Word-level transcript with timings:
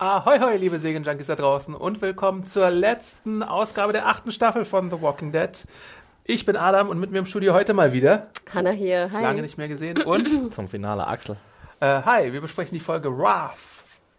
Ahoi, 0.00 0.38
hoi, 0.40 0.56
liebe 0.56 0.78
Serienjunkies 0.78 1.26
da 1.26 1.36
draußen 1.36 1.74
und 1.74 2.00
willkommen 2.00 2.46
zur 2.46 2.70
letzten 2.70 3.42
Ausgabe 3.42 3.92
der 3.92 4.06
achten 4.06 4.30
Staffel 4.32 4.64
von 4.64 4.88
The 4.90 5.02
Walking 5.02 5.30
Dead. 5.30 5.50
Ich 6.24 6.46
bin 6.46 6.56
Adam 6.56 6.88
und 6.88 6.98
mit 6.98 7.10
mir 7.10 7.18
im 7.18 7.26
Studio 7.26 7.52
heute 7.52 7.74
mal 7.74 7.92
wieder. 7.92 8.28
Hanna 8.54 8.70
hier, 8.70 9.10
hi. 9.12 9.22
Lange 9.22 9.42
nicht 9.42 9.58
mehr 9.58 9.68
gesehen. 9.68 10.00
Und 10.00 10.54
Zum 10.54 10.68
Finale 10.68 11.06
Axel. 11.06 11.36
äh, 11.80 12.00
hi, 12.02 12.32
wir 12.32 12.40
besprechen 12.40 12.72
die 12.72 12.80
Folge 12.80 13.14
Wrath, 13.14 13.58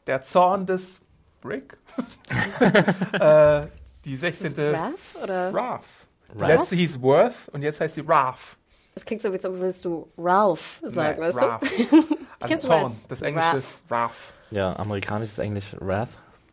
der 0.06 0.22
Zorn 0.22 0.68
des 0.68 1.02
Rick. 1.44 1.76
äh, 3.20 3.66
die 4.06 4.16
16. 4.16 4.56
Wrath 4.56 4.92
oder? 5.24 5.52
Wrath. 5.52 5.82
Die 6.36 6.46
letzte 6.46 6.76
hieß 6.76 7.02
Worth 7.02 7.50
und 7.54 7.64
jetzt 7.64 7.82
heißt 7.82 7.96
sie 7.96 8.08
Wrath. 8.08 8.38
Das 8.94 9.04
klingt 9.04 9.24
so, 9.24 9.30
als 9.32 9.44
ob 9.46 9.60
willst 9.60 9.84
du 9.84 10.08
Ralph 10.16 10.80
sagen, 10.84 11.20
Nein, 11.20 11.28
weißt 11.34 11.38
Wrath. 11.38 11.62
du? 11.90 12.18
Also 12.40 12.68
Zorn. 12.68 12.84
als 12.84 13.08
Das 13.08 13.24
Englische 13.24 13.48
Wrath? 13.48 13.58
ist 13.58 13.82
Wrath. 13.90 14.12
Ja, 14.52 14.76
amerikanisch 14.78 15.30
ist 15.30 15.40
Englisch 15.40 15.76
Wrath. 15.80 16.10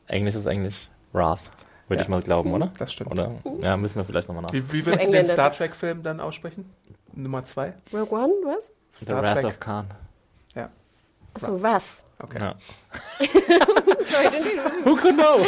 Englisch 0.07 0.35
ist 0.35 0.47
Englisch 0.47 0.89
Wrath. 1.13 1.43
Würde 1.89 2.01
Ja. 2.01 2.03
ich 2.05 2.09
mal 2.09 2.23
glauben, 2.23 2.53
oder? 2.53 2.71
Das 2.79 2.93
stimmt. 2.93 3.11
Oder? 3.11 3.33
Ja, 3.61 3.77
müssen 3.77 3.97
wir 3.97 4.05
vielleicht 4.05 4.29
nochmal 4.29 4.43
nach. 4.43 4.53
Wie, 4.53 4.73
wie 4.73 4.85
würdest 4.87 5.07
du 5.07 5.11
den. 5.11 5.27
Star 5.27 5.53
Trek-Film 5.53 6.03
dann 6.03 6.21
aussprechen? 6.21 6.71
Nummer 7.15 7.45
zwei? 7.45 7.73
Rogue 7.93 8.13
One, 8.19 8.33
was? 8.45 8.73
The 9.01 9.07
Star 9.07 9.23
Wrath 9.23 9.35
Trek. 9.35 9.45
of 9.47 9.61
Khan. 9.61 9.87
Ja, 10.55 10.69
Achso, 11.35 11.61
Wrath. 11.63 12.03
okay. 12.23 12.39
Ja. 12.41 12.55
Who 14.85 14.97
could 14.97 15.17
know? 15.17 15.45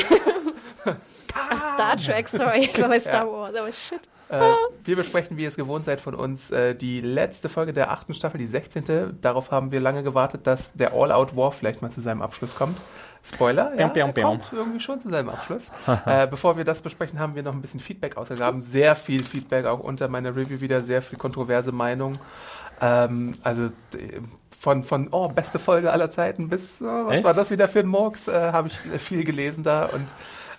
Ach, 1.34 1.74
Star 1.74 1.96
Trek, 1.96 2.28
sorry. 2.28 2.70
Ich 2.72 2.80
war 2.80 2.88
bei 2.88 3.00
Star 3.00 3.26
Wars, 3.32 3.54
aber 3.54 3.72
shit. 3.72 4.00
Äh, 4.30 4.54
wir 4.84 4.96
besprechen, 4.96 5.36
wie 5.36 5.42
ihr 5.42 5.48
es 5.48 5.56
gewohnt 5.56 5.84
seid 5.84 6.00
von 6.00 6.14
uns, 6.14 6.52
äh, 6.52 6.74
die 6.74 7.00
letzte 7.00 7.48
Folge 7.48 7.72
der 7.72 7.90
achten 7.90 8.14
Staffel, 8.14 8.38
die 8.38 8.46
16. 8.46 9.18
Darauf 9.20 9.50
haben 9.50 9.72
wir 9.72 9.80
lange 9.80 10.04
gewartet, 10.04 10.46
dass 10.46 10.72
der 10.72 10.92
All-Out 10.92 11.36
War 11.36 11.50
vielleicht 11.50 11.82
mal 11.82 11.90
zu 11.90 12.00
seinem 12.00 12.22
Abschluss 12.22 12.54
kommt. 12.54 12.78
Spoiler, 13.24 13.74
ja, 13.74 13.88
er 13.88 13.88
pium. 13.88 14.12
kommt 14.14 14.50
irgendwie 14.52 14.80
schon 14.80 15.00
zu 15.00 15.10
seinem 15.10 15.30
Abschluss. 15.30 15.72
äh, 16.06 16.26
bevor 16.28 16.56
wir 16.56 16.64
das 16.64 16.80
besprechen, 16.80 17.18
haben 17.18 17.34
wir 17.34 17.42
noch 17.42 17.52
ein 17.52 17.60
bisschen 17.60 17.80
Feedback 17.80 18.16
ausgegraben. 18.16 18.62
Sehr 18.62 18.94
viel 18.94 19.24
Feedback, 19.24 19.66
auch 19.66 19.80
unter 19.80 20.08
meiner 20.08 20.34
Review 20.34 20.60
wieder, 20.60 20.82
sehr 20.82 21.02
viel 21.02 21.18
kontroverse 21.18 21.72
Meinung. 21.72 22.16
Ähm, 22.80 23.36
also 23.42 23.70
von, 24.56 24.84
von, 24.84 25.08
oh, 25.10 25.28
beste 25.28 25.58
Folge 25.58 25.90
aller 25.90 26.10
Zeiten 26.10 26.48
bis, 26.48 26.80
oh, 26.80 27.06
was 27.06 27.14
Echt? 27.14 27.24
war 27.24 27.34
das 27.34 27.50
wieder 27.50 27.66
für 27.66 27.80
ein 27.80 27.86
Murks, 27.86 28.28
äh, 28.28 28.52
habe 28.52 28.68
ich 28.68 29.00
viel 29.00 29.24
gelesen 29.24 29.64
da 29.64 29.86
und 29.86 30.06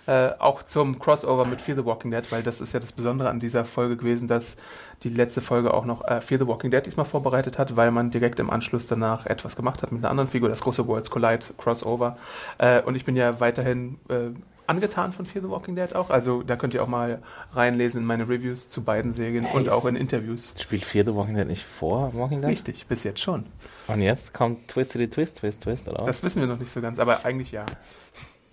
äh, 0.06 0.30
auch 0.38 0.62
zum 0.62 0.98
Crossover 0.98 1.44
mit 1.44 1.60
Fear 1.60 1.78
the 1.78 1.84
Walking 1.84 2.10
Dead, 2.10 2.30
weil 2.32 2.42
das 2.42 2.60
ist 2.60 2.72
ja 2.72 2.80
das 2.80 2.92
Besondere 2.92 3.30
an 3.30 3.40
dieser 3.40 3.64
Folge 3.64 3.96
gewesen, 3.96 4.28
dass 4.28 4.56
die 5.02 5.08
letzte 5.08 5.40
Folge 5.40 5.72
auch 5.74 5.84
noch 5.84 6.06
äh, 6.06 6.20
Fear 6.20 6.40
the 6.40 6.46
Walking 6.46 6.70
Dead 6.70 6.84
diesmal 6.84 7.06
vorbereitet 7.06 7.58
hat, 7.58 7.76
weil 7.76 7.90
man 7.90 8.10
direkt 8.10 8.38
im 8.40 8.50
Anschluss 8.50 8.86
danach 8.86 9.26
etwas 9.26 9.56
gemacht 9.56 9.82
hat 9.82 9.92
mit 9.92 10.02
einer 10.02 10.10
anderen 10.10 10.28
Figur, 10.28 10.48
das 10.48 10.60
große 10.60 10.86
Worlds 10.86 11.10
Collide 11.10 11.46
Crossover. 11.58 12.16
Äh, 12.58 12.82
und 12.82 12.94
ich 12.94 13.04
bin 13.04 13.16
ja 13.16 13.40
weiterhin 13.40 13.98
äh, 14.08 14.30
angetan 14.66 15.12
von 15.12 15.26
Fear 15.26 15.44
the 15.44 15.50
Walking 15.50 15.76
Dead 15.76 15.94
auch. 15.94 16.10
Also 16.10 16.42
da 16.42 16.56
könnt 16.56 16.74
ihr 16.74 16.82
auch 16.82 16.88
mal 16.88 17.22
reinlesen 17.52 18.00
in 18.00 18.06
meine 18.06 18.28
Reviews 18.28 18.70
zu 18.70 18.82
beiden 18.82 19.12
Serien 19.12 19.46
und 19.46 19.68
auch 19.68 19.86
in 19.86 19.96
Interviews. 19.96 20.54
Spielt 20.58 20.84
Fear 20.84 21.04
the 21.04 21.14
Walking 21.14 21.36
Dead 21.36 21.46
nicht 21.46 21.64
vor 21.64 22.12
Walking 22.14 22.40
Dead? 22.40 22.50
Richtig, 22.50 22.86
bis 22.86 23.04
jetzt 23.04 23.20
schon. 23.20 23.46
Und 23.88 24.00
jetzt 24.00 24.32
kommt 24.32 24.68
Twisty 24.68 25.08
Twist, 25.08 25.38
Twist, 25.38 25.62
Twist, 25.62 25.88
oder? 25.88 26.04
Das 26.06 26.22
wissen 26.22 26.40
wir 26.40 26.48
noch 26.48 26.58
nicht 26.58 26.70
so 26.70 26.80
ganz, 26.80 26.98
aber 26.98 27.24
eigentlich 27.24 27.52
ja. 27.52 27.66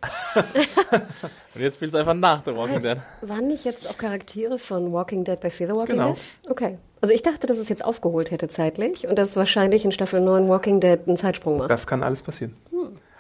Und 1.56 1.62
jetzt 1.62 1.76
spielt 1.76 1.94
es 1.94 2.00
einfach 2.00 2.14
nach 2.14 2.44
The 2.46 2.56
Walking 2.56 2.80
Dead. 2.80 2.98
Waren 3.22 3.48
nicht 3.48 3.66
jetzt 3.66 3.90
auch 3.90 3.98
Charaktere 3.98 4.58
von 4.58 4.94
Walking 4.94 5.24
Dead 5.24 5.40
bei 5.40 5.50
Fear 5.50 5.72
the 5.72 5.76
Walking 5.76 5.96
Genau. 5.96 6.14
Dead? 6.14 6.52
Okay. 6.52 6.78
Also 7.02 7.14
ich 7.14 7.22
dachte, 7.24 7.48
dass 7.48 7.58
es 7.58 7.70
jetzt 7.70 7.84
aufgeholt 7.84 8.32
hätte 8.32 8.48
zeitlich 8.50 9.08
und 9.08 9.18
dass 9.18 9.36
wahrscheinlich 9.36 9.86
in 9.86 9.92
Staffel 9.92 10.22
9 10.22 10.48
Walking 10.48 10.80
Dead 10.80 11.00
einen 11.08 11.18
Zeitsprung 11.18 11.58
macht. 11.58 11.70
Das 11.70 11.88
kann 11.88 12.04
alles 12.04 12.22
passieren. 12.24 12.56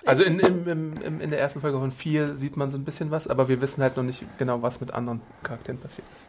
Also 0.06 0.23
in, 0.23 0.40
im, 0.40 0.67
im, 0.67 1.01
im, 1.01 1.22
in 1.22 1.29
der 1.29 1.40
ersten 1.40 1.62
Folge 1.62 1.79
von 1.79 1.91
4 1.91 2.35
sieht 2.38 2.57
man 2.57 2.69
so 2.72 2.78
ein 2.78 2.84
bisschen 2.85 3.11
was, 3.11 3.28
aber 3.28 3.47
wir 3.47 3.61
wissen 3.61 3.81
halt 3.81 3.96
noch 3.97 4.03
nicht 4.03 4.23
genau, 4.38 4.61
was 4.61 4.79
mit 4.81 4.94
anderen 4.94 5.22
Charakteren 5.44 5.79
passiert 5.79 6.07
ist. 6.13 6.25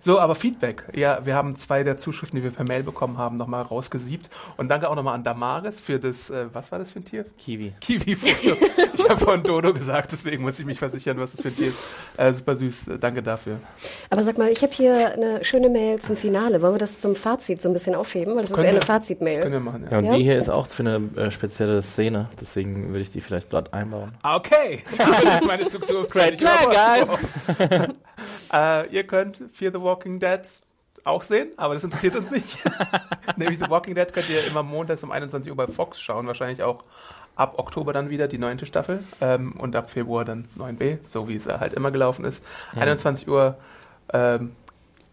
So, 0.00 0.18
aber 0.20 0.34
Feedback. 0.34 0.84
Ja, 0.94 1.24
wir 1.24 1.34
haben 1.34 1.56
zwei 1.56 1.82
der 1.84 1.96
Zuschriften, 1.98 2.36
die 2.38 2.42
wir 2.44 2.50
per 2.50 2.64
Mail 2.64 2.82
bekommen 2.82 3.18
haben, 3.18 3.36
nochmal 3.36 3.62
rausgesiebt. 3.62 4.30
Und 4.56 4.68
danke 4.68 4.88
auch 4.88 4.94
nochmal 4.96 5.14
an 5.14 5.24
Damaris 5.24 5.80
für 5.80 5.98
das, 5.98 6.30
äh, 6.30 6.46
was 6.52 6.72
war 6.72 6.78
das 6.78 6.90
für 6.90 7.00
ein 7.00 7.04
Tier? 7.04 7.24
Kiwi. 7.38 7.72
Kiwi-Foto. 7.80 8.56
ich 8.94 9.08
habe 9.08 9.18
von 9.24 9.42
Dodo 9.42 9.72
gesagt, 9.74 10.12
deswegen 10.12 10.42
muss 10.42 10.58
ich 10.58 10.66
mich 10.66 10.78
versichern, 10.78 11.18
was 11.18 11.32
das 11.32 11.42
für 11.42 11.48
ein 11.48 11.56
Tier 11.56 11.68
ist. 11.68 11.82
Äh, 12.16 12.32
super 12.32 12.56
süß, 12.56 12.88
äh, 12.88 12.98
danke 12.98 13.22
dafür. 13.22 13.58
Aber 14.10 14.22
sag 14.22 14.38
mal, 14.38 14.48
ich 14.50 14.62
habe 14.62 14.72
hier 14.72 15.12
eine 15.12 15.44
schöne 15.44 15.68
Mail 15.68 16.00
zum 16.00 16.16
Finale. 16.16 16.60
Wollen 16.62 16.74
wir 16.74 16.78
das 16.78 17.00
zum 17.00 17.14
Fazit 17.14 17.60
so 17.62 17.68
ein 17.68 17.72
bisschen 17.72 17.94
aufheben? 17.94 18.34
Weil 18.34 18.42
das 18.42 18.50
ist 18.50 18.56
Können 18.56 18.66
eher 18.68 18.72
eine. 18.74 18.80
Fazitmail. 18.80 19.40
Können 19.42 19.52
wir 19.52 19.60
machen, 19.60 19.84
Ja, 19.84 19.90
ja. 19.92 19.98
und 19.98 20.04
Ja? 20.06 20.16
die 20.16 20.22
hier 20.22 20.36
ist 20.36 20.48
auch 20.48 20.66
für 20.68 20.82
eine 20.84 21.08
äh, 21.16 21.30
spezielle 21.30 21.82
Szene, 21.82 22.28
deswegen 22.40 22.88
würde 22.88 23.00
ich 23.00 23.10
die 23.10 23.20
vielleicht 23.20 23.52
dort 23.52 23.72
einbauen. 23.72 24.12
Okay, 24.22 24.82
das 24.98 25.08
ist 25.40 25.46
meine 25.46 25.64
Struktur. 25.66 26.06
Great 26.08 26.38
plan, 26.38 27.06
guys. 27.08 27.88
äh, 28.52 28.86
ihr 28.94 29.04
könnt 29.04 29.40
Fear 29.62 29.72
the 29.72 29.80
Walking 29.80 30.18
Dead 30.18 30.40
auch 31.04 31.22
sehen, 31.22 31.52
aber 31.56 31.74
das 31.74 31.84
interessiert 31.84 32.16
uns 32.16 32.32
nicht. 32.32 32.58
Nämlich 33.36 33.60
The 33.60 33.70
Walking 33.70 33.94
Dead 33.94 34.12
könnt 34.12 34.28
ihr 34.28 34.44
immer 34.44 34.64
montags 34.64 35.04
um 35.04 35.12
21 35.12 35.52
Uhr 35.52 35.56
bei 35.56 35.68
Fox 35.68 36.00
schauen, 36.00 36.26
wahrscheinlich 36.26 36.64
auch 36.64 36.82
ab 37.36 37.60
Oktober 37.60 37.92
dann 37.92 38.10
wieder 38.10 38.26
die 38.26 38.38
neunte 38.38 38.66
Staffel 38.66 39.04
ähm, 39.20 39.52
und 39.52 39.76
ab 39.76 39.88
Februar 39.88 40.24
dann 40.24 40.48
9b, 40.58 40.98
so 41.06 41.28
wie 41.28 41.36
es 41.36 41.46
halt 41.46 41.74
immer 41.74 41.92
gelaufen 41.92 42.24
ist. 42.24 42.44
21 42.74 43.28
Uhr 43.28 43.56
ähm, 44.12 44.50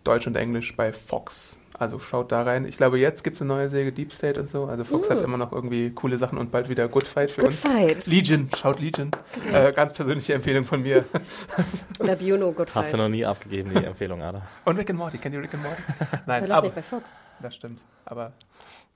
Deutsch 0.04 0.26
und 0.26 0.36
Englisch 0.36 0.76
bei 0.76 0.94
Fox. 0.94 1.59
Also 1.80 1.98
schaut 1.98 2.32
da 2.34 2.44
rein. 2.44 2.66
Ich 2.66 2.76
glaube, 2.76 3.00
jetzt 3.00 3.24
gibt 3.24 3.38
es 3.38 3.42
eine 3.42 3.48
neue 3.48 3.70
Serie, 3.70 3.94
Deep 3.94 4.12
State 4.12 4.38
und 4.38 4.50
so. 4.50 4.66
Also 4.66 4.84
Fox 4.84 5.10
hat 5.10 5.22
immer 5.24 5.38
noch 5.38 5.54
irgendwie 5.54 5.92
coole 5.92 6.18
Sachen 6.18 6.38
und 6.38 6.52
bald 6.52 6.68
wieder 6.68 6.90
Good 6.90 7.06
Fight 7.08 7.32
für 7.32 7.42
Good 7.42 7.52
uns. 7.52 7.60
Fight. 7.62 8.06
Legion, 8.06 8.50
schaut 8.58 8.82
Legion. 8.82 9.12
Äh, 9.54 9.72
ganz 9.72 9.94
persönliche 9.94 10.34
Empfehlung 10.34 10.66
von 10.66 10.82
mir. 10.82 11.06
Oder 12.00 12.18
Biono 12.18 12.52
Good 12.52 12.76
Hast 12.76 12.90
du 12.90 12.98
Fight. 12.98 13.02
noch 13.02 13.08
nie 13.08 13.24
abgegeben, 13.26 13.72
die 13.74 13.86
Empfehlung, 13.86 14.22
Ada. 14.22 14.42
Und 14.66 14.78
Rick 14.78 14.90
and 14.90 15.00
Morty. 15.00 15.18
Kennt 15.20 15.34
ihr 15.36 15.42
Rick 15.42 15.54
and 15.54 15.64
Morty? 15.64 15.82
Nein, 16.26 16.52
aber 16.52 16.64
nicht 16.68 16.76
bei 16.76 16.84
Fox. 16.84 17.14
das 17.42 17.56
stimmt. 17.56 17.82
Aber, 18.04 18.34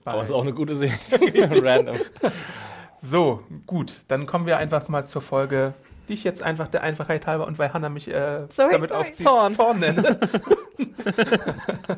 Aber 0.03 0.23
ist 0.23 0.31
auch 0.31 0.41
eine 0.41 0.53
gute 0.53 0.75
Serie. 0.75 0.97
Random. 1.63 1.95
so, 2.97 3.43
gut. 3.66 3.95
Dann 4.09 4.25
kommen 4.27 4.45
wir 4.45 4.57
einfach 4.57 4.89
mal 4.89 5.05
zur 5.05 5.22
Folge, 5.22 5.73
die 6.08 6.14
ich 6.14 6.24
jetzt 6.24 6.41
einfach 6.41 6.68
der 6.68 6.84
Einfachheit 6.84 7.28
halber 7.28 7.47
und 7.47 7.59
weil 7.59 7.74
Hannah 7.74 7.90
mich 7.90 8.08
äh, 8.09 8.46
Sorry, 8.50 8.74
damit 8.74 8.90
sorry. 8.90 9.02
aufzieht, 9.02 9.25
Zorn. 9.25 9.53
Zorn 9.53 9.80
nenne. 9.80 10.19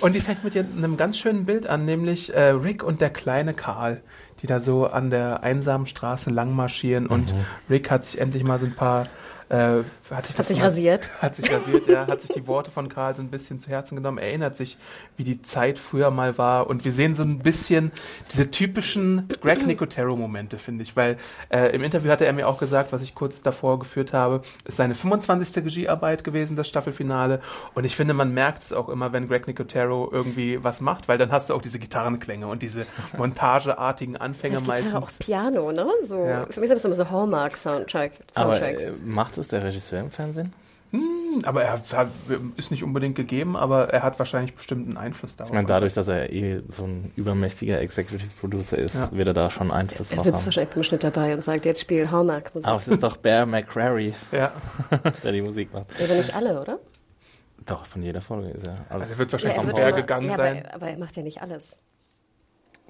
und 0.00 0.14
die 0.14 0.20
fängt 0.20 0.44
mit 0.44 0.56
einem 0.56 0.96
ganz 0.96 1.18
schönen 1.18 1.46
Bild 1.46 1.66
an, 1.66 1.84
nämlich 1.84 2.34
äh, 2.34 2.50
Rick 2.50 2.82
und 2.82 3.00
der 3.00 3.10
kleine 3.10 3.54
Karl, 3.54 4.02
die 4.40 4.46
da 4.46 4.60
so 4.60 4.86
an 4.86 5.10
der 5.10 5.42
einsamen 5.42 5.86
Straße 5.86 6.30
lang 6.30 6.54
marschieren 6.54 7.06
und 7.06 7.34
Rick 7.70 7.90
hat 7.90 8.06
sich 8.06 8.20
endlich 8.20 8.44
mal 8.44 8.58
so 8.58 8.66
ein 8.66 8.74
paar 8.74 9.04
äh, 9.48 9.82
hat 10.16 10.26
sich, 10.26 10.34
Hat 10.34 10.40
das 10.40 10.48
sich 10.48 10.58
mal- 10.58 10.64
rasiert. 10.66 11.10
Hat 11.20 11.36
sich 11.36 11.52
rasiert, 11.52 11.86
ja, 11.86 12.06
hat 12.06 12.20
sich 12.22 12.30
die 12.30 12.46
Worte 12.46 12.70
von 12.70 12.88
Karl 12.88 13.14
so 13.14 13.22
ein 13.22 13.28
bisschen 13.28 13.60
zu 13.60 13.70
Herzen 13.70 13.96
genommen, 13.96 14.18
erinnert 14.18 14.56
sich, 14.56 14.76
wie 15.16 15.24
die 15.24 15.42
Zeit 15.42 15.78
früher 15.78 16.10
mal 16.10 16.38
war. 16.38 16.66
Und 16.68 16.84
wir 16.84 16.92
sehen 16.92 17.14
so 17.14 17.22
ein 17.22 17.38
bisschen 17.38 17.92
diese 18.30 18.50
typischen 18.50 19.28
Greg 19.40 19.66
Nicotero-Momente, 19.66 20.58
finde 20.58 20.82
ich. 20.84 20.96
Weil 20.96 21.16
äh, 21.50 21.74
im 21.74 21.82
Interview 21.82 22.10
hatte 22.10 22.26
er 22.26 22.32
mir 22.32 22.48
auch 22.48 22.58
gesagt, 22.58 22.92
was 22.92 23.02
ich 23.02 23.14
kurz 23.14 23.42
davor 23.42 23.78
geführt 23.78 24.12
habe, 24.12 24.42
ist 24.64 24.76
seine 24.76 24.94
25. 24.94 25.64
Regiearbeit 25.64 26.24
gewesen, 26.24 26.56
das 26.56 26.68
Staffelfinale. 26.68 27.40
Und 27.74 27.84
ich 27.84 27.96
finde, 27.96 28.14
man 28.14 28.32
merkt 28.34 28.62
es 28.62 28.72
auch 28.72 28.88
immer, 28.88 29.12
wenn 29.12 29.28
Greg 29.28 29.46
Nicotero 29.46 30.08
irgendwie 30.12 30.62
was 30.62 30.80
macht, 30.80 31.08
weil 31.08 31.18
dann 31.18 31.32
hast 31.32 31.50
du 31.50 31.54
auch 31.54 31.62
diese 31.62 31.78
Gitarrenklänge 31.78 32.46
und 32.46 32.62
diese 32.62 32.86
montageartigen 33.16 34.16
Anfänge 34.16 34.54
Das 34.56 34.62
Gitarre 34.64 34.82
meistens. 34.82 34.94
auch 35.14 35.18
Piano, 35.18 35.72
ne? 35.72 35.86
So, 36.04 36.24
Ja. 36.24 36.46
Für 36.50 36.60
mich 36.60 36.68
sind 36.68 36.76
das 36.78 36.84
immer 36.84 36.94
so 36.94 37.08
Hallmark-Soundtrack. 37.10 38.12
Aber 38.34 38.60
äh, 38.62 38.92
macht 39.04 39.38
es 39.38 39.48
der 39.48 39.62
Regisseur 39.62 40.01
im 40.02 40.10
Fernsehen? 40.10 40.52
Aber 41.44 41.62
er 41.62 41.72
hat, 41.72 42.08
ist 42.56 42.70
nicht 42.70 42.84
unbedingt 42.84 43.16
gegeben, 43.16 43.56
aber 43.56 43.88
er 43.88 44.02
hat 44.02 44.18
wahrscheinlich 44.18 44.54
bestimmt 44.54 44.86
einen 44.88 44.98
Einfluss 44.98 45.36
darauf. 45.36 45.50
Ich 45.50 45.54
meine, 45.54 45.66
dadurch, 45.66 45.94
dass 45.94 46.06
er 46.06 46.30
eh 46.30 46.60
so 46.68 46.84
ein 46.84 47.10
übermächtiger 47.16 47.80
Executive 47.80 48.28
Producer 48.38 48.76
ist, 48.76 48.94
Ja. 48.94 49.10
wird 49.10 49.28
er 49.28 49.32
da 49.32 49.48
schon 49.50 49.70
Einfluss 49.70 50.10
er 50.10 50.16
drauf 50.16 50.24
sitzt 50.26 50.36
haben. 50.40 50.44
wahrscheinlich 50.46 50.74
beim 50.74 50.84
Schnitt 50.84 51.02
dabei 51.04 51.32
und 51.34 51.42
sagt, 51.42 51.64
jetzt 51.64 51.80
spiel 51.80 52.10
Hallmark-Musik. 52.10 52.68
Aber 52.68 52.78
es 52.78 52.88
ist 52.88 53.02
doch 53.02 53.16
Bear 53.16 53.46
McCrary, 53.46 54.12
Ja, 54.32 54.52
der 55.24 55.32
die 55.32 55.40
Musik 55.40 55.72
macht. 55.72 55.86
Aber 55.98 56.14
nicht 56.14 56.34
alle, 56.34 56.60
oder? 56.60 56.78
Doch, 57.64 57.86
von 57.86 58.02
jeder 58.02 58.20
Folge 58.20 58.50
ist 58.50 58.66
er. 58.66 58.74
also 58.90 59.10
er 59.12 59.18
wird 59.18 59.30
Ja, 59.30 59.32
wahrscheinlich 59.32 59.56
er 59.56 59.60
vom 59.60 59.66
wird 59.68 59.76
Berg 59.76 59.88
immer- 59.92 60.00
gegangen 60.02 60.28
ja, 60.28 60.36
sein. 60.36 60.66
Aber, 60.66 60.74
aber 60.74 60.88
er 60.90 60.98
macht 60.98 61.16
ja 61.16 61.22
nicht 61.22 61.40
alles. 61.40 61.78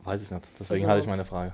Weiß 0.03 0.20
ich 0.23 0.31
nicht. 0.32 0.44
Deswegen 0.59 0.81
Also- 0.81 0.88
hatte 0.91 1.00
ich 1.03 1.06
meine 1.06 1.25
Frage. 1.25 1.53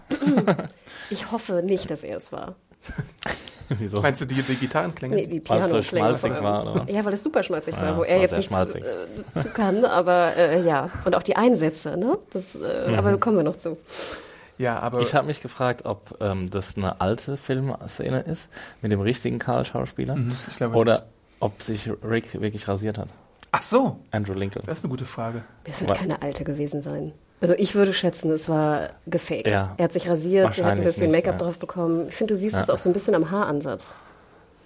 Ich 1.11 1.31
hoffe 1.31 1.63
nicht, 1.63 1.91
dass 1.91 2.05
er 2.05 2.17
es 2.17 2.33
war. 2.33 2.55
Wieso? 3.79 4.01
Meinst 4.01 4.21
du 4.21 4.25
die, 4.27 4.43
die 4.43 4.55
Gitarrenklänge? 4.57 5.15
Nee, 5.17 5.27
die 5.27 5.41
es 5.41 5.71
so? 5.71 6.93
Ja, 6.93 7.05
weil 7.05 7.15
es 7.15 7.23
super 7.23 7.43
schmalzig 7.43 7.75
Ja, 7.75 7.83
war, 7.83 7.97
wo 7.99 8.03
er 8.03 8.21
jetzt 8.21 8.37
nicht 8.37 8.49
schmalzig. 8.49 8.83
äh, 8.85 9.27
zu 9.27 9.45
kann, 9.51 9.85
aber 9.85 10.37
äh, 10.37 10.63
ja. 10.63 10.91
Und 11.05 11.15
auch 11.15 11.23
die 11.23 11.37
Einsätze, 11.37 11.97
ne? 11.97 12.19
Das, 12.31 12.55
äh, 12.55 12.95
Aber 12.97 13.13
Mhm. 13.13 13.21
kommen 13.21 13.37
wir 13.37 13.45
noch 13.45 13.57
zu. 13.57 13.77
Ja, 14.57 14.79
aber 14.81 15.01
Ich 15.01 15.15
habe 15.15 15.27
mich 15.27 15.41
gefragt, 15.41 15.85
ob 15.85 16.17
ähm, 16.21 16.51
das 16.51 16.77
eine 16.77 17.01
alte 17.01 17.37
Filmszene 17.37 18.21
ist 18.23 18.49
mit 18.83 18.91
dem 18.91 19.01
richtigen 19.01 19.39
Karl-Schauspieler 19.39 20.17
Mhm, 20.17 20.35
oder 20.75 21.07
ob 21.41 21.63
sich 21.63 21.89
Rick 22.03 22.41
wirklich 22.41 22.67
rasiert 22.67 22.99
hat. 22.99 23.09
Ach 23.53 23.63
so, 23.63 24.01
Andrew 24.11 24.33
Lincoln. 24.35 24.65
das 24.67 24.79
ist 24.79 24.85
eine 24.85 24.91
gute 24.91 25.05
Frage. 25.05 25.43
Es 25.65 25.81
wird 25.81 25.91
Aber- 25.91 26.01
keine 26.01 26.21
alte 26.23 26.43
gewesen 26.45 26.83
sein. 26.83 27.13
Also 27.41 27.55
ich 27.57 27.75
würde 27.75 27.93
schätzen, 27.95 28.33
es 28.33 28.49
war 28.49 28.91
gefaked. 29.07 29.47
Ja. 29.49 29.75
Er 29.77 29.85
hat 29.85 29.93
sich 29.93 30.09
rasiert, 30.09 30.59
er 30.59 30.65
hat 30.65 30.73
ein 30.73 30.83
bisschen 30.85 31.11
Make-up 31.11 31.35
ja. 31.35 31.39
drauf 31.47 31.59
bekommen. 31.59 32.07
Ich 32.09 32.17
finde, 32.17 32.35
du 32.35 32.39
siehst 32.39 32.55
Ja. 32.55 32.63
es 32.63 32.71
auch 32.71 32.79
so 32.79 32.89
ein 32.89 32.93
bisschen 32.93 33.15
am 33.15 33.31
Haaransatz. 33.31 33.95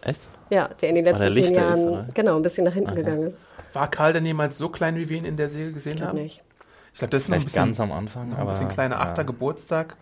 Echt? 0.00 0.22
Ja, 0.50 0.68
der 0.80 0.88
in 0.88 0.94
den 0.96 1.04
letzten 1.04 1.30
zehn 1.32 1.54
Jahren 1.54 2.06
ist, 2.08 2.14
genau 2.14 2.36
ein 2.36 2.42
bisschen 2.42 2.64
nach 2.64 2.72
hinten 2.72 2.90
Aha. 2.90 2.96
gegangen 2.96 3.22
ist. 3.28 3.44
War 3.72 3.88
Karl 3.90 4.12
denn 4.14 4.26
jemals 4.26 4.58
so 4.58 4.68
klein, 4.68 4.96
wie 4.96 5.08
wir 5.08 5.16
ihn 5.18 5.24
in 5.24 5.36
der 5.36 5.48
Serie 5.48 5.72
gesehen 5.72 5.92
Ich 5.92 5.96
glaube 5.98 6.12
haben? 6.12 6.22
nicht. 6.22 6.42
Ich 6.92 6.98
glaube, 6.98 7.10
das 7.12 7.22
ist 7.22 7.28
noch 7.28 7.36
ein 7.38 7.44
bisschen, 7.44 7.64
ganz 7.64 7.80
am 7.80 7.92
Anfang. 7.92 8.28
noch 8.30 8.36
ein 8.36 8.42
aber, 8.42 8.50
bisschen 8.52 8.68
kleiner. 8.68 8.96
ja. 8.96 9.00
Achter 9.02 9.24
Geburtstag. 9.24 9.96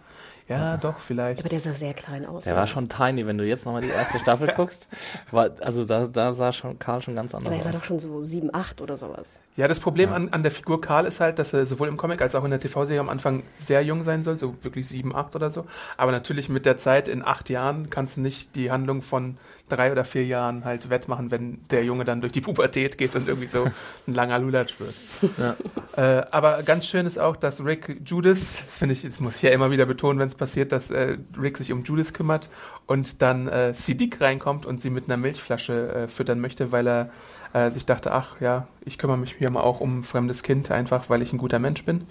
Ja, 0.51 0.77
doch, 0.77 0.99
vielleicht. 0.99 1.41
Aber 1.41 1.49
der 1.49 1.61
sah 1.61 1.73
sehr 1.75 1.95
klein 1.95 2.27
aus. 2.27 2.45
Der 2.45 2.57
war 2.57 2.67
schon 2.67 2.89
tiny, 2.89 3.27
wenn 3.27 3.39
du 3.39 3.45
jetzt 3.47 3.65
nochmal 3.65 3.83
die 3.83 3.89
erste 3.89 4.19
Staffel 4.19 4.49
guckst. 4.57 4.87
War, 5.31 5.51
also 5.61 5.85
da, 5.85 6.07
da 6.07 6.35
sah 6.35 6.53
schon 6.53 6.79
Karl 6.79 7.01
schon 7.03 7.15
ganz 7.15 7.35
anders 7.35 7.47
Aber 7.53 7.57
er 7.57 7.65
war 7.65 7.73
aus. 7.73 7.79
doch 7.81 7.85
schon 7.85 8.01
so 8.01 8.25
sieben, 8.25 8.53
acht 8.55 8.81
oder 8.81 8.97
sowas. 8.97 9.41
Ja, 9.57 9.69
das 9.69 9.79
Problem 9.81 10.11
Ja. 10.11 10.17
an, 10.17 10.29
an 10.33 10.43
der 10.43 10.51
Figur 10.53 10.81
Karl 10.81 11.07
ist 11.07 11.21
halt, 11.21 11.39
dass 11.39 11.53
er 11.53 11.65
sowohl 11.67 11.89
im 11.89 11.97
Comic 11.97 12.21
als 12.21 12.35
auch 12.35 12.45
in 12.45 12.51
der 12.51 12.61
TV-Serie 12.61 13.01
am 13.01 13.09
Anfang 13.09 13.43
sehr 13.57 13.83
jung 13.83 14.03
sein 14.05 14.25
soll, 14.25 14.39
so 14.39 14.55
wirklich 14.63 14.89
sieben, 14.89 15.15
acht 15.15 15.37
oder 15.37 15.51
so. 15.51 15.67
Aber 15.97 16.11
natürlich 16.13 16.49
mit 16.49 16.67
der 16.67 16.77
Zeit 16.79 17.07
in 17.09 17.25
acht 17.25 17.49
Jahren 17.49 17.89
kannst 17.89 18.17
du 18.17 18.21
nicht 18.21 18.57
die 18.57 18.71
Handlung 18.73 19.03
von 19.03 19.39
drei 19.71 19.93
oder 19.93 20.05
vier 20.05 20.27
Jahren 20.27 20.65
halt 20.65 20.91
wettmachen, 20.91 21.31
wenn 21.31 21.61
der 21.71 21.85
Junge 21.85 22.05
dann 22.05 22.21
durch 22.21 22.33
die 22.33 22.41
Pubertät 22.41 22.99
geht 22.99 23.15
und 23.15 23.29
irgendwie 23.29 23.47
so 23.47 23.65
ein 24.07 24.15
langer 24.15 24.39
Lulatsch 24.39 24.75
wird. 24.79 24.95
Ja. 25.39 25.57
Äh, 25.97 26.27
aber 26.31 26.63
ganz 26.63 26.87
schön 26.87 27.07
ist 27.07 27.19
auch, 27.19 27.37
dass 27.37 27.65
Rick 27.65 28.03
Judith, 28.05 28.63
das 28.65 28.79
finde 28.79 28.93
ich, 28.93 29.03
das 29.03 29.21
muss 29.21 29.37
ich 29.37 29.43
ja 29.43 29.51
immer 29.51 29.71
wieder 29.71 29.87
betonen, 29.87 30.19
wenn 30.19 30.29
es 30.29 30.35
passiert, 30.35 30.73
dass 30.73 30.91
äh, 30.91 31.17
Rick 31.41 31.59
sich 31.59 31.73
um 31.73 31.83
Judith 31.83 32.13
kümmert 32.13 32.49
und 32.87 33.23
dann 33.23 33.49
äh, 33.49 33.75
Siddiq 33.75 34.21
reinkommt 34.21 34.67
und 34.67 34.81
sie 34.81 34.91
mit 34.91 35.07
einer 35.07 35.17
Milchflasche 35.17 35.95
äh, 35.95 36.09
füttern 36.09 36.41
möchte, 36.41 36.73
weil 36.73 36.87
er 36.87 37.11
äh, 37.53 37.71
sich 37.71 37.87
dachte, 37.87 38.13
ach 38.13 38.41
ja, 38.41 38.69
ich 38.85 38.99
kümmere 38.99 39.19
mich 39.19 39.35
hier 39.39 39.51
mal 39.51 39.63
auch 39.63 39.81
um 39.81 40.01
ein 40.01 40.05
fremdes 40.05 40.43
Kind, 40.43 40.71
einfach 40.71 41.11
weil 41.11 41.23
ich 41.23 41.33
ein 41.33 41.39
guter 41.39 41.59
Mensch 41.59 41.85
bin. 41.85 42.07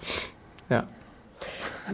Ja. 0.68 0.84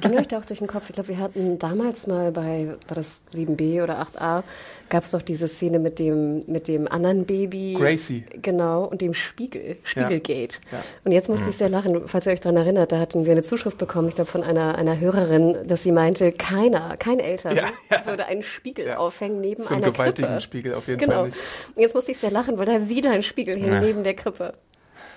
Ging 0.00 0.18
euch 0.18 0.28
da 0.28 0.38
auch 0.38 0.44
durch 0.44 0.58
den 0.58 0.68
Kopf? 0.68 0.84
Ich 0.90 0.94
glaube, 0.94 1.08
wir 1.08 1.18
hatten 1.18 1.58
damals 1.58 2.06
mal 2.06 2.30
bei, 2.32 2.68
war 2.86 2.94
das 2.94 3.22
7b 3.34 3.82
oder 3.82 4.00
8a, 4.02 4.42
gab 4.90 5.04
es 5.04 5.12
doch 5.12 5.22
diese 5.22 5.48
Szene 5.48 5.78
mit 5.78 5.98
dem, 5.98 6.44
mit 6.46 6.68
dem 6.68 6.86
anderen 6.86 7.24
Baby. 7.24 7.76
Gracie. 7.78 8.24
Genau, 8.42 8.84
und 8.84 9.00
dem 9.00 9.14
Spiegel, 9.14 9.78
Spiegelgate. 9.84 10.58
Ja. 10.70 10.82
Und 11.04 11.12
jetzt 11.12 11.28
musste 11.30 11.48
ich 11.48 11.56
sehr 11.56 11.70
lachen, 11.70 12.02
falls 12.08 12.26
ihr 12.26 12.32
euch 12.32 12.40
daran 12.40 12.58
erinnert, 12.58 12.92
da 12.92 12.98
hatten 12.98 13.24
wir 13.24 13.32
eine 13.32 13.42
Zuschrift 13.42 13.78
bekommen, 13.78 14.08
ich 14.08 14.14
glaube 14.16 14.30
von 14.30 14.42
einer, 14.42 14.76
einer 14.76 15.00
Hörerin, 15.00 15.56
dass 15.66 15.82
sie 15.82 15.92
meinte, 15.92 16.30
keiner, 16.32 16.96
kein 16.98 17.18
Eltern 17.18 17.56
Ja, 17.56 17.68
ja. 17.90 18.04
würde 18.06 18.26
einen 18.26 18.42
Spiegel 18.42 18.86
Ja. 18.86 18.98
aufhängen 18.98 19.40
neben 19.40 19.62
So 19.62 19.70
einen 19.74 19.84
einer 19.84 19.92
gewaltigen 19.92 20.28
Krippe. 20.28 20.40
Spiegel 20.42 20.74
auf 20.74 20.88
jeden 20.88 21.00
Genau. 21.00 21.14
Fall 21.14 21.26
nicht. 21.26 21.38
Und 21.74 21.82
jetzt 21.82 21.94
musste 21.94 22.12
ich 22.12 22.18
sehr 22.18 22.30
lachen, 22.30 22.58
weil 22.58 22.66
da 22.66 22.88
wieder 22.88 23.10
ein 23.12 23.22
Spiegel 23.22 23.56
hing 23.56 23.72
Ja. 23.72 23.80
neben 23.80 24.04
der 24.04 24.14
Krippe. 24.14 24.52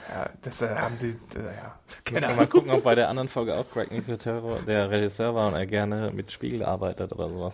Ja, 0.09 0.29
das 0.41 0.61
äh, 0.61 0.69
haben 0.75 0.97
sie, 0.97 1.09
äh, 1.09 1.43
ja. 1.43 1.79
Müssen 2.11 2.29
wir 2.29 2.35
mal 2.35 2.47
gucken, 2.47 2.71
ob 2.71 2.83
bei 2.83 2.95
der 2.95 3.09
anderen 3.09 3.29
Folge 3.29 3.55
auch 3.55 3.69
Greg 3.71 3.91
Nicotero 3.91 4.57
der 4.65 4.89
Regisseur 4.89 5.35
war 5.35 5.49
und 5.49 5.53
er 5.53 5.67
gerne 5.67 6.11
mit 6.13 6.31
Spiegel 6.31 6.63
arbeitet 6.63 7.11
oder 7.13 7.29
sowas. 7.29 7.53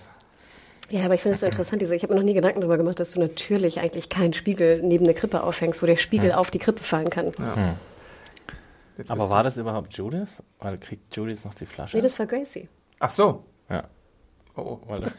Ja, 0.90 1.06
aber 1.06 1.16
ich 1.16 1.22
finde 1.22 1.34
es 1.36 1.42
so 1.42 1.48
interessant, 1.48 1.82
diese, 1.82 1.96
ich 1.96 2.04
habe 2.04 2.14
mir 2.14 2.20
noch 2.20 2.26
nie 2.26 2.36
Gedanken 2.36 2.62
darüber 2.62 2.78
gemacht, 2.78 3.00
dass 3.00 3.12
du 3.12 3.20
natürlich 3.20 3.80
eigentlich 3.80 4.10
keinen 4.10 4.34
Spiegel 4.34 4.82
neben 4.84 5.04
eine 5.06 5.16
Krippe 5.16 5.44
aufhängst, 5.44 5.82
wo 5.82 5.86
der 5.88 5.98
Spiegel 5.98 6.32
auf 6.32 6.52
die 6.52 6.60
Krippe 6.60 6.84
fallen 6.84 7.10
kann. 7.10 7.32
Jetzt 8.98 9.12
Aber 9.12 9.22
bist 9.22 9.32
war 9.32 9.44
das 9.44 9.58
überhaupt 9.58 9.94
Judith? 9.94 10.30
Weil 10.60 10.78
kriegt 10.78 11.16
Judith 11.16 11.44
noch 11.44 11.56
die 11.56 11.66
Flasche? 11.66 11.98
Nee, 11.98 12.04
das 12.04 12.18
war 12.20 12.28
Gracie. 12.28 12.70
Ach 13.00 13.10
so. 13.10 13.44
ja. 13.70 13.84
Oh, 14.58 14.62
oh. 14.62 14.80
Weil, 14.88 15.00
Nein, 15.02 15.12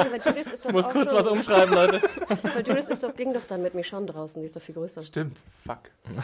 aber 0.00 0.16
Judith 0.16 0.52
ist 0.52 0.64
doch 0.64 0.70
ich 0.70 0.76
muss 0.76 0.84
auch 0.84 0.92
kurz 0.92 1.08
schon, 1.10 1.18
was 1.18 1.26
umschreiben, 1.26 1.74
Leute. 1.74 2.00
Weil 2.54 2.66
Judith 2.66 2.88
ist 2.88 3.02
doch, 3.02 3.14
ging 3.14 3.32
doch 3.32 3.40
dann 3.48 3.62
mit 3.62 3.74
Michonne 3.74 4.06
draußen, 4.06 4.42
die 4.42 4.46
ist 4.46 4.56
doch 4.56 4.60
viel 4.62 4.74
größer. 4.74 5.02
Stimmt. 5.02 5.38
Fuck. 5.66 5.78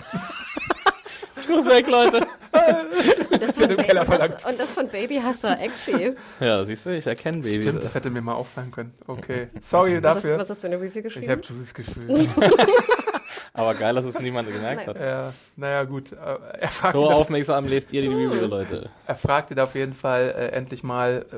Ich 1.39 1.49
muss 1.51 1.67
weg, 1.67 1.87
Leute. 1.87 2.27
Das 3.39 3.55
von 3.57 3.71
im 3.71 3.77
Keller 3.77 4.01
und, 4.01 4.19
das, 4.19 4.45
und 4.47 4.59
das 4.59 4.71
von 4.73 4.89
Babyhasser 4.89 5.61
Exi. 5.61 6.15
Ja, 6.41 6.65
siehst 6.65 6.87
du, 6.87 6.91
ich 6.97 7.07
erkenne 7.07 7.39
Babys. 7.39 7.63
Stimmt, 7.63 7.85
das 7.85 7.95
hätte 7.95 8.11
mir 8.11 8.21
mal 8.21 8.35
auffallen 8.35 8.73
können. 8.73 8.95
Okay. 9.07 9.49
Sorry 9.61 10.03
Was 10.03 10.17
hast, 10.17 10.25
dafür. 10.25 10.39
was 10.41 10.51
hast 10.51 10.63
du 10.63 10.67
in 10.67 10.71
der 10.73 10.81
Review 10.81 10.99
Ich 10.99 11.05
geschrieben? 11.05 11.31
habe 11.31 11.43
Judith 11.43 11.73
gefühlt. 11.75 12.29
Aber 13.53 13.75
geil, 13.75 13.95
dass 13.95 14.05
es 14.07 14.19
niemand 14.19 14.51
gemerkt 14.53 14.89
hat. 14.89 14.99
Ja, 14.99 15.33
naja, 15.57 15.85
gut. 15.85 16.13
Äh, 16.13 16.17
Er 16.59 16.69
fragt, 16.69 16.95
So 16.95 17.09
aufmerksam 17.11 17.67
lest 17.67 17.93
ihr 17.93 18.03
die 18.03 18.09
Review, 18.09 18.47
Leute. 18.47 18.91
er 19.07 19.15
fragt 19.15 19.51
ihn 19.53 19.61
auf 19.61 19.75
jeden 19.75 19.95
Fall 19.95 20.35
äh, 20.37 20.47
endlich 20.49 20.83
mal, 20.83 21.27
äh, 21.31 21.37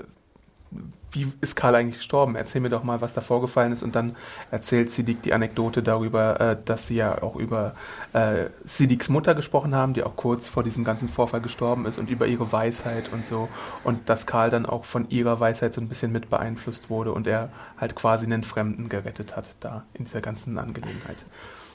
wie 1.13 1.33
ist 1.41 1.57
Karl 1.57 1.75
eigentlich 1.75 1.99
gestorben? 1.99 2.37
Erzähl 2.37 2.61
mir 2.61 2.69
doch 2.69 2.83
mal, 2.83 3.01
was 3.01 3.15
da 3.15 3.21
vorgefallen 3.21 3.73
ist. 3.73 3.83
Und 3.83 3.97
dann 3.97 4.17
erzählt 4.51 4.91
Siddiq 4.91 5.23
die 5.23 5.33
Anekdote 5.33 5.83
darüber, 5.83 6.41
äh, 6.41 6.57
dass 6.63 6.87
sie 6.87 6.97
ja 6.97 7.23
auch 7.23 7.37
über 7.37 7.75
äh, 8.13 8.47
Siddiqs 8.65 9.09
Mutter 9.09 9.35
gesprochen 9.35 9.75
haben, 9.75 9.95
die 9.95 10.03
auch 10.03 10.17
kurz 10.17 10.49
vor 10.49 10.63
diesem 10.63 10.85
ganzen 10.85 11.09
Vorfall 11.09 11.41
gestorben 11.41 11.87
ist 11.87 11.99
und 11.99 12.11
über 12.11 12.27
ihre 12.27 12.53
Weisheit 12.53 13.11
und 13.13 13.25
so. 13.25 13.49
Und 13.85 14.09
dass 14.09 14.27
Karl 14.27 14.51
dann 14.51 14.67
auch 14.67 14.85
von 14.85 15.09
ihrer 15.09 15.41
Weisheit 15.41 15.75
so 15.75 15.81
ein 15.81 15.89
bisschen 15.89 16.13
mit 16.13 16.29
beeinflusst 16.29 16.91
wurde 16.91 17.13
und 17.13 17.27
er 17.27 17.51
halt 17.79 17.95
quasi 17.95 18.27
einen 18.27 18.45
Fremden 18.45 18.89
gerettet 18.89 19.37
hat 19.37 19.57
da 19.61 19.85
in 19.95 20.05
dieser 20.05 20.21
ganzen 20.21 20.59
Angelegenheit. 20.59 21.25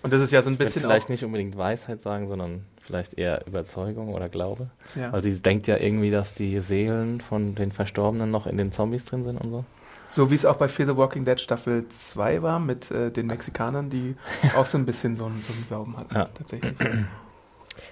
Und 0.04 0.13
das 0.13 0.22
ist 0.22 0.31
ja 0.31 0.42
so 0.42 0.50
ein 0.50 0.57
bisschen 0.57 0.81
vielleicht 0.81 1.06
auch, 1.06 1.10
nicht 1.10 1.24
unbedingt 1.24 1.57
Weisheit 1.57 2.04
sagen, 2.04 2.28
sondern 2.28 2.66
vielleicht 2.85 3.15
eher 3.18 3.45
Überzeugung 3.47 4.13
oder 4.13 4.30
Glaube. 4.30 4.69
ja. 4.95 5.12
Weil 5.12 5.24
sie 5.24 5.33
denkt 5.41 5.68
ja 5.68 5.77
irgendwie, 5.77 6.12
dass 6.12 6.33
die 6.33 6.59
Seelen 6.59 7.21
von 7.21 7.56
den 7.56 7.71
Verstorbenen 7.71 8.30
noch 8.30 8.45
in 8.47 8.57
den 8.57 8.71
Zombies 8.71 9.06
drin 9.06 9.24
sind 9.24 9.38
und 9.38 9.50
so. 9.50 9.65
So 10.09 10.30
wie 10.30 10.35
es 10.35 10.45
auch 10.45 10.57
bei 10.57 10.68
Fear 10.69 10.89
the 10.89 10.97
Walking 10.97 11.25
Dead 11.25 11.39
Staffel 11.41 11.88
2 11.88 12.41
war 12.44 12.59
mit 12.59 12.91
äh, 12.91 13.09
den 13.09 13.27
Mexikanern, 13.27 13.89
die 13.89 14.15
auch 14.57 14.68
so 14.68 14.77
ein 14.77 14.85
bisschen 14.85 15.15
so, 15.15 15.25
einen- 15.25 15.41
so 15.41 15.53
einen 15.53 15.65
Glauben 15.68 15.97
hatten, 15.97 16.13
Ja. 16.13 16.25
tatsächlich. 16.33 16.74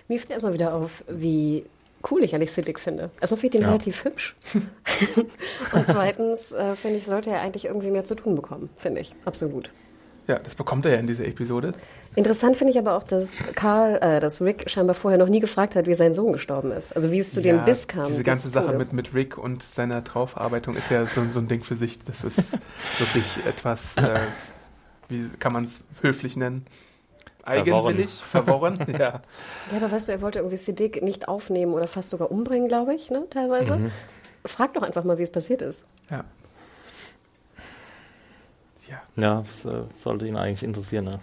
Mir 0.07 0.19
fällt 0.19 0.29
erstmal 0.31 0.53
wieder 0.53 0.73
auf, 0.75 1.03
wie 1.09 1.65
cool 2.11 2.23
ich 2.23 2.33
Alex 2.35 2.55
Siddick 2.55 2.79
finde. 2.79 3.09
Also 3.21 3.35
finde 3.35 3.47
ich 3.47 3.51
den 3.53 3.61
Ja. 3.61 3.67
relativ 3.69 4.03
hübsch. 4.03 4.35
Und 5.73 5.85
zweitens, 5.85 6.51
äh, 6.51 6.75
finde 6.75 6.97
ich, 6.97 7.05
sollte 7.05 7.29
er 7.31 7.41
eigentlich 7.41 7.65
irgendwie 7.65 7.91
mehr 7.91 8.03
zu 8.03 8.15
tun 8.15 8.35
bekommen, 8.35 8.69
finde 8.75 9.01
ich. 9.01 9.13
Absolut. 9.25 9.71
Ja, 10.27 10.39
das 10.39 10.55
bekommt 10.55 10.85
er 10.85 10.93
ja 10.93 10.97
in 10.99 11.07
dieser 11.07 11.25
Episode. 11.25 11.73
Interessant 12.15 12.57
finde 12.57 12.71
ich 12.71 12.77
aber 12.79 12.95
auch, 12.95 13.03
dass 13.03 13.37
Karl, 13.55 13.95
äh, 14.01 14.19
dass 14.19 14.41
Rick 14.41 14.69
scheinbar 14.69 14.95
vorher 14.95 15.17
noch 15.17 15.29
nie 15.29 15.39
gefragt 15.39 15.75
hat, 15.75 15.87
wie 15.87 15.95
sein 15.95 16.13
Sohn 16.13 16.33
gestorben 16.33 16.71
ist. 16.71 16.93
Also 16.95 17.11
wie 17.11 17.19
es 17.19 17.31
zu 17.31 17.41
dem 17.41 17.57
Ja, 17.57 17.63
Biss 17.63 17.87
kam. 17.87 18.07
Diese 18.07 18.23
ganze 18.23 18.49
Sache 18.49 18.73
mit, 18.73 18.93
mit 18.93 19.13
Rick 19.13 19.37
und 19.37 19.63
seiner 19.63 20.01
Draufarbeitung 20.01 20.75
ist 20.75 20.91
ja 20.91 21.05
so, 21.05 21.23
so 21.31 21.39
ein 21.39 21.47
Ding 21.47 21.63
für 21.63 21.75
sich. 21.75 21.99
Das 22.03 22.23
ist 22.23 22.59
wirklich 22.99 23.45
etwas, 23.45 23.95
äh, 23.97 24.19
wie 25.07 25.29
kann 25.39 25.53
man 25.53 25.63
es 25.63 25.81
höflich 26.01 26.35
nennen? 26.35 26.65
Eigenwillig, 27.43 28.11
verworren. 28.11 28.77
ja. 28.91 28.99
Ja, 28.99 29.21
aber 29.77 29.91
weißt 29.91 30.09
du, 30.09 30.11
er 30.11 30.21
wollte 30.21 30.39
irgendwie 30.39 30.57
Siddiq 30.57 31.01
nicht 31.01 31.27
aufnehmen 31.27 31.73
oder 31.73 31.87
fast 31.87 32.09
sogar 32.09 32.29
umbringen, 32.29 32.67
glaube 32.67 32.93
ich, 32.93 33.09
ne, 33.09 33.23
teilweise. 33.29 33.77
Mhm. 33.77 33.91
Frag 34.45 34.73
doch 34.73 34.83
einfach 34.83 35.03
mal, 35.03 35.17
wie 35.17 35.23
es 35.23 35.31
passiert 35.31 35.61
ist. 35.61 35.85
ja. 36.09 36.23
Ja. 38.91 39.01
Ja, 39.15 39.41
das 39.41 39.65
äh, 39.65 39.83
sollte 39.95 40.27
ihn 40.27 40.35
eigentlich 40.35 40.63
interessieren. 40.63 41.05
Ne? 41.05 41.19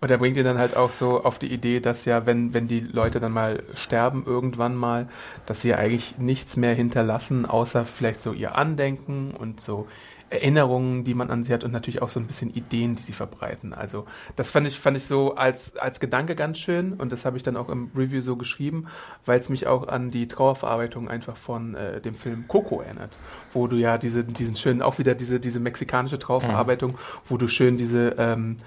Und 0.00 0.10
er 0.10 0.18
bringt 0.18 0.36
ihn 0.36 0.44
dann 0.44 0.58
halt 0.58 0.76
auch 0.76 0.92
so 0.92 1.24
auf 1.24 1.38
die 1.38 1.52
Idee, 1.52 1.80
dass 1.80 2.04
ja, 2.04 2.24
wenn, 2.24 2.54
wenn 2.54 2.68
die 2.68 2.80
Leute 2.80 3.20
dann 3.20 3.32
mal 3.32 3.62
sterben, 3.74 4.24
irgendwann 4.24 4.76
mal, 4.76 5.08
dass 5.46 5.62
sie 5.62 5.70
ja 5.70 5.76
eigentlich 5.76 6.18
nichts 6.18 6.56
mehr 6.56 6.74
hinterlassen, 6.74 7.46
außer 7.46 7.84
vielleicht 7.84 8.20
so 8.20 8.32
ihr 8.32 8.54
Andenken 8.54 9.32
und 9.32 9.60
so 9.60 9.88
Erinnerungen, 10.30 11.04
die 11.04 11.14
man 11.14 11.30
an 11.30 11.44
sie 11.44 11.52
hat 11.52 11.64
und 11.64 11.72
natürlich 11.72 12.02
auch 12.02 12.10
so 12.10 12.20
ein 12.20 12.26
bisschen 12.26 12.52
Ideen, 12.54 12.96
die 12.96 13.02
sie 13.02 13.12
verbreiten. 13.12 13.72
Also 13.72 14.06
das 14.36 14.50
fand 14.50 14.66
ich, 14.66 14.78
fand 14.78 14.96
ich 14.96 15.04
so 15.04 15.34
als, 15.34 15.76
als 15.76 16.00
Gedanke 16.00 16.34
ganz 16.34 16.58
schön 16.58 16.92
und 16.94 17.12
das 17.12 17.24
habe 17.24 17.36
ich 17.36 17.42
dann 17.42 17.56
auch 17.56 17.68
im 17.68 17.90
Review 17.96 18.20
so 18.20 18.36
geschrieben, 18.36 18.86
weil 19.24 19.40
es 19.40 19.48
mich 19.48 19.66
auch 19.66 19.88
an 19.88 20.10
die 20.10 20.28
Trauerverarbeitung 20.28 21.08
einfach 21.08 21.36
von 21.36 21.74
äh, 21.74 22.00
dem 22.00 22.14
Film 22.14 22.46
Coco 22.48 22.80
erinnert, 22.80 23.16
wo 23.52 23.66
du 23.66 23.76
ja 23.76 23.98
diese, 23.98 24.24
diesen 24.24 24.56
schönen, 24.56 24.82
auch 24.82 24.98
wieder 24.98 25.14
diese, 25.14 25.40
diese 25.40 25.60
mexikanische 25.60 26.18
Trauerverarbeitung, 26.18 26.96
wo 27.26 27.36
du 27.36 27.48
schön 27.48 27.76
diese 27.76 28.14
ähm, 28.18 28.58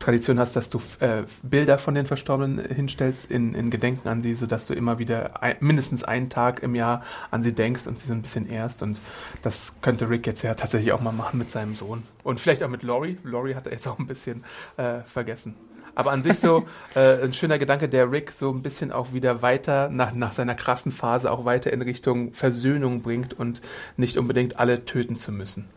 Tradition 0.00 0.40
hast, 0.40 0.56
dass 0.56 0.70
du 0.70 0.80
äh, 1.00 1.24
Bilder 1.42 1.78
von 1.78 1.94
den 1.94 2.06
Verstorbenen 2.06 2.58
hinstellst 2.58 3.30
in, 3.30 3.54
in 3.54 3.70
Gedenken 3.70 4.08
an 4.08 4.22
sie, 4.22 4.34
sodass 4.34 4.66
du 4.66 4.74
immer 4.74 4.98
wieder 4.98 5.42
ein, 5.42 5.56
mindestens 5.60 6.02
einen 6.02 6.30
Tag 6.30 6.62
im 6.62 6.74
Jahr 6.74 7.04
an 7.30 7.42
sie 7.42 7.52
denkst 7.52 7.86
und 7.86 8.00
sie 8.00 8.08
so 8.08 8.14
ein 8.14 8.22
bisschen 8.22 8.48
ehrst. 8.48 8.82
Und 8.82 8.98
das 9.42 9.74
könnte 9.82 10.08
Rick 10.08 10.26
jetzt 10.26 10.42
ja 10.42 10.54
tatsächlich 10.54 10.92
auch 10.92 11.02
mal 11.02 11.12
machen 11.12 11.38
mit 11.38 11.50
seinem 11.50 11.74
Sohn. 11.76 12.02
Und 12.24 12.40
vielleicht 12.40 12.62
auch 12.62 12.68
mit 12.68 12.82
Laurie. 12.82 13.18
Laurie 13.24 13.54
hat 13.54 13.66
er 13.66 13.72
jetzt 13.72 13.86
auch 13.86 13.98
ein 13.98 14.06
bisschen 14.06 14.42
äh, 14.78 15.00
vergessen. 15.04 15.54
Aber 15.94 16.12
an 16.12 16.22
sich 16.22 16.38
so 16.38 16.64
äh, 16.94 17.22
ein 17.22 17.34
schöner 17.34 17.58
Gedanke, 17.58 17.86
der 17.86 18.10
Rick 18.10 18.30
so 18.30 18.50
ein 18.50 18.62
bisschen 18.62 18.92
auch 18.92 19.12
wieder 19.12 19.42
weiter, 19.42 19.90
nach, 19.90 20.14
nach 20.14 20.32
seiner 20.32 20.54
krassen 20.54 20.92
Phase, 20.92 21.30
auch 21.30 21.44
weiter 21.44 21.74
in 21.74 21.82
Richtung 21.82 22.32
Versöhnung 22.32 23.02
bringt 23.02 23.34
und 23.34 23.60
nicht 23.98 24.16
unbedingt 24.16 24.58
alle 24.58 24.86
töten 24.86 25.16
zu 25.16 25.30
müssen. 25.30 25.68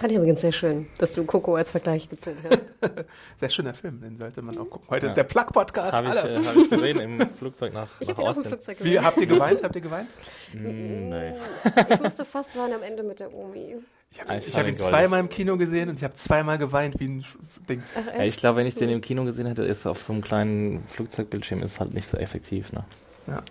Fand 0.00 0.12
ich 0.12 0.16
übrigens 0.16 0.40
sehr 0.40 0.52
schön, 0.52 0.86
dass 0.96 1.12
du 1.12 1.26
Coco 1.26 1.56
als 1.56 1.68
Vergleich 1.68 2.08
gezogen 2.08 2.38
hast. 2.48 2.64
sehr 3.36 3.50
schöner 3.50 3.74
Film, 3.74 4.00
den 4.00 4.16
sollte 4.16 4.40
man 4.40 4.56
auch 4.56 4.64
gucken. 4.64 4.88
Heute 4.88 5.04
ja. 5.04 5.10
ist 5.10 5.16
der 5.18 5.24
Plug-Podcast. 5.24 5.92
Habe 5.92 6.08
ich, 6.08 6.14
äh, 6.14 6.42
hab 6.42 6.56
ich 6.56 6.70
gesehen 6.70 7.00
im 7.00 7.20
Flugzeug 7.38 7.74
nach, 7.74 7.88
ich 8.00 8.08
nach 8.08 8.16
Austin. 8.16 8.30
Auch 8.30 8.36
im 8.36 8.44
Flugzeug 8.44 8.78
gesehen. 8.78 8.92
Wie, 8.92 8.98
habt 8.98 9.18
ihr 9.18 9.26
geweint? 9.26 9.62
Habt 9.62 9.76
ihr 9.76 9.82
geweint? 9.82 10.08
Mm, 10.54 11.10
nee. 11.10 11.34
Ich 11.90 12.00
musste 12.00 12.24
fast 12.24 12.56
weinen 12.56 12.72
am 12.72 12.82
Ende 12.82 13.02
mit 13.02 13.20
der 13.20 13.30
Omi. 13.34 13.76
Ich 14.10 14.20
habe 14.22 14.40
hab 14.40 14.68
ihn 14.68 14.76
zweimal 14.78 15.20
im 15.20 15.28
Kino 15.28 15.58
gesehen 15.58 15.90
und 15.90 15.98
ich 15.98 16.04
habe 16.04 16.14
zweimal 16.14 16.56
geweint 16.56 16.98
wie 16.98 17.04
ein 17.08 17.24
Ding. 17.68 17.82
Ja, 18.16 18.24
ich 18.24 18.38
glaube, 18.38 18.56
wenn 18.56 18.66
ich 18.66 18.76
den 18.76 18.88
im 18.88 19.02
Kino 19.02 19.24
gesehen 19.24 19.44
hätte, 19.48 19.64
ist 19.64 19.86
auf 19.86 20.00
so 20.00 20.14
einem 20.14 20.22
kleinen 20.22 20.82
Flugzeugbildschirm 20.86 21.62
ist 21.62 21.78
halt 21.78 21.92
nicht 21.92 22.08
so 22.08 22.16
effektiv. 22.16 22.72
Ne? 22.72 22.84
Ja. 23.26 23.42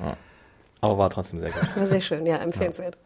ja. 0.00 0.16
Aber 0.80 0.96
war 0.96 1.10
trotzdem 1.10 1.40
sehr 1.40 1.50
gut. 1.50 1.76
War 1.76 1.86
sehr 1.86 2.00
schön, 2.00 2.24
ja, 2.24 2.38
empfehlenswert. 2.38 2.94
Ja. 2.94 3.05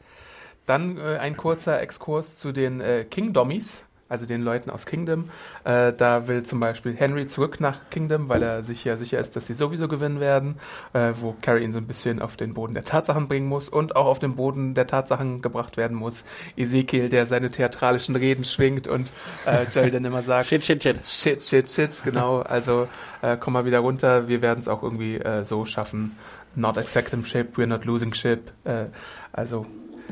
Dann 0.71 0.99
äh, 0.99 1.19
ein 1.19 1.37
kurzer 1.37 1.81
Exkurs 1.81 2.37
zu 2.37 2.53
den 2.53 2.81
äh, 2.81 3.05
Kingdommies 3.05 3.83
also 4.11 4.27
den 4.27 4.43
Leuten 4.43 4.71
aus 4.71 4.87
Kingdom. 4.87 5.31
Äh, 5.65 5.93
da 5.93 6.27
will 6.27 6.43
zum 6.43 6.61
Beispiel 6.61 6.95
Henry 6.95 7.29
zurück 7.29 7.61
nach 7.61 7.91
Kingdom, 7.91 8.29
weil 8.29 8.43
er 8.43 8.65
sich 8.65 8.85
ja 8.85 8.97
sicher 8.97 9.21
ist, 9.21 9.37
dass 9.37 9.47
sie 9.47 9.55
sowieso 9.55 9.87
gewinnen 9.87 10.19
werden, 10.19 10.57
äh, 10.93 11.13
wo 11.21 11.37
Carrie 11.41 11.63
ihn 11.63 11.73
so 11.73 11.79
ein 11.79 11.87
bisschen 11.87 12.21
auf 12.21 12.37
den 12.37 12.53
Boden 12.53 12.75
der 12.75 12.85
Tatsachen 12.85 13.29
bringen 13.29 13.47
muss 13.47 13.69
und 13.69 13.95
auch 13.95 14.07
auf 14.07 14.19
den 14.19 14.35
Boden 14.35 14.75
der 14.75 14.89
Tatsachen 14.89 15.43
gebracht 15.43 15.77
werden 15.77 15.97
muss. 15.97 16.25
Ezekiel, 16.57 17.09
der 17.09 17.27
seine 17.27 17.51
theatralischen 17.51 18.17
Reden 18.17 18.45
schwingt 18.45 18.89
und 18.89 19.09
äh, 19.47 19.65
Jerry 19.73 19.93
dann 19.93 20.05
immer 20.05 20.23
sagt, 20.23 20.49
shit, 20.49 20.65
shit, 20.65 20.83
shit. 20.83 21.07
Shit, 21.07 21.43
shit, 21.45 21.71
shit, 21.71 21.91
genau. 22.03 22.41
Also 22.41 22.89
äh, 23.23 23.37
komm 23.39 23.53
mal 23.53 23.65
wieder 23.65 23.79
runter, 23.79 24.27
wir 24.27 24.43
werden 24.43 24.59
es 24.59 24.67
auch 24.67 24.83
irgendwie 24.83 25.19
äh, 25.19 25.45
so 25.45 25.65
schaffen. 25.65 26.17
Not 26.57 26.79
accepting 26.79 27.23
ship, 27.23 27.57
we're 27.57 27.67
not 27.67 27.85
losing 27.85 28.13
ship. 28.13 28.51
Äh, 28.65 28.87
also 29.33 29.67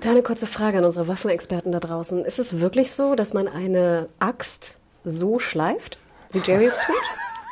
da 0.04 0.10
eine 0.10 0.22
kurze 0.22 0.46
Frage 0.46 0.78
an 0.78 0.84
unsere 0.84 1.08
Waffenexperten 1.08 1.72
da 1.72 1.80
draußen. 1.80 2.24
Ist 2.24 2.38
es 2.38 2.60
wirklich 2.60 2.92
so, 2.92 3.14
dass 3.14 3.34
man 3.34 3.48
eine 3.48 4.08
Axt 4.18 4.78
so 5.04 5.38
schleift, 5.38 5.98
wie 6.32 6.38
Jerry 6.38 6.66
es 6.66 6.76
tut? 6.76 6.96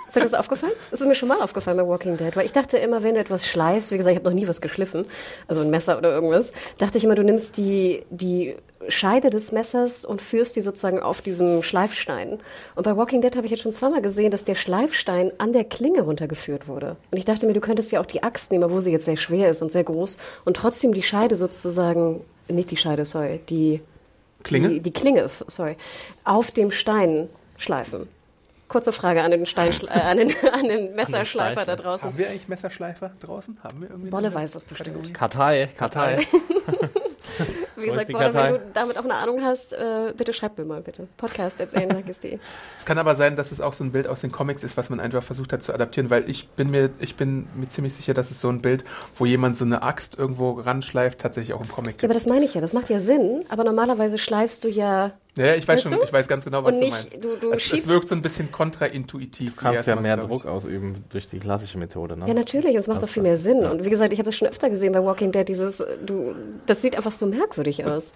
Ist 0.07 0.15
dir 0.15 0.21
das 0.21 0.35
aufgefallen? 0.35 0.73
Das 0.91 1.01
ist 1.01 1.07
mir 1.07 1.15
schon 1.15 1.29
mal 1.29 1.41
aufgefallen 1.41 1.77
bei 1.77 1.87
Walking 1.87 2.17
Dead, 2.17 2.35
weil 2.37 2.47
ich 2.47 2.53
dachte 2.53 2.79
immer, 2.79 3.03
wenn 3.03 3.15
du 3.15 3.21
etwas 3.21 3.47
schleifst, 3.47 3.91
wie 3.91 3.97
gesagt, 3.97 4.13
ich 4.13 4.19
habe 4.19 4.29
noch 4.31 4.35
nie 4.35 4.49
was 4.49 4.61
geschliffen, 4.61 5.07
also 5.49 5.63
ein 5.63 5.71
Messer 5.71 5.99
oder 5.99 6.11
irgendwas, 6.11 6.53
dachte 6.79 6.99
ich 6.99 7.05
immer, 7.05 7.17
du 7.17 7.25
nimmst 7.25 7.57
die, 7.57 8.07
die 8.11 8.57
Scheide 8.89 9.31
des 9.31 9.53
Messers 9.53 10.05
und 10.05 10.23
führst 10.23 10.55
die 10.57 10.61
sozusagen 10.61 11.01
auf 11.01 11.21
diesem 11.21 11.63
Schleifstein. 11.63 12.39
Und 12.77 12.85
bei 12.85 12.97
Walking 12.97 13.21
Dead 13.21 13.35
habe 13.35 13.47
ich 13.47 13.51
jetzt 13.51 13.63
schon 13.63 13.73
zweimal 13.73 14.01
gesehen, 14.01 14.31
dass 14.31 14.45
der 14.45 14.55
Schleifstein 14.55 15.33
an 15.39 15.53
der 15.53 15.65
Klinge 15.65 16.03
runtergeführt 16.03 16.69
wurde. 16.69 16.97
Und 17.11 17.19
ich 17.19 17.25
dachte 17.25 17.47
mir, 17.47 17.53
du 17.53 17.61
könntest 17.61 17.91
ja 17.91 18.01
auch 18.01 18.07
die 18.07 18.23
Axt 18.23 18.53
nehmen, 18.53 18.71
wo 18.71 18.81
sie 18.81 18.93
jetzt 18.93 19.07
sehr 19.07 19.17
schwer 19.17 19.51
ist 19.51 19.61
und 19.61 19.73
sehr 19.73 19.85
groß, 19.85 20.19
und 20.45 20.57
trotzdem 20.57 20.95
die 20.95 21.03
Scheide 21.03 21.37
sozusagen 21.37 22.21
nicht 22.49 22.71
die 22.71 22.77
Scheide, 22.77 23.05
sorry, 23.05 23.41
die 23.49 23.81
Klinge, 24.43 24.69
die, 24.69 24.81
die 24.81 24.93
Klinge, 24.93 25.29
sorry, 25.29 25.77
auf 26.25 26.51
dem 26.51 26.71
Stein 26.71 27.29
schleifen. 27.59 28.09
Kurze 28.69 28.93
Frage 28.93 29.23
an 29.23 29.31
den, 29.31 29.47
Stein, 29.47 29.71
äh, 29.89 29.89
an 30.01 30.19
den, 30.19 30.35
an 30.53 30.65
den 30.65 30.95
Messerschleifer 30.95 31.65
da 31.65 31.77
draußen. 31.77 32.09
Haben 32.09 32.19
wir 32.19 32.29
eigentlich 32.29 32.49
Messerschleifer 32.49 33.13
draußen? 33.21 33.59
Haben 33.63 33.81
wir 33.81 33.91
irgendwie? 33.91 34.11
Bolle 34.11 34.35
weiß 34.35 34.53
das 34.53 34.65
bestimmt. 34.65 35.15
Kartei, 35.15 35.69
Kartei. 35.77 36.19
Wie 37.77 37.87
gesagt, 37.87 38.11
Bolle, 38.11 38.35
wenn 38.35 38.53
du 38.55 38.61
damit 38.75 38.99
auch 38.99 39.05
eine 39.05 39.15
Ahnung 39.15 39.43
hast, 39.43 39.73
äh, 39.73 40.13
bitte 40.17 40.33
schreib 40.33 40.59
mir 40.59 40.65
mal 40.65 40.81
bitte. 40.81 41.09
Podcast 41.17 41.61
erzählen, 41.61 42.05
Es 42.79 42.85
kann 42.85 42.99
aber 42.99 43.15
sein, 43.15 43.37
dass 43.37 43.53
es 43.53 43.61
auch 43.61 43.73
so 43.73 43.85
ein 43.85 43.93
Bild 43.93 44.07
aus 44.07 44.21
den 44.21 44.33
Comics 44.33 44.63
ist, 44.63 44.77
was 44.77 44.91
man 44.91 45.01
einfach 45.01 45.23
versucht 45.23 45.53
hat 45.53 45.63
zu 45.63 45.73
adaptieren, 45.73 46.11
weil 46.11 46.29
ich 46.29 46.49
bin 46.49 46.71
mir, 46.71 46.91
ich 46.99 47.17
bin 47.17 47.49
mir 47.55 47.69
ziemlich 47.69 47.95
sicher, 47.95 48.15
dass 48.15 48.31
es 48.31 48.41
so 48.41 48.49
ein 48.49 48.63
Bild, 48.63 48.85
wo 49.19 49.27
jemand 49.27 49.57
so 49.57 49.65
eine 49.65 49.83
Axt 49.83 50.19
irgendwo 50.19 50.53
ranschleift, 50.53 51.19
tatsächlich 51.19 51.55
auch 51.55 51.61
im 51.61 51.69
Comic 51.69 51.93
gibt. 51.93 52.03
Ja, 52.03 52.09
aber 52.09 52.15
das 52.15 52.27
meine 52.27 52.45
ich 52.45 52.55
ja, 52.55 52.61
das 52.61 52.73
macht 52.73 52.89
ja 52.89 53.01
Sinn, 53.01 53.45
aber 53.49 53.65
normalerweise 53.65 54.19
schleifst 54.19 54.65
du 54.65 54.69
ja 54.69 55.13
ja, 55.37 55.55
ich 55.55 55.69
weiß 55.69 55.83
schon, 55.83 55.93
du? 55.93 56.03
ich 56.03 56.13
weiß 56.13 56.29
ganz 56.29 56.45
genau, 56.45 56.65
was 56.65 56.77
nicht, 56.77 56.89
du 56.89 56.97
meinst. 56.97 57.25
Du, 57.25 57.37
du 57.37 57.53
es, 57.53 57.73
es, 57.73 57.87
wirkt 57.87 58.09
so 58.09 58.15
ein 58.15 58.23
bisschen 58.23 58.51
kontraintuitiv. 58.51 59.55
Du 59.55 59.61
kannst 59.61 59.87
ja 59.87 59.97
mehr 59.97 60.17
Druck 60.17 60.47
ausüben 60.47 61.05
durch 61.11 61.29
die 61.29 61.39
klassische 61.39 61.79
Methode, 61.79 62.17
ne? 62.17 62.27
Ja, 62.27 62.35
natürlich, 62.35 62.73
und 62.73 62.79
es 62.79 62.89
macht 62.89 63.03
doch 63.03 63.09
viel 63.09 63.23
mehr 63.23 63.37
Sinn. 63.37 63.63
Ja. 63.63 63.71
Und 63.71 63.85
wie 63.85 63.91
gesagt, 63.91 64.13
ich 64.13 64.19
habe 64.19 64.27
das 64.27 64.37
schon 64.37 64.49
öfter 64.49 64.71
gesehen 64.71 64.93
bei 64.93 65.05
Walking 65.05 65.33
Dead, 65.33 65.47
dieses, 65.47 65.85
du, 66.05 66.35
das 66.65 66.81
sieht 66.81 66.97
einfach 66.97 67.13
so 67.13 67.27
merkwürdig 67.27 67.85
aus. 67.85 68.15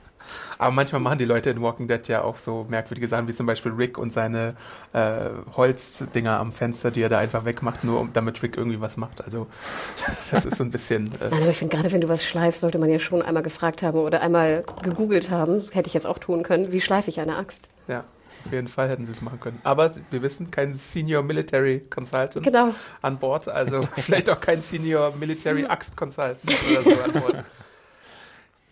Aber 0.59 0.73
manchmal 0.73 1.01
machen 1.01 1.19
die 1.19 1.25
Leute 1.25 1.51
in 1.51 1.61
Walking 1.63 1.89
Dead 1.89 2.07
ja 2.09 2.23
auch 2.23 2.39
so 2.39 2.67
merkwürdige 2.69 3.09
Sachen, 3.09 3.29
wie 3.29 3.35
zum 3.35 3.47
Beispiel 3.47 3.73
Rick 3.73 3.99
und 3.99 4.13
seine 4.13 4.55
äh, 4.93 5.31
Holzdinger 5.57 6.39
am 6.39 6.53
Fenster, 6.53 6.91
die 6.91 7.03
er 7.03 7.09
da 7.09 7.19
einfach 7.19 7.45
wegmacht, 7.45 7.85
nur 7.85 8.01
um, 8.01 8.13
damit 8.13 8.43
Rick 8.43 8.57
irgendwie 8.57 8.81
was 8.81 8.97
macht. 8.97 9.25
Also 9.25 9.47
das 10.31 10.45
ist 10.45 10.57
so 10.57 10.65
ein 10.65 10.71
bisschen. 10.71 11.07
Äh 11.21 11.29
Nein, 11.31 11.43
aber 11.43 11.51
ich 11.51 11.57
finde, 11.59 11.77
gerade 11.77 11.93
wenn 11.93 12.01
du 12.01 12.09
was 12.09 12.25
schleifst, 12.25 12.61
sollte 12.61 12.79
man 12.79 12.91
ja 12.91 12.99
schon 12.99 13.23
einmal 13.23 13.43
gefragt 13.43 13.83
haben 13.83 13.99
oder 13.99 14.21
einmal 14.21 14.65
gegoogelt 14.83 15.31
haben, 15.31 15.61
das 15.61 15.75
hätte 15.75 15.89
ich 15.89 15.95
jetzt 15.95 16.07
auch 16.07 16.19
tun 16.19 16.43
können, 16.43 16.73
wie 16.73 16.81
schleife 16.81 17.10
ich 17.11 17.21
eine 17.21 17.37
Axt? 17.37 17.69
Ja, 17.89 18.05
auf 18.45 18.53
jeden 18.53 18.69
Fall 18.69 18.89
hätten 18.89 19.07
sie 19.07 19.13
es 19.13 19.21
machen 19.21 19.41
können. 19.41 19.61
Aber 19.65 19.91
wir 20.11 20.23
wissen, 20.23 20.51
kein 20.51 20.75
Senior 20.75 21.23
Military 21.23 21.81
Consultant 21.91 22.45
genau. 22.45 22.75
an 23.03 23.19
Bord, 23.19 23.49
also 23.49 23.83
vielleicht 23.97 24.31
auch 24.31 24.41
kein 24.41 24.63
Senior 24.63 25.15
Military 25.17 25.67
Axt 25.67 25.97
Consultant 25.97 26.41
oder 26.71 26.83
so 26.83 27.03
an 27.03 27.13
Bord. 27.13 27.45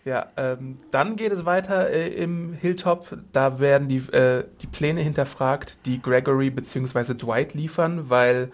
Ja, 0.05 0.29
ähm, 0.39 0.79
dann 0.91 1.17
geht 1.17 1.33
es 1.33 1.45
weiter 1.45 1.91
äh, 1.91 2.09
im 2.09 2.55
Hilltop. 2.55 3.19
Da 3.33 3.59
werden 3.59 3.89
die, 3.89 3.99
äh, 4.13 4.45
die 4.63 4.67
Pläne 4.67 5.03
hinterfragt, 5.03 5.85
die 5.85 6.01
Gregory 6.01 6.49
bzw. 6.49 7.13
Dwight 7.13 7.53
liefern, 7.53 8.09
weil 8.09 8.51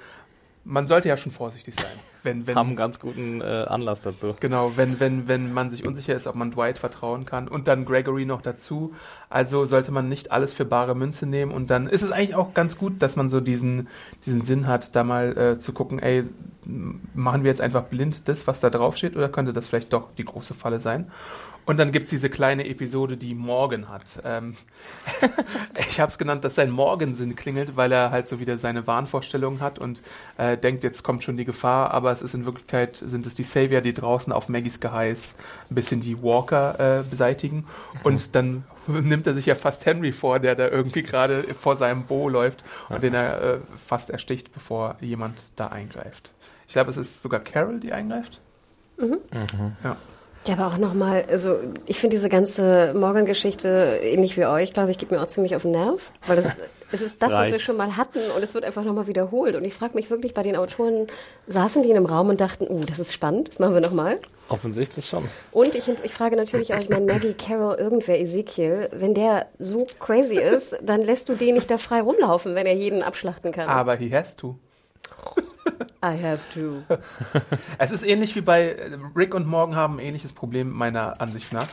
man 0.64 0.88
sollte 0.88 1.09
ja 1.09 1.17
schon 1.17 1.31
vorsichtig 1.31 1.76
sein. 1.76 1.93
Wenn, 2.25 2.47
wenn, 2.47 2.57
haben 2.57 2.69
einen 2.69 2.76
ganz 2.76 2.99
guten 2.99 3.40
äh, 3.43 3.45
Anlass 3.69 4.00
dazu. 4.00 4.35
Genau, 4.40 4.73
wenn, 4.76 4.99
wenn, 4.99 5.28
wenn 5.28 5.52
man 5.52 5.71
sich 5.71 5.87
unsicher 5.87 6.14
ist, 6.14 6.26
ob 6.26 6.35
man 6.35 6.50
Dwight 6.50 6.78
vertrauen 6.78 7.26
kann 7.26 7.49
und 7.49 7.69
dann 7.69 7.85
Gregory 7.85 8.25
noch 8.25 8.40
dazu. 8.40 8.95
Also 9.28 9.66
sollte 9.66 9.93
man 9.93 10.09
nicht 10.09 10.33
alles 10.33 10.54
für 10.54 10.64
bare 10.64 10.95
Münze 10.95 11.26
nehmen 11.26 11.52
und 11.52 11.69
dann 11.69 11.87
ist 11.87 12.02
es 12.02 12.11
eigentlich 12.11 12.35
auch 12.35 12.54
ganz 12.54 12.78
gut, 12.78 13.02
dass 13.02 13.14
man 13.16 13.28
so 13.28 13.40
diesen, 13.40 13.88
diesen 14.25 14.43
Sinn 14.43 14.66
hat, 14.66 14.97
da 14.97 15.04
mal 15.04 15.37
äh, 15.37 15.59
zu 15.59 15.73
gucken, 15.73 15.99
ey, 15.99 16.25
machen 16.64 17.45
wir 17.45 17.50
jetzt 17.50 17.61
einfach 17.61 17.85
blind 17.85 18.28
das, 18.28 18.47
was 18.47 18.61
da 18.61 18.71
draufsteht 18.71 19.16
oder 19.16 19.28
könnte 19.28 19.52
das 19.52 19.69
vielleicht 19.69 19.93
doch 19.93 20.14
die 20.16 20.25
große 20.25 20.54
Falle 20.54 20.81
sein? 20.81 21.11
Und 21.66 21.78
dann 21.78 21.92
gibt's 21.92 22.11
diese 22.11 22.28
kleine 22.28 22.68
Episode, 22.68 23.16
die 23.16 23.35
Morgan 23.35 23.88
hat. 23.88 24.21
Ähm, 24.25 24.56
ich 25.88 25.99
habe 26.00 26.12
es 26.12 26.18
genannt, 26.18 26.44
dass 26.44 26.54
sein 26.54 26.71
Morgensinn 26.71 27.37
klingelt, 27.37 27.76
weil 27.76 27.90
er 27.92 28.11
halt 28.11 28.28
so 28.28 28.38
wieder 28.38 28.59
seine 28.59 28.87
Wahnvorstellungen 28.87 29.61
hat 29.61 29.78
und 29.78 30.02
äh, 30.37 30.59
denkt, 30.59 30.85
jetzt 30.85 31.02
kommt 31.02 31.25
schon 31.25 31.37
die 31.37 31.44
Gefahr, 31.44 31.92
aber 31.92 32.12
es 32.12 32.21
ist 32.21 32.35
in 32.35 32.44
Wirklichkeit, 32.44 32.97
sind 32.97 33.26
es 33.26 33.35
die 33.35 33.44
Savior, 33.44 33.80
die 33.80 33.94
draußen 33.94 34.33
auf 34.33 34.49
Maggies 34.49 34.80
Geheiß 34.80 35.37
ein 35.71 35.75
bisschen 35.75 36.00
die 36.00 36.23
Walker 36.23 37.00
äh, 37.00 37.02
beseitigen. 37.02 37.66
Und 38.02 38.35
dann 38.35 38.64
nimmt 38.87 39.26
er 39.26 39.35
sich 39.35 39.47
ja 39.47 39.54
fast 39.54 39.87
Henry 39.87 40.12
vor, 40.12 40.40
der 40.40 40.54
da 40.54 40.68
irgendwie 40.68 41.02
gerade 41.02 41.42
vor 41.42 41.76
seinem 41.76 42.04
Bo 42.04 42.28
läuft 42.28 42.64
und 42.90 43.02
den 43.02 43.14
er 43.14 43.42
äh, 43.42 43.59
fast 43.87 44.11
ersticht, 44.11 44.52
bevor 44.52 44.97
jemand 45.00 45.38
da 45.56 45.68
eingreift. 45.68 46.30
Ich 46.66 46.75
glaube, 46.75 46.90
es 46.90 46.97
ist 46.97 47.23
sogar 47.23 47.40
Carol, 47.40 47.80
die 47.80 47.92
eingreift. 47.92 48.40
Mhm. 48.99 49.18
Mhm. 49.33 49.76
Ja. 49.83 49.97
Ja, 50.47 50.55
aber 50.55 50.67
auch 50.67 50.79
nochmal, 50.79 51.25
also 51.31 51.59
ich 51.87 51.99
finde 51.99 52.17
diese 52.17 52.29
ganze 52.29 52.93
Morgan-Geschichte 52.95 53.99
ähnlich 54.03 54.37
wie 54.37 54.45
euch, 54.45 54.73
glaube 54.73 54.91
ich, 54.91 54.99
geht 54.99 55.11
mir 55.11 55.23
auch 55.23 55.27
ziemlich 55.27 55.57
auf 55.57 55.63
den 55.63 55.71
Nerv, 55.71 56.13
weil 56.27 56.37
es, 56.39 56.49
es 56.93 57.01
ist 57.01 57.23
das, 57.23 57.33
was 57.33 57.51
wir 57.51 57.59
schon 57.61 57.79
mal 57.79 57.97
hatten 57.97 58.19
und 58.37 58.43
es 58.43 58.53
wird 58.53 58.63
einfach 58.65 58.85
nochmal 58.85 59.07
wiederholt. 59.07 59.57
Und 59.57 59.65
ich 59.65 59.73
frage 59.73 59.95
mich 59.95 60.11
wirklich 60.11 60.35
bei 60.35 60.43
den 60.43 60.57
Autoren, 60.57 61.07
saßen 61.47 61.83
die 61.83 61.91
in 61.91 61.97
einem 61.97 62.05
Raum 62.05 62.29
und 62.29 62.43
dachten, 62.43 62.67
oh, 62.69 62.83
das 62.87 62.99
ist 62.99 63.15
spannend, 63.15 63.49
das 63.49 63.59
machen 63.59 63.73
wir 63.73 63.81
nochmal? 63.81 64.21
Offensichtlich 64.51 65.09
schon. 65.09 65.25
Und 65.51 65.75
ich, 65.75 65.89
ich 65.89 66.13
frage 66.13 66.37
natürlich 66.37 66.75
auch, 66.75 66.79
ich 66.79 66.91
meine, 66.91 67.07
Maggie, 67.11 67.33
Carol, 67.33 67.77
irgendwer, 67.77 68.21
Ezekiel, 68.21 68.91
wenn 68.93 69.15
der 69.15 69.47
so 69.59 69.87
crazy 69.99 70.37
ist, 70.37 70.79
dann 70.83 71.01
lässt 71.01 71.31
du 71.31 71.35
den 71.35 71.55
nicht 71.55 71.71
da 71.71 71.79
frei 71.79 72.03
rumlaufen, 72.03 72.55
wenn 72.55 72.67
er 72.67 72.75
jeden 72.75 73.03
abschlachten 73.03 73.51
kann. 73.51 73.67
Aber 73.67 73.97
he 73.97 74.15
has 74.15 74.37
to. 74.37 74.59
I 76.04 76.23
have 76.23 76.42
to. 76.52 76.83
es 77.78 77.90
ist 77.90 78.06
ähnlich 78.06 78.35
wie 78.37 78.40
bei 78.40 78.76
Rick 79.16 79.35
und 79.35 79.47
Morgan 79.47 79.76
haben 79.76 79.97
ein 79.97 80.00
ähnliches 80.00 80.33
Problem 80.33 80.71
meiner 80.71 81.21
Ansicht 81.21 81.52
nach. 81.52 81.68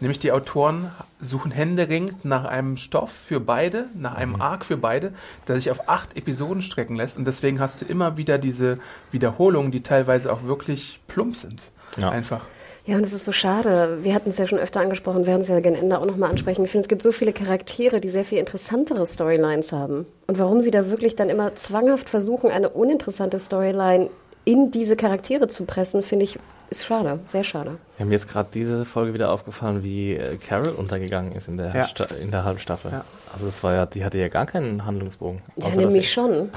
Nämlich 0.00 0.18
die 0.18 0.32
Autoren 0.32 0.90
suchen 1.20 1.50
händeringend 1.50 2.24
nach 2.24 2.44
einem 2.44 2.76
Stoff 2.76 3.12
für 3.12 3.40
beide, 3.40 3.86
nach 3.94 4.14
einem 4.14 4.34
mhm. 4.34 4.42
Arc 4.42 4.64
für 4.64 4.76
beide, 4.76 5.12
der 5.46 5.56
sich 5.56 5.70
auf 5.70 5.88
acht 5.88 6.16
Episoden 6.16 6.62
strecken 6.62 6.96
lässt. 6.96 7.16
Und 7.16 7.26
deswegen 7.26 7.60
hast 7.60 7.80
du 7.80 7.84
immer 7.84 8.16
wieder 8.16 8.38
diese 8.38 8.78
Wiederholungen, 9.12 9.70
die 9.70 9.82
teilweise 9.82 10.32
auch 10.32 10.42
wirklich 10.42 11.00
plump 11.06 11.36
sind. 11.36 11.70
Ja. 11.98 12.10
Einfach. 12.10 12.40
Ja, 12.86 12.96
und 12.96 13.04
es 13.04 13.12
ist 13.12 13.24
so 13.24 13.32
schade. 13.32 13.98
Wir 14.02 14.14
hatten 14.14 14.30
es 14.30 14.38
ja 14.38 14.46
schon 14.46 14.60
öfter 14.60 14.80
angesprochen, 14.80 15.26
werden 15.26 15.40
es 15.40 15.48
ja 15.48 15.58
gerne 15.58 15.78
Ende 15.78 15.98
auch 15.98 16.06
nochmal 16.06 16.30
ansprechen. 16.30 16.64
Ich 16.64 16.70
finde, 16.70 16.82
es 16.82 16.88
gibt 16.88 17.02
so 17.02 17.10
viele 17.10 17.32
Charaktere, 17.32 18.00
die 18.00 18.08
sehr 18.08 18.24
viel 18.24 18.38
interessantere 18.38 19.04
Storylines 19.04 19.72
haben. 19.72 20.06
Und 20.28 20.38
warum 20.38 20.60
sie 20.60 20.70
da 20.70 20.88
wirklich 20.88 21.16
dann 21.16 21.28
immer 21.28 21.56
zwanghaft 21.56 22.08
versuchen, 22.08 22.50
eine 22.50 22.68
uninteressante 22.68 23.40
Storyline 23.40 24.08
in 24.44 24.70
diese 24.70 24.94
Charaktere 24.94 25.48
zu 25.48 25.64
pressen, 25.64 26.04
finde 26.04 26.24
ich, 26.24 26.38
ist 26.70 26.86
schade, 26.86 27.18
sehr 27.26 27.42
schade. 27.42 27.78
Wir 27.96 28.04
haben 28.04 28.12
jetzt 28.12 28.28
gerade 28.28 28.48
diese 28.54 28.84
Folge 28.84 29.14
wieder 29.14 29.32
aufgefallen, 29.32 29.82
wie 29.82 30.14
äh, 30.14 30.36
Carol 30.36 30.68
untergegangen 30.68 31.32
ist 31.32 31.48
in 31.48 31.56
der, 31.56 31.74
ja. 31.74 31.88
in 32.20 32.30
der 32.30 32.44
Halbstaffel. 32.44 32.92
Ja. 32.92 33.04
Also 33.32 33.46
das 33.46 33.62
war 33.64 33.74
ja, 33.74 33.86
die 33.86 34.04
hatte 34.04 34.18
ja 34.18 34.28
gar 34.28 34.46
keinen 34.46 34.84
Handlungsbogen. 34.84 35.42
Ja, 35.56 35.70
nämlich 35.70 36.12
schon. 36.12 36.50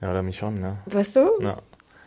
Ja, 0.00 0.10
oder 0.10 0.22
Michonne, 0.22 0.60
ja. 0.60 0.76
Weißt 0.86 1.16
du? 1.16 1.30
Ja. 1.40 1.56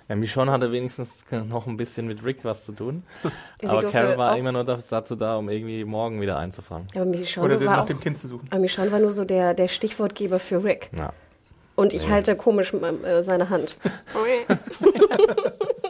Ja, 0.09 0.15
Michonne 0.15 0.51
hatte 0.51 0.71
wenigstens 0.71 1.07
noch 1.47 1.67
ein 1.67 1.77
bisschen 1.77 2.07
mit 2.07 2.23
Rick 2.25 2.43
was 2.43 2.65
zu 2.65 2.71
tun. 2.71 3.03
Aber 3.63 3.83
Carol 3.91 4.17
war 4.17 4.35
immer 4.37 4.51
nur 4.51 4.63
da- 4.63 4.79
dazu 4.89 5.15
da, 5.15 5.37
um 5.37 5.49
irgendwie 5.49 5.85
morgen 5.85 6.19
wieder 6.19 6.37
einzufangen. 6.37 6.87
Aber 6.95 7.01
Oder 7.03 7.09
Michonne 7.19 7.57
den 7.59 7.67
war, 7.67 7.75
nach 7.75 7.83
auch, 7.83 7.87
dem 7.87 7.99
Kind 7.99 8.17
zu 8.17 8.27
suchen. 8.27 8.47
aber 8.51 8.59
Michonne 8.59 8.91
war 8.91 8.99
nur 8.99 9.11
so 9.11 9.23
der, 9.23 9.53
der 9.53 9.67
Stichwortgeber 9.67 10.39
für 10.39 10.63
Rick. 10.63 10.89
Ja. 10.97 11.13
Und 11.75 11.93
ich 11.93 12.09
halte 12.09 12.35
komisch 12.35 12.73
äh, 12.73 13.23
seine 13.23 13.49
Hand. 13.49 13.77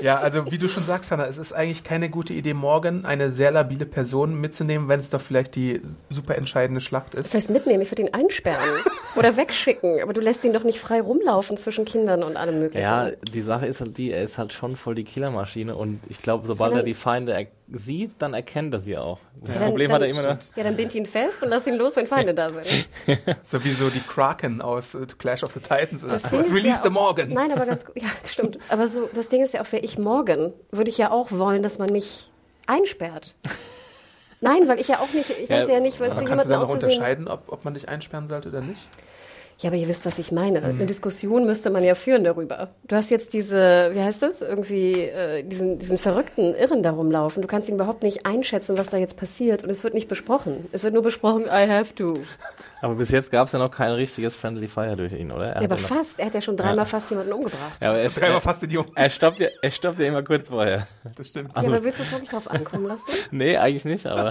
Ja, 0.00 0.18
also 0.18 0.50
wie 0.52 0.58
du 0.58 0.68
schon 0.68 0.82
sagst, 0.82 1.10
Hannah, 1.10 1.26
es 1.26 1.38
ist 1.38 1.52
eigentlich 1.52 1.84
keine 1.84 2.08
gute 2.10 2.32
Idee, 2.32 2.54
morgen 2.54 3.04
eine 3.04 3.32
sehr 3.32 3.50
labile 3.50 3.86
Person 3.86 4.40
mitzunehmen, 4.40 4.88
wenn 4.88 5.00
es 5.00 5.10
doch 5.10 5.20
vielleicht 5.20 5.54
die 5.56 5.80
super 6.10 6.36
entscheidende 6.36 6.80
Schlacht 6.80 7.14
Das 7.14 7.26
ist. 7.26 7.34
heißt 7.34 7.50
mitnehmen, 7.50 7.82
ich 7.82 7.90
würde 7.90 8.02
ihn 8.02 8.12
einsperren 8.12 8.68
oder 9.16 9.36
wegschicken. 9.36 10.02
Aber 10.02 10.12
du 10.12 10.20
lässt 10.20 10.44
ihn 10.44 10.52
doch 10.52 10.64
nicht 10.64 10.78
frei 10.78 11.00
rumlaufen 11.00 11.56
zwischen 11.56 11.84
Kindern 11.84 12.22
und 12.22 12.36
allem 12.36 12.58
möglichen. 12.60 12.82
ja, 12.82 13.10
die 13.32 13.40
Sache 13.40 13.66
ist 13.66 13.80
halt 13.80 13.96
die, 13.98 14.10
er 14.10 14.22
ist 14.22 14.38
halt 14.38 14.52
schon 14.52 14.76
voll 14.76 14.94
die 14.94 15.04
Killermaschine 15.04 15.74
und 15.74 16.00
ich 16.08 16.18
glaube, 16.18 16.46
sobald 16.46 16.72
Ja, 16.72 16.78
er 16.78 16.84
die 16.84 16.94
Feinde 16.94 17.32
er 17.32 17.46
sieht, 17.72 18.12
dann 18.20 18.32
erkennt 18.34 18.72
er 18.74 18.80
sie 18.80 18.96
auch. 18.96 19.18
Das 19.40 19.54
Ja, 19.54 19.60
dann- 19.60 19.68
Problem 19.70 19.88
dann 19.88 19.94
hat 19.96 20.02
er 20.02 20.08
immer 20.08 20.22
noch. 20.34 20.38
Ja, 20.54 20.62
dann 20.64 20.76
bind 20.76 20.94
ihn 20.94 21.06
fest 21.06 21.42
und 21.42 21.48
lass 21.48 21.66
ihn 21.66 21.74
los, 21.76 21.96
wenn 21.96 22.06
Feinde 22.06 22.32
da 22.34 22.52
sind. 22.52 22.66
Sowieso 23.44 23.90
die 23.90 24.00
Kraken 24.00 24.60
aus 24.62 24.94
äh, 24.94 25.06
Clash 25.18 25.42
of 25.42 25.52
the 25.52 25.60
Titans 25.60 26.04
oder 26.04 26.14
Das 26.14 26.24
ist 26.24 26.32
Release 26.32 26.68
ja 26.68 26.80
the 26.84 26.90
Morgan. 26.90 27.30
Nein, 27.30 27.50
aber 27.52 27.66
ganz 27.66 27.84
gut. 27.84 27.96
Ja, 28.00 28.08
stimmt. 28.24 28.58
Aber 28.68 28.86
so, 28.88 29.08
das 29.14 29.28
Ding 29.28 29.42
ist 29.42 29.52
ja 29.54 29.62
auch, 29.62 29.72
wäre 29.72 29.84
ich 29.84 29.98
morgen, 29.98 30.52
würde 30.70 30.90
ich 30.90 30.98
ja 30.98 31.10
auch 31.10 31.32
wollen, 31.32 31.62
dass 31.62 31.78
man 31.78 31.90
mich 31.90 32.30
einsperrt. 32.66 33.34
Nein, 34.40 34.68
weil 34.68 34.78
ich 34.80 34.88
ja 34.88 35.00
auch 35.00 35.12
nicht, 35.12 35.30
ich 35.30 35.48
Ja, 35.48 35.56
möchte 35.58 35.72
ja 35.72 35.80
nicht, 35.80 35.98
weißt 35.98 36.12
Aber 36.16 36.22
du, 36.24 36.28
kannst 36.28 36.44
du 36.46 36.50
jemanden 36.50 36.68
dann 36.68 36.78
noch 36.78 36.84
unterscheiden, 36.84 37.26
ob, 37.28 37.50
ob 37.50 37.64
man 37.64 37.74
dich 37.74 37.88
einsperren 37.88 38.28
sollte 38.28 38.48
oder 38.50 38.60
nicht? 38.60 38.80
Ja, 39.58 39.70
aber 39.70 39.76
ihr 39.78 39.88
wisst, 39.88 40.04
was 40.04 40.18
ich 40.18 40.32
meine. 40.32 40.60
Mhm. 40.60 40.66
Eine 40.66 40.84
Diskussion 40.86 41.46
müsste 41.46 41.70
man 41.70 41.82
ja 41.82 41.94
führen 41.94 42.24
darüber. 42.24 42.68
Du 42.88 42.94
hast 42.94 43.10
jetzt 43.10 43.32
diese, 43.32 43.90
wie 43.94 44.00
heißt 44.02 44.20
das, 44.20 44.42
irgendwie 44.42 44.92
äh, 45.04 45.42
diesen, 45.44 45.78
diesen 45.78 45.96
verrückten 45.96 46.54
Irren 46.54 46.82
da 46.82 46.90
rumlaufen. 46.90 47.40
Du 47.40 47.48
kannst 47.48 47.70
ihn 47.70 47.76
überhaupt 47.76 48.02
nicht 48.02 48.26
einschätzen, 48.26 48.76
was 48.76 48.88
da 48.90 48.98
jetzt 48.98 49.16
passiert. 49.16 49.64
Und 49.64 49.70
es 49.70 49.82
wird 49.82 49.94
nicht 49.94 50.08
besprochen. 50.08 50.66
Es 50.72 50.84
wird 50.84 50.92
nur 50.92 51.02
besprochen, 51.02 51.44
I 51.46 51.66
have 51.70 51.94
to. 51.94 52.12
Aber 52.82 52.96
bis 52.96 53.10
jetzt 53.10 53.30
gab 53.30 53.46
es 53.46 53.52
ja 53.52 53.58
noch 53.58 53.70
kein 53.70 53.92
richtiges 53.92 54.36
Friendly 54.36 54.68
Fire 54.68 54.94
durch 54.94 55.14
ihn, 55.14 55.32
oder? 55.32 55.46
Er 55.46 55.62
Ja, 55.62 55.66
aber 55.68 55.76
ja 55.76 55.80
noch- 55.82 55.88
fast. 55.88 56.20
Er 56.20 56.26
hat 56.26 56.34
ja 56.34 56.42
schon 56.42 56.58
dreimal 56.58 56.76
Ja. 56.76 56.84
fast 56.84 57.08
jemanden 57.10 57.32
umgebracht. 57.32 57.78
Ja, 57.82 57.88
aber 57.88 57.98
er, 58.00 58.10
Dreimal 58.10 58.40
fast 58.42 58.60
den 58.60 58.70
Jungen. 58.70 58.90
er, 58.94 59.08
stoppt 59.08 59.40
ja, 59.40 59.48
er 59.62 59.70
stoppt 59.70 59.98
ja 59.98 60.06
immer 60.06 60.22
kurz 60.22 60.48
vorher. 60.50 60.86
Das 61.16 61.28
stimmt. 61.28 61.52
Ja, 61.56 61.62
aber 61.62 61.82
willst 61.82 61.98
du 61.98 62.02
es 62.02 62.12
wirklich 62.12 62.28
drauf 62.30 62.50
ankommen 62.50 62.84
lassen? 62.86 63.04
Nee, 63.30 63.56
eigentlich 63.56 63.86
nicht, 63.86 64.06
aber. 64.06 64.22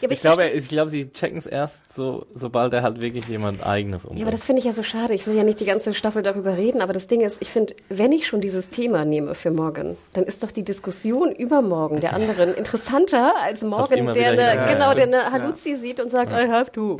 Ja, 0.00 0.04
aber 0.04 0.12
ich, 0.12 0.20
glaube, 0.22 0.44
er- 0.44 0.54
ich 0.54 0.68
glaube, 0.68 0.90
sie 0.90 1.12
checken 1.12 1.36
es 1.38 1.46
erst 1.46 1.76
so, 1.94 2.24
sobald 2.34 2.72
er 2.72 2.82
halt 2.82 3.00
wirklich 3.02 3.28
jemand 3.28 3.62
eigenes 3.64 4.04
umbringt. 4.04 4.20
Ja, 4.20 4.24
aber 4.24 4.32
das 4.32 4.44
finde 4.44 4.60
ich 4.60 4.61
ja 4.64 4.72
so 4.72 4.82
schade. 4.82 5.14
Ich 5.14 5.26
will 5.26 5.36
ja 5.36 5.44
nicht 5.44 5.60
die 5.60 5.64
ganze 5.64 5.94
Staffel 5.94 6.22
darüber 6.22 6.56
reden, 6.56 6.80
aber 6.80 6.92
das 6.92 7.06
Ding 7.06 7.20
ist, 7.20 7.38
ich 7.40 7.50
finde, 7.50 7.74
wenn 7.88 8.12
ich 8.12 8.26
schon 8.26 8.40
dieses 8.40 8.70
Thema 8.70 9.04
nehme 9.04 9.34
für 9.34 9.50
morgen, 9.50 9.96
dann 10.12 10.24
ist 10.24 10.42
doch 10.42 10.50
die 10.50 10.64
Diskussion 10.64 11.32
über 11.32 11.62
morgen 11.62 12.00
der 12.00 12.14
anderen 12.14 12.54
interessanter 12.54 13.34
als 13.42 13.62
morgen, 13.62 14.12
der 14.12 14.30
eine, 14.32 14.42
Ja, 14.42 14.66
genau, 14.66 14.94
der 14.94 15.04
eine 15.04 15.32
Haluzzi 15.32 15.76
sieht 15.76 16.00
und 16.00 16.10
sagt, 16.10 16.32
I 16.32 16.48
have 16.50 16.72
to. 16.72 16.98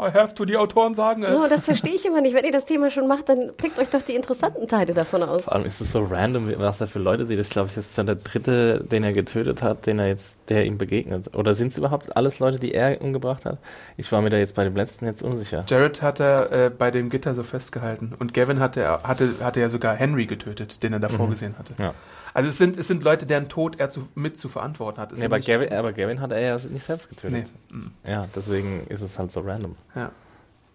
I 0.00 0.10
have 0.12 0.34
to, 0.34 0.44
die 0.44 0.56
Autoren 0.56 0.94
sagen 0.94 1.22
es. 1.22 1.30
No, 1.30 1.46
das 1.48 1.64
verstehe 1.64 1.94
ich 1.94 2.04
immer 2.04 2.20
nicht. 2.20 2.34
Wenn 2.34 2.44
ihr 2.44 2.50
das 2.52 2.64
Thema 2.64 2.90
schon 2.90 3.06
macht, 3.06 3.28
dann 3.28 3.52
pickt 3.56 3.78
euch 3.78 3.88
doch 3.88 4.02
die 4.02 4.14
interessanten 4.14 4.66
Teile 4.66 4.94
davon 4.94 5.22
aus. 5.22 5.44
Vor 5.44 5.52
allem 5.52 5.64
ist 5.64 5.80
es 5.80 5.92
so 5.92 6.02
random, 6.02 6.52
was 6.58 6.80
er 6.80 6.88
für 6.88 6.98
Leute 6.98 7.26
sieht. 7.26 7.38
Das 7.38 7.46
ist, 7.46 7.52
glaube 7.52 7.68
ich, 7.68 7.76
jetzt 7.76 7.94
schon 7.94 8.06
der 8.06 8.16
dritte, 8.16 8.82
den 8.82 9.04
er 9.04 9.12
getötet 9.12 9.62
hat, 9.62 9.86
den 9.86 9.98
er 10.00 10.08
jetzt, 10.08 10.34
der 10.48 10.64
ihm 10.66 10.78
begegnet. 10.78 11.34
Oder 11.34 11.54
sind 11.54 11.72
es 11.72 11.78
überhaupt 11.78 12.16
alles 12.16 12.38
Leute, 12.38 12.58
die 12.58 12.74
er 12.74 13.00
umgebracht 13.00 13.44
hat? 13.44 13.58
Ich 13.96 14.10
war 14.12 14.20
mir 14.22 14.30
da 14.30 14.36
jetzt 14.36 14.54
bei 14.54 14.64
dem 14.64 14.74
letzten 14.76 15.06
jetzt 15.06 15.22
unsicher. 15.22 15.64
Jared 15.68 16.02
hat 16.02 16.20
er 16.20 16.52
äh, 16.52 16.70
bei 16.70 16.90
dem 16.90 17.10
Gitter 17.10 17.34
so 17.34 17.42
festgehalten. 17.42 18.14
Und 18.18 18.34
Gavin 18.34 18.60
hatte, 18.60 19.02
hatte, 19.02 19.34
hatte 19.40 19.60
ja 19.60 19.68
sogar 19.68 19.94
Henry 19.94 20.24
getötet, 20.24 20.82
den 20.82 20.92
er 20.92 21.00
davor 21.00 21.28
gesehen 21.30 21.54
hatte. 21.58 21.74
Ja. 21.78 21.94
Also 22.34 22.48
es 22.48 22.58
sind, 22.58 22.76
es 22.78 22.88
sind 22.88 23.04
Leute, 23.04 23.26
deren 23.26 23.48
Tod 23.48 23.78
er 23.78 23.90
zu, 23.90 24.08
mit 24.14 24.38
zu 24.38 24.48
verantworten 24.48 25.00
hat. 25.00 25.12
Nee, 25.16 25.24
aber, 25.24 25.38
Gavin, 25.40 25.70
aber 25.72 25.92
Gavin 25.92 26.20
hat 26.20 26.32
er 26.32 26.40
ja 26.40 26.58
nicht 26.70 26.84
selbst 26.84 27.08
getötet. 27.10 27.50
Nee. 27.70 27.76
Mm, 27.76 27.90
Ja, 28.06 28.26
deswegen 28.34 28.86
ist 28.88 29.02
es 29.02 29.18
halt 29.18 29.32
so 29.32 29.40
random. 29.40 29.76
Ja. 29.94 30.10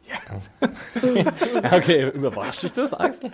Ja, 0.08 0.18
okay, 1.78 2.10
überrascht 2.12 2.64
dich 2.64 2.72
das 2.72 2.94
eigentlich? 2.94 3.34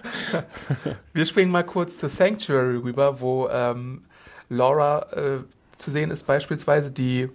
Wir 1.13 1.26
springen 1.28 1.52
mal 1.52 1.63
kurz 1.63 2.00
zur 2.00 2.10
Sanctuary 2.10 2.78
rüber, 2.78 3.22
wo 3.22 3.48
ähm, 3.50 4.06
Laura 4.50 5.06
äh, 5.12 5.39
zu 5.84 5.91
sehen 5.91 6.12
ist 6.12 6.26
beispielsweise, 6.26 6.91
die, 6.91 7.30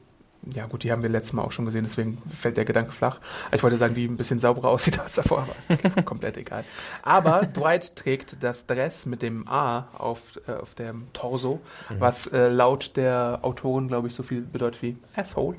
ja 0.55 0.67
gut, 0.67 0.83
die 0.83 0.93
haben 0.93 1.03
wir 1.03 1.09
letztes 1.09 1.33
Mal 1.33 1.43
auch 1.43 1.53
schon 1.53 1.65
gesehen, 1.65 1.85
deswegen 1.85 2.19
fällt 2.35 2.57
der 2.57 2.65
Gedanke 2.65 2.93
flach. 2.93 3.21
Ich 3.53 3.63
wollte 3.63 3.77
sagen, 3.77 3.95
die 3.95 4.07
ein 4.07 4.17
bisschen 4.17 4.41
sauberer 4.41 4.69
aussieht 4.71 4.99
als 4.99 5.15
davor, 5.15 5.47
aber 5.69 6.03
komplett 6.03 6.37
egal. 6.37 6.65
Aber 7.03 7.43
Dwight 7.47 7.97
trägt 7.97 8.43
das 8.43 8.67
Dress 8.67 9.07
mit 9.07 9.23
dem 9.23 9.49
A 9.49 9.89
auf, 9.97 10.39
äh, 10.47 10.53
auf 10.53 10.75
dem 10.75 11.09
Torso, 11.13 11.61
was 11.99 12.27
äh, 12.29 12.49
laut 12.49 12.97
der 12.97 13.41
Autorin, 13.43 13.89
glaube 13.89 14.09
ich, 14.09 14.15
so 14.15 14.23
viel 14.23 14.43
bedeutet 14.43 14.83
wie 14.83 14.97
Asshole. 15.15 15.57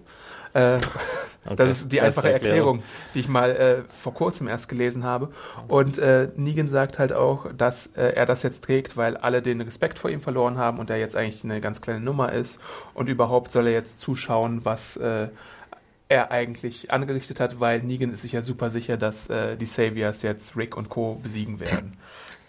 Äh, 0.53 0.79
Okay, 1.45 1.55
das 1.55 1.71
ist 1.71 1.91
die 1.91 2.01
einfache 2.01 2.31
Erklärung, 2.31 2.83
die 3.13 3.21
ich 3.21 3.29
mal 3.29 3.51
äh, 3.51 3.81
vor 3.87 4.13
kurzem 4.13 4.47
erst 4.47 4.67
gelesen 4.67 5.03
habe. 5.03 5.29
Und 5.67 5.97
äh, 5.97 6.29
Negan 6.35 6.69
sagt 6.69 6.99
halt 6.99 7.13
auch, 7.13 7.47
dass 7.57 7.87
äh, 7.95 8.13
er 8.13 8.25
das 8.25 8.43
jetzt 8.43 8.63
trägt, 8.65 8.97
weil 8.97 9.15
alle 9.15 9.41
den 9.41 9.61
Respekt 9.61 9.99
vor 9.99 10.09
ihm 10.09 10.19
verloren 10.19 10.57
haben 10.57 10.79
und 10.79 10.89
er 10.89 10.97
jetzt 10.97 11.15
eigentlich 11.15 11.43
eine 11.43 11.61
ganz 11.61 11.81
kleine 11.81 12.01
Nummer 12.01 12.33
ist. 12.33 12.59
Und 12.93 13.07
überhaupt 13.07 13.51
soll 13.51 13.67
er 13.67 13.73
jetzt 13.73 13.99
zuschauen, 13.99 14.65
was 14.65 14.78
äh, 14.97 15.29
er 16.09 16.31
eigentlich 16.31 16.91
angerichtet 16.91 17.39
hat, 17.39 17.59
weil 17.59 17.81
Negan 17.81 18.11
ist 18.11 18.23
sich 18.23 18.31
ja 18.31 18.41
super 18.41 18.69
sicher, 18.71 18.97
dass 18.97 19.29
äh, 19.29 19.55
die 19.55 19.65
Saviors 19.65 20.23
jetzt 20.23 20.57
Rick 20.57 20.75
und 20.75 20.89
Co. 20.89 21.15
besiegen 21.21 21.59
werden. 21.59 21.97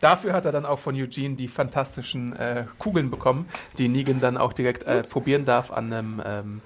Dafür 0.01 0.33
hat 0.33 0.47
er 0.47 0.53
dann 0.53 0.65
auch 0.65 0.79
von 0.79 0.95
Eugene 0.95 1.37
die 1.37 1.47
fantastischen 1.47 2.35
äh, 2.35 2.65
Kugeln 2.79 3.11
bekommen, 3.11 3.47
die 3.77 3.89
Negan 3.89 4.19
dann 4.19 4.39
auch 4.39 4.55
direkt 4.55 4.85
äh, 4.85 5.03
probieren 5.03 5.45
darf 5.45 5.71
an 5.71 5.93
einem 5.93 6.23
ähm, 6.25 6.61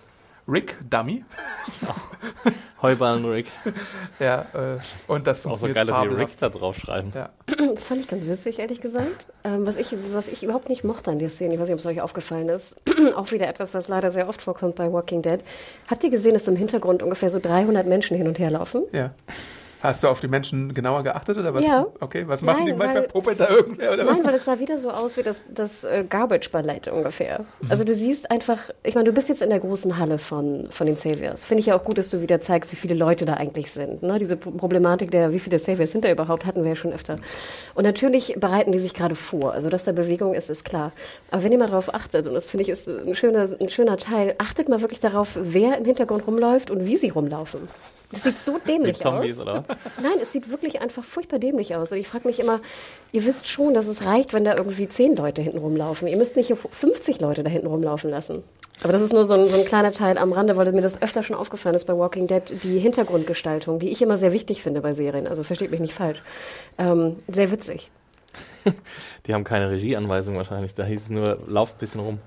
Rick-Dummy. 0.46 1.24
Heuballen 2.85 3.25
Rick. 3.25 3.47
Ja, 4.20 4.47
äh, 4.55 4.79
und 5.09 5.27
das 5.27 5.38
Auch 5.38 5.42
so 5.42 5.66
funktioniert 5.66 5.77
geil, 5.77 5.87
dass 5.87 6.03
sie 6.03 6.23
Rick 6.23 6.38
da 6.38 6.49
draufschreiben. 6.49 7.12
Ja. 7.14 7.31
Das 7.75 7.87
fand 7.87 8.01
ich 8.01 8.09
ganz 8.09 8.27
witzig, 8.27 8.59
ehrlich 8.61 8.81
gesagt. 8.81 9.27
Ähm, 9.42 9.66
was, 9.66 9.77
ich, 9.77 9.92
was 10.12 10.29
ich 10.29 10.42
überhaupt 10.42 10.68
nicht 10.68 10.85
mochte 10.85 11.11
an 11.11 11.18
der 11.18 11.31
Szene, 11.31 11.55
ich 11.55 11.61
weiß 11.61 11.66
nicht, 11.66 11.75
ob 11.75 11.81
es 11.81 11.87
euch 11.87 12.01
aufgefallen 12.01 12.49
ist, 12.49 12.77
auch 13.16 13.33
wieder 13.33 13.49
etwas, 13.49 13.75
was 13.75 13.88
leider 13.88 14.11
sehr 14.11 14.29
oft 14.29 14.40
vorkommt 14.40 14.77
bei 14.77 14.92
Walking 14.92 15.23
Dead. 15.23 15.40
Habt 15.90 16.05
ihr 16.05 16.11
gesehen, 16.11 16.35
dass 16.35 16.47
im 16.47 16.57
Hintergrund 16.57 17.03
ungefähr 17.03 17.31
so 17.31 17.40
300 17.40 17.87
Menschen 17.87 18.16
hin 18.16 18.29
und 18.29 18.38
her 18.38 18.51
laufen? 18.51 18.85
ja. 18.92 19.11
Hast 19.85 20.03
du 20.03 20.09
auf 20.09 20.20
die 20.20 20.29
Menschen 20.29 20.75
genauer 20.75 21.03
geachtet 21.05 21.38
oder 21.38 21.55
was? 21.55 21.64
Ja. 21.64 21.87
Okay, 22.01 22.25
was 22.27 22.42
machen 22.42 22.57
Nein, 22.59 22.66
die 22.66 22.73
manchmal? 22.73 23.03
weil- 23.03 23.09
Popelt 23.09 23.38
da 23.38 23.49
irgendwer 23.49 23.92
oder 23.92 24.07
was? 24.07 24.16
Nein, 24.16 24.25
weil 24.27 24.35
es 24.35 24.44
sah 24.44 24.59
wieder 24.59 24.79
so 24.79 24.90
aus 24.90 25.16
wie 25.16 25.23
das, 25.23 25.42
das 25.55 25.85
äh, 25.85 26.05
Garbage-Ballett 26.09 26.88
ungefähr. 26.88 27.44
Also 27.68 27.85
du 27.85 27.94
siehst 27.94 28.31
einfach, 28.31 28.59
ich 28.83 28.94
meine, 28.94 29.07
du 29.09 29.12
bist 29.12 29.29
jetzt 29.29 29.42
in 29.42 29.51
der 29.51 29.61
großen 29.61 29.99
Halle 29.99 30.18
von, 30.18 30.68
von 30.70 30.87
den 30.87 30.97
Saviors. 30.97 31.44
Finde 31.44 31.61
ich 31.61 31.66
ja 31.66 31.77
auch 31.79 31.85
gut, 31.85 31.99
dass 31.99 32.11
du 32.11 32.20
wieder 32.23 32.40
zeigst, 32.40 32.73
wie 32.73 32.77
viele 32.77 32.94
Leute 32.94 33.25
da 33.27 33.35
eigentlich 33.35 33.70
sind. 33.73 34.03
Ne? 34.03 34.18
Diese 34.18 34.37
Pro- 34.37 34.51
Problematik 34.53 35.11
der, 35.11 35.33
wie 35.33 35.38
viele 35.38 35.59
Saviors 35.59 35.92
sind 35.92 36.05
da 36.05 36.11
überhaupt, 36.11 36.47
hatten 36.47 36.62
wir 36.62 36.70
ja 36.70 36.77
schon 36.77 36.92
öfter. 36.92 37.18
Und 37.75 37.85
natürlich 37.85 38.37
bereiten 38.40 38.73
die 38.73 38.79
sich 38.79 38.94
gerade 38.94 39.14
vor. 39.14 39.53
Also, 39.53 39.68
dass 39.68 39.85
da 39.85 39.92
Bewegung 39.92 40.35
ist, 40.35 40.49
ist 40.51 40.64
klar. 40.64 40.92
Aber 41.31 41.42
wenn 41.44 41.53
ihr 41.53 41.59
mal 41.59 41.68
darauf 41.68 41.92
achtet, 41.94 42.27
und 42.27 42.35
das 42.35 42.47
finde 42.51 42.62
ich 42.62 42.68
ist 42.70 42.88
ein 42.88 43.14
schöner, 43.14 43.49
ein 43.61 43.68
schöner 43.68 43.97
Teil, 43.99 44.35
achtet 44.38 44.68
mal 44.68 44.81
wirklich 44.81 45.01
darauf, 45.01 45.37
wer 45.40 45.77
im 45.79 45.85
Hintergrund 45.85 46.27
rumläuft 46.27 46.70
und 46.70 46.87
wie 46.87 46.97
sie 46.97 47.11
rumlaufen. 47.11 47.68
Das 48.12 48.23
sieht 48.23 48.40
so 48.40 48.59
dämlich 48.66 48.99
Zombies, 48.99 49.38
aus. 49.40 49.42
oder? 49.42 49.64
Nein, 50.03 50.19
es 50.23 50.33
sieht 50.33 50.51
wirklich 50.51 50.81
einfach 50.81 51.05
furchtbar 51.05 51.39
dämlich 51.39 51.75
aus. 51.75 51.93
Und 51.93 51.99
ich 51.99 52.09
frage 52.09 52.27
mich 52.27 52.41
immer, 52.41 52.61
ihr 53.13 53.25
wisst 53.25 53.49
schon, 53.49 53.75
dass 53.75 53.87
es 53.87 54.05
reicht, 54.05 54.33
wenn 54.33 54.45
da 54.45 54.57
irgendwie 54.57 54.89
zehn 54.89 55.17
Leute 55.17 55.43
hinten 55.43 55.59
rumlaufen. 55.59 56.09
Ihr 56.09 56.17
müsst 56.17 56.37
nicht 56.37 56.53
50 56.71 57.21
Leute 57.21 57.43
da 57.43 57.51
hinten 57.51 57.67
rumlaufen 57.67 58.11
lassen. 58.11 58.43
Aber 58.83 58.93
das 58.93 59.03
ist 59.03 59.13
nur 59.13 59.25
so 59.25 59.35
ein, 59.35 59.49
so 59.49 59.57
ein 59.57 59.65
kleiner 59.65 59.93
Teil 59.93 60.19
am 60.19 60.33
Rande, 60.33 60.57
weil 60.57 60.71
mir 60.73 60.81
das 60.81 61.01
öfter 61.01 61.23
schon 61.23 61.37
aufgefallen 61.37 61.77
ist 61.77 61.85
bei 61.85 61.97
Walking 61.97 62.27
Dead, 62.27 62.43
die 62.65 62.79
Hintergrundgestaltung, 62.79 63.79
die 63.79 63.91
ich 63.91 64.03
immer 64.03 64.17
sehr 64.17 64.33
wichtig 64.33 64.63
finde 64.63 64.81
bei 64.81 64.95
Serien. 64.95 65.27
Also 65.27 65.43
versteht 65.43 65.71
mich 65.71 65.81
nicht 65.81 65.95
falsch. 65.95 66.23
Ähm, 66.79 67.17
sehr 67.29 67.51
witzig. 67.51 67.91
Die 69.27 69.35
haben 69.35 69.45
keine 69.45 69.71
Regieanweisung 69.71 70.37
wahrscheinlich. 70.37 70.75
Da 70.75 70.85
hieß 70.85 71.03
es 71.03 71.09
nur, 71.09 71.39
lauf 71.47 71.73
ein 71.75 71.79
bisschen 71.79 72.01
rum. 72.01 72.19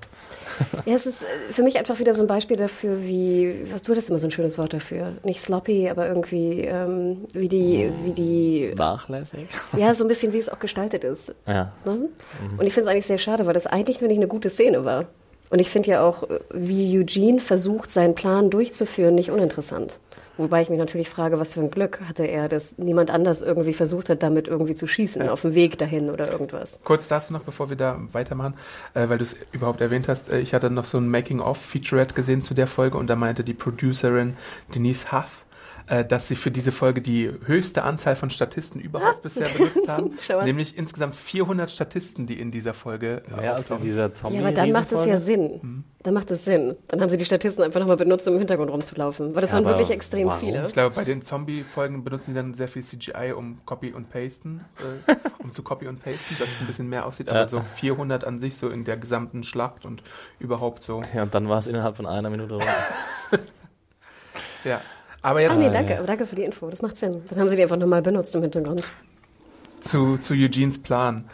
Ja, 0.86 0.96
es 0.96 1.06
ist 1.06 1.24
äh, 1.24 1.26
für 1.52 1.64
mich 1.64 1.78
einfach 1.78 2.00
wieder 2.00 2.14
so 2.14 2.22
ein 2.22 2.28
Beispiel 2.28 2.58
dafür, 2.58 3.04
wie, 3.04 3.66
was 3.72 3.84
du 3.84 3.94
das 3.94 4.10
immer 4.10 4.20
so 4.20 4.28
ein 4.28 4.32
schönes 4.32 4.58
Wort 4.58 4.74
dafür? 4.74 5.14
Nicht 5.24 5.42
sloppy, 5.42 5.90
aber 5.90 6.08
irgendwie, 6.08 6.62
ähm, 6.62 7.26
wie 7.34 7.50
die, 7.50 7.92
wie 8.04 8.12
die, 8.12 8.74
Nachlässig. 8.78 9.48
ja, 9.76 9.94
so 9.94 10.04
ein 10.04 10.08
bisschen 10.08 10.34
wie 10.34 10.38
es 10.38 10.50
auch 10.50 10.60
gestaltet 10.60 11.04
ist. 11.04 11.34
Ja. 11.46 11.72
Ne? 11.86 12.10
Und 12.58 12.66
ich 12.66 12.74
finde 12.74 12.90
es 12.90 12.94
eigentlich 12.94 13.06
sehr 13.06 13.18
schade, 13.18 13.46
weil 13.46 13.54
das 13.54 13.68
eigentlich 13.68 14.02
ich 14.02 14.18
eine 14.18 14.28
gute 14.28 14.50
Szene 14.50 14.86
war. 14.86 15.06
Und 15.50 15.60
ich 15.60 15.70
finde 15.70 15.92
ja 15.92 16.04
auch, 16.04 16.24
äh, 16.24 16.40
wie 16.54 16.98
Eugene 17.00 17.40
versucht, 17.40 17.92
seinen 17.92 18.16
Plan 18.16 18.50
durchzuführen, 18.50 19.16
nicht 19.16 19.32
uninteressant. 19.32 20.00
Wobei 20.38 20.62
ich 20.62 20.70
mich 20.70 20.80
natürlich 20.80 21.10
frage, 21.10 21.40
was 21.40 21.54
für 21.54 21.62
ein 21.62 21.72
Glück 21.72 22.00
hatte 22.08 22.26
er, 22.26 22.48
dass 22.48 22.78
niemand 22.78 23.10
anders 23.10 23.42
irgendwie 23.42 23.74
versucht 23.74 24.10
hat, 24.10 24.24
damit 24.24 24.48
irgendwie 24.48 24.76
zu 24.76 24.88
schießen, 24.88 25.28
auf 25.30 25.42
dem 25.42 25.56
Weg 25.56 25.78
dahin 25.78 26.10
oder 26.10 26.32
irgendwas. 26.32 26.80
Kurz 26.84 27.08
dazu 27.08 27.34
noch, 27.34 27.42
bevor 27.42 27.70
wir 27.70 27.76
da 27.76 28.00
weitermachen, 28.12 28.54
äh, 28.94 29.10
weil 29.10 29.18
du 29.18 29.24
es 29.24 29.36
überhaupt 29.52 29.82
erwähnt 29.82 30.08
hast. 30.08 30.30
Äh, 30.30 30.40
ich 30.40 30.54
hatte 30.54 30.70
noch 30.70 30.86
so 30.86 30.98
ein 30.98 31.10
Making-of-Featurette 31.10 32.14
gesehen 32.14 32.42
zu 32.42 32.54
der 32.54 32.68
Folge 32.68 32.98
und 32.98 33.08
da 33.08 33.16
meinte 33.16 33.44
die 33.44 33.54
Producerin 33.54 34.36
Denise 34.74 35.12
Huff, 35.12 35.44
äh, 35.88 36.04
dass 36.06 36.28
sie 36.28 36.36
für 36.36 36.52
diese 36.52 36.72
Folge 36.72 37.02
die 37.02 37.32
höchste 37.46 37.84
Anzahl 37.84 38.16
von 38.16 38.30
Statisten 38.30 38.80
überhaupt 38.82 39.22
bisher 39.22 39.48
benutzt 39.50 39.88
haben. 39.88 40.12
Nämlich 40.46 40.78
insgesamt 40.78 41.16
400 41.16 41.72
Statisten, 41.72 42.28
die 42.28 42.40
in 42.40 42.52
dieser 42.52 42.74
Folge 42.74 43.24
äh, 43.32 43.36
Mehr 43.42 43.52
als 43.52 43.60
in 43.60 43.64
auftauchen. 43.64 43.84
dieser 43.84 44.14
zombie 44.14 44.36
Ja, 44.38 44.42
aber 44.44 44.52
dann 44.52 44.72
macht 44.72 44.92
es 44.92 45.06
ja. 45.06 45.18
Sinn. 45.18 45.84
Dann 46.04 46.14
macht 46.14 46.32
es 46.32 46.46
Sinn. 46.46 46.76
Dann 46.88 47.02
haben 47.02 47.10
sie 47.10 47.18
die 47.18 47.26
Statisten 47.26 47.64
einfach 47.64 47.80
nochmal 47.80 47.98
benutzt, 47.98 48.28
um 48.28 48.34
im 48.34 48.40
Hintergrund 48.40 48.72
rumzulaufen. 48.72 49.34
Weil 49.36 49.42
das 49.42 49.52
Ja, 49.52 49.58
waren 49.58 49.66
wirklich 49.66 49.90
extrem 49.90 50.28
warum? 50.28 50.40
viele. 50.40 50.66
Ich 50.68 50.74
glaube, 50.74 50.96
bei 50.96 51.04
den 51.04 51.22
Zombie-Folgen 51.22 52.04
benutzen 52.04 52.32
die 52.32 52.36
dann 52.36 52.54
sehr 52.54 52.68
viel 52.70 52.84
CGI, 52.84 53.34
um 53.36 53.60
Copy 53.66 53.92
und 53.92 54.10
Pasten, 54.10 54.64
äh, 55.08 55.16
um 55.40 55.52
zu 55.52 55.64
Copy 55.64 55.88
und 55.88 56.02
Pasten, 56.04 56.36
dass 56.40 56.52
es 56.52 56.60
ein 56.62 56.68
bisschen 56.68 56.88
mehr 56.88 57.06
aussieht. 57.06 57.28
Aber 57.30 57.40
Ja. 57.40 57.48
so 57.48 57.60
400 57.62 58.24
an 58.26 58.40
sich, 58.40 58.56
so 58.58 58.70
in 58.70 58.84
der 58.86 58.96
gesamten 58.98 59.44
Schlacht 59.44 59.86
und 59.86 60.04
überhaupt 60.40 60.82
so. 60.84 61.02
Ja, 61.14 61.24
und 61.24 61.34
dann 61.36 61.50
war 61.50 61.60
es 61.60 61.68
innerhalb 61.68 61.98
von 61.98 62.06
einer 62.06 62.30
Minute 62.30 62.56
rum. 62.56 62.64
Ja. 64.64 64.82
Aber 65.28 65.40
Ah, 65.40 65.42
jetzt 65.42 65.58
nee, 65.60 65.66
Ah, 65.68 65.70
danke. 65.70 65.92
ja. 65.94 65.98
Aber 65.98 66.08
danke 66.08 66.26
für 66.26 66.36
die 66.36 66.44
Info. 66.44 66.70
Das 66.70 66.82
macht 66.82 66.98
Sinn. 66.98 67.22
Dann 67.30 67.40
haben 67.40 67.50
sie 67.50 67.56
die 67.56 67.64
einfach 67.64 67.78
nochmal 67.78 68.02
benutzt 68.02 68.34
im 68.36 68.42
Hintergrund. 68.44 68.84
zu, 69.82 70.18
zu 70.18 70.34
Eugenes 70.34 70.82
Plan. 70.82 71.26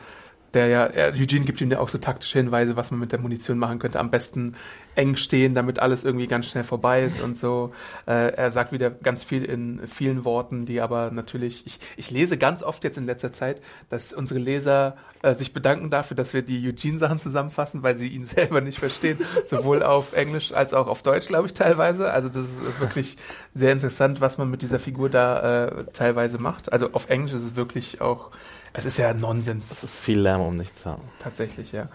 Der 0.53 0.67
ja, 0.67 0.85
er, 0.85 1.13
Eugene 1.13 1.45
gibt 1.45 1.61
ihm 1.61 1.71
ja 1.71 1.79
auch 1.79 1.89
so 1.89 1.97
taktische 1.97 2.37
Hinweise, 2.37 2.75
was 2.75 2.91
man 2.91 2.99
mit 2.99 3.11
der 3.11 3.19
Munition 3.19 3.57
machen 3.57 3.79
könnte. 3.79 3.99
Am 3.99 4.11
besten 4.11 4.55
eng 4.95 5.15
stehen, 5.15 5.55
damit 5.55 5.79
alles 5.79 6.03
irgendwie 6.03 6.27
ganz 6.27 6.45
schnell 6.47 6.63
vorbei 6.63 7.03
ist 7.03 7.21
und 7.21 7.37
so. 7.37 7.71
Äh, 8.05 8.33
er 8.35 8.51
sagt 8.51 8.71
wieder 8.71 8.91
ganz 8.91 9.23
viel 9.23 9.43
in 9.45 9.81
vielen 9.87 10.25
Worten, 10.25 10.65
die 10.67 10.79
aber 10.81 11.09
natürlich, 11.11 11.63
ich, 11.65 11.79
ich 11.97 12.11
lese 12.11 12.37
ganz 12.37 12.61
oft 12.61 12.83
jetzt 12.83 12.99
in 12.99 13.05
letzter 13.05 13.33
Zeit, 13.33 13.61
dass 13.89 14.13
unsere 14.13 14.39
Leser 14.39 14.95
äh, 15.23 15.33
sich 15.35 15.53
bedanken 15.53 15.89
dafür, 15.89 16.15
dass 16.15 16.33
wir 16.33 16.43
die 16.43 16.67
Eugene-Sachen 16.67 17.19
zusammenfassen, 17.19 17.81
weil 17.81 17.97
sie 17.97 18.09
ihn 18.09 18.25
selber 18.27 18.61
nicht 18.61 18.77
verstehen. 18.77 19.17
Sowohl 19.45 19.81
auf 19.81 20.13
Englisch 20.13 20.51
als 20.51 20.73
auch 20.73 20.87
auf 20.87 21.01
Deutsch, 21.01 21.27
glaube 21.27 21.47
ich, 21.47 21.53
teilweise. 21.53 22.11
Also 22.11 22.29
das 22.29 22.43
ist 22.43 22.79
wirklich 22.79 23.17
sehr 23.55 23.71
interessant, 23.71 24.21
was 24.21 24.37
man 24.37 24.51
mit 24.51 24.61
dieser 24.61 24.79
Figur 24.79 25.09
da 25.09 25.65
äh, 25.65 25.83
teilweise 25.93 26.37
macht. 26.37 26.71
Also 26.71 26.91
auf 26.91 27.09
Englisch 27.09 27.33
ist 27.33 27.43
es 27.43 27.55
wirklich 27.55 28.01
auch, 28.01 28.31
es 28.73 28.85
ist 28.85 28.97
ja 28.97 29.13
Nonsens 29.13 29.69
Das 29.69 29.83
ist 29.83 29.97
viel 29.97 30.19
Lärm, 30.19 30.41
um 30.41 30.55
nichts 30.57 30.83
zu 30.83 30.89
haben. 30.91 31.03
tatsächlich, 31.23 31.71
ja. 31.71 31.87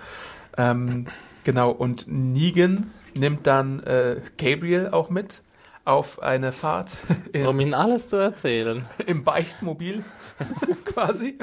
Ähm, 0.57 1.07
genau, 1.45 1.71
und 1.71 2.07
Negan 2.09 2.91
nimmt 3.15 3.47
dann 3.47 3.81
äh, 3.85 4.21
Gabriel 4.39 4.89
auch 4.91 5.11
mit 5.11 5.43
auf 5.89 6.23
eine 6.23 6.53
Fahrt 6.53 6.99
Um 7.35 7.61
in, 7.61 7.69
ihnen 7.69 7.75
alles 7.75 8.11
zu 8.11 8.17
erzählen. 8.17 8.85
im 9.07 9.25
Beichtmobil 9.25 10.05
quasi. 10.85 11.39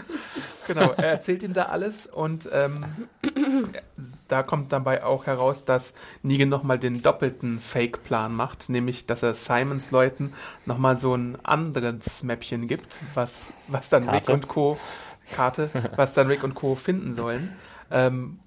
Genau, 0.68 0.92
er 0.92 1.06
erzählt 1.06 1.42
ihm 1.42 1.54
da 1.54 1.64
alles 1.64 2.06
und 2.06 2.48
ähm, 2.54 2.86
da 4.28 4.44
kommt 4.44 4.72
dabei 4.72 5.04
auch 5.04 5.26
heraus, 5.26 5.66
dass 5.66 5.96
Negan 6.22 6.50
nochmal 6.50 6.78
den 6.78 7.02
doppelten 7.02 7.60
Fake-Plan 7.60 8.36
macht, 8.36 8.70
nämlich, 8.70 9.08
dass 9.08 9.24
er 9.24 9.34
Simons 9.34 9.90
Leuten 9.90 10.34
nochmal 10.66 11.00
so 11.00 11.16
ein 11.16 11.38
anderes 11.44 12.22
Mäppchen 12.22 12.68
gibt, 12.68 13.00
was, 13.16 13.52
was 13.68 13.90
dann 13.90 14.04
Rick 14.04 14.26
Karte. 14.26 14.34
und 14.34 14.48
Co. 14.48 14.78
Karte, 15.34 15.70
was 15.96 16.14
dann 16.14 16.28
Rick 16.28 16.44
und 16.44 16.54
Co. 16.54 16.76
finden 16.76 17.16
sollen. 17.16 17.56
Ähm, 17.90 18.40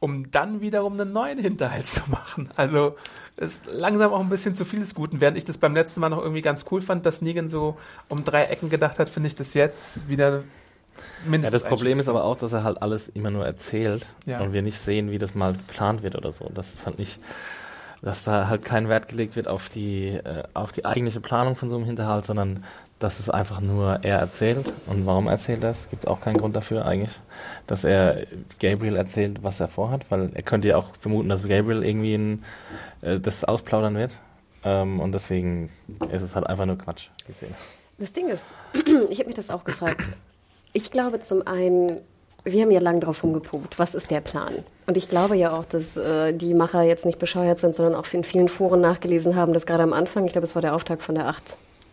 um 0.00 0.30
dann 0.30 0.62
wiederum 0.62 0.94
einen 0.94 1.12
neuen 1.12 1.38
Hinterhalt 1.38 1.86
zu 1.86 2.00
machen. 2.10 2.48
Also 2.56 2.96
ist 3.40 3.66
langsam 3.72 4.12
auch 4.12 4.20
ein 4.20 4.28
bisschen 4.28 4.54
zu 4.54 4.64
viel 4.64 4.80
des 4.80 4.94
Guten. 4.94 5.20
Während 5.20 5.36
ich 5.36 5.44
das 5.44 5.58
beim 5.58 5.74
letzten 5.74 6.00
Mal 6.00 6.08
noch 6.10 6.18
irgendwie 6.22 6.42
ganz 6.42 6.64
cool 6.70 6.82
fand, 6.82 7.06
dass 7.06 7.22
Negan 7.22 7.48
so 7.48 7.76
um 8.08 8.24
drei 8.24 8.44
Ecken 8.44 8.70
gedacht 8.70 8.98
hat, 8.98 9.08
finde 9.08 9.28
ich 9.28 9.34
das 9.36 9.54
jetzt 9.54 10.08
wieder 10.08 10.30
Ja, 10.38 10.42
mindestens. 11.26 11.62
das 11.62 11.68
Problem 11.68 11.98
ist 12.00 12.08
aber 12.08 12.24
auch, 12.24 12.36
dass 12.36 12.52
er 12.52 12.64
halt 12.64 12.82
alles 12.82 13.08
immer 13.08 13.30
nur 13.30 13.46
erzählt 13.46 14.06
Ja. 14.26 14.40
und 14.40 14.52
wir 14.52 14.62
nicht 14.62 14.78
sehen, 14.78 15.10
wie 15.10 15.18
das 15.18 15.34
mal 15.34 15.52
geplant 15.52 16.02
wird 16.02 16.16
oder 16.16 16.32
so. 16.32 16.50
Das 16.54 16.72
ist 16.74 16.84
halt 16.86 16.98
nicht, 16.98 17.18
dass 18.02 18.24
da 18.24 18.48
halt 18.48 18.64
kein 18.64 18.88
Wert 18.88 19.08
gelegt 19.08 19.36
wird 19.36 19.46
auf 19.48 19.68
die, 19.68 20.08
äh, 20.08 20.42
auf 20.54 20.72
die 20.72 20.84
eigentliche 20.84 21.20
Planung 21.20 21.56
von 21.56 21.68
so 21.70 21.76
einem 21.76 21.84
Hinterhalt, 21.84 22.26
sondern 22.26 22.64
dass 23.00 23.18
es 23.18 23.30
einfach 23.30 23.60
nur 23.60 24.00
er 24.02 24.18
erzählt. 24.18 24.72
Und 24.86 25.06
warum 25.06 25.26
erzählt 25.26 25.64
er 25.64 25.70
das? 25.70 25.88
Gibt 25.88 26.04
es 26.04 26.08
auch 26.08 26.20
keinen 26.20 26.36
Grund 26.36 26.54
dafür 26.54 26.84
eigentlich, 26.84 27.18
dass 27.66 27.82
er 27.82 28.26
Gabriel 28.60 28.94
erzählt, 28.94 29.42
was 29.42 29.58
er 29.58 29.68
vorhat, 29.68 30.02
weil 30.10 30.30
er 30.34 30.42
könnte 30.42 30.68
ja 30.68 30.76
auch 30.76 30.94
vermuten, 31.00 31.30
dass 31.30 31.42
Gabriel 31.42 31.82
irgendwie 31.82 32.14
ein, 32.14 32.44
äh, 33.00 33.18
das 33.18 33.42
ausplaudern 33.44 33.96
wird. 33.96 34.16
Ähm, 34.64 35.00
und 35.00 35.12
deswegen 35.12 35.70
ist 36.12 36.22
es 36.22 36.34
halt 36.34 36.46
einfach 36.46 36.66
nur 36.66 36.76
Quatsch 36.76 37.08
gesehen. 37.26 37.54
Das 37.98 38.12
Ding 38.12 38.28
ist, 38.28 38.54
ich 39.10 39.18
habe 39.18 39.26
mich 39.26 39.34
das 39.34 39.50
auch 39.50 39.64
gefragt. 39.64 40.02
Ich 40.74 40.90
glaube 40.90 41.20
zum 41.20 41.46
einen, 41.46 42.02
wir 42.44 42.62
haben 42.62 42.70
ja 42.70 42.80
lange 42.80 43.00
drauf 43.00 43.24
rumgeprobt, 43.24 43.78
was 43.78 43.94
ist 43.94 44.10
der 44.10 44.20
Plan? 44.20 44.52
Und 44.86 44.98
ich 44.98 45.08
glaube 45.08 45.36
ja 45.36 45.52
auch, 45.52 45.64
dass 45.64 45.96
äh, 45.96 46.34
die 46.34 46.52
Macher 46.52 46.82
jetzt 46.82 47.06
nicht 47.06 47.18
bescheuert 47.18 47.60
sind, 47.60 47.74
sondern 47.74 47.94
auch 47.94 48.12
in 48.12 48.24
vielen 48.24 48.50
Foren 48.50 48.82
nachgelesen 48.82 49.36
haben, 49.36 49.54
dass 49.54 49.64
gerade 49.64 49.84
am 49.84 49.94
Anfang, 49.94 50.26
ich 50.26 50.32
glaube, 50.32 50.46
es 50.46 50.54
war 50.54 50.60
der 50.60 50.74
Auftakt 50.74 51.02
von 51.02 51.14
der 51.14 51.32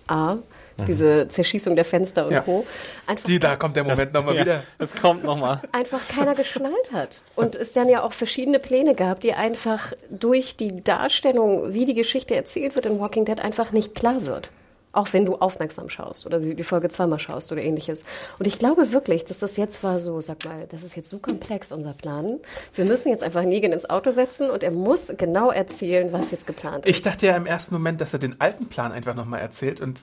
8a, 0.09 0.39
diese 0.85 1.27
Zerschießung 1.27 1.75
der 1.75 1.85
Fenster 1.85 2.25
und 2.27 2.33
Ja. 2.33 2.41
Co. 2.41 2.65
Einfach 3.07 3.23
Die, 3.25 3.39
da 3.39 3.55
kommt 3.55 3.75
der 3.75 3.83
Moment 3.83 4.13
nochmal 4.13 4.35
Ja, 4.35 4.41
wieder. 4.41 4.63
Es 4.79 4.93
kommt 4.95 5.23
nochmal. 5.23 5.61
einfach 5.71 6.01
keiner 6.07 6.35
geschnallt 6.35 6.91
hat. 6.93 7.21
Und 7.35 7.55
es 7.55 7.73
dann 7.73 7.89
ja 7.89 8.03
auch 8.03 8.13
verschiedene 8.13 8.59
Pläne 8.59 8.93
gab, 8.95 9.21
die 9.21 9.33
einfach 9.33 9.93
durch 10.09 10.55
die 10.55 10.83
Darstellung, 10.83 11.73
wie 11.73 11.85
die 11.85 11.93
Geschichte 11.93 12.35
erzählt 12.35 12.75
wird 12.75 12.85
in 12.85 12.99
Walking 12.99 13.25
Dead, 13.25 13.39
einfach 13.39 13.71
nicht 13.71 13.95
klar 13.95 14.25
wird. 14.25 14.51
Auch 14.97 15.13
wenn 15.13 15.25
du 15.25 15.35
aufmerksam 15.35 15.89
schaust 15.89 16.25
oder 16.25 16.41
sie- 16.41 16.55
die 16.55 16.63
Folge 16.63 16.89
zweimal 16.89 17.19
schaust 17.19 17.51
oder 17.51 17.61
ähnliches. 17.61 18.03
Und 18.39 18.47
ich 18.47 18.57
glaube 18.57 18.91
wirklich, 18.91 19.25
dass 19.25 19.37
das 19.37 19.55
jetzt 19.55 19.83
war 19.83 19.99
so, 19.99 20.21
sag 20.21 20.43
mal, 20.43 20.65
das 20.71 20.81
ist 20.81 20.95
jetzt 20.95 21.09
so 21.09 21.19
komplex, 21.19 21.71
unser 21.71 21.93
Plan. 21.93 22.39
Wir 22.73 22.83
müssen 22.85 23.09
jetzt 23.09 23.23
einfach 23.23 23.43
Negan 23.43 23.71
ins 23.73 23.87
Auto 23.87 24.09
setzen 24.09 24.49
und 24.49 24.63
er 24.63 24.71
muss 24.71 25.11
genau 25.15 25.51
erzählen, 25.51 26.11
was 26.11 26.31
jetzt 26.31 26.47
geplant 26.47 26.85
ist. 26.85 26.89
Ich 26.95 27.03
dachte 27.03 27.27
ja 27.27 27.37
im 27.37 27.45
ersten 27.45 27.75
Moment, 27.75 28.01
dass 28.01 28.13
er 28.13 28.19
den 28.19 28.41
alten 28.41 28.69
Plan 28.69 28.91
einfach 28.91 29.13
nochmal 29.13 29.39
erzählt 29.39 29.81
und 29.81 30.01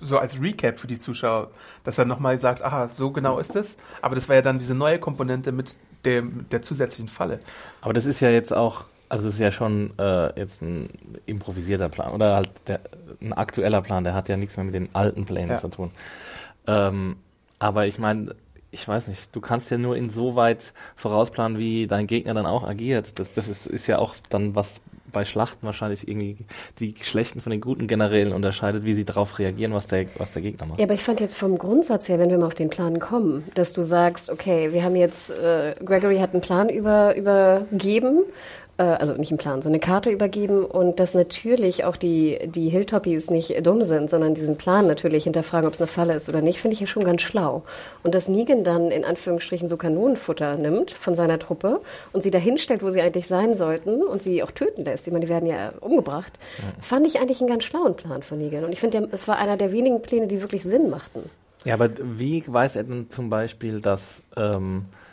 so 0.00 0.18
als 0.18 0.40
Recap 0.40 0.78
für 0.78 0.86
die 0.86 1.00
Zuschauer, 1.00 1.50
dass 1.82 1.98
er 1.98 2.04
nochmal 2.04 2.38
sagt, 2.38 2.62
aha, 2.62 2.88
so 2.88 3.10
genau 3.10 3.40
ist 3.40 3.56
es. 3.56 3.76
Aber 4.00 4.14
das 4.14 4.28
war 4.28 4.36
ja 4.36 4.42
dann 4.42 4.60
diese 4.60 4.74
neue 4.76 5.00
Komponente 5.00 5.50
mit 5.50 5.74
dem, 6.04 6.48
der 6.50 6.62
zusätzlichen 6.62 7.08
Falle. 7.08 7.40
Aber 7.80 7.92
das 7.92 8.06
ist 8.06 8.20
ja 8.20 8.30
jetzt 8.30 8.52
auch, 8.52 8.84
also 9.08 9.24
das 9.26 9.34
ist 9.34 9.40
ja 9.40 9.50
schon 9.52 9.92
äh, 9.98 10.38
jetzt 10.38 10.62
ein 10.62 10.88
improvisierter 11.26 11.88
Plan 11.88 12.12
oder 12.12 12.36
halt 12.36 12.50
der, 12.66 12.80
ein 13.20 13.32
aktueller 13.32 13.82
Plan, 13.82 14.04
der 14.04 14.14
hat 14.14 14.28
ja 14.28 14.36
nichts 14.36 14.56
mehr 14.56 14.64
mit 14.64 14.74
den 14.74 14.88
alten 14.94 15.24
Plänen 15.24 15.50
Ja. 15.50 15.58
zu 15.58 15.68
tun. 15.68 15.90
Ähm, 16.66 17.16
aber 17.58 17.86
ich 17.86 17.98
meine, 17.98 18.34
ich 18.70 18.86
weiß 18.86 19.08
nicht, 19.08 19.34
du 19.34 19.40
kannst 19.40 19.70
ja 19.70 19.78
nur 19.78 19.96
insoweit 19.96 20.72
vorausplanen, 20.96 21.58
wie 21.58 21.86
dein 21.86 22.06
Gegner 22.06 22.34
dann 22.34 22.46
auch 22.46 22.66
agiert. 22.66 23.18
Das, 23.18 23.32
das 23.32 23.48
ist, 23.48 23.66
ist 23.66 23.86
ja 23.86 23.98
auch 23.98 24.14
dann 24.28 24.54
was 24.54 24.80
bei 25.12 25.24
Schlachten 25.24 25.64
wahrscheinlich 25.64 26.06
irgendwie 26.08 26.36
die 26.78 26.94
Schlechten 27.00 27.40
von 27.40 27.50
den 27.50 27.60
guten 27.62 27.86
Generälen 27.86 28.32
unterscheidet, 28.34 28.84
wie 28.84 28.92
sie 28.94 29.04
darauf 29.04 29.38
reagieren, 29.38 29.72
was 29.72 29.86
der, 29.86 30.06
was 30.18 30.32
der 30.32 30.42
Gegner 30.42 30.66
macht. 30.66 30.78
Ja, 30.78 30.84
aber 30.84 30.94
ich 30.94 31.04
fand 31.04 31.20
jetzt 31.20 31.36
vom 31.36 31.56
Grundsatz 31.56 32.08
her, 32.08 32.18
wenn 32.18 32.28
wir 32.28 32.36
mal 32.38 32.46
auf 32.46 32.54
den 32.54 32.68
Plan 32.68 32.98
kommen, 32.98 33.44
dass 33.54 33.72
du 33.72 33.80
sagst, 33.82 34.28
okay, 34.28 34.72
wir 34.72 34.82
haben 34.82 34.96
jetzt, 34.96 35.30
äh, 35.30 35.74
Gregory 35.82 36.18
hat 36.18 36.32
einen 36.32 36.42
Plan 36.42 36.68
über, 36.68 37.16
übergeben, 37.16 38.24
also 38.82 39.14
nicht 39.14 39.30
einen 39.30 39.38
Plan, 39.38 39.62
sondern 39.62 39.80
eine 39.80 39.92
Karte 39.92 40.10
übergeben 40.10 40.64
und 40.64 41.00
dass 41.00 41.14
natürlich 41.14 41.84
auch 41.84 41.96
die, 41.96 42.38
die 42.46 42.68
Hilltoppies 42.68 43.30
nicht 43.30 43.66
dumm 43.66 43.82
sind, 43.84 44.10
sondern 44.10 44.34
diesen 44.34 44.56
Plan 44.56 44.86
natürlich 44.86 45.24
hinterfragen, 45.24 45.66
ob 45.66 45.74
es 45.74 45.80
eine 45.80 45.88
Falle 45.88 46.14
ist 46.14 46.28
oder 46.28 46.42
nicht, 46.42 46.60
finde 46.60 46.74
ich 46.74 46.80
ja 46.80 46.86
schon 46.86 47.04
ganz 47.04 47.22
schlau. 47.22 47.62
Und 48.02 48.14
dass 48.14 48.28
Negan 48.28 48.64
dann 48.64 48.90
in 48.90 49.04
Anführungsstrichen 49.04 49.66
so 49.66 49.76
Kanonenfutter 49.76 50.56
nimmt 50.56 50.90
von 50.90 51.14
seiner 51.14 51.38
Truppe 51.38 51.80
und 52.12 52.22
sie 52.22 52.30
dahin 52.30 52.58
stellt, 52.58 52.82
wo 52.82 52.90
sie 52.90 53.00
eigentlich 53.00 53.28
sein 53.28 53.54
sollten 53.54 54.02
und 54.02 54.20
sie 54.20 54.42
auch 54.42 54.50
töten 54.50 54.84
lässt, 54.84 55.06
ich 55.06 55.12
meine, 55.12 55.24
die 55.24 55.30
werden 55.30 55.48
ja 55.48 55.72
umgebracht, 55.80 56.34
fand 56.80 57.06
ich 57.06 57.18
eigentlich 57.18 57.40
einen 57.40 57.48
ganz 57.48 57.64
schlauen 57.64 57.96
Plan 57.96 58.22
von 58.22 58.38
Negan. 58.38 58.64
Und 58.64 58.72
ich 58.72 58.80
finde, 58.80 59.08
es 59.12 59.26
war 59.26 59.38
einer 59.38 59.56
der 59.56 59.72
wenigen 59.72 60.02
Pläne, 60.02 60.26
die 60.26 60.42
wirklich 60.42 60.62
Sinn 60.62 60.90
machten. 60.90 61.20
Ja, 61.64 61.74
aber 61.74 61.90
wie 62.00 62.44
weiß 62.46 62.76
er 62.76 62.84
denn 62.84 63.10
zum 63.10 63.30
Beispiel, 63.30 63.80
dass 63.80 64.22
ähm, 64.36 64.84
äh, 64.92 65.05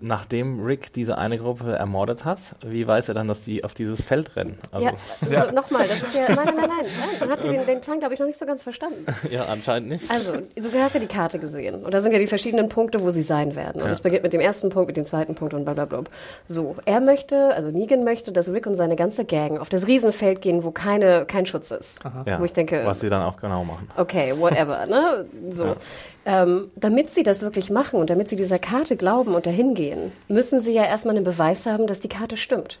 nachdem 0.00 0.64
Rick 0.64 0.92
diese 0.92 1.16
eine 1.18 1.38
Gruppe 1.38 1.72
ermordet 1.72 2.24
hat, 2.24 2.38
wie 2.64 2.86
weiß 2.86 3.08
er 3.08 3.14
dann, 3.14 3.28
dass 3.28 3.42
die 3.42 3.64
auf 3.64 3.74
dieses 3.74 4.02
Feld 4.04 4.36
rennen? 4.36 4.58
Also, 4.72 4.86
ja, 4.86 4.92
also 5.42 5.54
nochmal, 5.54 5.88
das 5.88 6.02
ist 6.02 6.16
ja, 6.16 6.34
nein, 6.34 6.36
nein, 6.46 6.56
nein, 6.56 6.68
nein, 6.68 6.86
nein 7.18 7.20
man 7.20 7.30
hat 7.30 7.44
den, 7.44 7.66
den 7.66 7.80
Plan, 7.80 7.98
glaube 7.98 8.14
ich, 8.14 8.20
noch 8.20 8.26
nicht 8.26 8.38
so 8.38 8.46
ganz 8.46 8.62
verstanden. 8.62 9.06
ja, 9.30 9.44
anscheinend 9.46 9.88
nicht. 9.88 10.10
Also, 10.10 10.32
du 10.56 10.72
hast 10.80 10.94
ja 10.94 11.00
die 11.00 11.06
Karte 11.06 11.38
gesehen 11.38 11.84
und 11.84 11.92
da 11.94 12.00
sind 12.00 12.12
ja 12.12 12.18
die 12.18 12.26
verschiedenen 12.26 12.68
Punkte, 12.68 13.00
wo 13.02 13.10
sie 13.10 13.22
sein 13.22 13.56
werden. 13.56 13.80
Und 13.80 13.86
Ja. 13.88 13.92
es 13.92 14.00
beginnt 14.00 14.22
mit 14.22 14.32
dem 14.32 14.40
ersten 14.40 14.68
Punkt, 14.70 14.88
mit 14.88 14.96
dem 14.96 15.04
zweiten 15.06 15.34
Punkt 15.34 15.54
und 15.54 15.64
blablabla. 15.64 16.04
So, 16.46 16.76
er 16.84 17.00
möchte, 17.00 17.54
also 17.54 17.70
Negan 17.70 18.04
möchte, 18.04 18.32
dass 18.32 18.50
Rick 18.52 18.66
und 18.66 18.74
seine 18.74 18.96
ganze 18.96 19.24
Gang 19.24 19.58
auf 19.60 19.68
das 19.68 19.86
Riesenfeld 19.86 20.42
gehen, 20.42 20.64
wo 20.64 20.70
keine, 20.70 21.24
kein 21.26 21.46
Schutz 21.46 21.70
ist. 21.70 22.00
ja, 22.26 22.38
Wo 22.40 22.44
ich 22.44 22.52
denke, 22.52 22.82
was 22.84 23.00
sie 23.00 23.08
dann 23.08 23.22
auch 23.22 23.36
genau 23.38 23.64
machen. 23.64 23.88
okay, 23.96 24.34
whatever, 24.36 24.86
ne? 24.86 25.26
So. 25.50 25.66
Ja. 25.66 25.76
Ähm, 26.26 26.70
damit 26.74 27.10
sie 27.10 27.22
das 27.22 27.42
wirklich 27.42 27.68
machen 27.68 28.00
und 28.00 28.08
damit 28.08 28.28
sie 28.30 28.36
dieser 28.36 28.58
Karte 28.58 28.96
glauben 28.96 29.34
und 29.34 29.44
dahin 29.44 29.74
gehen, 29.74 30.10
müssen 30.28 30.58
sie 30.60 30.72
ja 30.72 30.84
erstmal 30.84 31.14
einen 31.16 31.24
Beweis 31.24 31.66
haben, 31.66 31.86
dass 31.86 32.00
die 32.00 32.08
Karte 32.08 32.36
stimmt. 32.38 32.78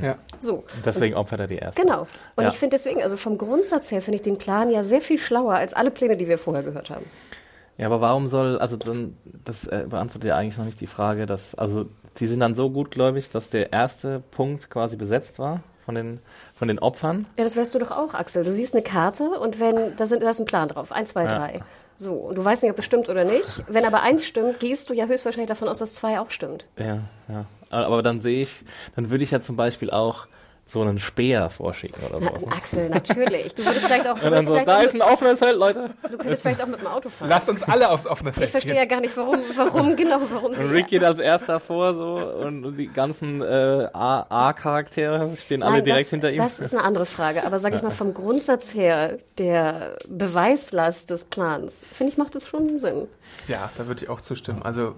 Ja. 0.00 0.16
So. 0.40 0.64
Deswegen 0.84 1.14
opfert 1.14 1.40
er 1.40 1.46
die 1.46 1.56
erste. 1.56 1.80
Genau. 1.82 2.06
Und 2.36 2.44
Ja. 2.44 2.48
ich 2.50 2.56
finde 2.56 2.76
deswegen, 2.76 3.02
also 3.02 3.16
vom 3.16 3.36
Grundsatz 3.38 3.90
her 3.90 4.00
finde 4.02 4.16
ich 4.16 4.22
den 4.22 4.38
Plan 4.38 4.70
ja 4.70 4.82
sehr 4.84 5.00
viel 5.00 5.18
schlauer 5.18 5.54
als 5.54 5.74
alle 5.74 5.90
Pläne, 5.90 6.16
die 6.16 6.26
wir 6.28 6.38
vorher 6.38 6.62
gehört 6.62 6.90
haben. 6.90 7.04
Ja, 7.78 7.86
aber 7.86 8.00
warum 8.00 8.26
soll, 8.26 8.58
also 8.58 8.76
dann, 8.76 9.16
das 9.44 9.66
äh, 9.66 9.84
beantwortet 9.88 10.28
ja 10.28 10.36
eigentlich 10.36 10.56
noch 10.56 10.64
nicht 10.64 10.80
die 10.80 10.86
Frage, 10.86 11.26
dass, 11.26 11.54
also 11.54 11.86
sie 12.14 12.26
sind 12.26 12.40
dann 12.40 12.54
so 12.54 12.70
gutgläubig, 12.70 13.30
dass 13.30 13.50
der 13.50 13.72
erste 13.72 14.20
Punkt 14.30 14.70
quasi 14.70 14.96
besetzt 14.96 15.38
war 15.38 15.60
von 15.84 15.94
den, 15.94 16.20
von 16.54 16.68
den 16.68 16.78
Opfern. 16.78 17.26
Ja, 17.36 17.44
das 17.44 17.56
wärst 17.56 17.74
du 17.74 17.78
doch 17.78 17.90
auch, 17.90 18.14
Axel. 18.14 18.44
Du 18.44 18.52
siehst 18.52 18.74
eine 18.74 18.82
Karte 18.82 19.24
und 19.24 19.60
wenn, 19.60 19.94
da, 19.96 20.06
sind, 20.06 20.22
da 20.22 20.30
ist 20.30 20.40
ein 20.40 20.46
Plan 20.46 20.68
drauf. 20.68 20.92
Eins, 20.92 21.10
zwei, 21.10 21.24
Ja. 21.24 21.38
drei. 21.38 21.60
So, 21.96 22.14
und 22.14 22.36
du 22.36 22.44
weißt 22.44 22.62
nicht, 22.62 22.72
ob 22.72 22.78
es 22.78 22.84
stimmt 22.84 23.08
oder 23.08 23.24
nicht. 23.24 23.64
Wenn 23.68 23.84
aber 23.84 24.02
eins 24.02 24.26
stimmt, 24.26 24.60
gehst 24.60 24.90
du 24.90 24.94
ja 24.94 25.06
höchstwahrscheinlich 25.06 25.48
davon 25.48 25.68
aus, 25.68 25.78
dass 25.78 25.94
zwei 25.94 26.20
auch 26.20 26.30
stimmt. 26.30 26.66
Ja, 26.78 27.00
ja. 27.28 27.46
Aber 27.70 27.86
aber 27.86 28.02
dann 28.02 28.20
sehe 28.20 28.42
ich, 28.42 28.64
dann 28.94 29.10
würde 29.10 29.24
ich 29.24 29.30
ja 29.30 29.40
zum 29.40 29.56
Beispiel 29.56 29.90
auch 29.90 30.28
so 30.68 30.82
einen 30.82 30.98
Speer 30.98 31.48
vorschicken 31.48 32.02
oder 32.08 32.18
Na, 32.20 32.40
so. 32.40 32.46
Axel, 32.48 32.88
natürlich. 32.88 33.54
Du 33.54 33.64
würdest 33.64 33.86
vielleicht 33.86 34.08
auch, 34.08 34.14
du 34.18 34.22
dann 34.22 34.32
würdest 34.32 34.48
so, 34.48 34.52
vielleicht 34.54 34.68
da 34.68 34.80
ist 34.82 34.94
ein 34.94 35.02
offenes 35.02 35.38
Feld, 35.38 35.56
Leute. 35.56 35.90
du 36.10 36.18
könntest 36.18 36.42
vielleicht 36.42 36.60
auch 36.62 36.66
mit 36.66 36.80
dem 36.80 36.88
Auto 36.88 37.08
fahren. 37.08 37.28
Lasst 37.28 37.48
uns 37.48 37.62
alle 37.62 37.88
aufs 37.88 38.04
offene 38.06 38.32
Feld 38.32 38.46
ich 38.46 38.50
verstehe 38.50 38.72
gehen. 38.72 38.80
ja 38.82 38.86
gar 38.88 39.00
nicht, 39.00 39.16
warum, 39.16 39.38
warum 39.54 39.94
genau, 39.96 40.18
warum 40.32 40.54
sie. 40.54 40.60
Und 40.64 40.70
Rick 40.72 40.88
geht 40.88 41.04
als 41.04 41.20
erster 41.20 41.60
vor 41.60 41.94
so 41.94 42.44
und 42.46 42.76
die 42.76 42.88
ganzen 42.88 43.42
äh, 43.42 43.88
A- 43.92 44.26
A-Charaktere 44.28 45.36
stehen 45.36 45.62
alle 45.62 45.76
Nein, 45.76 45.84
direkt 45.84 46.06
das, 46.06 46.10
hinter 46.10 46.32
ihm. 46.32 46.38
Das 46.38 46.58
ist 46.58 46.74
eine 46.74 46.82
andere 46.82 47.06
Frage. 47.06 47.44
Aber 47.44 47.60
sage 47.60 47.76
ich 47.76 47.82
mal, 47.82 47.90
vom 47.90 48.12
Grundsatz 48.12 48.74
her 48.74 49.18
der 49.38 49.96
Beweislast 50.08 51.10
des 51.10 51.24
Plans, 51.26 51.84
finde 51.84 52.12
ich, 52.12 52.18
macht 52.18 52.34
es 52.34 52.48
schon 52.48 52.78
Sinn. 52.80 53.06
Ja, 53.48 53.70
da 53.78 53.86
würde 53.86 54.02
ich 54.02 54.10
auch 54.10 54.20
zustimmen. 54.20 54.62
Also 54.64 54.94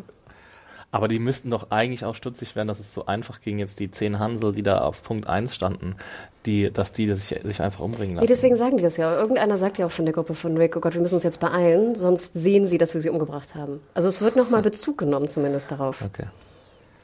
Aber 0.91 1.07
die 1.07 1.19
müssten 1.19 1.51
doch 1.51 1.71
eigentlich 1.71 2.05
auch 2.07 2.15
stutzig 2.15 2.57
werden, 2.57 2.69
dass 2.69 2.81
es 2.81 2.95
so 2.95 3.05
einfach 3.05 3.43
ging, 3.43 3.59
jetzt 3.59 3.79
die 3.79 3.91
zehn 3.91 4.19
Hansel, 4.19 4.53
die 4.53 4.63
da 4.63 4.79
auf 4.81 5.03
Punkt 5.03 5.27
1 5.27 5.55
standen, 5.55 5.97
die, 6.47 6.71
dass 6.73 6.93
die 6.93 7.13
sich, 7.13 7.39
sich 7.45 7.61
einfach 7.61 7.81
umbringen 7.81 8.15
Nee, 8.15 8.21
lassen. 8.21 8.29
deswegen 8.29 8.57
sagen 8.57 8.79
die 8.79 8.83
das 8.83 8.97
ja. 8.97 9.15
Irgendeiner 9.15 9.59
sagt 9.59 9.77
ja 9.77 9.85
auch 9.85 9.91
von 9.91 10.07
der 10.07 10.15
Gruppe 10.15 10.35
von 10.35 10.57
Rick, 10.57 10.77
oh 10.77 10.81
Gott, 10.81 10.95
wir 10.95 11.03
müssen 11.03 11.15
uns 11.17 11.25
jetzt 11.25 11.41
beeilen, 11.41 11.95
sonst 11.95 12.33
sehen 12.33 12.67
sie, 12.67 12.79
dass 12.79 12.95
wir 12.95 13.03
sie 13.03 13.11
umgebracht 13.11 13.55
haben. 13.55 13.81
Also 13.93 14.09
es 14.09 14.23
wird 14.23 14.37
nochmal 14.37 14.63
Bezug 14.63 14.97
genommen 14.97 15.29
zumindest 15.29 15.71
darauf. 15.71 16.01
Okay. 16.03 16.25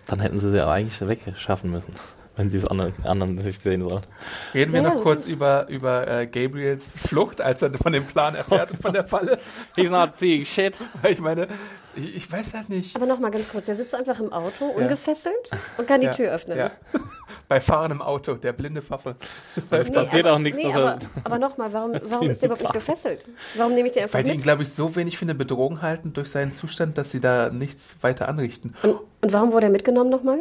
Dann 0.07 0.21
hätten 0.21 0.41
sie 0.41 0.51
sie 0.51 0.57
ja 0.57 0.69
eigentlich 0.71 1.07
wegschaffen 1.07 1.71
müssen, 1.71 1.93
wenn 2.37 2.49
sie 2.51 2.57
es 2.57 2.67
anderen, 2.67 2.95
anderen 3.05 3.39
sich 3.43 3.59
sehen 3.59 3.87
sollen. 3.87 4.01
reden 4.55 4.73
wir 4.73 4.81
Ja, 4.81 4.89
noch 4.89 4.97
ja. 4.97 5.03
kurz 5.03 5.27
über, 5.27 5.69
über 5.69 6.09
äh, 6.09 6.27
Gabriels 6.27 6.95
Flucht, 7.07 7.43
als 7.43 7.61
er 7.61 7.71
von 7.75 7.93
dem 7.93 8.07
Plan 8.07 8.35
erfährt 8.35 8.71
und 8.71 8.81
von 8.81 8.95
der 8.95 9.05
Falle. 9.05 9.39
He's 9.77 9.91
not 9.91 10.17
seeing 10.17 10.47
shit. 10.47 10.75
Weil 11.03 11.13
ich 11.13 11.21
meine, 11.21 11.49
ich, 11.97 12.17
ich 12.17 12.33
weiß 12.33 12.55
halt 12.55 12.69
nicht. 12.69 12.95
Aber 12.97 13.07
nochmal 13.07 13.31
ganz 13.31 13.49
kurz, 13.49 13.67
der 13.67 13.75
sitzt 13.77 13.95
einfach 13.95 14.19
im 14.21 14.33
Auto, 14.33 14.67
ungefesselt 14.67 15.51
und 15.79 15.87
kann 15.87 16.01
die 16.01 16.07
Ja, 16.07 16.13
Tür 16.13 16.33
öffnen. 16.33 16.59
Ja. 16.59 16.71
Bei 17.49 17.61
fahrendem 17.61 18.01
Auto, 18.03 18.35
der 18.35 18.53
blinde 18.53 18.81
Pfaffe. 18.83 19.17
Nee, 19.71 19.79
passiert 19.91 20.27
aber, 20.27 20.35
auch 20.35 20.39
nichts, 20.39 20.59
Nee, 20.59 20.71
er- 20.71 20.77
aber, 20.77 20.99
aber 21.25 21.39
nochmal, 21.39 21.73
warum, 21.73 21.93
warum 22.09 22.31
ist 22.31 22.41
der 22.43 22.49
überhaupt 22.49 22.63
nicht 22.63 22.73
gefesselt? 22.73 23.25
Warum 23.57 23.75
nehme 23.75 23.89
ich 23.89 23.95
den 23.95 24.05
einfach 24.05 24.15
Weil 24.15 24.25
die 24.25 24.31
ihn, 24.31 24.37
mit? 24.37 24.45
glaube 24.45 24.63
ich, 24.63 24.71
so 24.73 24.95
wenig 24.97 25.19
für 25.19 25.25
eine 25.25 25.35
Bedrohung 25.35 25.83
halten 25.83 26.13
durch 26.13 26.31
seinen 26.31 26.53
Zustand, 26.53 26.97
dass 26.99 27.11
sie 27.11 27.21
da 27.21 27.51
nichts 27.51 27.97
weiter 28.03 28.29
anrichten. 28.29 28.75
Und, 28.83 28.93
und 29.21 29.33
warum 29.33 29.53
wurde 29.53 29.67
er 29.67 29.73
mitgenommen 29.73 30.11
nochmal? 30.11 30.41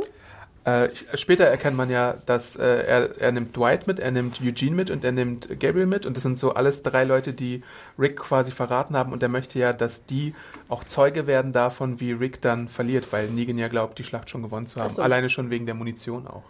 Äh, 0.66 0.90
später 1.14 1.44
erkennt 1.46 1.76
man 1.76 1.90
ja, 1.90 2.16
dass 2.26 2.56
äh, 2.56 2.64
er, 2.64 3.20
er 3.20 3.32
nimmt 3.34 3.56
Dwight 3.56 3.86
mit, 3.86 4.00
er 4.00 4.12
nimmt 4.12 4.40
Eugene 4.42 4.76
mit 4.76 4.90
und 4.90 5.04
er 5.04 5.12
nimmt 5.12 5.60
Gabriel 5.60 5.88
mit. 5.88 6.06
Und 6.06 6.16
das 6.16 6.24
sind 6.24 6.38
so 6.38 6.54
alles 6.54 6.84
drei 6.84 7.04
Leute, 7.04 7.34
die 7.34 7.64
Rick 8.00 8.18
quasi 8.18 8.52
verraten 8.52 8.96
haben. 8.96 9.12
Und 9.12 9.22
er 9.22 9.30
möchte 9.30 9.60
ja, 9.60 9.74
dass 9.74 10.06
die 10.06 10.34
auch 10.70 10.84
Zeuge 10.86 11.28
werden 11.28 11.52
davon, 11.52 12.00
wie 12.00 12.14
Rick 12.14 12.42
dann 12.42 12.70
verliert, 12.70 13.12
weil 13.12 13.28
Negan 13.28 13.58
ja 13.58 13.68
glaubt, 13.68 14.00
die 14.00 14.04
Schlacht 14.04 14.30
schon 14.30 14.42
gewonnen 14.42 14.68
zu 14.68 14.80
haben. 14.80 14.90
So. 14.90 15.02
Alleine 15.02 15.30
schon 15.30 15.50
wegen 15.50 15.66
der 15.66 15.76
Munition 15.76 16.28
auch. 16.28 16.44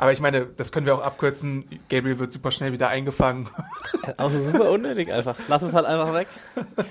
Aber 0.00 0.12
ich 0.12 0.20
meine, 0.20 0.46
das 0.56 0.70
können 0.70 0.86
wir 0.86 0.94
auch 0.94 1.02
abkürzen. 1.02 1.64
Gabriel 1.88 2.18
wird 2.20 2.32
super 2.32 2.50
schnell 2.52 2.72
wieder 2.72 2.88
eingefangen. 2.88 3.48
Also 4.16 4.42
super 4.42 4.70
unnötig 4.70 5.12
einfach. 5.12 5.36
Lass 5.48 5.60
es 5.60 5.74
halt 5.74 5.84
einfach 5.84 6.14
weg. 6.14 6.28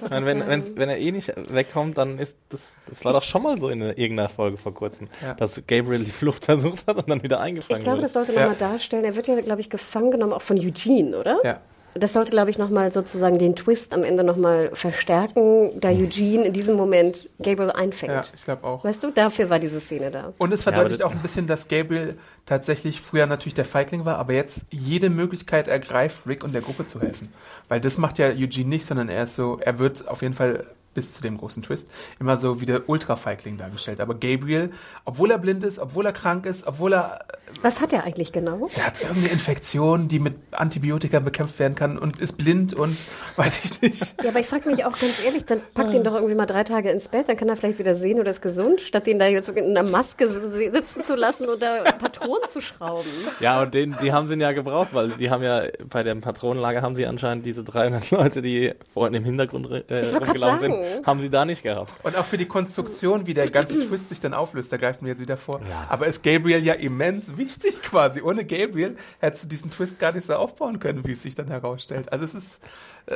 Ich 0.03 0.09
meine, 0.11 0.25
wenn, 0.27 0.47
wenn, 0.47 0.77
wenn 0.77 0.87
er 0.89 0.99
eh 0.99 1.11
nicht 1.11 1.33
wegkommt, 1.51 1.97
dann 1.97 2.19
ist 2.19 2.35
das, 2.49 2.59
das 2.87 3.03
war 3.05 3.13
doch 3.13 3.23
schon 3.23 3.41
mal 3.41 3.57
so 3.59 3.69
in 3.69 3.81
irgendeiner 3.81 4.29
Folge 4.29 4.57
vor 4.57 4.71
kurzem, 4.73 5.07
Ja. 5.23 5.33
dass 5.33 5.59
Gabriel 5.65 6.03
die 6.03 6.11
Flucht 6.11 6.45
versucht 6.45 6.85
hat 6.85 6.95
und 6.97 7.09
dann 7.09 7.23
wieder 7.23 7.39
eingefangen 7.39 7.79
Ich 7.79 7.83
glaube, 7.83 7.97
wurde. 7.97 8.03
das 8.03 8.13
sollte 8.13 8.33
Ja. 8.33 8.41
nochmal 8.41 8.57
darstellen. 8.57 9.03
Er 9.03 9.15
wird 9.15 9.27
ja, 9.27 9.39
glaube 9.41 9.61
ich, 9.61 9.69
gefangen 9.71 10.11
genommen, 10.11 10.31
auch 10.33 10.43
von 10.43 10.59
Eugene, 10.59 11.17
oder? 11.17 11.39
Ja. 11.43 11.59
Das 11.99 12.13
sollte, 12.13 12.31
glaube 12.31 12.49
ich, 12.49 12.57
nochmal 12.57 12.91
sozusagen 12.91 13.39
den 13.39 13.55
Twist 13.55 13.93
am 13.93 14.03
Ende 14.03 14.23
nochmal 14.23 14.71
verstärken, 14.73 15.79
da 15.79 15.89
Eugene 15.89 16.45
in 16.45 16.53
diesem 16.53 16.75
Moment 16.75 17.29
Gabriel 17.41 17.71
einfängt. 17.71 18.13
Ja, 18.13 18.21
ich 18.35 18.43
glaube 18.43 18.65
auch. 18.65 18.83
Weißt 18.83 19.03
du, 19.03 19.11
dafür 19.11 19.49
war 19.49 19.59
diese 19.59 19.79
Szene 19.79 20.11
da. 20.11 20.33
Und 20.37 20.53
es 20.53 20.65
Ja, 20.65 20.71
verdeutlicht 20.71 21.01
aber 21.01 21.11
auch 21.11 21.15
ein 21.15 21.21
bisschen, 21.21 21.47
dass 21.47 21.67
Gabriel 21.67 22.17
tatsächlich 22.45 23.01
früher 23.01 23.25
natürlich 23.25 23.53
der 23.53 23.65
Feigling 23.65 24.05
war, 24.05 24.17
aber 24.17 24.33
jetzt 24.33 24.61
jede 24.69 25.09
Möglichkeit 25.09 25.67
ergreift, 25.67 26.23
Rick 26.25 26.43
und 26.43 26.53
der 26.53 26.61
Gruppe 26.61 26.85
zu 26.85 27.01
helfen. 27.01 27.33
Weil 27.67 27.81
das 27.81 27.97
macht 27.97 28.17
ja 28.17 28.27
Eugene 28.27 28.69
nicht, 28.69 28.85
sondern 28.85 29.09
er 29.09 29.23
ist 29.23 29.35
so, 29.35 29.59
er 29.59 29.79
wird 29.79 30.07
auf 30.07 30.21
jeden 30.21 30.33
Fall 30.33 30.65
bis 30.97 31.13
zu 31.13 31.21
dem 31.21 31.37
großen 31.37 31.61
Twist 31.61 31.91
immer 32.19 32.37
so 32.37 32.59
wie 32.59 32.65
der 32.65 32.89
Ultra-Feigling 32.89 33.57
dargestellt. 33.57 33.99
Aber 33.99 34.15
Gabriel, 34.15 34.71
obwohl 35.05 35.29
er 35.29 35.37
blind 35.37 35.63
ist, 35.63 35.77
obwohl 35.77 36.07
er 36.07 36.11
krank 36.11 36.47
ist, 36.47 36.65
obwohl 36.65 36.95
er, 36.95 37.19
Was 37.61 37.81
hat 37.81 37.93
er 37.93 38.03
eigentlich 38.03 38.31
genau? 38.31 38.67
er 38.75 38.87
hat 38.87 38.99
irgendeine 38.99 39.27
Infektion, 39.27 40.07
die 40.07 40.17
mit 40.17 40.33
Antibiotika 40.49 41.19
bekämpft 41.19 41.59
werden 41.59 41.75
kann 41.75 41.99
und 41.99 42.19
ist 42.19 42.33
blind 42.33 42.73
und 42.73 42.97
weiß 43.35 43.63
ich 43.63 43.79
nicht. 43.79 44.15
Ja, 44.23 44.31
aber 44.31 44.39
ich 44.39 44.47
frage 44.47 44.67
mich 44.71 44.83
auch 44.85 44.97
ganz 44.97 45.19
ehrlich, 45.23 45.45
dann 45.45 45.61
packt 45.75 45.93
ihn 45.93 46.03
doch 46.03 46.15
irgendwie 46.15 46.33
mal 46.33 46.47
drei 46.47 46.63
Tage 46.63 46.89
ins 46.89 47.09
Bett, 47.09 47.29
dann 47.29 47.37
kann 47.37 47.47
er 47.47 47.57
vielleicht 47.57 47.77
wieder 47.77 47.93
sehen 47.93 48.19
oder 48.19 48.31
ist 48.31 48.41
gesund, 48.41 48.81
statt 48.81 49.05
ihn 49.05 49.19
da 49.19 49.27
jetzt 49.27 49.45
so 49.45 49.51
in 49.51 49.77
einer 49.77 49.87
Maske 49.87 50.27
sitzen 50.27 51.03
zu 51.03 51.15
lassen 51.15 51.47
oder 51.47 51.83
Patronen 51.83 52.49
zu 52.49 52.59
schrauben. 52.59 53.07
Ja, 53.39 53.61
und 53.61 53.75
den, 53.75 53.95
die 54.01 54.11
haben 54.11 54.27
sie 54.27 54.33
ja 54.33 54.51
gebraucht, 54.51 54.89
weil 54.93 55.09
die 55.09 55.29
haben 55.29 55.43
ja 55.43 55.61
bei 55.87 56.01
dem 56.01 56.21
Patronenlager 56.21 56.81
haben 56.81 56.95
sie 56.95 57.05
anscheinend 57.05 57.45
diese 57.45 57.63
300 57.63 58.09
Leute, 58.09 58.41
die 58.41 58.73
vorhin 58.91 59.13
im 59.13 59.23
Hintergrund 59.23 59.69
äh, 59.89 60.05
rumgelaufen 60.07 60.71
sind. 60.71 60.71
Haben 61.05 61.19
sie 61.19 61.29
da 61.29 61.45
nicht 61.45 61.63
gehabt. 61.63 61.93
Und 62.03 62.15
auch 62.15 62.25
für 62.25 62.37
die 62.37 62.45
Konstruktion, 62.45 63.27
wie 63.27 63.33
der 63.33 63.49
ganze 63.49 63.79
Twist 63.79 64.09
sich 64.09 64.19
dann 64.19 64.33
auflöst, 64.33 64.71
da 64.71 64.77
greifen 64.77 65.05
wir 65.05 65.09
jetzt 65.09 65.21
wieder 65.21 65.37
vor. 65.37 65.61
Aber 65.89 66.07
ist 66.07 66.23
Gabriel 66.23 66.63
ja 66.63 66.73
immens 66.73 67.37
wichtig 67.37 67.81
quasi. 67.81 68.21
Ohne 68.21 68.45
Gabriel 68.45 68.97
hättest 69.19 69.45
du 69.45 69.47
diesen 69.47 69.71
Twist 69.71 69.99
gar 69.99 70.11
nicht 70.11 70.25
so 70.25 70.35
aufbauen 70.35 70.79
können, 70.79 71.05
wie 71.05 71.11
es 71.13 71.23
sich 71.23 71.35
dann 71.35 71.47
herausstellt. 71.47 72.11
Also 72.11 72.25
es 72.25 72.33
ist, 72.33 72.61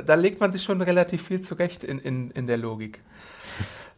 da 0.05 0.15
legt 0.15 0.39
man 0.39 0.51
sich 0.51 0.63
schon 0.63 0.81
relativ 0.81 1.27
viel 1.27 1.41
zurecht 1.41 1.83
in, 1.83 1.99
in, 1.99 2.31
in 2.31 2.47
der 2.47 2.57
Logik. 2.57 2.99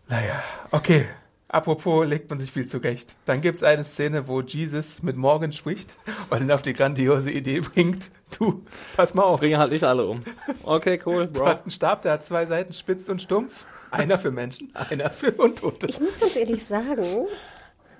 Naja, 0.08 0.44
okay. 0.72 1.06
Apropos 1.54 2.08
legt 2.08 2.32
man 2.32 2.40
sich 2.40 2.52
viel 2.52 2.66
zurecht. 2.68 3.16
Dann 3.26 3.40
gibt 3.40 3.58
es 3.58 3.64
eine 3.64 3.84
Szene, 3.84 4.28
wo 4.28 4.42
Jesus 4.42 5.04
mit 5.04 5.16
Morgan 5.18 5.52
spricht 5.54 5.96
und 6.32 6.42
ihn 6.42 6.52
auf 6.52 6.64
die 6.64 6.74
grandiose 6.74 7.30
Idee 7.30 7.60
bringt, 7.62 8.10
du, 8.40 8.64
pass 8.96 9.14
mal 9.14 9.22
auf, 9.22 9.40
Bringen 9.40 9.60
halt 9.60 9.72
nicht 9.72 9.84
alle 9.84 10.04
um. 10.08 10.22
Okay, 10.64 11.00
cool, 11.06 11.28
du 11.28 11.34
Bro. 11.40 11.46
hast 11.46 11.62
einen 11.62 11.70
Stab, 11.70 12.02
der 12.02 12.14
hat 12.14 12.26
zwei 12.26 12.48
Seiten, 12.48 12.74
spitz 12.74 13.08
und 13.08 13.22
stumpf. 13.22 13.68
Einer 13.92 14.18
für 14.18 14.32
Menschen, 14.32 14.74
einer 14.90 15.12
für 15.12 15.32
Untote. 15.32 15.86
Ich 15.86 16.00
muss 16.00 16.20
ganz 16.20 16.36
ehrlich 16.36 16.66
sagen, 16.66 17.28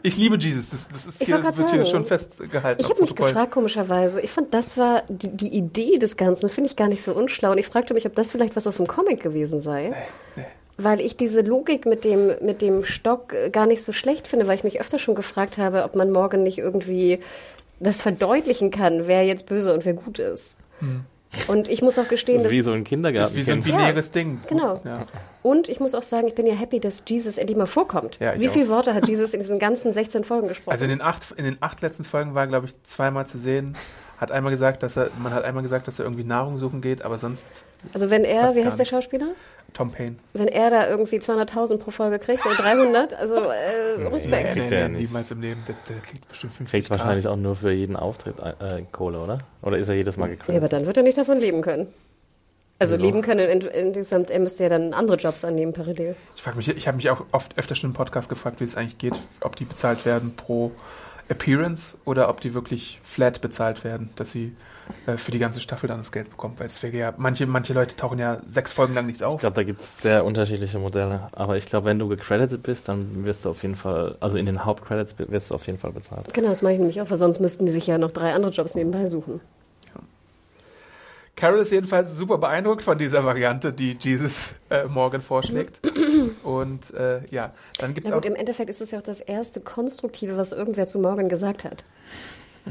Ich 0.02 0.18
liebe 0.18 0.36
Jesus. 0.40 0.72
Das, 0.72 0.88
das 0.88 1.06
ist 1.06 1.22
Ich 1.22 1.28
hier, 1.28 1.44
wird 1.44 1.56
hier 1.56 1.68
sagen, 1.68 1.86
schon 1.86 2.06
festgehalten. 2.06 2.82
ich 2.82 2.90
habe 2.90 3.02
mich 3.02 3.16
gefragt, 3.16 3.52
komischerweise, 3.52 4.20
ich 4.20 4.32
fand, 4.32 4.52
das 4.52 4.78
war 4.78 5.04
die, 5.10 5.30
die 5.30 5.56
Idee 5.56 6.00
des 6.00 6.18
Ganzen, 6.18 6.50
finde 6.50 6.72
ich 6.72 6.76
gar 6.76 6.88
nicht 6.88 7.04
so 7.04 7.14
unschlau. 7.14 7.52
Und 7.52 7.60
ich 7.60 7.68
fragte 7.68 7.94
mich, 7.94 8.08
ob 8.08 8.16
das 8.16 8.32
vielleicht 8.32 8.56
was 8.56 8.66
aus 8.66 8.78
dem 8.78 8.88
Comic 8.88 9.22
gewesen 9.22 9.62
sei. 9.62 9.94
Weil 10.78 11.02
ich 11.02 11.16
diese 11.16 11.42
Logik 11.42 11.86
mit 11.86 12.04
dem, 12.04 12.32
mit 12.42 12.62
dem 12.62 12.84
Stock 12.84 13.34
äh, 13.34 13.50
gar 13.50 13.68
nicht 13.68 13.84
so 13.84 13.94
schlecht 13.94 14.28
finde, 14.28 14.48
weil 14.48 14.56
ich 14.56 14.64
mich 14.64 14.82
öfter 14.82 15.00
schon 15.00 15.16
gefragt 15.16 15.58
habe, 15.58 15.84
ob 15.84 15.96
man 15.96 16.12
morgen 16.12 16.44
nicht 16.44 16.58
irgendwie 16.58 17.20
das 17.80 18.02
verdeutlichen 18.02 18.72
kann, 18.72 19.08
wer 19.08 19.26
jetzt 19.26 19.46
böse 19.46 19.74
und 19.74 19.86
wer 19.86 19.94
gut 19.94 20.20
ist. 20.20 20.58
Und 21.48 21.68
ich 21.68 21.82
muss 21.82 21.98
auch 21.98 22.08
gestehen, 22.08 22.44
Das 22.44 22.48
ist 22.48 22.52
wie 22.52 22.58
dass 22.58 22.66
so 22.66 22.72
ein 22.74 22.84
Kindergarten. 22.84 23.24
Das 23.24 23.32
ist 23.32 23.38
wie 23.38 23.42
so 23.42 23.52
ein 23.54 23.64
binäres 23.64 24.12
Ding. 24.12 24.40
Genau. 24.48 24.82
Ja. 24.84 25.08
Und 25.42 25.68
ich 25.68 25.80
muss 25.80 25.96
auch 25.96 26.04
sagen, 26.04 26.28
ich 26.28 26.36
bin 26.36 26.46
ja 26.46 26.54
happy, 26.54 26.80
dass 26.80 27.04
Jesus 27.08 27.38
endlich 27.38 27.58
mal 27.58 27.66
vorkommt. 27.66 28.20
Ja, 28.20 28.40
Wie 28.40 28.48
viele 28.48 28.70
Worte 28.70 28.94
hat 28.94 29.08
Jesus 29.08 29.34
in 29.34 29.40
diesen 29.40 29.60
ganzen 29.60 29.94
16 29.94 30.24
Folgen 30.24 30.48
gesprochen? 30.48 30.74
Also 30.74 30.86
in 30.86 30.92
den 30.92 31.02
acht, 31.02 31.32
in 31.36 31.46
den 31.46 31.58
acht 31.60 31.82
letzten 31.82 32.04
Folgen 32.04 32.36
war, 32.36 32.48
glaube 32.48 32.68
ich, 32.68 32.84
zweimal 32.84 33.26
zu 33.26 33.38
sehen. 33.38 33.76
Hat 34.24 34.32
einmal 34.32 34.52
gesagt, 34.52 34.82
dass 34.84 34.96
er, 34.96 35.10
man 35.22 35.34
hat 35.34 35.44
einmal 35.44 35.64
gesagt, 35.64 35.86
dass 35.86 36.00
er 36.00 36.06
irgendwie 36.06 36.24
Nahrung 36.24 36.58
suchen 36.58 36.80
geht, 36.82 37.02
aber 37.04 37.20
sonst 37.20 37.50
Also 37.92 38.10
wenn 38.10 38.24
er, 38.24 38.56
wie 38.56 38.64
heißt 38.64 38.80
der. 38.80 38.86
Schauspieler? 38.86 39.28
Tom 39.74 39.92
Payne. 39.92 40.16
Wenn 40.34 40.48
er 40.48 40.70
da 40.70 40.88
irgendwie 40.88 41.18
200.000 41.18 41.78
pro 41.78 41.92
Folge 41.92 42.20
kriegt 42.20 42.46
oder 42.46 42.56
300, 42.56 43.14
also 43.16 43.36
äh, 43.36 44.08
Respekt. 44.08 44.54
kriegt 44.54 44.72
er 44.72 44.80
ja 44.80 44.88
nicht. 44.88 45.02
niemals 45.10 45.30
im 45.32 45.42
Leben. 45.42 45.62
Der, 45.68 45.76
der 45.90 45.98
kriegt 46.02 46.26
bestimmt 46.30 46.54
50 46.54 46.72
Kriegt 46.72 46.90
wahrscheinlich 46.90 47.28
auch 47.28 47.36
nur 47.36 47.58
für 47.58 47.72
jeden 47.72 47.98
Auftritt 47.98 48.36
äh, 48.40 48.84
Kohle, 48.94 49.20
oder? 49.20 49.40
Oder 49.62 49.78
ist 49.78 49.90
er 49.90 49.96
jedes 49.96 50.16
Mal 50.16 50.28
Ja, 50.30 50.36
gecredited? 50.36 50.58
aber 50.58 50.70
dann 50.70 50.86
wird 50.86 50.96
er 50.96 51.04
nicht 51.04 51.18
davon 51.18 51.40
leben 51.40 51.62
können. 51.62 51.88
Also 52.80 52.94
Wieso? 52.96 53.04
leben 53.06 53.22
können 53.24 53.50
in- 53.50 53.62
insgesamt, 53.68 54.30
er 54.30 54.40
müsste 54.40 54.64
ja 54.64 54.70
dann 54.70 54.94
andere 54.94 55.18
Jobs 55.18 55.44
annehmen 55.44 55.74
parallel. 55.74 56.16
Ich 56.36 56.42
frage 56.42 56.56
mich, 56.58 56.70
ich 56.70 56.88
habe 56.88 56.96
mich 56.98 57.10
auch 57.10 57.24
oft 57.32 57.58
öfter 57.58 57.76
schon 57.76 57.90
im 57.90 57.94
Podcast 57.94 58.30
gefragt, 58.30 58.60
wie 58.62 58.64
es 58.66 58.76
eigentlich 58.78 58.98
geht, 58.98 59.14
ob 59.42 59.56
die 59.58 59.66
bezahlt 59.66 60.06
werden 60.06 60.34
pro 60.36 60.72
Appearance 61.30 61.98
oder 62.06 62.30
ob 62.30 62.42
die 62.42 62.54
wirklich 62.54 63.00
flat 63.04 63.42
bezahlt 63.42 63.84
werden, 63.84 64.10
dass 64.16 64.32
sie 64.32 64.56
äh, 65.08 65.18
für 65.18 65.32
die 65.32 65.40
ganze 65.40 65.62
Staffel 65.62 65.88
dann 65.88 66.00
das 66.00 66.12
Geld 66.12 66.30
bekommen. 66.30 66.56
Weil 66.58 66.68
es 66.68 66.82
wäre 66.84 66.96
ja, 66.96 67.14
manche, 67.18 67.48
manche 67.48 67.74
Leute 67.74 67.96
tauchen 67.96 68.20
ja 68.20 68.40
sechs 68.46 68.74
Folgen 68.74 68.94
lang 68.94 69.06
nichts 69.06 69.22
Ich 69.22 69.26
auf. 69.26 69.40
glaube, 69.40 69.56
da 69.56 69.64
gibt 69.64 69.82
es 69.82 69.98
sehr 70.00 70.26
unterschiedliche 70.26 70.80
Modelle. 70.80 71.28
Aber 71.32 71.58
ich 71.58 71.66
glaube, 71.66 71.86
wenn 71.88 72.00
du 72.00 72.08
gecredited 72.08 72.62
bist, 72.64 72.88
dann 72.90 73.26
wirst 73.26 73.46
du 73.46 73.50
auf 73.50 73.64
jeden 73.64 73.76
Fall, 73.76 74.18
also 74.20 74.38
in 74.38 74.46
den 74.46 74.66
Hauptcredits 74.66 75.16
wirst 75.18 75.52
du 75.52 75.56
auf 75.56 75.66
jeden 75.68 75.80
Fall 75.80 75.92
bezahlt. 75.92 76.34
Genau, 76.34 76.50
das 76.50 76.62
meine 76.62 76.76
ich 76.76 76.80
nämlich 76.80 77.02
auch, 77.02 77.10
weil 77.10 77.18
sonst 77.18 77.40
müssten 77.40 77.66
die 77.66 77.72
sich 77.72 77.88
ja 77.88 77.98
noch 77.98 78.12
drei 78.12 78.34
andere 78.34 78.52
Jobs 78.52 78.76
nebenbei 78.76 79.08
suchen. 79.08 79.40
Carol 81.36 81.60
ist 81.60 81.72
jedenfalls 81.72 82.16
super 82.16 82.38
beeindruckt 82.38 82.84
von 82.84 82.98
dieser 82.98 83.26
Variante, 83.26 83.74
die 83.74 83.98
Jesus 84.00 84.54
äh, 84.70 84.86
Morgan 84.86 85.22
vorschlägt. 85.22 85.82
Und 86.44 86.94
äh, 86.94 87.26
ja, 87.32 87.54
dann 87.80 87.94
gibt 87.94 88.08
es 88.08 88.14
auch. 88.14 88.18
gut, 88.18 88.26
im 88.26 88.36
Endeffekt 88.36 88.70
ist 88.70 88.82
es 88.82 88.92
ja 88.92 89.00
auch 89.00 89.04
das 89.04 89.20
erste 89.20 89.60
Konstruktive, 89.60 90.38
was 90.38 90.52
irgendwer 90.52 90.86
zu 90.86 91.00
Morgan 91.00 91.30
gesagt 91.30 91.64
hat. 91.64 91.84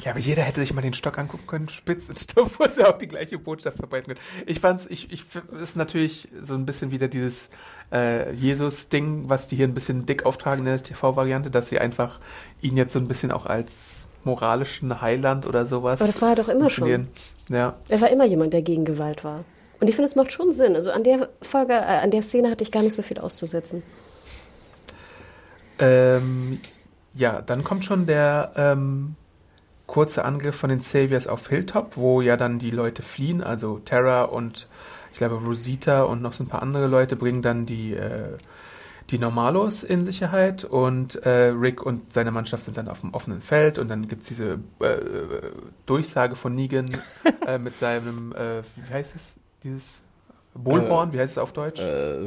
Ja, 0.00 0.12
aber 0.12 0.20
jeder 0.20 0.42
hätte 0.42 0.60
sich 0.60 0.72
mal 0.72 0.80
den 0.80 0.94
Stock 0.94 1.18
angucken 1.18 1.46
können, 1.46 1.68
spitz 1.68 2.08
und 2.08 2.18
stumpf 2.18 2.58
und 2.60 2.82
auch 2.82 2.96
die 2.96 3.08
gleiche 3.08 3.38
Botschaft 3.38 3.76
verbreiten 3.76 4.14
können. 4.14 4.26
Ich 4.46 4.60
fand's, 4.60 4.86
ich, 4.88 5.12
ich, 5.12 5.26
ist 5.60 5.76
natürlich 5.76 6.28
so 6.40 6.54
ein 6.54 6.64
bisschen 6.64 6.92
wieder 6.92 7.08
dieses 7.08 7.50
äh, 7.92 8.32
Jesus-Ding, 8.32 9.28
was 9.28 9.48
die 9.48 9.56
hier 9.56 9.68
ein 9.68 9.74
bisschen 9.74 10.06
dick 10.06 10.24
auftragen 10.24 10.64
in 10.64 10.72
der 10.72 10.82
TV-Variante, 10.82 11.50
dass 11.50 11.68
sie 11.68 11.78
einfach 11.78 12.20
ihn 12.62 12.76
jetzt 12.78 12.94
so 12.94 13.00
ein 13.00 13.08
bisschen 13.08 13.32
auch 13.32 13.44
als 13.44 14.01
moralischen 14.24 15.00
Heiland 15.00 15.46
oder 15.46 15.66
sowas. 15.66 16.00
Aber 16.00 16.06
das 16.06 16.22
war 16.22 16.30
er 16.30 16.36
doch 16.36 16.48
immer 16.48 16.70
schon. 16.70 17.08
Ja. 17.48 17.74
Er 17.88 18.00
war 18.00 18.10
immer 18.10 18.24
jemand, 18.24 18.52
der 18.52 18.62
gegen 18.62 18.84
Gewalt 18.84 19.24
war. 19.24 19.44
Und 19.80 19.88
ich 19.88 19.96
finde, 19.96 20.08
es 20.08 20.14
macht 20.14 20.32
schon 20.32 20.52
Sinn. 20.52 20.76
Also 20.76 20.92
an 20.92 21.02
der 21.02 21.28
Folge, 21.40 21.72
äh, 21.72 21.98
an 22.02 22.10
der 22.10 22.22
Szene 22.22 22.50
hatte 22.50 22.62
ich 22.62 22.70
gar 22.70 22.82
nicht 22.82 22.94
so 22.94 23.02
viel 23.02 23.18
auszusetzen. 23.18 23.82
Ähm, 25.78 26.60
ja, 27.14 27.42
dann 27.42 27.64
kommt 27.64 27.84
schon 27.84 28.06
der 28.06 28.52
ähm, 28.56 29.16
kurze 29.86 30.24
Angriff 30.24 30.54
von 30.54 30.70
den 30.70 30.80
Saviors 30.80 31.26
auf 31.26 31.48
Hilltop, 31.48 31.96
wo 31.96 32.20
ja 32.20 32.36
dann 32.36 32.58
die 32.58 32.70
Leute 32.70 33.02
fliehen. 33.02 33.42
Also 33.42 33.78
Terra 33.78 34.22
und 34.22 34.68
ich 35.12 35.18
glaube 35.18 35.34
Rosita 35.34 36.04
und 36.04 36.22
noch 36.22 36.32
so 36.32 36.44
ein 36.44 36.48
paar 36.48 36.62
andere 36.62 36.86
Leute 36.86 37.16
bringen 37.16 37.42
dann 37.42 37.66
die, 37.66 37.94
äh, 37.94 38.38
die 39.10 39.18
Normalos 39.18 39.84
in 39.84 40.04
Sicherheit 40.04 40.64
und 40.64 41.16
äh, 41.24 41.48
Rick 41.48 41.84
und 41.84 42.12
seine 42.12 42.30
Mannschaft 42.30 42.64
sind 42.64 42.76
dann 42.76 42.88
auf 42.88 43.00
dem 43.00 43.12
offenen 43.14 43.40
Feld 43.40 43.78
und 43.78 43.88
dann 43.88 44.08
gibt 44.08 44.22
es 44.22 44.28
diese 44.28 44.58
äh, 44.80 44.96
Durchsage 45.86 46.36
von 46.36 46.54
Negan 46.54 46.86
äh, 47.46 47.58
mit 47.58 47.76
seinem, 47.78 48.32
äh, 48.32 48.62
wie 48.76 48.92
heißt 48.94 49.14
es, 49.16 49.34
dieses 49.64 50.00
Bullhorn, 50.54 51.12
wie 51.12 51.18
heißt 51.18 51.32
es 51.32 51.38
auf 51.38 51.52
Deutsch? 51.52 51.80
Äh, 51.80 52.18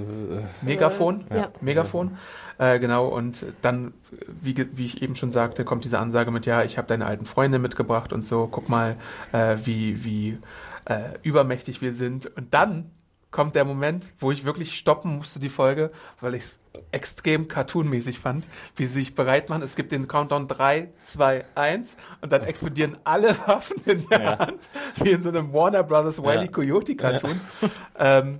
Megafon. 0.64 1.26
Ja. 1.34 1.50
Megafon. 1.62 2.18
Äh, 2.58 2.80
genau, 2.80 3.08
und 3.08 3.46
dann, 3.62 3.94
wie, 4.42 4.54
ge- 4.56 4.68
wie 4.74 4.86
ich 4.86 5.02
eben 5.04 5.16
schon 5.16 5.32
sagte, 5.32 5.64
kommt 5.66 5.86
diese 5.86 6.00
Ansage 6.00 6.32
mit, 6.32 6.46
ja, 6.46 6.64
ich 6.64 6.78
habe 6.78 6.88
deine 6.88 7.06
alten 7.06 7.26
Freunde 7.26 7.60
mitgebracht 7.60 8.14
und 8.14 8.26
so, 8.26 8.48
guck 8.50 8.68
mal, 8.70 8.96
äh, 9.32 9.58
wie, 9.66 10.04
wie 10.04 10.38
äh, 10.86 11.20
übermächtig 11.22 11.82
wir 11.82 11.94
sind. 11.94 12.26
Und 12.36 12.54
dann 12.54 12.90
kommt 13.36 13.54
der 13.54 13.66
Moment, 13.66 14.14
wo 14.18 14.32
ich 14.32 14.46
wirklich 14.46 14.78
stoppen 14.78 15.18
musste, 15.18 15.42
die 15.42 15.50
Folge, 15.50 15.92
weil 16.22 16.36
ich 16.36 16.44
es 16.44 16.60
extrem 16.94 17.50
cartoonmäßig 17.50 18.18
fand, 18.18 18.48
wie 18.78 18.86
sie 18.86 18.94
sich 18.94 19.14
bereit 19.14 19.50
machen. 19.50 19.62
Es 19.62 19.76
gibt 19.76 19.92
den 19.92 20.08
Countdown 20.08 20.48
3, 20.48 20.88
2, 21.02 21.44
1 21.54 21.98
und 22.22 22.32
dann 22.32 22.44
explodieren 22.44 22.96
alle 23.04 23.38
Waffen 23.46 23.82
in 23.86 24.08
der 24.08 24.22
Ja. 24.22 24.40
Hand, 24.40 24.70
wie 25.04 25.12
in 25.12 25.22
so 25.22 25.28
einem 25.28 25.52
Warner 25.52 25.84
Brothers 25.84 26.24
Wile 26.24 26.44
E. 26.44 26.46
Ja. 26.46 26.48
Coyote 26.48 26.96
Cartoon. 26.96 27.42
Ähm, 28.00 28.40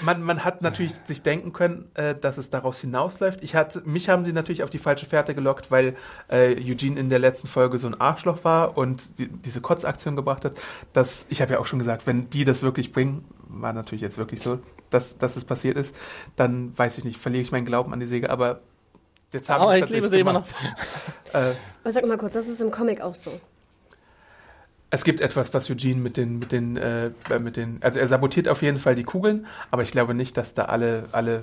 man, 0.00 0.22
man 0.22 0.44
hat 0.44 0.60
natürlich 0.60 0.94
sich 1.04 1.22
denken 1.22 1.52
können, 1.52 1.88
äh, 1.94 2.16
dass 2.16 2.36
es 2.36 2.50
daraus 2.50 2.80
hinausläuft. 2.80 3.44
Ich 3.44 3.54
hatte, 3.54 3.82
mich 3.84 4.08
haben 4.08 4.24
sie 4.24 4.32
natürlich 4.32 4.64
auf 4.64 4.70
die 4.70 4.78
falsche 4.78 5.06
Fährte 5.06 5.36
gelockt, 5.36 5.70
weil 5.70 5.94
äh, 6.28 6.56
Eugene 6.56 6.98
in 6.98 7.10
der 7.10 7.20
letzten 7.20 7.46
Folge 7.46 7.78
so 7.78 7.86
ein 7.86 8.00
Arschloch 8.00 8.42
war 8.42 8.76
und 8.76 9.20
die, 9.20 9.28
diese 9.28 9.60
Kotzaktion 9.60 10.16
gebracht 10.16 10.44
hat. 10.44 10.54
Dass, 10.92 11.26
ich 11.28 11.40
habe 11.40 11.52
ja 11.52 11.60
auch 11.60 11.66
schon 11.66 11.78
gesagt, 11.78 12.08
wenn 12.08 12.28
die 12.30 12.44
das 12.44 12.62
wirklich 12.62 12.92
bringen, 12.92 13.24
war 13.62 13.72
natürlich 13.72 14.02
jetzt 14.02 14.18
wirklich 14.18 14.40
so, 14.40 14.58
dass, 14.90 15.18
dass 15.18 15.36
es 15.36 15.44
passiert 15.44 15.76
ist, 15.76 15.94
dann 16.36 16.76
weiß 16.76 16.98
ich 16.98 17.04
nicht, 17.04 17.18
verliere 17.18 17.42
ich 17.42 17.52
meinen 17.52 17.66
Glauben 17.66 17.92
an 17.92 18.00
die 18.00 18.06
Säge, 18.06 18.30
aber 18.30 18.60
jetzt 19.32 19.48
haben 19.50 19.62
aber 19.62 19.72
sie 19.72 19.78
ich 19.78 19.84
es 19.84 19.90
liebe 19.90 20.02
tatsächlich 20.10 20.16
sie 20.16 20.20
immer 20.20 20.32
noch. 20.32 20.46
Äh, 21.32 21.54
Aber 21.82 21.92
sag 21.92 22.06
mal 22.06 22.18
kurz, 22.18 22.34
das 22.34 22.48
ist 22.48 22.60
im 22.60 22.70
Comic 22.70 23.00
auch 23.00 23.14
so. 23.14 23.32
Es 24.90 25.02
gibt 25.02 25.20
etwas, 25.20 25.52
was 25.52 25.68
Eugene 25.70 25.96
mit 26.00 26.16
den, 26.16 26.38
mit 26.38 26.52
den, 26.52 26.76
äh, 26.76 27.10
mit 27.40 27.56
den, 27.56 27.78
also 27.82 27.98
er 27.98 28.06
sabotiert 28.06 28.48
auf 28.48 28.62
jeden 28.62 28.78
Fall 28.78 28.94
die 28.94 29.02
Kugeln, 29.02 29.46
aber 29.72 29.82
ich 29.82 29.90
glaube 29.90 30.14
nicht, 30.14 30.36
dass 30.36 30.54
da 30.54 30.66
alle, 30.66 31.08
alle 31.10 31.42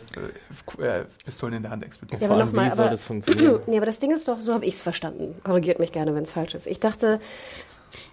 äh, 0.79 0.83
äh, 1.01 1.05
Pistolen 1.25 1.55
in 1.55 1.61
der 1.63 1.71
Hand 1.71 1.83
explodieren. 1.83 2.21
Ja, 2.21 2.27
Vor 2.27 2.35
aber 2.37 2.45
allem, 2.45 2.53
noch 2.55 2.61
mal, 2.61 2.71
wie 2.71 2.75
soll 2.77 2.85
aber- 2.85 2.91
das 2.91 3.03
funktionieren? 3.03 3.59
Nee, 3.67 3.75
aber 3.75 3.85
das 3.87 3.99
Ding 3.99 4.11
ist 4.11 4.29
doch, 4.29 4.39
so 4.39 4.53
habe 4.53 4.63
ich 4.63 4.75
es 4.75 4.79
verstanden. 4.81 5.35
Korrigiert 5.43 5.79
mich 5.79 5.91
gerne, 5.91 6.15
wenn 6.15 6.23
es 6.23 6.31
falsch 6.31 6.55
ist. 6.55 6.65
Ich 6.65 6.79
dachte, 6.79 7.19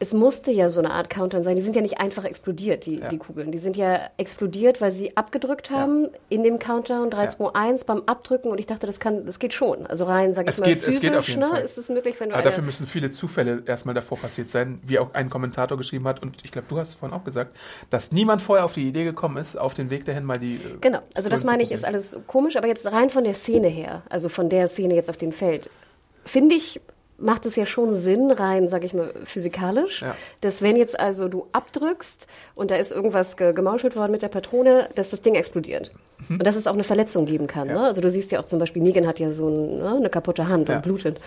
es 0.00 0.12
musste 0.12 0.50
ja 0.50 0.68
so 0.68 0.80
eine 0.80 0.90
Art 0.90 1.10
Countdown 1.10 1.42
sein. 1.42 1.56
Die 1.56 1.62
sind 1.62 1.76
ja 1.76 1.82
nicht 1.82 2.00
einfach 2.00 2.24
explodiert, 2.24 2.86
die, 2.86 2.96
Ja. 2.96 3.08
die 3.08 3.18
Kugeln. 3.18 3.52
Die 3.52 3.58
sind 3.58 3.76
ja 3.76 4.00
explodiert, 4.16 4.80
weil 4.80 4.90
sie 4.92 5.16
abgedrückt 5.16 5.70
haben 5.70 6.08
in 6.28 6.42
dem 6.44 6.58
Countdown 6.58 7.10
3, 7.10 7.22
Ja. 7.24 7.28
2, 7.28 7.54
1 7.54 7.84
beim 7.84 8.02
Abdrücken. 8.06 8.50
Und 8.50 8.58
ich 8.58 8.66
dachte, 8.66 8.86
das 8.86 9.00
kann, 9.00 9.26
das 9.26 9.38
geht 9.38 9.52
schon. 9.54 9.86
Also 9.86 10.04
rein, 10.04 10.34
sag 10.34 10.44
ich 10.46 10.50
Es 10.54 10.60
mal, 10.60 10.66
geht- 10.66 10.78
es 10.78 10.84
physisch, 10.84 11.00
geht 11.02 11.14
auf 11.16 11.28
jeden 11.28 11.40
ne, 11.40 11.60
ist 11.60 11.78
es 11.78 11.88
möglich, 11.88 12.18
wenn 12.20 12.28
du 12.30 12.34
Aber 12.34 12.42
dafür 12.44 12.62
müssen 12.62 12.86
viele 12.86 13.10
Zufälle 13.10 13.62
erstmal 13.66 13.94
davor 13.94 14.18
passiert 14.18 14.50
sein, 14.50 14.80
wie 14.84 14.98
auch 14.98 15.14
ein 15.14 15.30
Kommentator 15.30 15.76
geschrieben 15.78 16.06
hat, 16.06 16.22
und 16.22 16.36
ich 16.44 16.52
glaube, 16.52 16.66
du 16.68 16.78
hast 16.78 16.88
es 16.88 16.94
vorhin 16.94 17.16
auch 17.18 17.24
gesagt, 17.24 17.54
dass 17.90 18.12
niemand 18.12 18.42
vorher 18.42 18.64
auf 18.64 18.72
die 18.72 18.88
Idee 18.88 19.04
gekommen 19.04 19.36
ist, 19.38 19.56
auf 19.58 19.74
den 19.74 19.90
Weg 19.90 20.04
dahin 20.04 20.24
mal 20.24 20.38
die. 20.38 20.56
äh, 20.56 20.78
Genau, 20.80 21.00
also 21.14 21.28
das 21.28 21.44
meine 21.44 21.62
ich, 21.62 21.72
ist 21.72 21.84
alles 21.84 22.16
komisch, 22.26 22.56
aber 22.56 22.66
jetzt 22.66 22.90
rein 22.90 23.10
von 23.10 23.24
der 23.24 23.34
Szene 23.34 23.68
her, 23.68 24.02
also 24.08 24.28
von 24.28 24.48
der 24.48 24.68
Szene 24.68 24.94
jetzt 24.94 25.08
auf 25.10 25.16
dem 25.16 25.32
Feld, 25.32 25.70
finde 26.24 26.54
ich, 26.54 26.80
macht 27.18 27.46
es 27.46 27.56
ja 27.56 27.66
schon 27.66 27.94
Sinn, 27.94 28.30
rein, 28.30 28.68
sag 28.68 28.84
ich 28.84 28.94
mal, 28.94 29.12
physikalisch, 29.24 30.02
Ja. 30.02 30.14
dass 30.40 30.62
wenn 30.62 30.76
jetzt 30.76 30.98
also 30.98 31.28
du 31.28 31.46
abdrückst 31.52 32.26
und 32.54 32.70
da 32.70 32.76
ist 32.76 32.92
irgendwas 32.92 33.36
ge 33.36 33.52
gemauschelt 33.52 33.96
worden 33.96 34.12
mit 34.12 34.22
der 34.22 34.28
Patrone, 34.28 34.88
dass 34.94 35.10
das 35.10 35.20
Ding 35.20 35.34
explodiert. 35.34 35.92
Und 36.28 36.44
dass 36.44 36.56
es 36.56 36.66
auch 36.66 36.74
eine 36.74 36.84
Verletzung 36.84 37.26
geben 37.26 37.46
kann. 37.46 37.68
Mhm. 37.68 37.74
Ja. 37.74 37.80
Ne? 37.80 37.86
Also 37.86 38.00
du 38.00 38.10
siehst 38.10 38.32
ja 38.32 38.40
auch 38.40 38.44
zum 38.44 38.58
Beispiel, 38.58 38.82
Negan 38.82 39.06
hat 39.06 39.18
ja 39.18 39.32
so 39.32 39.48
ein, 39.48 39.76
ne, 39.76 39.96
eine 39.96 40.10
kaputte 40.10 40.48
Hand 40.48 40.68
Ja. 40.68 40.76
und 40.76 40.82
blutet. 40.82 41.18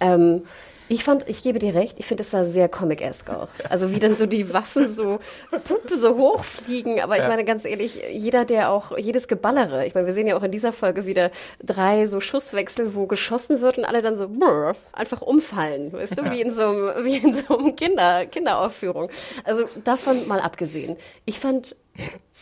Ähm, 0.00 0.42
ich 0.90 1.04
fand, 1.04 1.28
ich 1.28 1.44
gebe 1.44 1.60
dir 1.60 1.72
recht, 1.74 2.00
ich 2.00 2.06
finde 2.06 2.24
es 2.24 2.32
sah 2.32 2.44
sehr 2.44 2.68
comic-esque 2.68 3.30
auch. 3.30 3.46
Also 3.68 3.92
wie 3.92 4.00
dann 4.00 4.16
so 4.16 4.26
die 4.26 4.52
Waffen 4.52 4.92
so, 4.92 5.20
pup, 5.50 5.88
so 5.94 6.16
hochfliegen. 6.16 7.00
Aber 7.00 7.16
ich 7.16 7.22
Ja. 7.22 7.28
meine 7.28 7.44
ganz 7.44 7.64
ehrlich, 7.64 8.02
jeder, 8.10 8.44
der 8.44 8.70
auch, 8.70 8.98
jedes 8.98 9.28
Geballere, 9.28 9.86
ich 9.86 9.94
meine, 9.94 10.08
wir 10.08 10.14
sehen 10.14 10.26
ja 10.26 10.36
auch 10.36 10.42
in 10.42 10.50
dieser 10.50 10.72
Folge 10.72 11.06
wieder 11.06 11.30
drei 11.62 12.08
so 12.08 12.18
Schusswechsel, 12.20 12.96
wo 12.96 13.06
geschossen 13.06 13.60
wird 13.60 13.78
und 13.78 13.84
alle 13.84 14.02
dann 14.02 14.16
so 14.16 14.28
brr, 14.28 14.74
einfach 14.92 15.22
umfallen. 15.22 15.92
Weißt 15.92 16.18
du, 16.18 16.28
wie 16.32 16.40
in 16.40 16.52
so 16.52 16.62
einem, 16.62 17.04
wie 17.04 17.18
in 17.18 17.36
so 17.36 17.56
einem 17.56 17.76
Kinder, 17.76 18.26
Kinderaufführung. 18.26 19.10
Also 19.44 19.66
davon 19.84 20.26
mal 20.26 20.40
abgesehen. 20.40 20.96
Ich 21.24 21.38
fand, 21.38 21.76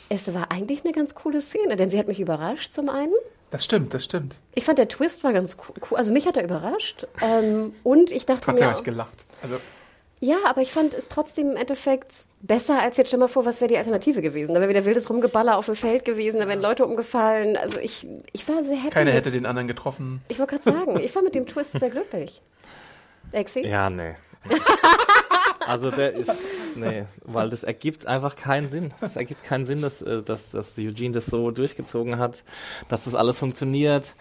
es 0.09 0.33
war 0.35 0.51
eigentlich 0.51 0.85
eine 0.85 0.93
ganz 0.93 1.15
coole 1.15 1.41
Szene, 1.43 1.77
denn 1.77 1.91
sie 1.91 1.99
hat 1.99 2.09
mich 2.09 2.21
überrascht 2.21 2.73
zum 2.73 2.89
einen. 2.89 3.13
Das 3.51 3.65
stimmt, 3.65 3.95
das 3.95 4.05
stimmt. 4.05 4.37
Ich 4.55 4.65
fand, 4.65 4.79
der 4.79 4.89
Twist 4.89 5.25
war 5.25 5.33
ganz 5.33 5.57
co- 5.57 5.73
cool. 5.91 5.97
Also 5.99 6.13
mich 6.13 6.27
hat 6.27 6.37
er 6.37 6.45
überrascht. 6.45 7.07
Ähm, 7.23 7.75
und 7.83 8.11
ich 8.11 8.27
dachte 8.27 8.43
Trotzdem 8.47 8.65
mir, 8.67 8.71
habe 8.71 8.79
ich 8.79 8.85
gelacht. 8.85 9.25
Also, 9.43 9.57
ja, 10.21 10.37
aber 10.45 10.61
ich 10.63 10.73
fand 10.73 10.93
es 10.95 11.09
trotzdem 11.09 11.53
im 11.53 11.57
Endeffekt 11.57 12.13
besser 12.41 12.81
als 12.83 12.97
jetzt 12.97 13.09
stell 13.09 13.21
mal 13.21 13.29
vor, 13.29 13.45
was 13.47 13.61
wäre 13.61 13.69
die 13.69 13.79
Alternative 13.79 14.21
gewesen? 14.21 14.53
Da 14.55 14.61
wäre 14.61 14.69
wieder 14.69 14.85
wildes 14.85 15.09
Rumgeballer 15.09 15.57
auf 15.57 15.67
dem 15.67 15.77
Feld 15.77 16.05
gewesen, 16.05 16.41
da 16.41 16.49
wären 16.49 16.61
Leute 16.61 16.85
umgefallen. 16.85 17.57
Also 17.57 17.79
ich, 17.79 18.07
ich 18.33 18.47
war 18.49 18.63
sehr 18.65 18.77
happy. 18.77 18.91
keiner 18.91 19.13
hätte 19.13 19.31
den 19.31 19.47
anderen 19.47 19.69
getroffen. 19.69 20.21
Ich 20.29 20.39
wollte 20.39 20.59
gerade 20.59 20.79
sagen, 20.79 21.01
ich 21.01 21.15
war 21.15 21.23
mit 21.23 21.35
dem 21.35 21.47
Twist 21.47 21.79
sehr 21.79 21.91
glücklich. 21.91 22.43
Exi? 23.33 23.67
Ja, 23.67 23.89
nee. 23.91 24.15
Also 25.67 25.91
der 25.91 26.15
ist, 26.15 26.33
nee, 26.81 27.05
weil 27.25 27.51
das 27.51 27.65
ergibt 27.65 28.07
einfach 28.07 28.37
keinen 28.37 28.69
Sinn. 28.71 28.95
Es 29.01 29.17
ergibt 29.17 29.45
keinen 29.45 29.67
Sinn, 29.67 29.83
dass, 29.83 30.03
äh, 30.03 30.23
dass, 30.23 30.51
dass 30.51 30.79
Eugene 30.79 31.13
das 31.13 31.27
so 31.27 31.51
durchgezogen 31.51 32.19
hat, 32.19 32.43
dass 32.89 33.05
das 33.05 33.15
alles 33.15 33.39
funktioniert, 33.39 34.15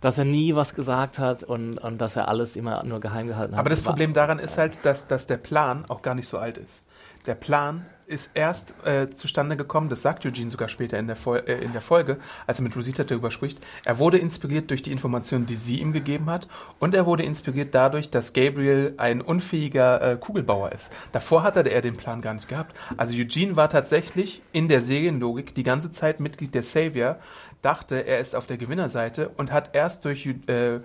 dass 0.00 0.18
er 0.18 0.24
nie 0.24 0.54
was 0.54 0.74
gesagt 0.74 1.18
hat 1.18 1.42
und, 1.42 1.78
und 1.78 1.98
dass 1.98 2.16
er 2.16 2.28
alles 2.28 2.56
immer 2.56 2.82
nur 2.84 3.00
geheim 3.00 3.26
gehalten 3.26 3.54
hat. 3.54 3.60
Aber 3.60 3.70
das 3.70 3.82
Problem 3.82 4.12
daran 4.12 4.38
ist 4.38 4.58
halt, 4.58 4.78
dass, 4.84 5.06
dass 5.06 5.26
der 5.26 5.36
Plan 5.36 5.84
auch 5.88 6.02
gar 6.02 6.14
nicht 6.14 6.28
so 6.28 6.38
alt 6.38 6.58
ist. 6.58 6.82
Der 7.26 7.34
Plan 7.34 7.86
ist 8.10 8.30
erst 8.34 8.74
äh, 8.84 9.08
zustande 9.10 9.56
gekommen, 9.56 9.88
das 9.88 10.02
sagt 10.02 10.26
Eugene 10.26 10.50
sogar 10.50 10.68
später 10.68 10.98
in 10.98 11.06
der, 11.06 11.16
Fol 11.16 11.38
äh, 11.46 11.64
in 11.64 11.72
der 11.72 11.80
Folge, 11.80 12.18
als 12.46 12.58
er 12.58 12.64
mit 12.64 12.76
Rosita 12.76 13.04
darüber 13.04 13.30
spricht. 13.30 13.58
Er 13.84 13.98
wurde 13.98 14.18
inspiriert 14.18 14.70
durch 14.70 14.82
die 14.82 14.92
Informationen, 14.92 15.46
die 15.46 15.54
sie 15.54 15.80
ihm 15.80 15.92
gegeben 15.92 16.28
hat 16.28 16.48
und 16.80 16.94
er 16.94 17.06
wurde 17.06 17.22
inspiriert 17.22 17.74
dadurch, 17.74 18.10
dass 18.10 18.32
Gabriel 18.32 18.94
ein 18.96 19.20
unfähiger 19.20 20.02
äh, 20.02 20.16
Kugelbauer 20.16 20.72
ist. 20.72 20.92
Davor 21.12 21.44
hatte 21.44 21.60
er 21.60 21.82
den 21.82 21.96
Plan 21.96 22.20
gar 22.20 22.34
nicht 22.34 22.48
gehabt. 22.48 22.76
Also 22.96 23.14
Eugene 23.14 23.54
war 23.56 23.70
tatsächlich 23.70 24.42
in 24.52 24.68
der 24.68 24.80
Serienlogik 24.80 25.54
die 25.54 25.62
ganze 25.62 25.92
Zeit 25.92 26.18
Mitglied 26.18 26.54
der 26.54 26.64
Savior, 26.64 27.16
dachte, 27.62 28.06
er 28.06 28.18
ist 28.18 28.34
auf 28.34 28.46
der 28.46 28.56
Gewinnerseite 28.56 29.30
und 29.36 29.52
hat 29.52 29.74
erst 29.74 30.04
durch 30.04 30.26
äh, 30.26 30.80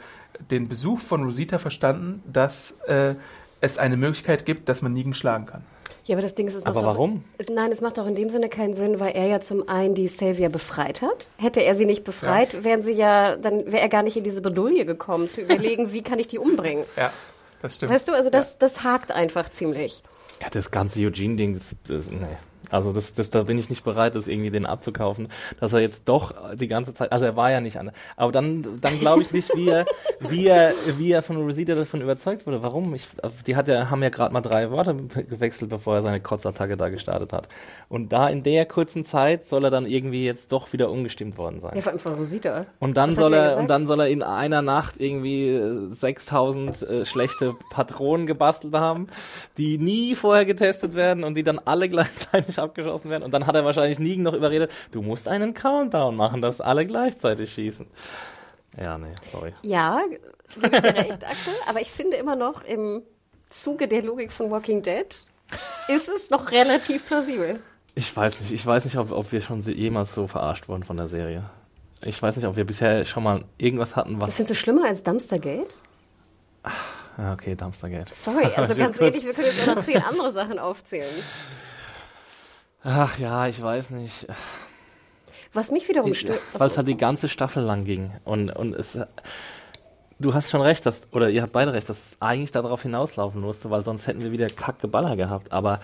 den 0.52 0.68
Besuch 0.68 1.00
von 1.00 1.24
Rosita 1.24 1.58
verstanden, 1.58 2.22
dass 2.32 2.72
äh, 2.88 3.16
es 3.62 3.78
eine 3.78 3.98
Möglichkeit 3.98 4.46
gibt, 4.46 4.70
dass 4.70 4.82
man 4.82 4.94
Negan 4.94 5.14
schlagen 5.14 5.46
kann. 5.46 5.64
Ja, 6.06 6.16
aber 6.16 6.22
das 6.22 6.36
Ding 6.36 6.48
ist, 6.48 6.54
es 6.54 6.66
macht 6.66 6.76
Aber 6.76 6.82
doch, 6.82 6.94
warum? 6.94 7.24
Es, 7.40 7.50
nein, 7.50 7.72
es 7.72 7.82
macht 7.82 7.98
doch 7.98 8.06
in 8.06 8.14
dem 8.14 8.30
Sinne 8.30 8.48
keinen 8.48 8.76
Sinn, 8.76 9.00
weil 9.00 9.16
er 9.16 9.26
ja 9.26 9.40
zum 9.40 9.68
einen 9.68 9.96
die 9.96 10.08
Savior 10.08 10.50
befreit 10.50 11.02
hat. 11.02 11.30
Hätte 11.38 11.62
er 11.62 11.74
sie 11.74 11.86
nicht 11.86 12.04
befreit, 12.04 12.64
wären 12.64 12.84
sie 12.84 12.94
ja, 12.94 13.36
dann 13.38 13.66
wäre 13.66 13.80
er 13.80 13.90
gar 13.90 14.04
nicht 14.04 14.16
in 14.16 14.24
diese 14.24 14.42
Bredouille 14.42 14.86
gekommen, 14.86 15.30
zu 15.30 15.42
überlegen, 15.42 15.92
wie 15.94 16.04
kann 16.04 16.20
ich 16.20 16.28
die 16.28 16.38
umbringen. 16.38 16.86
Ja, 16.96 17.12
das 17.62 17.76
stimmt. 17.76 17.92
Weißt 17.92 18.08
du, 18.08 18.14
also 18.14 18.30
das, 18.30 18.60
das 18.60 18.84
hakt 18.84 19.12
einfach 19.12 19.50
ziemlich. 19.50 20.04
Ja, 20.42 20.50
das 20.52 20.70
ganze 20.70 21.00
Eugene-Ding, 21.00 21.56
das, 21.56 21.76
das, 21.88 22.12
nee. 22.12 22.38
Also 22.76 22.92
das, 22.92 23.14
das, 23.14 23.30
da 23.30 23.44
bin 23.44 23.58
ich 23.58 23.70
nicht 23.70 23.86
bereit, 23.86 24.16
das 24.16 24.28
irgendwie 24.28 24.52
den 24.52 24.66
abzukaufen, 24.66 25.30
dass 25.62 25.72
er 25.72 25.80
jetzt 25.80 26.02
doch 26.06 26.34
die 26.56 26.68
ganze 26.68 26.94
Zeit, 26.94 27.12
also 27.12 27.26
er 27.26 27.38
war 27.38 27.50
ja 27.50 27.62
nicht 27.62 27.78
an, 27.78 27.92
aber 28.18 28.34
dann, 28.34 28.80
dann 28.82 29.00
glaube 29.00 29.22
ich 29.22 29.32
nicht, 29.32 29.56
wie 29.56 29.70
er, 29.70 29.86
wie 30.20 30.48
er, 30.48 30.74
wie 30.98 31.12
er 31.12 31.22
von 31.22 31.38
Rosita 31.38 31.74
davon 31.74 32.02
überzeugt 32.02 32.46
wurde. 32.46 32.62
Warum? 32.62 32.94
Ich, 32.94 33.08
die 33.48 33.56
hat 33.56 33.70
ja, 33.70 33.90
haben 33.90 34.04
ja 34.04 34.10
gerade 34.10 34.34
mal 34.34 34.42
drei 34.42 34.72
Worte 34.72 34.94
gewechselt, 34.94 35.70
bevor 35.70 35.96
er 35.96 36.02
seine 36.02 36.20
Kotzattacke 36.20 36.76
da 36.76 36.90
gestartet 36.90 37.32
hat. 37.32 37.48
Und 37.88 38.12
da 38.12 38.28
in 38.28 38.44
der 38.44 38.66
kurzen 38.66 39.06
Zeit 39.06 39.48
soll 39.48 39.64
er 39.64 39.72
dann 39.72 39.86
irgendwie 39.86 40.26
jetzt 40.26 40.52
doch 40.52 40.74
wieder 40.74 40.92
umgestimmt 40.92 41.38
worden 41.38 41.62
sein. 41.62 41.72
Ja, 41.76 41.82
vor 41.82 41.92
allem 41.94 42.00
von 42.00 42.16
Rosita. 42.16 42.66
Und 42.80 42.98
dann 42.98 43.12
Was 43.12 43.16
soll 43.18 43.34
er, 43.34 43.44
gesagt? 43.44 43.62
und 43.62 43.70
dann 43.70 43.88
soll 43.88 44.00
er 44.02 44.08
in 44.10 44.22
einer 44.22 44.62
Nacht 44.62 44.96
irgendwie 45.00 45.50
äh, 45.50 45.94
6000 45.94 46.82
äh, 46.82 47.06
schlechte 47.06 47.56
Patronen 47.70 48.28
gebastelt 48.28 48.74
haben, 48.74 49.08
die 49.58 49.78
nie 49.78 50.16
vorher 50.16 50.46
getestet 50.46 50.94
werden 50.94 51.24
und 51.24 51.36
die 51.36 51.44
dann 51.44 51.60
alle 51.60 51.88
gleichzeitig 51.88 52.60
abgeschossen 52.66 53.10
werden. 53.10 53.24
Und 53.24 53.32
dann 53.34 53.48
hat 53.48 53.56
er 53.56 53.64
wahrscheinlich 53.66 54.00
Negan 54.00 54.24
noch 54.24 54.34
überredet, 54.34 54.72
du 54.92 55.02
musst 55.02 55.28
einen 55.28 55.54
Countdown 55.54 56.16
machen, 56.16 56.42
dass 56.42 56.62
alle 56.62 56.86
gleichzeitig 56.86 57.54
schießen. 57.54 57.88
Ja, 58.80 58.98
nee, 58.98 59.14
sorry. 59.32 59.54
Ja, 59.62 60.02
gebe 60.62 60.76
ich 60.76 60.82
dir 60.82 60.96
recht, 60.96 61.26
Axel. 61.26 61.54
Aber 61.70 61.80
ich 61.82 61.90
finde 61.92 62.18
immer 62.18 62.36
noch 62.36 62.64
im 62.66 63.04
Zuge 63.50 63.88
der 63.88 64.02
Logik 64.04 64.32
von 64.32 64.52
Walking 64.52 64.82
Dead 64.82 65.08
ist 65.88 66.10
es 66.10 66.30
noch 66.30 66.52
relativ 66.52 67.08
plausibel. 67.08 67.62
Ich 67.94 68.14
weiß 68.16 68.42
nicht, 68.42 68.52
ich 68.52 68.66
weiß 68.66 68.84
nicht, 68.84 68.98
ob, 68.98 69.12
ob 69.12 69.32
wir 69.32 69.40
schon 69.42 69.62
jemals 69.62 70.14
so 70.14 70.28
verarscht 70.28 70.68
wurden 70.68 70.84
von 70.84 70.98
der 70.98 71.08
Serie. 71.08 71.50
Ich 72.02 72.22
weiß 72.22 72.36
nicht, 72.36 72.46
ob 72.46 72.58
wir 72.58 72.66
bisher 72.66 73.06
schon 73.06 73.24
mal 73.24 73.46
irgendwas 73.58 73.96
hatten, 73.96 74.20
Das 74.20 74.28
was. 74.30 74.36
findest 74.36 74.52
du 74.52 74.56
schlimmer 74.56 74.86
als 74.88 75.04
Dumpstergate? 75.04 75.74
Ja, 77.18 77.32
okay, 77.34 77.56
Dumpstergate. 77.56 78.14
Sorry, 78.14 78.46
also 78.56 78.76
ganz 78.76 79.00
ehrlich, 79.00 79.24
wir 79.24 79.34
können 79.34 79.48
jetzt 79.48 79.62
auch 79.70 79.76
noch 79.76 79.84
zehn 79.86 80.02
andere 80.02 80.34
Sachen 80.34 80.60
aufzählen. 80.60 81.16
Ach 82.88 83.18
ja, 83.18 83.48
ich 83.48 83.60
weiß 83.60 83.90
nicht. 83.90 84.28
Was 85.54 85.72
mich 85.72 85.90
wiederum 85.90 86.14
stört. 86.14 86.40
Weil 86.54 86.68
es 86.68 86.78
halt 86.78 86.88
die 86.88 86.98
ganze 86.98 87.28
Staffel 87.28 87.64
lang 87.64 87.84
ging. 87.84 88.12
Und, 88.24 88.52
und 88.52 88.76
es. 88.76 88.98
Du 90.20 90.34
hast 90.34 90.52
schon 90.52 90.62
recht, 90.62 90.86
dass, 90.86 91.02
oder 91.12 91.30
ihr 91.30 91.42
habt 91.42 91.52
beide 91.52 91.74
recht, 91.74 91.90
dass 91.90 91.98
es 91.98 92.18
eigentlich 92.22 92.52
darauf 92.52 92.84
hinauslaufen 92.84 93.42
musste, 93.42 93.70
weil 93.72 93.84
sonst 93.84 94.06
hätten 94.08 94.22
wir 94.22 94.32
wieder 94.32 94.48
Kackgeballer 94.48 95.16
gehabt. 95.16 95.52
Aber 95.52 95.82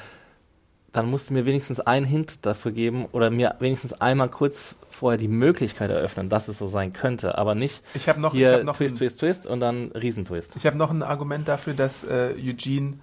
dann 0.91 1.09
musst 1.09 1.29
du 1.29 1.33
mir 1.33 1.45
wenigstens 1.45 1.79
einen 1.79 2.05
Hint 2.05 2.45
dafür 2.45 2.71
geben 2.71 3.07
oder 3.11 3.31
mir 3.31 3.55
wenigstens 3.59 3.93
einmal 3.93 4.29
kurz 4.29 4.75
vorher 4.89 5.17
die 5.17 5.27
Möglichkeit 5.27 5.89
eröffnen, 5.89 6.29
dass 6.29 6.47
es 6.49 6.59
so 6.59 6.67
sein 6.67 6.93
könnte. 6.93 7.37
Aber 7.37 7.55
nicht 7.55 7.81
Ich 7.95 8.07
habe 8.09 8.21
noch, 8.21 8.33
ich 8.33 8.39
hier 8.39 8.57
hab 8.57 8.63
noch, 8.63 8.77
Twist, 8.77 8.97
Twist, 8.97 9.19
Twist 9.19 9.47
und 9.47 9.59
dann 9.59 9.91
Riesentwist. 9.91 10.55
ich 10.55 10.67
hab 10.67 10.75
noch 10.75 10.91
ein 10.91 11.01
Argument 11.01 11.47
dafür, 11.47 11.73
dass 11.73 12.03
äh, 12.03 12.35
Eugene 12.37 12.99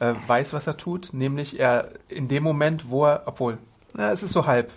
äh, 0.00 0.14
weiß, 0.26 0.52
was 0.52 0.66
er 0.66 0.76
tut. 0.76 1.10
Nämlich 1.12 1.58
er 1.58 1.88
in 2.08 2.28
dem 2.28 2.42
Moment, 2.42 2.90
wo 2.90 3.06
er, 3.06 3.22
obwohl, 3.26 3.58
na, 3.94 4.12
es 4.12 4.22
ist 4.22 4.32
so 4.32 4.46
halb. 4.46 4.72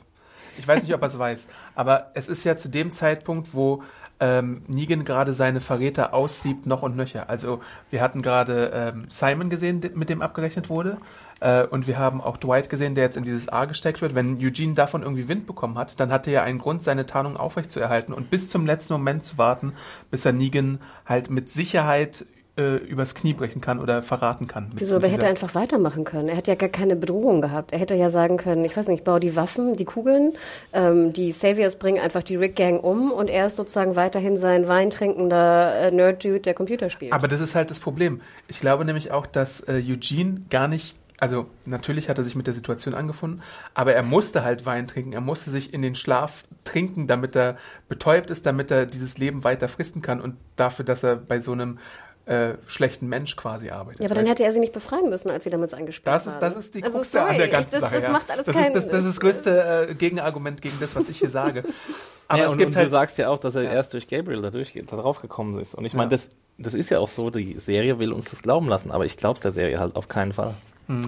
Ich 0.58 0.68
weiß 0.68 0.84
nicht, 0.84 0.94
ob 0.94 1.02
er 1.02 1.08
es 1.08 1.18
weiß. 1.18 1.48
Aber 1.76 2.12
es 2.14 2.28
ist 2.28 2.44
ja 2.44 2.58
zu 2.58 2.70
dem 2.70 2.92
Zeitpunkt, 2.92 3.54
wo 3.54 3.84
ähm, 4.20 4.62
Negan 4.68 5.04
gerade 5.04 5.34
seine 5.34 5.62
Verräter 5.62 6.14
aussiebt, 6.14 6.66
noch 6.66 6.84
und 6.84 6.96
nöcher. 6.96 7.30
Also 7.30 7.62
wir 7.90 8.02
hatten 8.02 8.22
gerade 8.22 8.72
ähm, 8.74 9.06
Simon 9.10 9.50
gesehen, 9.50 9.82
mit 9.96 10.10
dem 10.10 10.22
abgerechnet 10.22 10.70
wurde. 10.70 10.98
Äh, 11.40 11.66
und 11.66 11.88
wir 11.88 11.98
haben 11.98 12.22
auch 12.22 12.38
Dwight 12.38 12.70
gesehen, 12.70 12.94
der 12.94 13.04
jetzt 13.04 13.18
in 13.18 13.24
dieses 13.24 13.50
A 13.50 13.66
gesteckt 13.66 14.02
wird. 14.02 14.14
Wenn 14.14 14.38
Eugene 14.38 14.76
davon 14.76 15.02
irgendwie 15.02 15.28
Wind 15.28 15.48
bekommen 15.48 15.78
hat, 15.78 16.00
dann 16.00 16.12
hatte 16.12 16.30
er 16.30 16.44
einen 16.44 16.60
Grund, 16.60 16.84
seine 16.84 17.08
Tarnung 17.08 17.36
aufrechtzuerhalten 17.36 18.14
und 18.14 18.30
bis 18.30 18.50
zum 18.50 18.66
letzten 18.66 18.94
Moment 18.94 19.24
zu 19.24 19.40
warten, 19.40 19.74
bis 20.12 20.24
er 20.24 20.34
Negan 20.34 20.80
halt 21.06 21.32
mit 21.32 21.52
Sicherheit 21.52 22.26
äh, 22.58 22.78
übers 22.78 23.16
Knie 23.16 23.34
brechen 23.34 23.62
kann 23.62 23.80
oder 23.80 24.04
verraten 24.04 24.46
kann. 24.48 24.72
Wieso, 24.76 24.98
aber 24.98 25.08
er 25.08 25.14
hätte 25.14 25.28
einfach 25.28 25.56
weitermachen 25.56 26.04
können. 26.04 26.28
Er 26.28 26.36
hat 26.36 26.48
ja 26.48 26.56
gar 26.56 26.70
keine 26.70 26.98
Bedrohung 26.98 27.42
gehabt. 27.42 27.72
Er 27.72 27.80
hätte 27.80 27.96
ja 27.96 28.10
sagen 28.10 28.36
können, 28.36 28.66
ich 28.66 28.76
weiß 28.76 28.88
nicht, 28.90 29.00
ich 29.00 29.04
baue 29.06 29.22
die 29.22 29.36
Waffen, 29.38 29.78
die 29.78 29.86
Kugeln, 29.86 30.34
ähm, 30.74 31.14
die 31.14 31.32
Saviors 31.32 31.78
bringen 31.78 32.02
einfach 32.02 32.24
die 32.24 32.36
Rick-Gang 32.36 32.84
um 32.84 33.12
und 33.12 33.30
er 33.30 33.48
ist 33.48 33.56
sozusagen 33.56 33.96
weiterhin 33.96 34.36
sein 34.36 34.68
weintrinkender 34.68 35.76
äh, 35.76 35.92
Nerd-Dude, 35.92 36.42
der 36.42 36.54
Computer 36.54 36.90
spielt. 36.90 37.14
Aber 37.14 37.30
das 37.30 37.40
ist 37.40 37.56
halt 37.56 37.72
das 37.72 37.80
Problem. 37.80 38.20
Ich 38.50 38.60
glaube 38.60 38.84
nämlich 38.84 39.12
auch, 39.12 39.28
dass 39.28 39.62
äh, 39.62 39.82
Eugene 39.88 40.42
gar 40.50 40.68
nicht, 40.68 40.98
also 41.20 41.48
natürlich 41.66 42.10
hat 42.10 42.18
er 42.18 42.26
sich 42.26 42.36
mit 42.36 42.48
der 42.48 42.54
Situation 42.54 42.96
angefunden, 42.96 43.42
aber 43.74 43.94
er 43.94 44.04
musste 44.04 44.44
halt 44.44 44.66
Wein 44.66 44.88
trinken, 44.88 45.14
er 45.14 45.22
musste 45.22 45.52
sich 45.52 45.74
in 45.74 45.82
den 45.82 45.96
Schlaf 45.96 46.44
trinken, 46.66 47.08
damit 47.08 47.36
er 47.38 47.56
betäubt 47.88 48.30
ist, 48.30 48.46
damit 48.46 48.72
er 48.72 48.86
dieses 48.86 49.18
Leben 49.18 49.46
weiter 49.46 49.70
fristen 49.70 50.02
kann 50.02 50.20
und 50.20 50.36
dafür, 50.58 50.84
dass 50.84 51.04
er 51.04 51.16
bei 51.16 51.40
so 51.40 51.54
einem 51.54 51.80
äh, 52.26 52.54
schlechten 52.68 53.08
Mensch 53.08 53.36
quasi 53.36 53.70
arbeitet. 53.72 54.00
ja, 54.02 54.06
aber 54.06 54.16
dann 54.16 54.26
hätte 54.26 54.44
er 54.44 54.52
sie 54.54 54.60
nicht 54.60 54.74
befreien 54.74 55.10
müssen, 55.10 55.32
als 55.32 55.44
sie 55.44 55.50
damals 55.50 55.74
eingesperrt 55.74 56.16
Das 56.16 56.28
ist, 56.28 56.40
das 56.40 56.56
ist 56.56 56.76
die 56.76 56.84
also, 56.84 56.98
Krux 57.00 57.16
an 57.16 57.36
der 57.36 57.46
ich- 57.46 57.52
ganzen 57.52 57.72
das, 57.72 57.82
Sache. 57.82 57.96
Das 57.96 58.04
ja. 58.04 58.10
macht 58.12 58.30
alles 58.32 58.46
das, 58.46 58.56
keinen 58.56 58.68
ist, 58.68 58.74
das, 58.76 58.88
das 58.90 59.00
ist 59.06 59.08
das 59.16 59.20
größte 59.20 59.88
äh, 59.90 59.94
Gegenargument 59.96 60.62
gegen 60.62 60.78
das, 60.80 60.96
was 60.96 61.10
ich 61.10 61.20
hier 61.20 61.30
sage. 61.30 61.64
Aber 62.28 62.40
Ja, 62.40 62.46
es 62.46 62.52
und, 62.54 62.58
gibt 62.60 62.70
und 62.70 62.76
halt 62.78 62.88
du 62.88 62.92
sagst 62.92 63.18
ja 63.18 63.30
auch, 63.30 63.40
dass 63.40 63.56
er 63.56 63.64
Ja. 63.64 63.72
erst 63.74 63.94
durch 63.94 64.08
Gabriel 64.08 64.42
da, 64.42 64.50
durchgeht, 64.52 64.92
da 64.92 64.98
drauf 64.98 65.22
gekommen 65.22 65.60
ist. 65.60 65.74
Und 65.76 65.84
ich 65.86 65.94
meine, 65.94 66.12
Ja. 66.12 66.18
das, 66.18 66.30
das 66.58 66.74
ist 66.76 66.90
ja 66.92 67.00
auch 67.00 67.10
so, 67.10 67.30
die 67.32 67.58
Serie 67.60 67.98
will 68.00 68.14
uns 68.14 68.26
das 68.30 68.42
glauben 68.42 68.68
lassen, 68.70 68.92
aber 68.92 69.06
ich 69.06 69.18
glaube 69.18 69.36
es 69.36 69.42
der 69.42 69.52
Serie 69.52 69.78
halt 69.80 69.96
auf 69.96 70.08
keinen 70.08 70.32
Fall. 70.34 70.54
Aber 70.88 71.02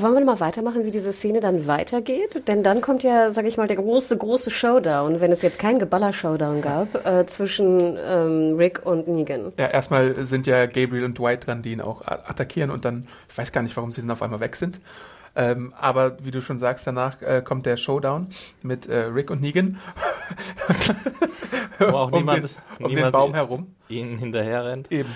wollen 0.00 0.14
wir 0.14 0.24
mal 0.24 0.40
weitermachen, 0.40 0.84
wie 0.84 0.90
diese 0.90 1.12
Szene 1.12 1.40
dann 1.40 1.66
weitergeht? 1.66 2.46
Denn 2.48 2.62
dann 2.62 2.80
kommt 2.80 3.02
ja, 3.02 3.30
sag 3.30 3.44
ich 3.44 3.56
mal, 3.56 3.66
der 3.66 3.76
große, 3.76 4.16
große 4.16 4.50
Showdown, 4.50 5.20
wenn 5.20 5.32
es 5.32 5.42
jetzt 5.42 5.58
keinen 5.58 5.78
Geballer-Showdown 5.78 6.62
gab, 6.62 7.04
äh, 7.04 7.26
zwischen 7.26 7.98
ähm, 8.02 8.54
Rick 8.56 8.86
und 8.86 9.08
Negan. 9.08 9.52
Ja, 9.58 9.66
erstmal 9.66 10.24
sind 10.24 10.46
ja 10.46 10.64
Gabriel 10.66 11.04
und 11.04 11.18
Dwight 11.18 11.46
dran, 11.46 11.62
die 11.62 11.72
ihn 11.72 11.80
auch 11.80 12.06
attackieren 12.06 12.70
und 12.70 12.84
dann, 12.84 13.06
ich 13.28 13.36
weiß 13.36 13.52
gar 13.52 13.62
nicht, 13.62 13.76
warum 13.76 13.92
sie 13.92 14.00
dann 14.00 14.10
auf 14.10 14.22
einmal 14.22 14.40
weg 14.40 14.56
sind. 14.56 14.80
Ähm, 15.34 15.72
aber 15.78 16.18
wie 16.22 16.30
du 16.30 16.40
schon 16.42 16.58
sagst, 16.58 16.86
danach 16.86 17.20
äh, 17.22 17.42
kommt 17.42 17.66
der 17.66 17.76
Showdown 17.76 18.28
mit 18.62 18.86
äh, 18.86 18.98
Rick 19.04 19.30
und 19.30 19.40
Negan 19.40 19.78
Wo 21.78 21.96
auch 21.96 22.12
um, 22.12 22.18
niemand, 22.18 22.44
den, 22.44 22.50
um 22.78 22.88
den 22.88 22.94
niemand 22.96 23.12
Baum 23.12 23.34
herum. 23.34 23.74
ihnen 23.88 24.18
hinterher 24.18 24.64
rennt. 24.64 24.90
Eben. 24.92 25.08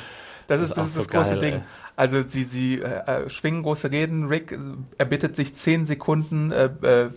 Das 0.47 0.61
ist, 0.61 0.70
ist 0.70 0.77
das, 0.77 0.87
ist 0.89 0.97
das 0.97 1.05
so 1.05 1.11
große 1.11 1.31
geil, 1.33 1.39
Ding. 1.41 1.55
ey. 1.55 1.62
Also 1.97 2.22
sie, 2.22 2.44
sie 2.44 2.80
äh, 2.80 3.24
äh, 3.24 3.30
schwingen 3.30 3.62
große 3.62 3.90
Reden. 3.90 4.28
Rick 4.28 4.53
äh, 4.53 4.59
erbittet 4.99 5.34
sich 5.34 5.57
zehn 5.57 5.86
Sekunden 5.86 6.53
äh, 6.53 6.66
äh, 6.82 7.11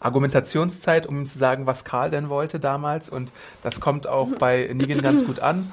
Argumentationszeit, 0.00 1.06
um 1.06 1.20
ihm 1.20 1.26
zu 1.26 1.38
sagen, 1.38 1.66
was 1.66 1.84
Karl 1.84 2.10
denn 2.10 2.28
wollte 2.28 2.58
damals. 2.58 3.08
Und 3.08 3.30
das 3.62 3.80
kommt 3.80 4.08
auch 4.08 4.28
bei 4.38 4.68
Negan 4.74 5.00
ganz 5.00 5.24
gut 5.24 5.38
an. 5.38 5.70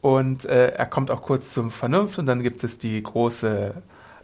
Und 0.00 0.44
äh, 0.44 0.68
er 0.68 0.86
kommt 0.86 1.10
auch 1.10 1.22
kurz 1.22 1.52
zum 1.52 1.72
Vernunft. 1.72 2.18
Und 2.18 2.26
dann 2.26 2.42
gibt 2.42 2.62
es 2.62 2.78
die 2.78 3.02
große 3.02 3.74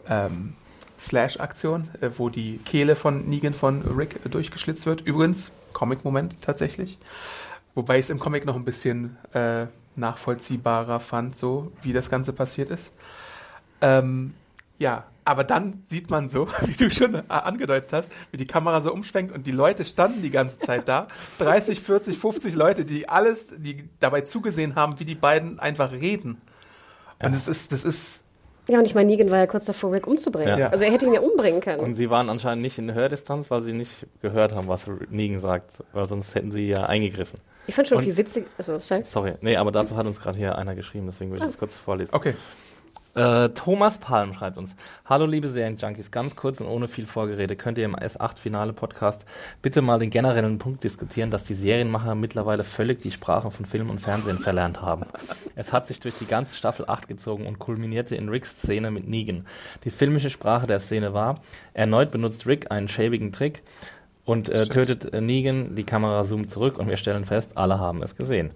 ähm, 0.09 0.55
Slash-Aktion, 1.01 1.89
äh, 2.01 2.11
wo 2.17 2.29
die 2.29 2.59
Kehle 2.59 2.95
von 2.95 3.29
Negan 3.29 3.55
von 3.55 3.83
Rick 3.83 4.21
äh, 4.25 4.29
durchgeschlitzt 4.29 4.87
wird. 4.87 5.01
Übrigens, 5.01 5.51
Comic-Moment 5.73 6.37
tatsächlich. 6.43 6.99
Wobei 7.75 7.99
ich 7.99 8.07
es 8.07 8.11
im 8.11 8.21
Comic 8.21 8.45
noch 8.45 8.57
ein 8.57 8.65
bisschen 8.65 9.17
äh, 9.33 9.67
nachvollziehbarer 9.97 11.01
fand, 11.01 11.37
so 11.37 11.73
wie 11.83 11.93
das 11.93 12.09
Ganze 12.09 12.33
passiert 12.33 12.71
ist. 12.71 12.93
Ähm, 13.81 14.35
ja, 14.79 15.05
aber 15.25 15.45
dann 15.45 15.83
sieht 15.89 16.11
man 16.11 16.29
so, 16.29 16.49
wie 16.63 16.73
du 16.73 16.91
schon 16.91 17.15
äh, 17.15 17.23
angedeutet 17.29 17.93
hast, 17.93 18.13
wie 18.31 18.37
die 18.37 18.47
Kamera 18.47 18.81
so 18.81 18.93
umschwenkt 18.93 19.35
und 19.35 19.47
die 19.47 19.53
Leute 19.53 19.85
standen 19.85 20.23
die 20.23 20.31
ganze 20.31 20.59
Zeit 20.59 20.89
da. 20.89 21.07
30, 21.39 21.81
40, 21.81 22.19
50 22.19 22.55
Leute, 22.55 22.85
die 22.85 23.09
alles, 23.09 23.47
die 23.57 23.89
dabei 24.01 24.23
zugesehen 24.23 24.75
haben, 24.75 24.99
wie 24.99 25.05
die 25.05 25.15
beiden 25.15 25.61
einfach 25.61 25.93
reden. 25.93 26.41
Und 27.23 27.35
es 27.35 27.47
ist, 27.49 27.71
das 27.73 27.85
ist, 27.85 28.23
Ja, 28.69 28.79
und 28.79 28.87
ich 28.87 28.95
meine, 28.95 29.09
Negan 29.09 29.31
war 29.31 29.39
ja 29.39 29.47
kurz 29.47 29.67
davor, 29.67 29.93
Rick 29.93 30.07
umzubringen. 30.07 30.59
Ja. 30.59 30.69
Also 30.71 30.85
er 30.85 30.91
hätte 30.93 31.05
ihn 31.05 31.13
ja 31.13 31.21
umbringen 31.21 31.61
können. 31.61 31.81
Und 31.81 31.95
sie 31.95 32.09
waren 32.09 32.31
anscheinend 32.31 32.63
nicht 32.63 32.79
in 32.79 32.93
Hördistanz, 32.95 33.51
weil 33.51 33.63
sie 33.63 33.75
nicht 33.75 34.07
gehört 34.23 34.55
haben, 34.55 34.69
was 34.69 34.87
Negan 35.11 35.41
sagt, 35.41 35.71
weil 35.93 36.09
sonst 36.09 36.35
hätten 36.35 36.51
sie 36.51 36.69
ja 36.69 36.87
eingegriffen. 36.87 37.39
ich 37.67 37.75
fand 37.75 37.89
schon 37.89 37.99
und- 37.99 38.05
viel 38.05 38.17
witzig. 38.17 38.47
Also, 38.57 38.79
sorry. 38.79 39.05
Sorry, 39.07 39.35
nee, 39.43 39.57
aber 39.57 39.71
dazu 39.71 39.97
hat 39.97 40.07
uns 40.07 40.19
gerade 40.19 40.39
hier 40.39 40.57
einer 40.57 40.75
geschrieben, 40.75 41.07
deswegen 41.07 41.31
will 41.31 41.39
ich 41.39 41.45
das 41.45 41.59
kurz 41.59 41.77
vorlesen. 41.77 42.15
okay. 42.15 42.35
Äh, 43.15 43.49
Thomas 43.51 43.99
Palm 43.99 44.35
schreibt 44.35 44.57
uns: 44.57 44.75
Hallo, 45.05 45.27
liebe 45.27 45.49
Serienjunkies, 45.49 46.11
ganz 46.11 46.37
kurz 46.37 46.61
und 46.61 46.69
ohne 46.69 46.87
viel 46.87 47.07
Vorgerede. 47.07 47.57
Könnt 47.57 47.77
ihr 47.79 47.85
im 47.85 47.97
S8-Finale-Podcast 47.97 49.27
bitte 49.63 49.83
mal 49.83 49.99
den 49.99 50.11
generellen 50.11 50.59
Punkt 50.59 50.85
diskutieren, 50.85 51.31
dass 51.31 51.43
die 51.43 51.55
Serienmacher 51.55 52.15
mittlerweile 52.15 52.63
völlig 52.63 53.03
die 53.03 53.11
Sprache 53.11 53.51
von 53.51 53.67
Film 53.67 53.91
und 53.91 54.01
Fernsehen 54.01 54.39
verlernt 54.39 54.81
haben? 54.81 55.07
Es 55.57 55.73
hat 55.73 55.89
sich 55.89 55.99
durch 55.99 56.19
die 56.19 56.27
ganze 56.27 56.55
Staffel 56.55 56.85
8 56.89 57.09
gezogen 57.09 57.47
und 57.47 57.59
kulminierte 57.59 58.15
in 58.15 58.29
Ricks 58.29 58.51
Szene 58.63 58.93
mit 58.93 59.09
Negan. 59.09 59.45
Die 59.85 59.91
filmische 59.91 60.31
Sprache 60.31 60.69
der 60.69 60.79
Szene 60.79 61.13
war: 61.13 61.41
Erneut 61.75 62.13
benutzt 62.13 62.47
Rick 62.47 62.71
einen 62.71 62.89
schäbigen 62.89 63.33
Trick 63.33 63.63
und 64.25 64.49
äh, 64.49 64.67
tötet 64.67 65.13
äh, 65.13 65.21
Negan. 65.21 65.75
Die 65.75 65.85
Kamera 65.85 66.25
zoomt 66.25 66.51
zurück 66.51 66.79
und 66.79 66.89
wir 66.89 66.97
stellen 66.97 67.25
fest, 67.25 67.51
alle 67.57 67.81
haben 67.81 68.03
es 68.03 68.15
gesehen. 68.15 68.53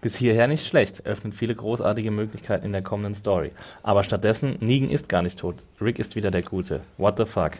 Bis 0.00 0.16
hierher 0.16 0.46
nicht 0.46 0.66
schlecht, 0.66 1.06
öffnet 1.06 1.34
viele 1.34 1.54
großartige 1.54 2.10
Möglichkeiten 2.10 2.66
in 2.66 2.72
der 2.72 2.82
kommenden 2.82 3.14
Story. 3.14 3.52
Aber 3.82 4.04
stattdessen, 4.04 4.56
Negan 4.60 4.90
ist 4.90 5.08
gar 5.08 5.22
nicht 5.22 5.38
tot. 5.38 5.56
Rick 5.80 5.98
ist 5.98 6.16
wieder 6.16 6.30
der 6.30 6.42
Gute. 6.42 6.80
What 6.98 7.16
the 7.16 7.24
fuck? 7.24 7.52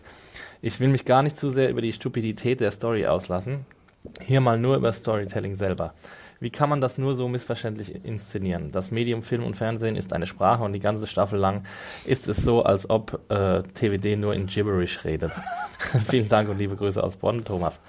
Ich 0.62 0.80
will 0.80 0.88
mich 0.88 1.04
gar 1.04 1.22
nicht 1.22 1.38
zu 1.38 1.50
sehr 1.50 1.70
über 1.70 1.82
die 1.82 1.92
Stupidität 1.92 2.60
der 2.60 2.70
Story 2.70 3.06
auslassen. 3.06 3.66
Hier 4.20 4.40
mal 4.40 4.58
nur 4.58 4.76
über 4.76 4.92
Storytelling 4.92 5.56
selber. 5.56 5.94
Wie 6.38 6.50
kann 6.50 6.68
man 6.68 6.80
das 6.80 6.98
nur 6.98 7.14
so 7.14 7.28
missverständlich 7.28 8.04
inszenieren? 8.04 8.70
Das 8.70 8.90
Medium 8.90 9.22
Film 9.22 9.42
und 9.42 9.56
Fernsehen 9.56 9.96
ist 9.96 10.12
eine 10.12 10.26
Sprache 10.26 10.62
und 10.62 10.74
die 10.74 10.80
ganze 10.80 11.06
Staffel 11.06 11.38
lang 11.38 11.64
ist 12.04 12.28
es 12.28 12.36
so, 12.36 12.62
als 12.62 12.90
ob 12.90 13.20
äh, 13.30 13.62
TWD 13.62 14.18
nur 14.18 14.34
in 14.34 14.46
Gibberish 14.46 15.04
redet. 15.04 15.32
Vielen 16.08 16.28
Dank 16.28 16.48
und 16.50 16.58
liebe 16.58 16.76
Grüße 16.76 17.02
aus 17.02 17.16
Bonn, 17.16 17.44
Thomas. 17.44 17.80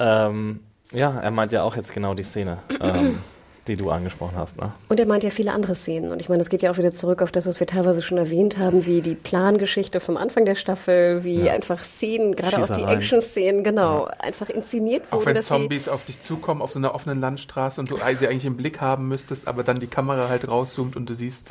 Ähm, 0.00 0.60
ja, 0.92 1.18
er 1.18 1.30
meint 1.30 1.52
ja 1.52 1.62
auch 1.62 1.76
jetzt 1.76 1.92
genau 1.92 2.14
die 2.14 2.22
Szene. 2.22 2.58
Ähm, 2.80 3.18
die 3.68 3.76
du 3.76 3.90
angesprochen 3.90 4.36
hast. 4.36 4.56
Ne? 4.56 4.72
Und 4.88 4.98
er 4.98 5.06
meint 5.06 5.22
ja 5.22 5.30
viele 5.30 5.52
andere 5.52 5.74
Szenen. 5.74 6.10
Und 6.10 6.20
ich 6.20 6.28
meine, 6.28 6.42
es 6.42 6.48
geht 6.48 6.62
ja 6.62 6.70
auch 6.70 6.78
wieder 6.78 6.90
zurück 6.90 7.22
auf 7.22 7.30
das, 7.30 7.46
was 7.46 7.60
wir 7.60 7.66
teilweise 7.66 8.02
schon 8.02 8.18
erwähnt 8.18 8.58
haben, 8.58 8.86
wie 8.86 9.02
die 9.02 9.14
Plangeschichte 9.14 10.00
vom 10.00 10.16
Anfang 10.16 10.44
der 10.44 10.54
Staffel, 10.54 11.22
wie 11.22 11.44
ja. 11.44 11.52
einfach 11.52 11.84
Szenen, 11.84 12.34
gerade 12.34 12.62
auch 12.62 12.70
die 12.74 12.82
Action-Szenen, 12.82 13.62
genau, 13.62 14.06
ja. 14.06 14.14
einfach 14.18 14.48
inszeniert 14.48 15.10
wurden. 15.12 15.22
Auch 15.22 15.26
wenn 15.26 15.42
Zombies 15.42 15.88
auf 15.88 16.04
dich 16.04 16.20
zukommen, 16.20 16.62
auf 16.62 16.72
so 16.72 16.78
einer 16.78 16.94
offenen 16.94 17.20
Landstraße 17.20 17.80
und 17.80 17.90
du 17.90 17.96
sie 17.96 18.26
eigentlich 18.26 18.46
im 18.46 18.56
Blick 18.56 18.80
haben 18.80 19.06
müsstest, 19.08 19.46
aber 19.46 19.62
dann 19.62 19.78
die 19.78 19.86
Kamera 19.86 20.28
halt 20.28 20.48
rauszoomt 20.48 20.96
und 20.96 21.08
du 21.08 21.14
siehst. 21.14 21.50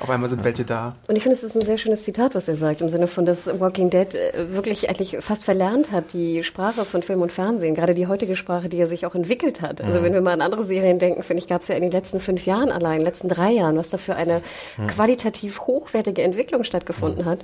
Auf 0.00 0.10
einmal 0.10 0.28
sind 0.28 0.44
welche 0.44 0.64
da. 0.64 0.94
Und 1.08 1.16
ich 1.16 1.22
finde, 1.22 1.36
es 1.36 1.42
ist 1.42 1.54
ein 1.54 1.62
sehr 1.62 1.78
schönes 1.78 2.04
Zitat, 2.04 2.34
was 2.34 2.48
er 2.48 2.56
sagt, 2.56 2.80
im 2.80 2.88
Sinne 2.88 3.06
von, 3.06 3.24
dass 3.24 3.60
Walking 3.60 3.90
Dead 3.90 4.14
äh, 4.14 4.52
wirklich 4.52 4.88
eigentlich 4.88 5.16
fast 5.20 5.44
verlernt 5.44 5.90
hat, 5.90 6.12
die 6.12 6.42
Sprache 6.42 6.84
von 6.84 7.02
Film 7.02 7.22
und 7.22 7.32
Fernsehen, 7.32 7.74
gerade 7.74 7.94
die 7.94 8.06
heutige 8.06 8.36
Sprache, 8.36 8.68
die 8.68 8.78
er 8.78 8.86
sich 8.86 9.06
auch 9.06 9.14
entwickelt 9.14 9.62
hat. 9.62 9.80
Also 9.80 9.98
mhm. 9.98 10.04
wenn 10.04 10.14
wir 10.14 10.20
mal 10.20 10.32
an 10.32 10.42
andere 10.42 10.64
Serien 10.64 10.98
denken, 10.98 11.22
finde 11.22 11.42
ich, 11.42 11.48
gab 11.48 11.62
es 11.62 11.68
ja 11.68 11.76
in 11.76 11.82
den 11.82 11.90
letzten 11.90 12.20
fünf 12.20 12.44
Jahren 12.46 12.70
allein, 12.70 13.00
letzten 13.00 13.28
drei 13.28 13.52
Jahren, 13.52 13.76
was 13.78 13.88
da 13.88 13.98
für 13.98 14.16
eine 14.16 14.42
mhm. 14.76 14.86
qualitativ 14.88 15.60
hochwertige 15.60 16.22
Entwicklung 16.22 16.64
stattgefunden 16.64 17.24
mhm. 17.24 17.30
hat. 17.30 17.38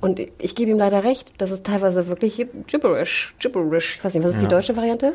Und 0.00 0.20
ich 0.38 0.54
gebe 0.56 0.70
ihm 0.70 0.78
leider 0.78 1.04
recht, 1.04 1.30
das 1.38 1.50
ist 1.52 1.64
teilweise 1.64 2.08
wirklich 2.08 2.44
gibberish, 2.66 3.34
gibberish. 3.38 3.96
Ich 3.98 4.04
weiß 4.04 4.14
nicht, 4.14 4.24
was 4.24 4.32
ist 4.32 4.42
ja. 4.42 4.48
die 4.48 4.54
deutsche 4.54 4.76
Variante? 4.76 5.14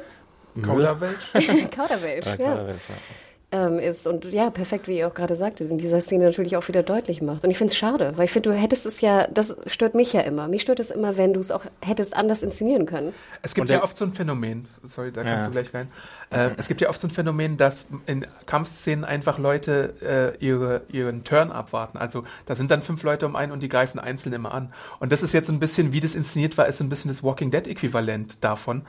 Kauderwelsch? 0.62 1.34
Kauderwelsch, 1.76 2.26
ja. 2.26 2.36
Kauderwelsch, 2.38 2.82
ja 2.90 3.27
ähm, 3.50 3.80
ist 3.80 4.06
und 4.08 4.26
ja, 4.26 4.50
perfekt, 4.50 4.90
wie 4.90 4.98
ihr 4.98 5.08
auch 5.08 5.14
gerade 5.14 5.38
sagte, 5.38 5.64
in 5.64 5.78
dieser 5.78 6.02
Szene 6.02 6.26
natürlich 6.26 6.58
auch 6.58 6.68
wieder 6.68 6.84
deutlich 6.84 7.22
macht. 7.22 7.46
Und 7.46 7.50
ich 7.50 7.58
finde 7.58 7.72
es 7.72 7.78
schade, 7.78 8.12
weil 8.18 8.26
ich 8.26 8.32
finde, 8.32 8.50
du 8.50 8.56
hättest 8.56 8.86
es 8.86 9.00
ja, 9.00 9.26
das 9.28 9.56
stört 9.68 9.96
mich 9.96 10.12
ja 10.12 10.20
immer. 10.22 10.50
Mich 10.50 10.64
stört 10.64 10.82
es 10.82 10.92
immer, 10.92 11.16
wenn 11.16 11.34
du 11.34 11.40
es 11.40 11.52
auch 11.52 11.64
hättest 11.82 12.14
anders 12.14 12.44
inszenieren 12.44 12.86
können. 12.86 13.14
Es 13.44 13.56
gibt 13.56 13.70
ja 13.70 13.84
oft 13.84 13.96
so 13.96 14.04
ein 14.04 14.12
Phänomen, 14.12 14.68
sorry, 14.84 15.14
da 15.14 15.24
kannst 15.24 15.44
ja. 15.44 15.48
du 15.48 15.52
gleich 15.54 15.74
rein. 15.74 15.88
Äh, 16.30 16.50
es 16.58 16.68
gibt 16.68 16.82
ja 16.82 16.90
oft 16.90 17.00
so 17.00 17.08
ein 17.08 17.12
Phänomen, 17.12 17.56
dass 17.56 17.88
in 18.06 18.28
Kampfszenen 18.46 19.06
einfach 19.06 19.38
Leute 19.38 20.36
äh, 20.42 20.46
ihre, 20.46 20.82
ihren 20.92 21.24
Turn 21.24 21.50
abwarten. 21.50 21.98
Also 21.98 22.26
da 22.48 22.56
sind 22.56 22.70
dann 22.70 22.82
fünf 22.82 23.02
Leute 23.04 23.26
um 23.26 23.38
einen 23.38 23.54
und 23.54 23.64
die 23.64 23.70
greifen 23.70 23.98
einzeln 23.98 24.34
immer 24.34 24.54
an. 24.54 24.74
Und 25.00 25.14
das 25.14 25.24
ist 25.24 25.34
jetzt 25.34 25.50
ein 25.50 25.60
bisschen, 25.60 25.94
wie 25.94 26.02
das 26.02 26.16
inszeniert 26.16 26.58
war, 26.58 26.68
ist 26.68 26.80
so 26.80 26.84
ein 26.84 26.90
bisschen 26.90 27.08
das 27.08 27.24
Walking 27.24 27.50
Dead-Äquivalent 27.52 28.44
davon. 28.44 28.82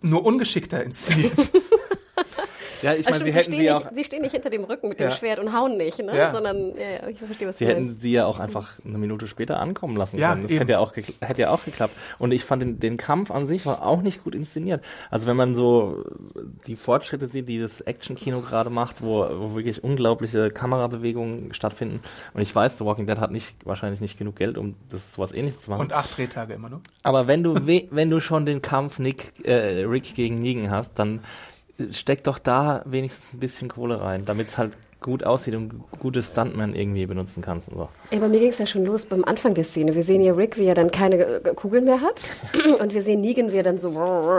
Nur 0.00 0.24
ungeschickter 0.24 0.82
inszeniert. 0.82 1.52
Ja, 2.86 2.94
ich 2.94 3.08
meine, 3.08 3.24
sie 3.24 3.32
hätten 3.32 3.52
sie, 3.52 3.70
auch. 3.70 3.84
sie 3.92 4.04
stehen 4.04 4.22
nicht 4.22 4.32
hinter 4.32 4.50
dem 4.50 4.64
Rücken 4.64 4.88
mit 4.88 5.00
dem 5.00 5.10
Schwert 5.10 5.40
und 5.40 5.52
hauen 5.52 5.76
nicht, 5.76 5.98
ne? 5.98 6.16
Ja. 6.16 6.30
sondern 6.30 6.74
ja, 6.76 7.08
ich 7.08 7.18
verstehe, 7.18 7.48
was 7.48 7.58
sie 7.58 7.64
du 7.64 7.70
hätten 7.70 7.86
meinst. 7.86 8.00
sie 8.00 8.12
ja 8.12 8.26
auch 8.26 8.38
einfach 8.38 8.74
eine 8.84 8.98
Minute 8.98 9.26
später 9.26 9.58
ankommen 9.58 9.96
lassen 9.96 10.18
ja, 10.18 10.34
können. 10.34 10.46
Das 10.46 10.58
hätte 10.58 10.72
ja, 10.72 10.78
auch 10.78 10.94
hätte 10.94 11.40
ja 11.40 11.50
auch 11.50 11.64
geklappt. 11.64 11.94
Und 12.18 12.32
ich 12.32 12.44
fand 12.44 12.62
den, 12.62 12.78
den 12.78 12.96
Kampf 12.96 13.30
an 13.30 13.48
sich 13.48 13.66
war 13.66 13.84
auch 13.84 14.02
nicht 14.02 14.22
gut 14.22 14.34
inszeniert. 14.34 14.84
Also 15.10 15.26
wenn 15.26 15.36
man 15.36 15.54
so 15.54 16.04
die 16.66 16.76
Fortschritte 16.76 17.28
sieht, 17.28 17.48
die 17.48 17.58
das 17.58 17.80
Action-Kino 17.80 18.40
gerade 18.40 18.70
macht, 18.70 19.02
wo, 19.02 19.26
wo 19.28 19.54
wirklich 19.56 19.82
unglaubliche 19.82 20.50
Kamerabewegungen 20.50 21.54
stattfinden. 21.54 22.00
Und 22.34 22.42
ich 22.42 22.54
weiß, 22.54 22.78
The 22.78 22.84
Walking 22.84 23.06
Dead 23.06 23.18
hat 23.18 23.32
nicht 23.32 23.66
wahrscheinlich 23.66 24.00
nicht 24.00 24.18
genug 24.18 24.36
Geld, 24.36 24.58
um 24.58 24.76
das 24.90 25.00
sowas 25.14 25.32
ähnliches 25.32 25.62
zu 25.62 25.70
machen. 25.70 25.80
Und 25.80 25.92
acht 25.92 26.16
Drehtage 26.16 26.54
immer 26.54 26.68
nur. 26.68 26.80
Aber 27.02 27.26
wenn 27.26 27.42
du 27.42 27.56
wenn 27.66 28.10
du 28.10 28.20
schon 28.20 28.46
den 28.46 28.62
Kampf 28.62 28.98
Nick 28.98 29.32
äh, 29.44 29.84
Rick 29.84 30.14
gegen 30.14 30.36
Negan 30.36 30.70
hast, 30.70 30.98
dann 30.98 31.20
steck 31.90 32.24
doch 32.24 32.38
da 32.38 32.82
wenigstens 32.84 33.32
ein 33.32 33.40
bisschen 33.40 33.68
Kohle 33.68 34.00
rein, 34.00 34.24
damit 34.24 34.48
es 34.48 34.58
halt 34.58 34.72
gut 35.00 35.24
aussieht 35.24 35.54
und 35.54 35.84
gute 36.00 36.22
Stuntmen 36.22 36.74
irgendwie 36.74 37.04
benutzen 37.04 37.42
kannst. 37.42 37.68
Und 37.68 37.76
so. 37.76 37.88
Ja, 38.10 38.18
bei 38.18 38.28
mir 38.28 38.40
ging 38.40 38.48
es 38.48 38.58
ja 38.58 38.66
schon 38.66 38.84
los 38.84 39.06
beim 39.06 39.24
Anfang 39.24 39.54
der 39.54 39.64
Szene. 39.64 39.94
Wir 39.94 40.02
sehen 40.02 40.22
ja 40.22 40.32
Rick, 40.32 40.56
wie 40.56 40.64
er 40.64 40.74
dann 40.74 40.90
keine 40.90 41.16
äh, 41.16 41.54
Kugeln 41.54 41.84
mehr 41.84 42.00
hat 42.00 42.28
und 42.80 42.94
wir 42.94 43.02
sehen 43.02 43.20
Negan, 43.20 43.52
wie 43.52 43.56
er 43.56 43.62
dann 43.62 43.78
so 43.78 43.92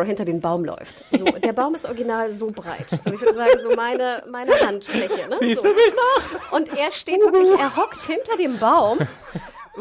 hinter 0.04 0.26
den 0.26 0.42
Baum 0.42 0.66
läuft. 0.66 1.04
So, 1.12 1.26
der 1.26 1.54
Baum 1.54 1.76
ist 1.76 1.86
original 1.86 2.34
so 2.34 2.48
breit. 2.48 3.00
Also 3.06 3.14
ich 3.16 3.22
würde 3.22 3.36
sagen, 3.36 3.52
so 3.62 3.76
meine, 3.76 4.24
meine 4.30 4.52
Handfläche. 4.60 5.30
Ne? 5.30 5.38
Siehst 5.40 5.58
so. 5.58 5.64
du 5.64 5.70
mich 5.70 5.94
noch? 5.96 6.52
Und 6.52 6.70
er 6.70 6.92
steht 6.92 7.20
wirklich, 7.20 7.60
er 7.60 7.78
hockt 7.78 8.02
hinter 8.02 8.36
dem 8.38 8.58
Baum 8.60 8.98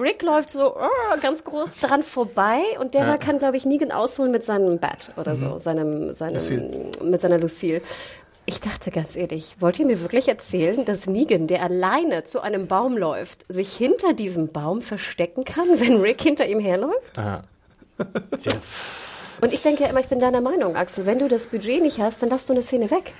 Rick 0.00 0.22
läuft 0.22 0.50
so 0.50 0.76
oh, 0.76 1.20
ganz 1.22 1.44
groß 1.44 1.70
dran 1.80 2.02
vorbei 2.02 2.60
und 2.80 2.94
der 2.94 3.06
ja. 3.06 3.16
kann, 3.16 3.38
glaube 3.38 3.56
ich, 3.56 3.64
Negan 3.64 3.92
ausholen 3.92 4.32
mit 4.32 4.44
seinem 4.44 4.78
Bat 4.78 5.12
oder 5.16 5.32
mhm. 5.32 5.36
so, 5.36 5.58
seinem, 5.58 6.14
seinem, 6.14 6.90
mit 7.02 7.20
seiner 7.20 7.38
Lucille. 7.38 7.80
Ich 8.48 8.60
dachte 8.60 8.92
ganz 8.92 9.16
ehrlich, 9.16 9.56
wollt 9.58 9.78
ihr 9.80 9.86
mir 9.86 10.00
wirklich 10.00 10.28
erzählen, 10.28 10.84
dass 10.84 11.08
Negan, 11.08 11.48
der 11.48 11.62
alleine 11.62 12.22
zu 12.22 12.40
einem 12.40 12.68
Baum 12.68 12.96
läuft, 12.96 13.44
sich 13.48 13.76
hinter 13.76 14.12
diesem 14.12 14.48
Baum 14.48 14.82
verstecken 14.82 15.44
kann, 15.44 15.66
wenn 15.80 16.00
Rick 16.00 16.22
hinter 16.22 16.46
ihm 16.46 16.60
herläuft? 16.60 17.18
Yes. 18.42 18.54
Und 19.40 19.52
ich 19.52 19.62
denke 19.62 19.82
ja 19.82 19.90
immer, 19.90 20.00
ich 20.00 20.08
bin 20.08 20.20
deiner 20.20 20.40
Meinung, 20.40 20.76
Axel, 20.76 21.06
wenn 21.06 21.18
du 21.18 21.28
das 21.28 21.48
Budget 21.48 21.82
nicht 21.82 21.98
hast, 22.00 22.22
dann 22.22 22.30
lass 22.30 22.46
du 22.46 22.52
eine 22.52 22.62
Szene 22.62 22.90
weg. 22.90 23.12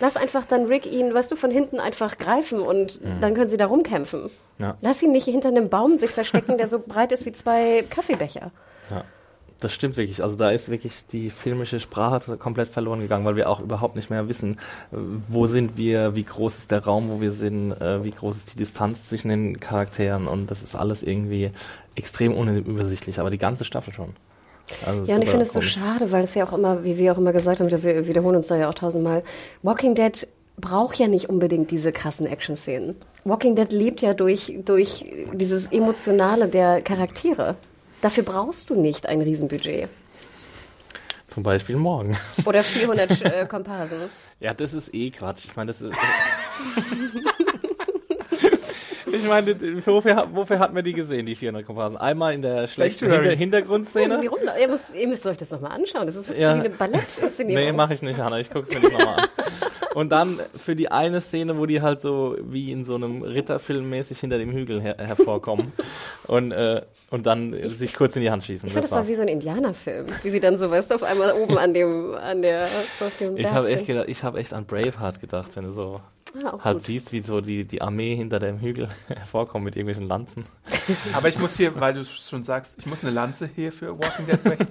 Lass 0.00 0.16
einfach 0.16 0.44
dann 0.44 0.66
Rick 0.66 0.86
ihn, 0.86 1.12
weißt 1.12 1.30
du, 1.32 1.36
von 1.36 1.50
hinten 1.50 1.80
einfach 1.80 2.18
greifen 2.18 2.60
und 2.60 3.02
mhm. 3.02 3.20
dann 3.20 3.34
können 3.34 3.48
sie 3.48 3.56
da 3.56 3.66
rumkämpfen. 3.66 4.30
Ja. 4.58 4.76
Lass 4.80 5.02
ihn 5.02 5.12
nicht 5.12 5.24
hinter 5.24 5.48
einem 5.48 5.68
Baum 5.68 5.98
sich 5.98 6.10
verstecken, 6.10 6.56
der 6.58 6.66
so 6.66 6.78
breit 6.86 7.12
ist 7.12 7.26
wie 7.26 7.32
zwei 7.32 7.84
Kaffeebecher. 7.88 8.50
Ja. 8.90 9.04
Das 9.60 9.74
stimmt 9.74 9.96
wirklich. 9.96 10.22
Also 10.22 10.36
da 10.36 10.50
ist 10.50 10.68
wirklich 10.68 11.06
die 11.06 11.30
filmische 11.30 11.80
Sprache 11.80 12.36
komplett 12.36 12.68
verloren 12.68 13.00
gegangen, 13.00 13.24
weil 13.24 13.34
wir 13.34 13.48
auch 13.48 13.58
überhaupt 13.58 13.96
nicht 13.96 14.08
mehr 14.08 14.28
wissen, 14.28 14.54
äh, 14.92 14.96
wo 15.28 15.46
sind 15.46 15.76
wir, 15.76 16.14
wie 16.14 16.24
groß 16.24 16.58
ist 16.58 16.70
der 16.70 16.84
Raum, 16.84 17.10
wo 17.10 17.20
wir 17.20 17.32
sind, 17.32 17.72
äh, 17.72 18.04
wie 18.04 18.12
groß 18.12 18.36
ist 18.36 18.52
die 18.54 18.58
Distanz 18.58 19.08
zwischen 19.08 19.28
den 19.28 19.58
Charakteren 19.58 20.28
und 20.28 20.48
das 20.48 20.62
ist 20.62 20.76
alles 20.76 21.02
irgendwie 21.02 21.50
extrem 21.96 22.32
unübersichtlich, 22.34 23.18
aber 23.18 23.30
die 23.30 23.38
ganze 23.38 23.64
Staffel 23.64 23.92
schon. 23.92 24.14
Also 24.84 25.04
ja, 25.04 25.16
und 25.16 25.22
ich 25.22 25.30
finde 25.30 25.44
es 25.44 25.52
so 25.52 25.60
schade, 25.60 26.12
weil 26.12 26.24
es 26.24 26.34
ja 26.34 26.46
auch 26.46 26.52
immer, 26.52 26.84
wie 26.84 26.98
wir 26.98 27.12
auch 27.12 27.18
immer 27.18 27.32
gesagt 27.32 27.60
haben, 27.60 27.70
wir 27.70 28.06
wiederholen 28.06 28.36
uns 28.36 28.48
da 28.48 28.56
ja 28.56 28.68
auch 28.68 28.74
tausendmal, 28.74 29.22
Walking 29.62 29.94
Dead 29.94 30.26
braucht 30.60 30.98
ja 30.98 31.08
nicht 31.08 31.28
unbedingt 31.28 31.70
diese 31.70 31.92
krassen 31.92 32.26
Action-Szenen. 32.26 32.96
Walking 33.24 33.56
Dead 33.56 33.70
lebt 33.72 34.00
ja 34.00 34.14
durch, 34.14 34.58
durch 34.64 35.06
dieses 35.32 35.70
Emotionale 35.72 36.48
der 36.48 36.82
Charaktere. 36.82 37.56
Dafür 38.00 38.24
brauchst 38.24 38.70
du 38.70 38.80
nicht 38.80 39.06
ein 39.06 39.20
Riesenbudget. 39.22 39.88
Zum 41.28 41.42
Beispiel 41.42 41.76
morgen. 41.76 42.16
Oder 42.46 42.62
400 42.62 43.20
äh, 43.22 43.46
Komparsen. 43.46 43.98
Ja, 44.40 44.54
das 44.54 44.72
ist 44.72 44.94
eh 44.94 45.10
Quatsch. 45.10 45.46
Ich 45.46 45.56
meine, 45.56 45.72
das 45.72 45.80
ist. 45.80 45.92
Ich 49.12 49.28
meine, 49.28 49.54
wofür, 49.86 50.26
wofür 50.32 50.58
hat 50.58 50.72
man 50.72 50.84
die 50.84 50.92
gesehen, 50.92 51.26
die 51.26 51.34
400 51.34 51.66
Komparsen? 51.66 51.96
Einmal 51.96 52.34
in 52.34 52.42
der 52.42 52.68
schlechten 52.68 53.10
Hinter 53.10 53.30
Hintergrundszene. 53.30 54.14
Ja, 54.22 54.56
ihr, 54.56 54.68
müsst, 54.68 54.94
ihr 54.94 55.08
müsst 55.08 55.26
euch 55.26 55.36
das 55.36 55.50
nochmal 55.50 55.72
anschauen. 55.72 56.06
Das 56.06 56.16
ist 56.16 56.28
wirklich 56.28 56.42
ja. 56.42 56.56
wie 56.56 56.60
eine 56.60 56.70
Ballettinszenierung. 56.70 57.64
Nee, 57.64 57.72
mache 57.72 57.94
ich 57.94 58.02
nicht, 58.02 58.18
Hanna. 58.18 58.38
Ich 58.38 58.50
gucke 58.50 58.68
es 58.68 58.74
mir 58.74 58.80
nicht 58.80 58.98
nochmal 58.98 59.20
an. 59.20 59.28
Und 59.94 60.10
dann 60.10 60.38
für 60.56 60.76
die 60.76 60.92
eine 60.92 61.20
Szene, 61.20 61.58
wo 61.58 61.66
die 61.66 61.82
halt 61.82 62.00
so 62.00 62.36
wie 62.40 62.70
in 62.70 62.84
so 62.84 62.94
einem 62.94 63.22
Ritterfilm 63.22 63.88
mäßig 63.88 64.20
hinter 64.20 64.38
dem 64.38 64.52
Hügel 64.52 64.80
her 64.80 64.96
hervorkommen 64.98 65.72
und, 66.28 66.52
äh, 66.52 66.82
und 67.10 67.26
dann 67.26 67.52
ich, 67.52 67.78
sich 67.78 67.94
kurz 67.94 68.14
in 68.14 68.22
die 68.22 68.30
Hand 68.30 68.44
schießen. 68.44 68.68
Ich 68.68 68.74
finde, 68.74 68.82
das, 68.82 68.90
das 68.90 68.96
war 68.96 69.08
wie 69.08 69.16
so 69.16 69.22
ein 69.22 69.28
Indianerfilm, 69.28 70.06
wie 70.22 70.30
sie 70.30 70.38
dann 70.38 70.56
so, 70.56 70.70
weißt 70.70 70.90
du, 70.90 70.94
auf 70.94 71.02
einmal 71.02 71.32
oben 71.32 71.58
an 71.58 71.74
dem, 71.74 72.14
an 72.14 72.42
der, 72.42 72.68
auf 73.00 73.16
dem 73.16 73.36
Ich 73.36 73.50
habe 73.50 73.70
echt 73.70 73.86
gedacht, 73.86 74.08
ich 74.08 74.22
habe 74.22 74.38
echt 74.38 74.52
an 74.52 74.66
Braveheart 74.66 75.20
gedacht, 75.20 75.56
wenn 75.56 75.64
du 75.64 75.72
so 75.72 76.00
Ah, 76.34 76.58
halt 76.62 76.78
gut. 76.78 76.86
siehst, 76.86 77.12
wie 77.12 77.22
so 77.22 77.40
die, 77.40 77.64
die 77.64 77.82
Armee 77.82 78.14
hinter 78.16 78.38
dem 78.38 78.60
Hügel 78.60 78.88
hervorkommt 79.08 79.64
mit 79.64 79.76
irgendwelchen 79.76 80.08
Lanzen. 80.08 80.44
Aber 81.12 81.28
ich 81.28 81.38
muss 81.38 81.56
hier, 81.56 81.78
weil 81.80 81.94
du 81.94 82.04
schon 82.04 82.44
sagst, 82.44 82.76
ich 82.78 82.86
muss 82.86 83.02
eine 83.02 83.12
Lanze 83.12 83.48
hier 83.54 83.72
für 83.72 83.98
Walking 83.98 84.26
Dead 84.26 84.42
brechen, 84.42 84.68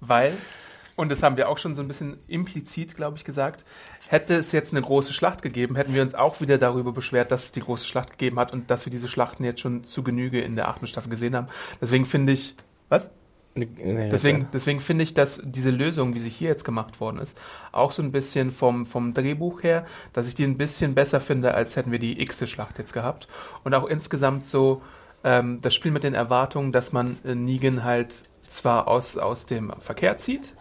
weil, 0.00 0.32
und 0.96 1.10
das 1.10 1.22
haben 1.22 1.36
wir 1.36 1.48
auch 1.48 1.58
schon 1.58 1.74
so 1.74 1.82
ein 1.82 1.88
bisschen 1.88 2.18
implizit, 2.28 2.96
glaube 2.96 3.16
ich, 3.16 3.24
gesagt, 3.24 3.64
hätte 4.08 4.34
es 4.34 4.52
jetzt 4.52 4.72
eine 4.72 4.82
große 4.82 5.12
Schlacht 5.12 5.42
gegeben, 5.42 5.76
hätten 5.76 5.94
wir 5.94 6.02
uns 6.02 6.14
auch 6.14 6.40
wieder 6.40 6.58
darüber 6.58 6.92
beschwert, 6.92 7.32
dass 7.32 7.44
es 7.44 7.52
die 7.52 7.60
große 7.60 7.86
Schlacht 7.86 8.12
gegeben 8.12 8.38
hat 8.38 8.52
und 8.52 8.70
dass 8.70 8.86
wir 8.86 8.90
diese 8.90 9.08
Schlachten 9.08 9.44
jetzt 9.44 9.60
schon 9.60 9.84
zu 9.84 10.02
Genüge 10.02 10.40
in 10.40 10.56
der 10.56 10.68
achten 10.68 10.86
Staffel 10.86 11.10
gesehen 11.10 11.34
haben. 11.36 11.48
Deswegen 11.80 12.04
finde 12.04 12.32
ich, 12.32 12.54
was? 12.88 13.10
Nee, 13.54 13.66
Deswegen, 14.10 14.48
deswegen 14.52 14.78
finde 14.78 15.02
ich, 15.02 15.14
dass 15.14 15.40
diese 15.42 15.70
Lösung, 15.70 16.14
wie 16.14 16.20
sie 16.20 16.28
hier 16.28 16.48
jetzt 16.48 16.64
gemacht 16.64 17.00
worden 17.00 17.18
ist, 17.18 17.36
auch 17.72 17.90
so 17.90 18.02
ein 18.02 18.12
bisschen 18.12 18.50
vom, 18.50 18.86
vom 18.86 19.14
Drehbuch 19.14 19.62
her, 19.62 19.84
dass 20.12 20.28
ich 20.28 20.36
die 20.36 20.44
ein 20.44 20.56
bisschen 20.56 20.94
besser 20.94 21.20
finde, 21.20 21.54
als 21.54 21.74
hätten 21.74 21.90
wir 21.90 21.98
die 21.98 22.20
x-te 22.20 22.46
Schlacht 22.46 22.78
jetzt 22.78 22.92
gehabt. 22.92 23.26
Und 23.64 23.74
auch 23.74 23.86
insgesamt 23.86 24.44
so 24.44 24.82
ähm, 25.24 25.60
das 25.60 25.74
Spiel 25.74 25.90
mit 25.90 26.04
den 26.04 26.14
Erwartungen, 26.14 26.70
dass 26.72 26.92
man 26.92 27.18
äh, 27.24 27.34
Negan 27.34 27.82
halt 27.82 28.24
zwar 28.46 28.86
aus, 28.86 29.16
aus 29.18 29.46
dem 29.46 29.72
Verkehr 29.80 30.16
zieht, 30.16 30.54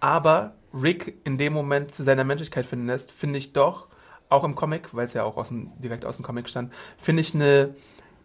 aber 0.00 0.54
Rick 0.74 1.16
in 1.24 1.38
dem 1.38 1.52
Moment 1.52 1.92
zu 1.92 2.02
seiner 2.02 2.24
Menschlichkeit 2.24 2.66
finden 2.66 2.86
lässt, 2.86 3.10
finde 3.12 3.38
ich 3.38 3.52
doch, 3.52 3.88
auch 4.28 4.44
im 4.44 4.54
Comic, 4.54 4.94
weil 4.94 5.06
es 5.06 5.12
ja 5.12 5.24
auch 5.24 5.36
aus 5.36 5.48
dem, 5.48 5.70
direkt 5.80 6.04
aus 6.04 6.16
dem 6.16 6.24
Comic 6.24 6.48
stand, 6.48 6.72
finde 6.98 7.22
ich 7.22 7.34
eine 7.34 7.74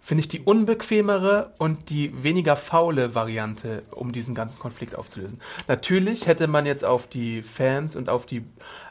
finde 0.01 0.21
ich 0.21 0.27
die 0.27 0.39
unbequemere 0.39 1.53
und 1.59 1.89
die 1.89 2.23
weniger 2.23 2.55
faule 2.55 3.13
Variante, 3.13 3.83
um 3.91 4.11
diesen 4.11 4.33
ganzen 4.33 4.59
Konflikt 4.59 4.95
aufzulösen. 4.95 5.39
Natürlich 5.67 6.25
hätte 6.25 6.47
man 6.47 6.65
jetzt 6.65 6.83
auf 6.83 7.05
die 7.05 7.43
Fans 7.43 7.95
und 7.95 8.09
auf 8.09 8.25
die 8.25 8.43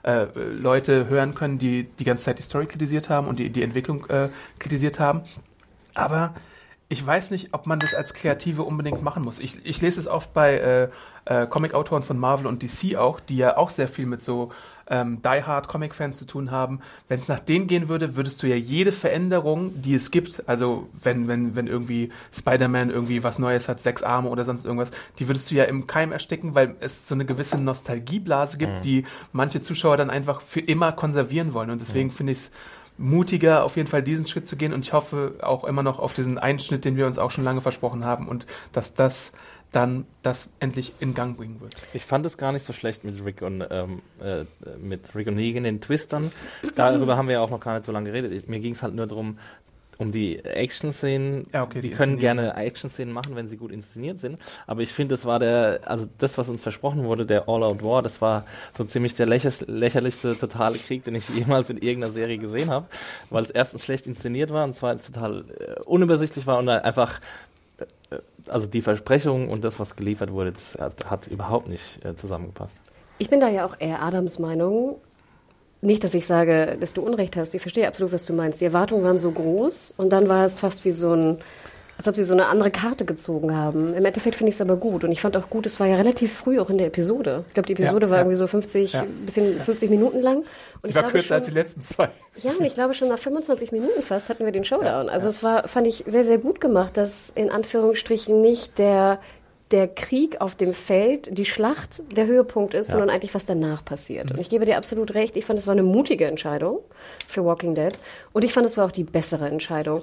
äh, 0.05 0.27
Leute 0.37 1.09
hören 1.09 1.35
können, 1.35 1.59
die 1.59 1.85
die 1.99 2.05
ganze 2.05 2.27
Zeit 2.27 2.39
die 2.39 2.43
Story 2.43 2.67
kritisiert 2.67 3.09
haben 3.09 3.27
und 3.27 3.41
die, 3.41 3.51
die 3.51 3.65
Entwicklung 3.65 4.07
äh, 4.07 4.29
kritisiert 4.61 5.01
haben. 5.01 5.23
Aber 5.95 6.33
ich 6.89 7.05
weiß 7.05 7.31
nicht, 7.33 7.55
ob 7.55 7.67
man 7.67 7.79
das 7.79 7.95
als 7.95 8.15
Kreative 8.15 8.63
unbedingt 8.63 9.03
machen 9.03 9.23
muss. 9.23 9.39
Ich, 9.39 9.65
ich 9.65 9.81
lese 9.81 10.01
es 10.01 10.09
oft 10.09 10.33
bei 10.33 10.55
äh, 10.59 10.89
äh, 11.25 11.47
Comic-Autoren 11.47 12.03
von 12.03 12.19
Marvel 12.19 12.47
und 12.47 12.63
DC 12.63 12.97
auch, 12.97 13.21
die 13.21 13.37
ja 13.37 13.57
auch 13.57 13.71
sehr 13.71 13.87
viel 13.87 14.07
mit 14.07 14.23
so 14.23 14.51
ähm, 14.91 15.23
Die 15.23 15.43
Hard 15.45 15.69
Comic-Fans 15.69 16.19
zu 16.19 16.27
tun 16.27 16.51
haben. 16.51 16.81
Wenn 17.09 17.21
es 17.21 17.29
nach 17.29 17.41
denen 17.41 17.67
gehen 17.67 17.89
würde, 17.89 18.17
würdest 18.17 18.43
du 18.43 18.47
ja 18.49 18.57
jede 18.57 18.93
Veränderung, 18.93 19.81
die 19.81 19.95
es 19.95 20.11
gibt, 20.11 20.49
also 20.49 20.89
wenn, 21.03 21.29
wenn, 21.29 21.55
wenn 21.57 21.67
irgendwie 21.67 22.11
Spider-Man 22.33 22.91
irgendwie 22.91 23.23
was 23.23 23.39
Neues 23.39 23.69
hat, 23.69 23.81
sechs 23.81 24.03
Arme 24.03 24.29
oder 24.29 24.45
sonst 24.45 24.65
irgendwas, 24.65 24.91
die 25.19 25.29
würdest 25.29 25.51
du 25.51 25.55
ja 25.55 25.65
im 25.65 25.87
Keim 25.87 26.13
ersticken, 26.13 26.55
weil 26.55 26.75
es 26.81 27.09
so 27.09 27.15
eine 27.15 27.25
gewisse 27.25 27.57
Nostalgieblase 27.59 28.59
gibt, 28.59 28.71
Mhm. 28.79 28.83
die 28.83 29.05
manche 29.33 29.61
Zuschauer 29.61 29.97
dann 29.97 30.11
einfach 30.11 30.41
für 30.43 30.61
immer 30.61 30.93
konservieren 30.93 31.55
wollen. 31.55 31.71
Und 31.71 31.81
deswegen 31.81 32.11
finde 32.11 32.33
ich 32.33 32.39
es 32.39 32.51
mutiger, 32.99 33.65
auf 33.65 33.77
jeden 33.77 33.89
Fall 33.89 34.03
diesen 34.03 34.27
Schritt 34.29 34.47
zu 34.47 34.57
gehen. 34.57 34.73
Und 34.73 34.85
ich 34.85 34.93
hoffe 34.93 35.35
auch 35.41 35.65
immer 35.65 35.83
noch 35.83 35.99
auf 35.99 36.15
diesen 36.15 36.39
Einschnitt, 36.39 36.85
den 36.85 36.97
wir 36.97 37.07
uns 37.07 37.19
auch 37.19 37.31
schon 37.31 37.45
lange 37.45 37.61
versprochen 37.61 38.05
haben 38.05 38.29
und 38.29 38.47
dass 38.73 38.95
das 38.95 39.33
dann 39.73 40.07
das 40.23 40.49
endlich 40.59 40.95
in 41.01 41.15
Gang 41.15 41.37
bringen 41.37 41.61
wird. 41.61 41.75
Ich 41.93 42.05
fand 42.05 42.27
es 42.27 42.37
gar 42.37 42.53
nicht 42.53 42.67
so 42.67 42.73
schlecht 42.73 43.05
mit 43.05 43.25
Rick 43.25 43.43
und 43.43 43.65
ähm, 43.71 44.03
äh, 44.21 44.45
mit 44.79 45.15
Rick 45.15 45.29
und 45.29 45.37
Negan, 45.37 45.65
den 45.65 45.81
Twistern. 45.81 46.33
Darüber 46.75 47.17
haben 47.17 47.29
wir 47.29 47.35
ja 47.35 47.41
auch 47.41 47.51
noch 47.51 47.61
gar 47.61 47.75
nicht 47.75 47.87
so 47.87 47.93
lange 47.93 48.11
geredet. 48.11 48.33
Ich, 48.33 48.49
mir 48.49 48.61
ging 48.61 48.73
es 48.73 48.83
halt 48.83 48.95
nur 48.95 49.07
darum, 49.07 49.39
um 50.01 50.13
die 50.13 50.43
Action-Szenen. 50.43 51.47
Ja, 51.53 51.63
okay, 51.63 51.83
die 51.83 51.91
die 51.91 51.95
können 51.95 52.19
gerne 52.19 52.57
Action-Szenen 52.57 53.13
machen, 53.13 53.37
wenn 53.37 53.49
sie 53.49 53.59
gut 53.59 53.71
inszeniert 53.71 54.19
sind. 54.19 54.39
Aber 54.67 54.81
ich 54.81 54.93
finde, 54.93 55.15
das 55.15 55.27
war 55.27 55.39
der, 55.39 55.81
also 55.85 56.09
das, 56.19 56.39
was 56.39 56.49
uns 56.49 56.63
versprochen 56.63 57.05
wurde, 57.05 57.27
der 57.27 57.49
All-Out 57.49 57.85
War, 57.85 58.03
das 58.03 58.21
war 58.23 58.47
so 58.77 58.85
ziemlich 58.85 59.15
der 59.15 59.27
lächer 59.27 59.53
lächerlichste 59.67 60.39
totale 60.39 60.79
Krieg, 60.79 61.05
den 61.05 61.15
ich 61.15 61.29
jemals 61.35 61.69
in 61.69 61.77
irgendeiner 61.77 62.15
Serie 62.15 62.39
gesehen 62.39 62.71
habe. 62.71 62.87
Weil 63.29 63.45
es 63.45 63.51
erstens 63.51 63.85
schlecht 63.85 64.07
inszeniert 64.07 64.51
war 64.51 64.65
und 64.65 64.75
zweitens 64.75 65.07
total 65.07 65.45
äh, 65.59 65.81
unübersichtlich 65.85 66.47
war 66.47 66.59
und 66.59 66.69
einfach 66.71 67.21
äh, 68.11 68.17
also 68.49 68.67
die 68.67 68.83
Versprechung 68.83 69.49
und 69.49 69.65
das, 69.65 69.79
was 69.81 69.97
geliefert 69.97 70.33
wurde, 70.33 70.55
hat, 70.79 71.11
hat 71.11 71.27
überhaupt 71.27 71.69
nicht 71.69 72.05
äh, 72.05 72.15
zusammengepasst. 72.15 72.77
Ich 73.19 73.29
bin 73.29 73.41
da 73.41 73.49
ja 73.49 73.67
auch 73.67 73.77
eher 73.79 74.03
Adams 74.03 74.39
Meinung. 74.39 74.97
Nicht, 75.83 76.05
dass 76.05 76.15
ich 76.15 76.27
sage, 76.27 76.77
dass 76.79 76.93
du 76.93 77.03
Unrecht 77.03 77.37
hast. 77.37 77.55
Ich 77.55 77.63
verstehe 77.63 77.89
absolut, 77.89 78.13
was 78.13 78.27
du 78.27 78.33
meinst. 78.33 78.61
Die 78.61 78.67
Erwartungen 78.67 79.05
waren 79.05 79.19
so 79.19 79.31
groß 79.31 79.95
und 79.97 80.11
dann 80.11 80.29
war 80.29 80.45
es 80.45 80.59
fast 80.59 80.85
wie 80.85 80.91
so 80.91 81.15
ein, 81.15 81.39
als 82.01 82.09
ob 82.09 82.17
sie 82.17 82.25
so 82.25 82.33
eine 82.33 82.47
andere 82.47 82.71
Karte 82.71 83.05
gezogen 83.05 83.55
haben. 83.55 83.93
Im 83.93 84.07
Endeffekt 84.07 84.35
finde 84.35 84.49
ich 84.49 84.55
es 84.57 84.63
aber 84.63 84.77
gut 84.77 85.05
und 85.05 85.13
ich 85.13 85.21
fand 85.21 85.37
auch 85.37 85.51
gut, 85.51 85.67
es 85.67 85.79
war 85.81 85.87
ja 85.87 85.97
relativ 85.97 86.33
früh 86.33 86.59
auch 86.59 86.71
in 86.71 86.79
der 86.79 86.87
Episode. 86.87 87.45
Ich 87.49 87.53
glaube, 87.53 87.67
die 87.67 87.75
Episode 87.75 88.07
Ja, 88.07 88.11
war 88.11 88.17
ja. 88.17 88.23
irgendwie 88.23 88.39
so 88.39 88.47
50, 88.47 88.95
Ja. 88.95 89.05
bisschen 89.27 89.53
50 89.61 89.91
Minuten 89.91 90.23
lang. 90.23 90.39
Und 90.39 90.47
Die 90.85 90.89
ich 90.89 90.95
war 90.95 91.03
glaube 91.03 91.13
kürzer 91.13 91.27
schon, 91.29 91.37
als 91.37 91.45
die 91.49 91.53
letzten 91.53 91.83
zwei. 91.85 92.09
ja, 92.43 92.53
und 92.59 92.65
ich 92.65 92.73
glaube 92.73 92.95
schon 92.95 93.09
nach 93.09 93.19
25 93.19 93.71
Minuten 93.73 94.03
fast 94.03 94.31
hatten 94.31 94.47
wir 94.47 94.53
den 94.53 94.65
Showdown. 94.65 95.11
Also 95.11 95.29
es 95.29 95.43
war, 95.43 95.69
fand 95.69 95.87
ich 95.89 96.05
sehr, 96.07 96.25
sehr 96.25 96.39
gut 96.39 96.59
gemacht, 96.59 96.97
dass 96.97 97.29
in 97.35 97.51
Anführungsstrichen 97.51 98.41
nicht 98.41 98.79
der, 98.79 99.19
der 99.71 99.87
Krieg 99.87 100.41
auf 100.41 100.57
dem 100.57 100.73
Feld, 100.73 101.37
die 101.37 101.45
Schlacht 101.45 102.03
der 102.17 102.25
Höhepunkt 102.25 102.73
ist, 102.73 102.91
sondern 102.93 103.11
eigentlich 103.11 103.35
was 103.35 103.45
danach 103.45 103.85
passiert. 103.85 104.31
Und 104.31 104.41
ich 104.41 104.49
gebe 104.49 104.65
dir 104.65 104.79
absolut 104.79 105.13
recht, 105.13 105.37
ich 105.37 105.45
fand 105.45 105.59
es 105.59 105.67
war 105.67 105.73
eine 105.73 105.83
mutige 105.83 106.25
Entscheidung 106.25 106.79
für 107.29 107.45
Walking 107.45 107.75
Dead 107.75 107.93
und 108.33 108.43
ich 108.43 108.55
fand 108.55 108.65
es 108.65 108.79
war 108.79 108.87
auch 108.87 108.91
die 108.91 109.05
bessere 109.05 109.49
Entscheidung. 109.49 110.01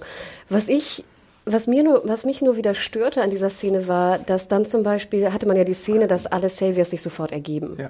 Was 0.48 0.68
ich 0.68 1.04
was 1.48 1.68
mir 1.68 1.84
nur, 1.84 2.02
was 2.06 2.26
mich 2.26 2.42
nur 2.42 2.58
wieder 2.58 2.74
störte 2.76 3.22
an 3.22 3.30
dieser 3.30 3.50
Szene 3.50 3.88
war, 3.88 4.20
dass 4.20 4.48
dann 4.48 4.66
zum 4.66 4.84
Beispiel 4.84 5.32
hatte 5.32 5.48
man 5.48 5.58
ja 5.58 5.64
die 5.64 5.74
Szene, 5.74 6.08
dass 6.08 6.28
alle 6.28 6.50
Saviors 6.50 6.90
sich 6.90 7.02
sofort 7.02 7.32
ergeben. 7.32 7.78
Ja. 7.80 7.90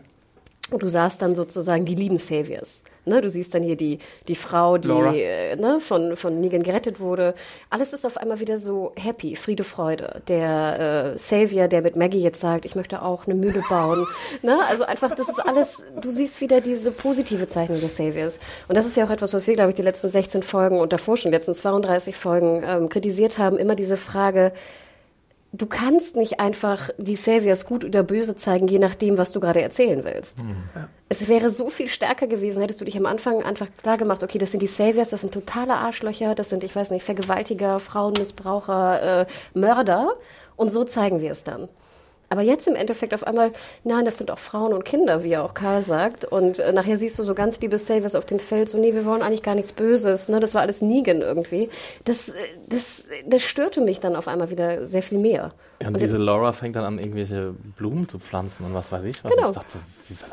Und 0.70 0.84
du 0.84 0.90
sahst 0.90 1.22
dann 1.22 1.34
sozusagen 1.34 1.86
die 1.86 1.96
lieben 1.96 2.18
Saviors. 2.18 2.84
Ne, 3.06 3.22
du 3.22 3.30
siehst 3.30 3.56
dann 3.56 3.64
hier 3.64 3.78
die, 3.78 4.00
die 4.28 4.36
Frau, 4.36 4.78
die 4.78 4.90
äh, 4.90 5.56
ne, 5.56 5.80
von, 5.80 6.18
von 6.18 6.42
Negan 6.42 6.62
gerettet 6.62 7.00
wurde. 7.00 7.36
Alles 7.70 7.94
ist 7.94 8.06
auf 8.06 8.18
einmal 8.18 8.42
wieder 8.42 8.58
so 8.58 8.92
happy, 8.98 9.38
Friede, 9.38 9.64
Freude. 9.64 10.22
Der 10.28 11.14
äh, 11.14 11.18
Savior, 11.18 11.70
der 11.70 11.82
mit 11.82 11.96
Maggie 11.96 12.20
jetzt 12.20 12.42
sagt, 12.42 12.66
ich 12.66 12.76
möchte 12.76 13.02
auch 13.02 13.26
eine 13.26 13.36
Mühle 13.36 13.64
bauen. 13.70 14.06
ne? 14.42 14.60
Also 14.68 14.84
einfach, 14.84 15.16
das 15.16 15.30
ist 15.30 15.40
alles, 15.40 15.86
du 16.02 16.12
siehst 16.12 16.42
wieder 16.42 16.60
diese 16.60 16.92
positive 16.92 17.48
Zeichnung 17.48 17.80
des 17.80 17.96
Saviors. 17.96 18.40
Und 18.68 18.76
das 18.76 18.86
ist 18.86 18.98
ja 18.98 19.06
auch 19.06 19.10
etwas, 19.10 19.34
was 19.34 19.48
wir, 19.48 19.56
glaube 19.56 19.70
ich, 19.70 19.78
die 19.78 19.84
letzten 19.84 20.10
16 20.10 20.44
Folgen 20.44 20.80
und 20.80 20.92
davor 20.92 21.16
schon, 21.16 21.32
die 21.32 21.38
letzten 21.38 21.56
32 21.56 22.14
Folgen 22.18 22.62
ähm, 22.66 22.90
kritisiert 22.90 23.38
haben. 23.38 23.58
Immer 23.58 23.76
diese 23.76 23.96
Frage, 23.96 24.52
du 25.52 25.66
kannst 25.66 26.16
nicht 26.16 26.40
einfach 26.40 26.90
die 26.98 27.16
Saviors 27.16 27.66
gut 27.66 27.86
oder 27.86 28.04
böse 28.04 28.36
zeigen, 28.36 28.68
je 28.68 28.80
nachdem, 28.80 29.18
was 29.18 29.32
du 29.32 29.40
gerade 29.40 29.62
erzählen 29.62 30.04
willst. 30.04 30.40
Es 31.10 31.28
wäre 31.28 31.50
so 31.50 31.70
viel 31.70 31.88
stärker 31.88 32.28
gewesen, 32.28 32.62
hättest 32.62 32.82
du 32.82 32.86
dich 32.86 32.98
am 32.98 33.06
Anfang 33.06 33.44
einfach 33.44 33.68
klar 33.82 33.98
gemacht, 33.98 34.24
okay, 34.24 34.38
das 34.38 34.52
sind 34.52 34.62
die 34.62 34.68
Saviors, 34.68 35.10
das 35.10 35.22
sind 35.22 35.34
totale 35.34 35.76
Arschlöcher, 35.76 36.36
das 36.36 36.50
sind, 36.50 36.64
ich 36.64 36.76
weiß 36.76 36.92
nicht, 36.92 37.04
Vergewaltiger, 37.04 37.80
Frauenmissbraucher, 37.80 39.22
äh, 39.22 39.26
Mörder. 39.54 40.16
Und 40.56 40.72
so 40.72 40.84
zeigen 40.84 41.22
wir 41.22 41.32
es 41.32 41.44
dann. 41.44 41.70
Aber 42.30 42.42
jetzt 42.42 42.68
im 42.68 42.76
Endeffekt 42.76 43.14
auf 43.14 43.26
einmal, 43.26 43.52
nein, 43.84 44.04
das 44.06 44.18
sind 44.18 44.30
auch 44.32 44.40
Frauen 44.40 44.74
und 44.74 44.84
Kinder, 44.84 45.24
wie 45.24 45.30
ja 45.30 45.44
auch 45.44 45.54
Karl 45.54 45.82
sagt. 45.82 46.26
Und 46.26 46.60
äh, 46.60 46.74
nachher 46.74 46.98
siehst 46.98 47.18
du 47.20 47.24
so 47.24 47.34
ganz 47.34 47.60
liebe 47.62 47.78
Saviors 47.78 48.16
auf 48.16 48.26
dem 48.26 48.40
Feld, 48.40 48.68
so, 48.70 48.78
nee, 48.78 48.94
wir 48.94 49.06
wollen 49.06 49.22
eigentlich 49.22 49.44
gar 49.44 49.56
nichts 49.56 49.72
Böses, 49.72 50.28
ne, 50.28 50.40
das 50.40 50.54
war 50.54 50.62
alles 50.62 50.82
Negan 50.82 51.22
irgendwie. 51.22 51.70
Das, 52.04 52.30
äh, 52.30 52.34
das, 52.68 53.06
das 53.26 53.44
störte 53.44 53.80
mich 53.82 54.00
dann 54.00 54.16
auf 54.16 54.28
einmal 54.28 54.50
wieder 54.50 54.88
sehr 54.88 55.02
viel 55.02 55.20
mehr. 55.20 55.54
Ja, 55.80 55.88
und 55.90 55.94
Und 55.96 56.02
diese 56.02 56.18
Laura 56.18 56.54
fängt 56.54 56.76
dann 56.76 56.84
an, 56.84 57.00
irgendwelche 57.00 57.54
Blumen 57.78 58.10
zu 58.10 58.18
pflanzen 58.20 58.66
und 58.66 58.74
was 58.74 58.92
weiß 58.92 59.04
ich. 59.04 59.24
Was 59.24 59.32
Genau. 59.32 59.50
Ich 59.50 59.56
dachte, 59.56 59.78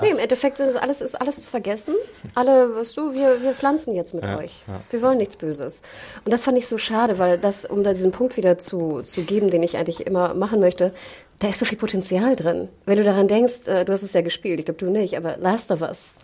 Nee, 0.00 0.10
im 0.10 0.18
Endeffekt 0.18 0.60
ist 0.60 0.76
alles, 0.76 1.00
ist 1.00 1.20
alles 1.20 1.42
zu 1.42 1.50
vergessen. 1.50 1.94
Alle, 2.36 2.76
weißt 2.76 2.96
du, 2.96 3.12
wir, 3.12 3.42
wir 3.42 3.54
pflanzen 3.54 3.94
jetzt 3.94 4.14
mit 4.14 4.22
Ja, 4.22 4.38
euch. 4.38 4.62
ja. 4.68 4.80
Wir 4.90 5.02
wollen 5.02 5.18
nichts 5.18 5.36
Böses. 5.36 5.82
Und 6.24 6.32
das 6.32 6.44
fand 6.44 6.56
ich 6.56 6.68
so 6.68 6.78
schade, 6.78 7.18
weil 7.18 7.38
das, 7.38 7.64
um 7.66 7.82
da 7.82 7.92
diesen 7.92 8.12
Punkt 8.12 8.36
wieder 8.36 8.56
zu, 8.56 9.02
zu 9.02 9.22
geben, 9.22 9.50
den 9.50 9.64
ich 9.64 9.76
eigentlich 9.76 10.06
immer 10.06 10.32
machen 10.34 10.60
möchte, 10.60 10.94
da 11.38 11.48
ist 11.48 11.58
so 11.58 11.64
viel 11.64 11.78
Potenzial 11.78 12.36
drin. 12.36 12.68
Wenn 12.86 12.96
du 12.98 13.04
daran 13.04 13.28
denkst, 13.28 13.66
äh, 13.68 13.84
du 13.84 13.92
hast 13.92 14.02
es 14.02 14.12
ja 14.12 14.22
gespielt, 14.22 14.60
ich 14.60 14.64
glaube 14.64 14.78
du 14.78 14.90
nicht, 14.90 15.16
aber 15.16 15.36
Last 15.36 15.70
of 15.70 15.82
Us. 15.82 16.14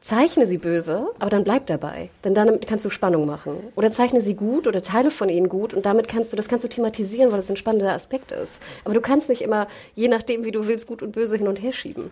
Zeichne 0.00 0.46
sie 0.46 0.58
böse, 0.58 1.06
aber 1.20 1.30
dann 1.30 1.44
bleib 1.44 1.66
dabei. 1.68 2.10
Denn 2.24 2.34
dann 2.34 2.58
kannst 2.60 2.84
du 2.84 2.90
Spannung 2.90 3.24
machen. 3.24 3.52
Oder 3.76 3.92
zeichne 3.92 4.20
sie 4.20 4.34
gut 4.34 4.66
oder 4.66 4.82
Teile 4.82 5.12
von 5.12 5.28
ihnen 5.28 5.48
gut 5.48 5.74
und 5.74 5.86
damit 5.86 6.08
kannst 6.08 6.32
du, 6.32 6.36
das 6.36 6.48
kannst 6.48 6.64
du 6.64 6.68
thematisieren, 6.68 7.30
weil 7.30 7.38
das 7.38 7.50
ein 7.50 7.56
spannender 7.56 7.92
Aspekt 7.92 8.32
ist. 8.32 8.60
Aber 8.84 8.94
du 8.94 9.00
kannst 9.00 9.28
nicht 9.28 9.42
immer, 9.42 9.68
je 9.94 10.08
nachdem, 10.08 10.44
wie 10.44 10.50
du 10.50 10.66
willst, 10.66 10.88
gut 10.88 11.02
und 11.02 11.12
böse 11.12 11.36
hin 11.36 11.46
und 11.46 11.62
her 11.62 11.72
schieben. 11.72 12.10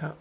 Ja. 0.00 0.14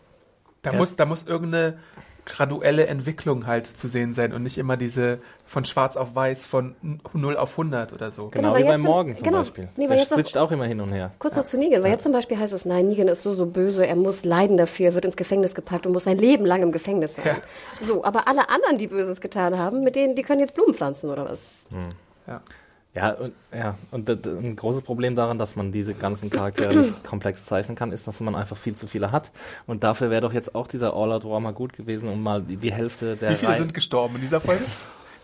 Da, 0.63 0.71
Ja. 0.71 0.77
Muss, 0.77 0.95
da 0.95 1.05
muss 1.05 1.27
irgendeine 1.27 1.77
graduelle 2.25 2.85
Entwicklung 2.87 3.47
halt 3.47 3.65
zu 3.67 3.87
sehen 3.87 4.13
sein 4.13 4.31
und 4.33 4.43
nicht 4.43 4.57
immer 4.57 4.77
diese 4.77 5.19
von 5.45 5.65
schwarz 5.65 5.97
auf 5.97 6.13
weiß 6.15 6.45
von 6.45 6.75
0 7.13 7.35
auf 7.37 7.51
100 7.51 7.93
oder 7.93 8.11
so. 8.11 8.29
Genau, 8.29 8.53
weil 8.53 8.63
wie 8.63 8.67
beim 8.67 8.81
Morgen 8.81 9.15
zum 9.15 9.23
genau. 9.23 9.39
Beispiel. 9.39 9.69
Nee, 9.75 9.83
weil 9.83 9.89
Der 9.89 9.97
jetzt 9.97 10.11
auch- 10.13 10.17
switcht 10.17 10.37
auch 10.37 10.51
immer 10.51 10.65
hin 10.65 10.81
und 10.81 10.91
her. 10.91 11.11
Kurz 11.19 11.35
noch 11.35 11.43
zu 11.43 11.57
Negan, 11.57 11.83
weil 11.83 11.91
jetzt 11.91 12.03
zum 12.03 12.11
Beispiel 12.11 12.37
heißt 12.37 12.53
es, 12.53 12.65
nein, 12.65 12.87
Negan 12.87 13.07
ist 13.07 13.21
so, 13.23 13.33
so 13.33 13.45
böse, 13.45 13.85
er 13.87 13.95
muss 13.95 14.23
leiden 14.23 14.57
dafür, 14.57 14.87
er 14.87 14.93
wird 14.93 15.05
ins 15.05 15.17
Gefängnis 15.17 15.55
gepackt 15.55 15.85
und 15.85 15.93
muss 15.93 16.03
sein 16.03 16.17
Leben 16.17 16.45
lang 16.45 16.61
im 16.61 16.71
Gefängnis 16.71 17.15
sein. 17.15 17.25
Ja. 17.25 17.37
So, 17.79 18.03
aber 18.03 18.27
alle 18.27 18.49
anderen, 18.49 18.77
die 18.77 18.87
Böses 18.87 19.19
getan 19.21 19.57
haben, 19.57 19.83
mit 19.83 19.95
denen, 19.95 20.15
die 20.15 20.21
können 20.21 20.39
jetzt 20.41 20.53
Blumen 20.53 20.73
pflanzen 20.73 21.09
oder 21.09 21.25
was? 21.25 21.49
Ja. 22.27 22.41
Ja, 22.93 23.11
und, 23.11 23.33
ja, 23.53 23.77
und 23.91 24.09
ein 24.09 24.55
großes 24.57 24.81
Problem 24.81 25.15
daran, 25.15 25.37
dass 25.37 25.55
man 25.55 25.71
diese 25.71 25.93
ganzen 25.93 26.29
Charaktere 26.29 26.75
nicht 26.75 27.03
komplex 27.05 27.45
zeichnen 27.45 27.75
kann, 27.77 27.93
ist, 27.93 28.05
dass 28.05 28.19
man 28.19 28.35
einfach 28.35 28.57
viel 28.57 28.75
zu 28.75 28.85
viele 28.85 29.13
hat. 29.13 29.31
Und 29.65 29.85
dafür 29.85 30.09
wäre 30.09 30.19
doch 30.21 30.33
jetzt 30.33 30.55
auch 30.55 30.67
dieser 30.67 30.93
All-Out 30.93 31.23
War 31.23 31.39
mal 31.39 31.53
gut 31.53 31.71
gewesen, 31.71 32.09
um 32.09 32.21
mal 32.21 32.41
die, 32.41 32.57
die 32.57 32.73
Hälfte 32.73 33.15
der 33.15 33.31
Wie 33.31 33.35
viele 33.37 33.51
Reihen- 33.53 33.59
sind 33.61 33.73
gestorben 33.73 34.15
in 34.15 34.21
dieser 34.21 34.41
Folge? 34.41 34.63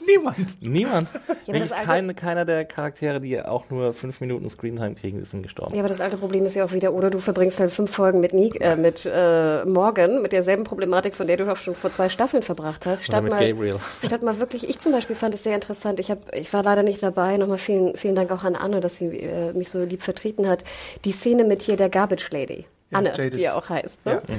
Niemand. 0.08 0.62
Niemand. 0.62 1.10
das 1.14 1.47
Wirklich 1.47 1.72
alte- 1.74 1.86
keine, 1.86 2.14
keiner 2.14 2.45
der 2.45 2.66
Charaktere, 2.66 3.20
die 3.20 3.41
auch 3.41 3.70
nur 3.70 3.93
fünf 3.93 4.22
Minuten 4.22 4.49
Screentime 4.49 4.95
kriegen, 4.95 5.22
ist 5.22 5.34
ihm 5.34 5.43
gestorben. 5.43 5.74
Ja, 5.76 5.80
aber 5.82 5.89
das 5.89 5.99
alte 6.01 6.18
Problem 6.18 6.45
ist 6.45 6.55
ja 6.55 6.64
auch 6.66 6.72
wieder, 6.72 6.93
oder 6.93 7.10
du 7.10 7.20
verbringst 7.20 7.60
halt 7.60 7.72
fünf 7.72 7.91
Folgen 7.93 8.20
mit, 8.20 8.34
Nick, 8.34 8.60
äh, 8.62 8.76
mit 8.76 9.05
äh, 9.12 9.66
Morgan, 9.66 10.22
mit 10.22 10.32
derselben 10.32 10.64
Problematik, 10.64 11.14
von 11.16 11.28
der 11.28 11.38
du 11.38 11.51
auch 11.51 11.58
schon 11.58 11.76
vor 11.76 11.91
zwei 11.91 12.10
Staffeln 12.10 12.43
verbracht 12.43 12.86
hast. 12.86 13.01
Oder 13.01 13.05
Statt 13.18 13.24
mit 13.24 13.32
mal, 13.34 13.47
Gabriel. 13.47 13.78
Statt 14.05 14.24
mal 14.24 14.39
wirklich, 14.39 14.70
ich 14.70 14.80
zum 14.80 14.91
Beispiel 14.93 15.16
fand 15.16 15.34
es 15.36 15.43
sehr 15.43 15.55
interessant. 15.55 15.99
Ich, 15.99 16.10
hab, 16.10 16.34
ich 16.34 16.51
war 16.53 16.64
leider 16.64 16.84
nicht 16.84 17.03
dabei. 17.03 17.38
Nochmal 17.38 17.58
vielen, 17.58 17.95
vielen 17.97 18.16
Dank 18.16 18.32
auch 18.32 18.43
an 18.43 18.55
Anne, 18.55 18.80
dass 18.80 18.95
sie 18.97 19.08
äh, 19.20 19.53
mich 19.53 19.70
so 19.70 19.84
lieb 19.84 20.01
vertreten 20.03 20.47
hat. 20.47 20.64
Die 21.05 21.12
Szene 21.12 21.43
mit 21.43 21.62
hier 21.62 21.76
der 21.78 21.89
Garbage 21.89 22.30
Lady. 22.32 22.66
Ja, 22.91 22.99
Anne, 22.99 23.10
Jadis. 23.10 23.32
die 23.38 23.41
ja 23.41 23.55
auch 23.55 23.68
heißt. 23.70 24.05
Ne? 24.05 24.22
Ja. 24.28 24.36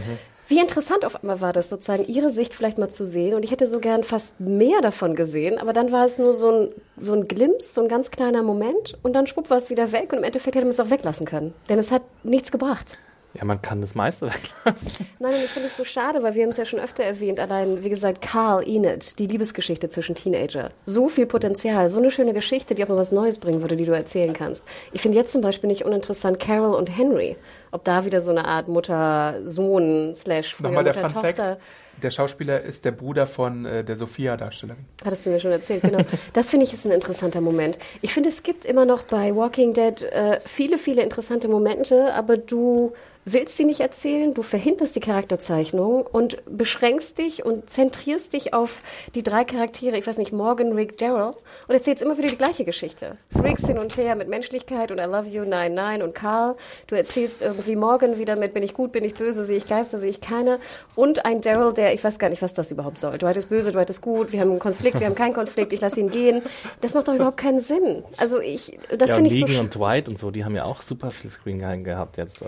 Wie 0.49 0.59
interessant 0.59 1.05
auf 1.05 1.17
einmal 1.23 1.43
war 1.43 1.53
das, 1.53 1.69
sozusagen 1.69 2.07
ihre 2.07 2.31
Sicht 2.31 2.55
vielleicht 2.55 2.79
mal 2.79 2.89
zu 2.89 3.05
sehen. 3.05 3.35
Und 3.35 3.43
ich 3.43 3.51
hätte 3.51 3.67
so 3.67 3.81
gern 3.81 4.03
fast 4.03 4.41
mehr 4.41 4.81
davon 4.81 5.15
gesehen, 5.15 5.59
aber 5.59 5.75
dann 5.75 5.93
war 5.93 6.07
es 6.07 6.19
nur 6.19 6.33
so 6.33 6.51
ein, 6.51 6.69
so 6.97 7.13
ein 7.13 7.29
Glimps, 7.29 7.75
so 7.75 7.83
ein 7.83 7.89
ganz 7.89 8.11
kleiner 8.11 8.43
Moment 8.43 8.97
und 9.03 9.13
dann 9.13 9.27
schwupp 9.27 9.51
war 9.51 9.59
es 9.59 9.69
wieder 9.69 9.93
weg 9.93 10.11
und 10.13 10.19
im 10.21 10.25
Endeffekt 10.25 10.57
hätte 10.57 10.65
man 10.65 10.73
es 10.73 10.81
auch 10.81 10.89
weglassen 10.89 11.27
können. 11.27 11.53
Denn 11.69 11.79
es 11.79 11.93
hat 11.93 12.01
nichts 12.25 12.51
gebracht. 12.51 12.97
Ja, 13.35 13.45
man 13.45 13.61
kann 13.61 13.83
das 13.83 13.95
meiste 13.95 14.27
weglassen. 14.65 15.07
Nein, 15.19 15.35
und 15.35 15.45
ich 15.45 15.51
finde 15.51 15.69
es 15.69 15.77
so 15.77 15.85
schade, 15.85 16.23
weil 16.23 16.35
wir 16.35 16.45
haben 16.45 16.51
es 16.51 16.57
ja 16.57 16.65
schon 16.65 16.81
öfter 16.81 17.05
erwähnt, 17.05 17.39
allein, 17.41 17.85
wie 17.85 17.91
gesagt, 17.91 18.23
Carl 18.23 18.67
Enid, 18.67 19.19
die 19.19 19.27
Liebesgeschichte 19.27 19.91
zwischen 19.91 20.15
Teenager. 20.15 20.71
So 20.87 21.11
viel 21.11 21.27
Potenzial, 21.27 21.91
so 21.91 21.99
eine 21.99 22.11
schöne 22.11 22.33
Geschichte, 22.33 22.75
die 22.75 22.83
auch 22.85 22.89
mal 22.89 22.97
was 22.97 23.13
Neues 23.13 23.39
bringen 23.39 23.61
würde, 23.61 23.77
die 23.77 23.85
du 23.85 23.93
erzählen 23.93 24.33
kannst. 24.33 24.65
Ich 24.93 25.03
finde 25.03 25.19
jetzt 25.19 25.33
zum 25.33 25.43
Beispiel 25.43 25.69
nicht 25.69 25.85
uninteressant 25.85 26.41
Carol 26.41 26.75
und 26.75 26.87
Henry. 26.89 27.37
Ob 27.71 27.85
da 27.85 28.05
wieder 28.05 28.21
so 28.21 28.31
eine 28.31 28.45
Art 28.45 28.69
Mutter-Sohn 28.69 30.15
slash 30.17 30.59
Nochmal 30.61 30.85
der 30.85 30.95
Fun 30.95 31.03
Mutter-Tochter. 31.05 31.45
Fact. 31.45 31.61
Der 32.03 32.11
Schauspieler 32.13 32.61
ist 32.61 32.85
der 32.85 32.93
Bruder 32.93 33.27
von 33.27 33.65
äh, 33.65 33.83
der 33.83 33.97
Sophia-Darstellerin. 33.97 34.85
Hattest 35.05 35.27
du 35.27 35.31
mir 35.31 35.41
schon 35.41 35.51
erzählt, 35.51 35.83
genau. 35.83 35.99
Das 36.33 36.49
finde 36.49 36.65
ich 36.65 36.73
ist 36.73 36.87
ein 36.87 36.93
interessanter 36.93 37.41
Moment. 37.41 37.77
Ich 38.03 38.15
finde, 38.15 38.29
es 38.29 38.45
gibt 38.45 38.65
immer 38.65 38.85
noch 38.85 39.03
bei 39.03 39.35
Walking 39.35 39.75
Dead 39.75 40.03
äh, 40.03 40.41
viele, 40.45 40.79
viele 40.79 41.03
interessante 41.03 41.49
Momente, 41.49 42.15
aber 42.15 42.37
du 42.37 42.93
willst 43.33 43.57
sie 43.57 43.65
nicht 43.65 43.81
erzählen, 43.81 44.35
du 44.35 44.43
verhinderst 44.43 44.95
die 44.97 45.01
Charakterzeichnung 45.01 46.03
und 46.03 46.39
beschränkst 46.47 47.19
dich 47.19 47.45
und 47.45 47.69
zentrierst 47.69 48.33
dich 48.33 48.55
auf 48.55 48.83
die 49.15 49.23
drei 49.23 49.45
Charaktere, 49.45 49.97
ich 49.97 50.07
weiß 50.07 50.19
nicht, 50.19 50.33
Morgan, 50.33 50.73
Rick, 50.73 50.99
Daryl 50.99 51.35
und 51.67 51.75
erzählst 51.75 52.03
immer 52.03 52.19
wieder 52.19 52.29
die 52.29 52.37
gleiche 52.37 52.65
Geschichte. 52.65 53.17
Riggs 53.43 53.67
hin 53.67 53.79
und 53.79 53.97
her 53.97 54.15
mit 54.15 54.29
Menschlichkeit 54.29 54.91
und 54.91 54.99
I 54.99 55.05
love 55.05 55.29
you, 55.29 55.45
nein, 55.45 55.75
nein 55.75 56.03
und 56.03 56.15
Carl. 56.15 56.57
Du 56.87 56.95
erzählst 56.95 57.43
irgendwie 57.43 57.77
Morgan 57.77 58.19
wieder 58.19 58.37
mit 58.37 58.55
bin 58.55 58.63
ich 58.63 58.75
gut, 58.75 58.93
bin 58.93 59.05
ich 59.05 59.15
böse, 59.15 59.45
sehe 59.45 59.57
ich 59.57 59.67
Geister, 59.67 59.99
sehe 59.99 60.11
ich 60.11 60.21
keine 60.21 60.59
und 60.95 61.25
ein 61.25 61.41
Daryl, 61.41 61.73
der, 61.73 61.95
ich 61.95 62.03
weiß 62.03 62.19
gar 62.19 62.31
nicht, 62.31 62.43
was 62.43 62.55
das 62.55 62.71
überhaupt 62.71 62.99
soll. 62.99 63.19
Dwight 63.19 63.37
ist 63.37 63.49
böse, 63.49 63.73
Dwight 63.73 63.91
ist 63.91 64.01
gut, 64.01 64.33
wir 64.33 64.41
haben 64.41 64.51
einen 64.51 64.59
Konflikt, 64.59 65.01
wir 65.01 65.07
haben 65.07 65.15
keinen 65.15 65.35
Konflikt, 65.35 65.73
ich 65.73 65.81
lasse 65.81 66.01
ihn 66.01 66.11
gehen. 66.11 66.43
Das 66.81 66.95
macht 66.95 67.09
doch 67.09 67.15
überhaupt 67.15 67.37
keinen 67.37 67.61
Sinn. 67.61 68.05
Also 68.17 68.41
ich, 68.41 68.79
das 68.97 69.11
ja, 69.11 69.17
finde 69.17 69.31
ich 69.31 69.41
so 69.41 69.47
Negan 69.47 69.57
sch- 69.57 69.61
und 69.61 69.75
Dwight 69.75 70.09
und 70.09 70.19
so, 70.19 70.31
die 70.31 70.45
haben 70.45 70.55
ja 70.55 70.65
auch 70.65 70.83
super 70.83 71.11
viel 71.11 71.31
Screen 71.31 71.59
gehabt 71.85 72.17
jetzt. 72.17 72.41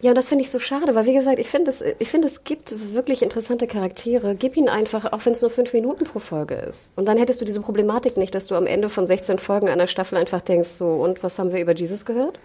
Ja, 0.00 0.10
und 0.10 0.14
das 0.14 0.27
finde 0.28 0.44
ich 0.44 0.50
so 0.50 0.58
schade, 0.58 0.94
weil 0.94 1.06
wie 1.06 1.14
gesagt, 1.14 1.38
ich 1.38 1.48
finde, 1.48 1.70
es, 1.70 1.82
ich 1.98 2.08
finde, 2.08 2.28
es 2.28 2.44
gibt 2.44 2.94
wirklich 2.94 3.22
interessante 3.22 3.66
Charaktere. 3.66 4.34
Gib 4.34 4.56
ihnen 4.56 4.68
einfach, 4.68 5.12
auch 5.12 5.24
wenn 5.24 5.32
es 5.32 5.42
nur 5.42 5.50
fünf 5.50 5.72
Minuten 5.72 6.04
pro 6.04 6.18
Folge 6.18 6.54
ist. 6.54 6.92
Und 6.96 7.06
dann 7.08 7.18
hättest 7.18 7.40
du 7.40 7.44
diese 7.44 7.60
Problematik 7.60 8.16
nicht, 8.16 8.34
dass 8.34 8.46
du 8.46 8.54
am 8.54 8.66
Ende 8.66 8.88
von 8.88 9.06
16 9.06 9.38
Folgen 9.38 9.68
einer 9.68 9.86
Staffel 9.86 10.16
einfach 10.16 10.40
denkst, 10.40 10.70
so, 10.70 10.86
und 10.86 11.22
was 11.22 11.38
haben 11.38 11.52
wir 11.52 11.60
über 11.60 11.74
Jesus 11.74 12.04
gehört? 12.04 12.38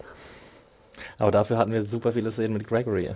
aber 1.20 1.32
dafür 1.32 1.58
hatten 1.58 1.72
wir 1.72 1.86
super 1.86 2.12
viele 2.12 2.32
Szenen 2.32 2.54
mit 2.54 2.68
Gregory. 2.68 3.12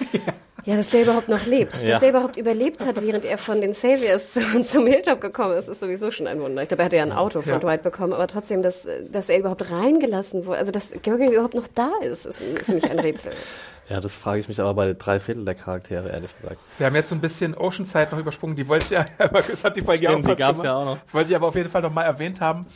Ja, 0.66 0.76
dass 0.76 0.90
der 0.90 1.02
überhaupt 1.02 1.28
noch 1.28 1.46
lebt. 1.46 1.82
Ja. 1.82 1.92
Dass 1.92 2.00
der 2.00 2.10
überhaupt 2.10 2.36
überlebt 2.36 2.84
hat, 2.84 3.00
während 3.00 3.24
er 3.24 3.38
von 3.38 3.62
den 3.62 3.72
Saviors 3.72 4.32
zu, 4.34 4.40
zum 4.62 4.86
Hilltop 4.86 5.20
gekommen 5.20 5.56
ist, 5.56 5.68
ist 5.68 5.80
sowieso 5.80 6.10
schon 6.10 6.26
ein 6.26 6.40
Wunder. 6.40 6.62
Ich 6.62 6.68
glaube, 6.68 6.82
er 6.82 6.84
hatte 6.86 6.96
ja 6.96 7.02
ein 7.02 7.12
Auto 7.12 7.40
von 7.40 7.52
Ja. 7.52 7.58
Dwight 7.58 7.82
bekommen, 7.82 8.12
aber 8.12 8.26
trotzdem, 8.26 8.62
dass, 8.62 8.86
dass 9.10 9.30
er 9.30 9.38
überhaupt 9.38 9.70
reingelassen 9.70 10.44
wurde, 10.44 10.58
also 10.58 10.70
dass 10.70 10.90
Gregory 11.02 11.32
überhaupt 11.32 11.54
noch 11.54 11.66
da 11.74 11.90
ist, 12.02 12.26
ist 12.26 12.42
für 12.64 12.72
mich 12.72 12.90
ein 12.90 12.98
Rätsel. 12.98 13.32
Ja, 13.90 14.00
das 14.00 14.14
frage 14.14 14.38
ich 14.38 14.46
mich 14.46 14.60
aber 14.60 14.72
bei 14.72 14.94
drei 14.94 15.18
Viertel 15.18 15.44
der 15.44 15.56
Charaktere, 15.56 16.10
ehrlich 16.10 16.32
gesagt. 16.40 16.58
Wir 16.78 16.86
haben 16.86 16.94
jetzt 16.94 17.08
so 17.08 17.16
ein 17.16 17.20
bisschen 17.20 17.56
Oceanside 17.56 18.06
noch 18.12 18.18
übersprungen. 18.20 18.54
Die 18.54 18.68
wollte 18.68 18.84
ich 18.84 18.90
ja, 18.92 19.04
das 19.18 19.64
hat 19.64 19.76
die 19.76 19.82
Folge 19.82 20.04
ja 20.04 20.10
auch 20.10 20.18
Stimmt, 20.20 20.28
die 20.28 20.36
gab's 20.36 20.52
gemacht. 20.52 20.64
ja 20.64 20.74
auch 20.76 20.84
noch. 20.84 20.98
Das 21.02 21.12
wollte 21.12 21.30
ich 21.30 21.36
aber 21.36 21.48
auf 21.48 21.56
jeden 21.56 21.68
Fall 21.68 21.82
noch 21.82 21.92
mal 21.92 22.04
erwähnt 22.04 22.40
haben, 22.40 22.66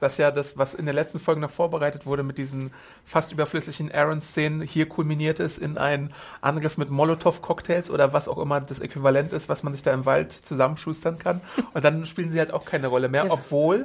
dass 0.00 0.16
ja 0.16 0.30
das, 0.30 0.56
was 0.56 0.72
in 0.72 0.86
der 0.86 0.94
letzten 0.94 1.20
Folge 1.20 1.42
noch 1.42 1.50
vorbereitet 1.50 2.06
wurde 2.06 2.22
mit 2.22 2.38
diesen 2.38 2.72
fast 3.04 3.32
überflüssigen 3.32 3.92
Aaron-Szenen, 3.92 4.62
hier 4.62 4.88
kulminiert 4.88 5.40
ist 5.40 5.58
in 5.58 5.76
einen 5.76 6.14
Angriff 6.40 6.78
mit 6.78 6.88
Molotow-Cocktails 6.90 7.90
oder 7.90 8.14
was 8.14 8.26
auch 8.26 8.38
immer 8.38 8.62
das 8.62 8.80
Äquivalent 8.80 9.34
ist, 9.34 9.50
was 9.50 9.62
man 9.62 9.74
sich 9.74 9.82
da 9.82 9.92
im 9.92 10.06
Wald 10.06 10.32
zusammenschustern 10.32 11.18
kann. 11.18 11.42
Und 11.74 11.84
dann 11.84 12.06
spielen 12.06 12.30
sie 12.30 12.38
halt 12.38 12.50
auch 12.50 12.64
keine 12.64 12.86
Rolle 12.86 13.10
mehr, 13.10 13.30
obwohl, 13.30 13.84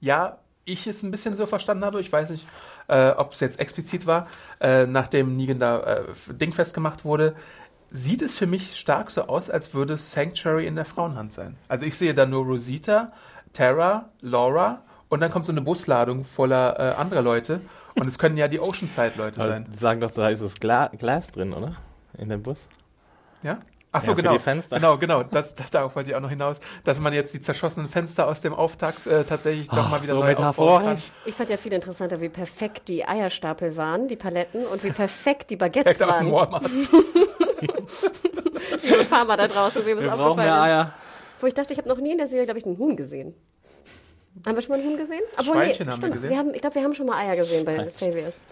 ja, 0.00 0.38
ich 0.64 0.86
es 0.86 1.04
ein 1.04 1.10
bisschen 1.12 1.36
so 1.36 1.46
verstanden 1.46 1.84
habe, 1.84 2.00
ich 2.00 2.12
weiß 2.12 2.30
nicht, 2.30 2.46
äh, 2.90 3.10
ob 3.16 3.32
es 3.32 3.40
jetzt 3.40 3.60
explizit 3.60 4.06
war, 4.06 4.26
äh, 4.60 4.86
nachdem 4.86 5.36
Negan 5.36 5.58
da 5.58 5.80
äh, 5.80 6.02
dingfest 6.28 6.74
gemacht 6.74 7.04
wurde, 7.04 7.34
sieht 7.90 8.22
es 8.22 8.34
für 8.34 8.46
mich 8.46 8.76
stark 8.76 9.10
so 9.10 9.22
aus, 9.22 9.50
als 9.50 9.74
würde 9.74 9.96
Sanctuary 9.96 10.66
in 10.66 10.76
der 10.76 10.84
Frauenhand 10.84 11.32
sein. 11.32 11.56
Also 11.68 11.84
ich 11.84 11.96
sehe 11.96 12.14
da 12.14 12.26
nur 12.26 12.44
Rosita, 12.44 13.12
Tara, 13.52 14.10
Laura 14.20 14.82
und 15.08 15.20
dann 15.20 15.30
kommt 15.30 15.46
so 15.46 15.52
eine 15.52 15.60
Busladung 15.60 16.24
voller 16.24 16.78
äh, 16.78 17.00
anderer 17.00 17.22
Leute 17.22 17.60
und 17.94 18.06
es 18.06 18.18
können 18.18 18.36
ja 18.36 18.48
die 18.48 18.60
Oceanside-Leute 18.60 19.40
sein. 19.40 19.66
sagen 19.78 20.00
doch, 20.00 20.10
da 20.10 20.28
ist 20.28 20.42
das 20.42 20.54
Gla 20.54 20.88
Glas 20.88 21.28
drin, 21.28 21.52
oder? 21.52 21.74
In 22.16 22.28
dem 22.28 22.42
Bus. 22.42 22.58
Ja? 23.42 23.58
Ach 23.92 24.02
so, 24.02 24.10
Ja, 24.12 24.14
für 24.16 24.22
genau. 24.22 24.32
die 24.34 24.38
Fenster. 24.38 24.76
Genau, 24.76 24.96
genau. 24.98 25.22
Das, 25.24 25.54
das, 25.54 25.70
darauf 25.70 25.96
wollte 25.96 26.10
ich 26.10 26.16
auch 26.16 26.20
noch 26.20 26.30
hinaus, 26.30 26.58
dass 26.84 27.00
man 27.00 27.12
jetzt 27.12 27.34
die 27.34 27.40
zerschossenen 27.40 27.88
Fenster 27.88 28.28
aus 28.28 28.40
dem 28.40 28.54
Auftakt 28.54 29.06
äh, 29.06 29.24
tatsächlich 29.24 29.68
doch 29.68 29.78
Ach, 29.78 29.90
mal 29.90 30.02
wieder 30.02 30.14
so 30.14 30.20
neu 30.20 30.34
aufbauen 30.36 30.88
kann. 30.88 31.02
Ich 31.24 31.34
fand 31.34 31.50
ja 31.50 31.56
viel 31.56 31.72
interessanter, 31.72 32.20
wie 32.20 32.28
perfekt 32.28 32.88
die 32.88 33.04
Eierstapel 33.06 33.76
waren, 33.76 34.06
die 34.08 34.16
Paletten, 34.16 34.64
und 34.66 34.82
wie 34.84 34.90
perfekt 34.90 35.50
die 35.50 35.56
Baguettes 35.56 35.98
Direkt 35.98 36.10
aus 36.12 36.18
dem 36.18 36.30
waren. 36.32 36.52
Walmart. 36.52 36.70
Liebe 38.82 39.04
Farmer 39.04 39.36
da 39.36 39.48
draußen, 39.48 39.84
wem 39.84 39.98
es 39.98 40.04
Wir 40.04 40.12
aufgefallen 40.14 40.36
mehr 40.36 40.56
ist. 40.56 40.62
Eier. 40.62 40.94
Wo 41.40 41.46
ich 41.46 41.54
dachte, 41.54 41.72
ich 41.72 41.78
habe 41.78 41.88
noch 41.88 41.98
nie 41.98 42.12
in 42.12 42.18
der 42.18 42.28
Serie, 42.28 42.44
glaube 42.44 42.58
ich, 42.58 42.66
einen 42.66 42.78
Huhn 42.78 42.96
gesehen. 42.96 43.34
Haben 44.46 44.54
wir 44.54 44.62
schon 44.62 44.70
mal 44.70 44.80
einen 44.80 44.90
Huhn 44.90 44.96
gesehen? 44.96 45.20
Schweinchen 45.42 45.90
haben 45.90 46.00
wir 46.02 46.08
stimmt. 46.08 46.12
gesehen. 46.14 46.30
Wir 46.30 46.38
haben, 46.38 46.54
ich 46.54 46.60
glaube, 46.60 46.76
wir 46.76 46.82
haben 46.84 46.94
schon 46.94 47.06
mal 47.06 47.18
Eier 47.18 47.36
gesehen 47.36 47.64
bei 47.64 47.76
den 47.76 47.90
Saviors. 47.90 48.42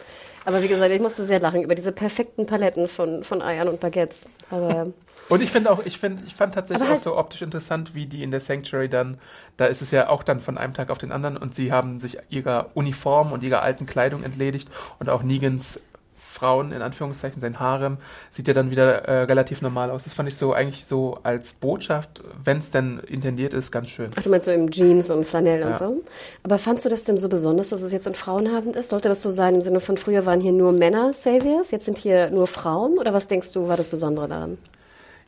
Aber 0.44 0.62
wie 0.62 0.68
gesagt, 0.68 0.90
ich 0.92 1.00
musste 1.00 1.24
sehr 1.24 1.38
lachen 1.40 1.62
über 1.62 1.74
diese 1.74 1.92
perfekten 1.92 2.46
Paletten 2.46 2.88
von, 2.88 3.22
von 3.22 3.42
Eiern 3.42 3.68
und 3.68 3.78
Baguettes. 3.80 4.26
Aber 4.50 4.88
Und 5.28 5.42
ich 5.42 5.50
finde 5.50 5.70
auch, 5.70 5.84
ich 5.84 5.98
finde, 5.98 6.22
ich 6.26 6.34
fand 6.34 6.54
tatsächlich 6.54 6.82
Aber 6.82 6.90
auch 6.90 6.92
halt- 6.94 7.02
so 7.02 7.16
optisch 7.16 7.42
interessant, 7.42 7.94
wie 7.94 8.06
die 8.06 8.22
in 8.22 8.30
der 8.30 8.40
Sanctuary 8.40 8.88
dann, 8.88 9.18
da 9.56 9.66
ist 9.66 9.82
es 9.82 9.90
ja 9.90 10.08
auch 10.08 10.22
dann 10.22 10.40
von 10.40 10.56
einem 10.58 10.74
Tag 10.74 10.90
auf 10.90 10.98
den 10.98 11.12
anderen 11.12 11.36
und 11.36 11.54
sie 11.54 11.72
haben 11.72 12.00
sich 12.00 12.18
ihrer 12.30 12.70
Uniform 12.74 13.32
und 13.32 13.42
ihrer 13.42 13.62
alten 13.62 13.86
Kleidung 13.86 14.22
entledigt 14.24 14.68
und 14.98 15.08
auch 15.08 15.22
Negans 15.22 15.80
Frauen, 16.16 16.72
in 16.72 16.82
Anführungszeichen, 16.82 17.40
sein 17.40 17.58
Harem, 17.58 17.96
sieht 18.30 18.46
ja 18.46 18.54
dann 18.54 18.70
wieder 18.70 19.06
äh, 19.08 19.22
relativ 19.24 19.60
normal 19.60 19.90
aus. 19.90 20.04
Das 20.04 20.14
fand 20.14 20.28
ich 20.30 20.36
so 20.36 20.52
eigentlich 20.52 20.84
so 20.84 21.18
als 21.24 21.54
Botschaft, 21.54 22.22
wenn 22.44 22.58
es 22.58 22.70
denn 22.70 23.00
intendiert 23.00 23.54
ist, 23.54 23.72
ganz 23.72 23.88
schön. 23.88 24.10
ach, 24.14 24.22
du 24.22 24.28
meinst 24.28 24.44
so 24.44 24.52
im 24.52 24.70
Jeans 24.70 25.10
und 25.10 25.26
Flanell 25.26 25.62
und 25.64 25.70
Ja. 25.70 25.76
so. 25.76 26.02
Aber 26.44 26.58
fandst 26.58 26.84
du 26.84 26.90
das 26.90 27.02
denn 27.04 27.18
so 27.18 27.28
besonders, 27.28 27.70
dass 27.70 27.82
es 27.82 27.90
jetzt 27.92 28.06
ein 28.06 28.14
Frauenabend 28.14 28.76
ist? 28.76 28.90
Sollte 28.90 29.08
das 29.08 29.20
so 29.22 29.30
sein 29.30 29.56
im 29.56 29.62
Sinne 29.62 29.80
von 29.80 29.96
früher 29.96 30.26
waren 30.26 30.40
hier 30.40 30.52
nur 30.52 30.70
Männer 30.72 31.12
Saviors, 31.12 31.70
jetzt 31.72 31.86
sind 31.86 31.98
hier 31.98 32.30
nur 32.30 32.46
Frauen? 32.46 32.98
Oder 32.98 33.12
was 33.12 33.26
denkst 33.26 33.52
du, 33.52 33.66
war 33.66 33.76
das 33.76 33.88
Besondere 33.88 34.28
daran? 34.28 34.58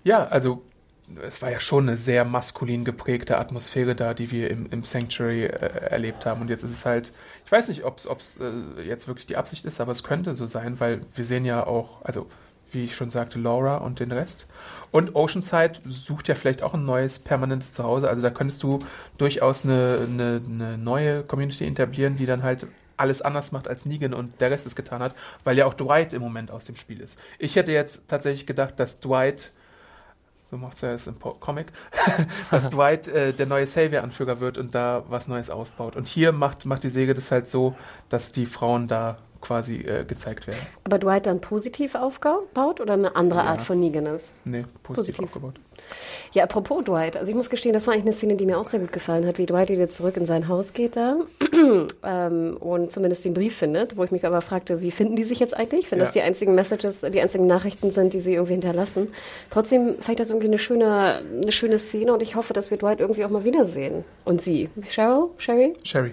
Ja, 0.04 0.26
also 0.26 0.62
es 1.22 1.42
war 1.42 1.50
ja 1.50 1.60
schon 1.60 1.88
eine 1.88 1.96
sehr 1.96 2.24
maskulin 2.24 2.84
geprägte 2.84 3.38
Atmosphäre 3.38 3.94
da, 3.94 4.14
die 4.14 4.30
wir 4.30 4.50
im, 4.50 4.66
im 4.70 4.84
Sanctuary 4.84 5.44
äh, 5.44 5.90
erlebt 5.90 6.24
haben. 6.26 6.40
Und 6.40 6.50
jetzt 6.50 6.62
ist 6.62 6.70
es 6.70 6.86
halt, 6.86 7.12
ich 7.44 7.52
weiß 7.52 7.68
nicht, 7.68 7.84
ob 7.84 7.98
es 7.98 8.36
äh, 8.36 8.82
jetzt 8.82 9.08
wirklich 9.08 9.26
die 9.26 9.36
Absicht 9.36 9.64
ist, 9.64 9.80
aber 9.80 9.92
es 9.92 10.04
könnte 10.04 10.34
so 10.34 10.46
sein, 10.46 10.78
weil 10.78 11.00
wir 11.14 11.24
sehen 11.24 11.44
ja 11.44 11.66
auch, 11.66 12.04
also 12.04 12.26
wie 12.72 12.84
ich 12.84 12.94
schon 12.94 13.10
sagte, 13.10 13.38
Laura 13.38 13.78
und 13.78 13.98
den 13.98 14.12
Rest. 14.12 14.46
Und 14.92 15.16
Oceanside 15.16 15.80
sucht 15.84 16.28
ja 16.28 16.36
vielleicht 16.36 16.62
auch 16.62 16.74
ein 16.74 16.84
neues 16.84 17.18
permanentes 17.18 17.72
Zuhause. 17.72 18.08
Also 18.08 18.22
da 18.22 18.30
könntest 18.30 18.62
du 18.62 18.78
durchaus 19.18 19.64
eine, 19.64 19.98
eine, 20.08 20.40
eine 20.46 20.78
neue 20.78 21.24
Community 21.24 21.66
etablieren, 21.66 22.16
die 22.16 22.26
dann 22.26 22.44
halt 22.44 22.68
alles 22.96 23.22
anders 23.22 23.50
macht, 23.50 23.66
als 23.66 23.86
Negan 23.86 24.14
und 24.14 24.40
der 24.40 24.50
Rest 24.50 24.66
es 24.66 24.76
getan 24.76 25.02
hat, 25.02 25.14
weil 25.42 25.56
ja 25.56 25.66
auch 25.66 25.74
Dwight 25.74 26.12
im 26.12 26.22
Moment 26.22 26.50
aus 26.50 26.66
dem 26.66 26.76
Spiel 26.76 27.00
ist. 27.00 27.18
Ich 27.38 27.56
hätte 27.56 27.72
jetzt 27.72 28.02
tatsächlich 28.08 28.46
gedacht, 28.46 28.78
dass 28.78 29.00
Dwight 29.00 29.50
so 30.50 30.56
macht 30.56 30.82
er 30.82 30.94
es 30.94 31.06
im 31.06 31.14
Po- 31.14 31.34
Comic, 31.34 31.66
dass 32.50 32.68
Dwight 32.70 33.08
äh, 33.08 33.32
der 33.32 33.46
neue 33.46 33.66
Savior-Anführer 33.66 34.40
wird 34.40 34.58
und 34.58 34.74
da 34.74 35.04
was 35.08 35.28
Neues 35.28 35.50
aufbaut. 35.50 35.96
Und 35.96 36.08
hier 36.08 36.32
macht, 36.32 36.66
macht 36.66 36.82
die 36.82 36.88
Säge 36.88 37.14
das 37.14 37.30
halt 37.30 37.46
so, 37.46 37.74
dass 38.08 38.32
die 38.32 38.46
Frauen 38.46 38.88
da 38.88 39.16
quasi 39.40 39.76
äh, 39.76 40.04
gezeigt 40.04 40.46
werden. 40.46 40.60
Aber 40.84 40.98
Dwight 40.98 41.24
dann 41.26 41.40
positiv 41.40 41.94
aufgebaut 41.94 42.80
oder 42.80 42.92
eine 42.94 43.16
andere 43.16 43.38
Ja. 43.40 43.46
Art 43.46 43.62
von 43.62 43.80
Neganess? 43.80 44.34
Nee, 44.44 44.64
positiv, 44.82 45.16
Positiv. 45.16 45.24
aufgebaut. 45.24 45.60
Ja, 46.32 46.44
apropos 46.44 46.84
Dwight. 46.84 47.16
Also 47.16 47.30
ich 47.30 47.36
muss 47.36 47.50
gestehen, 47.50 47.72
das 47.72 47.86
war 47.86 47.94
eigentlich 47.94 48.04
eine 48.06 48.12
Szene, 48.12 48.36
die 48.36 48.46
mir 48.46 48.58
auch 48.58 48.64
sehr 48.64 48.80
gut 48.80 48.92
gefallen 48.92 49.26
hat, 49.26 49.38
wie 49.38 49.46
Dwight 49.46 49.68
wieder 49.70 49.88
zurück 49.88 50.16
in 50.16 50.26
sein 50.26 50.48
Haus 50.48 50.72
geht 50.72 50.96
da 50.96 51.16
ähm, 52.04 52.56
und 52.58 52.92
zumindest 52.92 53.24
den 53.24 53.34
Brief 53.34 53.56
findet, 53.56 53.96
wo 53.96 54.04
ich 54.04 54.10
mich 54.10 54.24
aber 54.24 54.40
fragte, 54.40 54.80
wie 54.80 54.90
finden 54.90 55.16
die 55.16 55.24
sich 55.24 55.40
jetzt 55.40 55.56
eigentlich, 55.56 55.90
wenn 55.90 55.98
Ja. 55.98 56.04
das 56.04 56.14
die 56.14 56.20
einzigen 56.22 56.54
Messages, 56.54 57.00
die 57.00 57.20
einzigen 57.20 57.46
Nachrichten 57.46 57.90
sind, 57.90 58.12
die 58.12 58.20
sie 58.20 58.34
irgendwie 58.34 58.52
hinterlassen. 58.54 59.08
Trotzdem 59.50 59.96
fand 60.00 60.10
ich 60.10 60.16
das 60.16 60.30
irgendwie 60.30 60.46
eine 60.48 60.58
schöne, 60.58 61.20
eine 61.42 61.52
schöne 61.52 61.78
Szene 61.78 62.12
und 62.12 62.22
ich 62.22 62.36
hoffe, 62.36 62.52
dass 62.52 62.70
wir 62.70 62.78
Dwight 62.78 63.00
irgendwie 63.00 63.24
auch 63.24 63.30
mal 63.30 63.44
wiedersehen. 63.44 64.04
Und 64.24 64.40
sie. 64.40 64.68
Cheryl? 64.82 65.28
Sherry? 65.38 65.74
Sherry. 65.84 66.12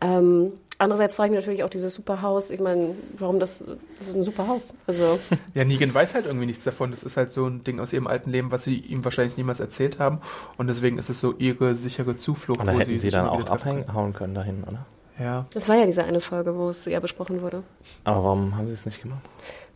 Ähm, 0.00 0.52
andererseits 0.78 1.14
frage 1.14 1.28
ich 1.28 1.36
mich 1.36 1.44
natürlich 1.44 1.64
auch 1.64 1.70
dieses 1.70 1.94
super 1.94 2.22
Haus. 2.22 2.50
Ich 2.50 2.60
meine, 2.60 2.94
warum 3.18 3.38
das, 3.40 3.64
das 3.98 4.08
ist 4.08 4.16
ein 4.16 4.24
super 4.24 4.48
Haus. 4.48 4.74
Also, 4.86 5.18
Ja, 5.54 5.64
Negan 5.64 5.92
weiß 5.92 6.14
halt 6.14 6.26
irgendwie 6.26 6.46
nichts 6.46 6.64
davon. 6.64 6.90
Das 6.90 7.02
ist 7.02 7.16
halt 7.16 7.30
so 7.30 7.46
ein 7.46 7.64
Ding 7.64 7.80
aus 7.80 7.92
ihrem 7.92 8.06
alten 8.06 8.30
Leben, 8.30 8.50
was 8.50 8.64
sie 8.64 8.76
ihm 8.76 9.04
wahrscheinlich 9.04 9.36
niemals 9.36 9.60
erzählt 9.60 9.98
haben. 9.98 10.20
Und 10.56 10.68
deswegen 10.68 10.98
ist 10.98 11.10
es 11.10 11.20
so 11.20 11.34
ihre 11.38 11.74
sichere 11.74 12.16
Zuflucht. 12.16 12.60
Und 12.60 12.66
da 12.66 12.74
wo 12.74 12.78
hätten 12.78 12.90
sie 12.92 12.98
sich 12.98 13.12
dann 13.12 13.28
auch 13.28 13.46
abhauen 13.46 14.12
können 14.14 14.34
dahin, 14.34 14.64
oder? 14.64 14.86
Ja. 15.20 15.46
das 15.52 15.68
war 15.68 15.74
ja 15.74 15.84
diese 15.84 16.04
eine 16.04 16.20
Folge, 16.20 16.56
wo 16.56 16.68
es 16.68 16.84
ja 16.84 17.00
besprochen 17.00 17.42
wurde. 17.42 17.64
Aber 18.04 18.22
warum 18.22 18.56
haben 18.56 18.68
sie 18.68 18.74
es 18.74 18.86
nicht 18.86 19.02
gemacht? 19.02 19.20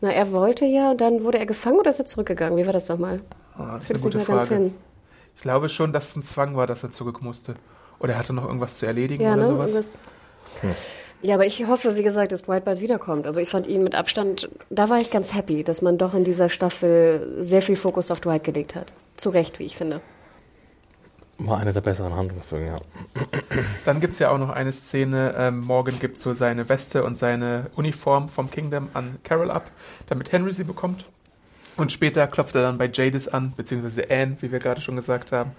Na, 0.00 0.11
er 0.11 0.30
wollte 0.30 0.64
ja, 0.66 0.92
und 0.92 1.00
dann 1.00 1.24
wurde 1.24 1.38
er 1.38 1.46
gefangen 1.46 1.78
oder 1.80 1.90
ist 1.90 1.98
er 1.98 2.07
zurückgegangen? 2.07 2.57
Wie 2.57 2.64
war 2.64 2.72
das 2.72 2.88
nochmal? 2.88 3.20
Ah, 3.59 3.74
das 3.74 3.86
Ich 3.86 3.96
ist 3.96 4.05
eine 4.05 4.12
gute 4.12 4.20
Frage. 4.24 4.55
hin. 4.55 4.74
Ich 5.34 5.42
glaube 5.42 5.68
schon, 5.68 5.92
dass 5.92 6.11
es 6.11 6.16
ein 6.16 6.22
Zwang 6.22 6.55
war, 6.57 6.68
dass 6.68 6.84
er 6.84 6.92
zurück 6.92 7.22
musste. 7.22 7.55
Oder 7.98 8.12
er 8.12 8.18
hatte 8.20 8.32
noch 8.32 8.44
irgendwas 8.46 8.78
zu 8.78 8.86
erledigen 8.86 9.24
Ja, 9.24 9.32
oder 9.34 9.42
ne? 9.42 9.48
sowas. 9.48 9.70
Irgendwas. 9.72 9.98
Ja, 11.22 11.36
aber 11.36 11.46
ich 11.46 11.64
hoffe, 11.68 11.96
wie 11.96 12.03
gesagt, 12.03 12.32
dass 12.32 12.42
Dwight 12.42 12.64
bald 12.64 12.80
wiederkommt. 12.80 13.26
Also 13.26 13.40
ich 13.40 13.48
fand 13.48 13.68
ihn 13.68 13.84
mit 13.84 13.94
Abstand, 13.94 14.48
da 14.70 14.90
war 14.90 14.98
ich 14.98 15.11
ganz 15.11 15.32
happy, 15.32 15.62
dass 15.62 15.80
man 15.80 15.96
doch 15.96 16.14
in 16.14 16.24
dieser 16.24 16.48
Staffel 16.48 17.36
sehr 17.38 17.62
viel 17.62 17.76
Fokus 17.76 18.11
auf 18.11 18.20
Dwight 18.20 18.42
gelegt 18.42 18.74
hat. 18.74 18.92
Zu 19.16 19.30
Recht, 19.30 19.61
wie 19.61 19.64
ich 19.64 19.76
finde. 19.76 20.00
War 21.38 21.59
eine 21.59 21.72
der 21.72 21.80
besseren 21.80 22.14
Handlungsfolgen, 22.16 22.68
ja. 22.68 22.80
Dann 23.84 24.00
gibt 24.00 24.14
es 24.14 24.18
ja 24.18 24.30
auch 24.30 24.38
noch 24.38 24.50
eine 24.50 24.72
Szene, 24.72 25.34
ähm, 25.38 25.61
Morgan 25.61 25.98
gibt 26.00 26.18
so 26.18 26.32
seine 26.32 26.68
Weste 26.68 27.05
und 27.05 27.18
seine 27.18 27.70
Uniform 27.76 28.28
vom 28.28 28.50
Kingdom 28.50 28.88
an 28.92 29.18
Carol 29.22 29.50
ab, 29.50 29.70
damit 30.09 30.32
Henry 30.32 30.53
sie 30.53 30.64
bekommt. 30.64 31.05
Und 31.76 31.90
später 31.90 32.26
klopft 32.26 32.54
er 32.54 32.62
dann 32.62 32.76
bei 32.76 32.90
Jadis 32.92 33.28
an, 33.28 33.54
beziehungsweise 33.56 34.10
Anne, 34.10 34.36
wie 34.40 34.52
wir 34.52 34.58
gerade 34.58 34.80
schon 34.80 34.96
gesagt 34.96 35.32
haben, 35.32 35.52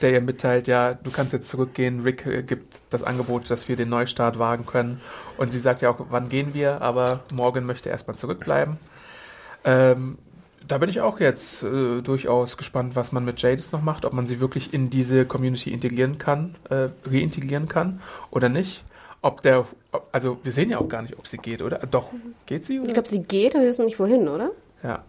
der 0.00 0.12
ihr 0.12 0.20
mitteilt, 0.20 0.66
ja, 0.66 0.94
du 0.94 1.10
kannst 1.10 1.32
jetzt 1.32 1.48
zurückgehen, 1.48 2.00
Rick 2.00 2.24
äh, 2.26 2.42
gibt 2.42 2.80
das 2.90 3.02
Angebot, 3.02 3.50
dass 3.50 3.68
wir 3.68 3.76
den 3.76 3.90
Neustart 3.90 4.38
wagen 4.38 4.64
können. 4.64 5.00
Und 5.36 5.52
sie 5.52 5.58
sagt 5.58 5.82
ja 5.82 5.90
auch, 5.90 6.06
wann 6.08 6.28
gehen 6.28 6.54
wir, 6.54 6.80
aber 6.80 7.20
Morgan 7.32 7.66
möchte 7.66 7.90
erstmal 7.90 8.16
zurückbleiben. 8.16 8.78
Ähm, 9.64 10.16
da 10.66 10.78
bin 10.78 10.88
ich 10.88 11.00
auch 11.00 11.20
jetzt 11.20 11.62
äh, 11.62 12.00
durchaus 12.02 12.56
gespannt, 12.56 12.96
was 12.96 13.12
man 13.12 13.24
mit 13.24 13.40
Jadis 13.40 13.72
noch 13.72 13.82
macht, 13.82 14.04
ob 14.04 14.12
man 14.12 14.26
sie 14.26 14.40
wirklich 14.40 14.72
in 14.72 14.90
diese 14.90 15.26
Community 15.26 15.70
integrieren 15.70 16.18
kann, 16.18 16.56
äh, 16.70 16.88
reintegrieren 17.06 17.68
kann 17.68 18.00
oder 18.30 18.48
nicht. 18.48 18.84
Ob 19.20 19.42
der, 19.42 19.66
also 20.12 20.38
wir 20.44 20.52
sehen 20.52 20.70
ja 20.70 20.78
auch 20.78 20.88
gar 20.88 21.02
nicht, 21.02 21.18
ob 21.18 21.26
sie 21.26 21.38
geht, 21.38 21.60
oder? 21.60 21.78
Doch, 21.90 22.08
geht 22.46 22.64
sie? 22.64 22.78
Oder? 22.78 22.88
Ich 22.88 22.94
glaube, 22.94 23.08
sie 23.08 23.22
geht, 23.22 23.54
aber 23.54 23.64
wir 23.64 23.70
wissen 23.70 23.84
nicht 23.84 23.98
wohin, 23.98 24.28
oder? 24.28 24.50
ja. 24.82 25.02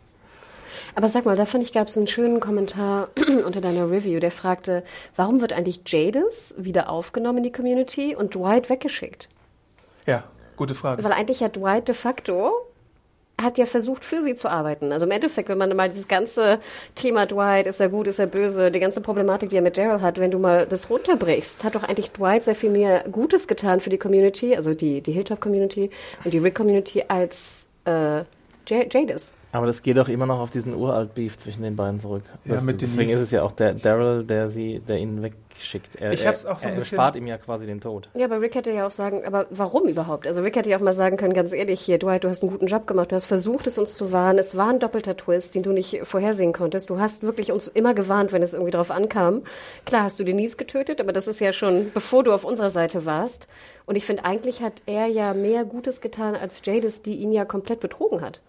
Aber 0.96 1.10
sag 1.10 1.26
mal, 1.26 1.36
da 1.36 1.46
fand 1.46 1.64
ich, 1.64 1.72
gab 1.72 1.88
es 1.88 1.98
einen 1.98 2.08
schönen 2.08 2.40
Kommentar 2.40 3.10
unter 3.46 3.62
deiner 3.62 3.90
Review, 3.90 4.20
der 4.20 4.32
fragte, 4.32 4.84
warum 5.16 5.42
wird 5.42 5.54
eigentlich 5.54 5.82
Jadis 5.86 6.56
wieder 6.58 6.90
aufgenommen 6.90 7.40
in 7.40 7.44
die 7.44 7.52
Community 7.52 8.16
und 8.16 8.36
Dwight 8.36 8.70
weggeschickt? 8.70 9.30
ja, 10.10 10.24
gute 10.58 10.76
Frage. 10.76 11.04
Weil 11.04 11.14
eigentlich 11.14 11.44
hat 11.44 11.56
Dwight 11.56 11.88
de 11.88 11.96
facto 11.96 12.52
hat 13.42 13.58
ja 13.58 13.66
versucht, 13.66 14.04
für 14.04 14.22
sie 14.22 14.36
zu 14.36 14.50
arbeiten. 14.50 14.92
Also 14.92 15.06
im 15.06 15.12
Endeffekt, 15.12 15.48
wenn 15.48 15.58
man 15.58 15.74
mal 15.74 15.88
dieses 15.88 16.10
ganze 16.10 16.60
Thema 16.96 17.26
Dwight, 17.26 17.68
ist 17.68 17.80
er 17.80 17.88
gut, 17.88 18.08
ist 18.08 18.20
er 18.20 18.28
böse, 18.28 18.70
die 18.70 18.82
ganze 18.82 19.00
Problematik, 19.00 19.48
die 19.48 19.56
er 19.56 19.62
mit 19.62 19.78
Daryl 19.78 20.02
hat, 20.02 20.20
wenn 20.20 20.30
du 20.30 20.40
mal 20.40 20.66
das 20.66 20.90
runterbrichst, 20.90 21.64
hat 21.64 21.76
doch 21.76 21.84
eigentlich 21.84 22.12
Dwight 22.12 22.44
sehr 22.44 22.56
viel 22.56 22.70
mehr 22.70 23.06
Gutes 23.10 23.48
getan 23.48 23.80
für 23.80 23.90
die 23.90 23.98
Community, 23.98 24.58
also 24.58 24.74
die, 24.74 25.00
die 25.00 25.14
Hilltop-Community 25.14 25.90
und 26.26 26.34
die 26.34 26.40
Rick-Community 26.40 27.06
als 27.08 27.68
äh, 27.86 28.24
Jadis. 28.70 29.36
Aber 29.52 29.66
das 29.66 29.82
geht 29.82 29.98
doch 29.98 30.08
immer 30.10 30.28
noch 30.28 30.40
auf 30.40 30.52
diesen 30.52 30.76
Uralt-Beef 30.76 31.38
zwischen 31.40 31.64
den 31.64 31.76
beiden 31.76 32.00
zurück. 32.00 32.22
Ja, 32.46 32.54
Das, 32.54 32.64
mit 32.64 32.82
deswegen 32.82 33.00
Denise. 33.10 33.16
ist 33.16 33.22
es 33.28 33.32
ja 33.32 33.42
auch 33.42 33.52
der 33.52 33.74
Daryl, 33.74 34.24
der 34.24 34.50
sie, 34.52 34.80
der 34.88 34.98
ihn 34.98 35.24
wegschickt. 35.24 35.96
Er, 35.96 36.12
Ich 36.14 36.28
hab's 36.28 36.46
auch 36.46 36.60
so 36.60 36.70
er, 36.70 36.76
er 36.76 36.82
spart 36.86 37.16
ihm 37.16 37.26
ja 37.26 37.38
quasi 37.40 37.66
den 37.66 37.82
Tod. 37.82 38.10
Ja, 38.16 38.26
aber 38.26 38.42
Rick 38.42 38.54
hätte 38.54 38.72
ja 38.72 38.86
auch 38.86 38.92
sagen, 38.92 39.26
aber 39.26 39.48
warum 39.50 39.88
überhaupt? 39.88 40.28
Also 40.28 40.42
Rick 40.44 40.56
hätte 40.56 40.70
ja 40.70 40.78
auch 40.78 40.82
mal 40.82 40.94
sagen 40.94 41.18
können, 41.18 41.34
ganz 41.34 41.52
ehrlich, 41.52 41.82
hier, 41.82 41.98
Dwight, 41.98 42.24
du 42.26 42.30
hast 42.30 42.44
einen 42.44 42.52
guten 42.52 42.68
Job 42.68 42.86
gemacht, 42.86 43.12
du 43.12 43.16
hast 43.16 43.26
versucht, 43.26 43.66
es 43.66 43.80
uns 43.80 43.96
zu 43.96 44.12
warnen. 44.12 44.38
Es 44.38 44.56
war 44.56 44.70
ein 44.70 44.78
doppelter 44.80 45.18
Twist, 45.18 45.56
den 45.56 45.64
du 45.64 45.72
nicht 45.72 46.02
vorhersehen 46.04 46.54
konntest. 46.54 46.92
Du 46.92 47.00
hast 47.00 47.24
wirklich 47.24 47.52
uns 47.52 47.68
immer 47.68 47.96
gewarnt, 47.96 48.32
wenn 48.34 48.44
es 48.44 48.54
irgendwie 48.54 48.72
drauf 48.72 48.92
ankam. 48.92 49.42
Klar 49.86 50.04
hast 50.04 50.20
du 50.20 50.24
Denise 50.24 50.58
getötet, 50.58 51.02
aber 51.02 51.12
das 51.12 51.28
ist 51.28 51.40
ja 51.40 51.54
schon, 51.54 51.90
bevor 51.92 52.24
du 52.24 52.34
auf 52.34 52.44
unserer 52.46 52.70
Seite 52.70 53.08
warst. 53.08 53.48
Und 53.88 53.96
ich 53.96 54.06
finde, 54.06 54.26
eigentlich 54.26 54.62
hat 54.62 54.84
er 54.86 55.08
ja 55.08 55.34
mehr 55.34 55.66
Gutes 55.66 56.02
getan 56.02 56.36
als 56.36 56.62
Jadis, 56.64 57.02
die 57.02 57.16
ihn 57.16 57.32
ja 57.32 57.46
komplett 57.46 57.80
betrogen 57.80 58.22
hat. 58.22 58.42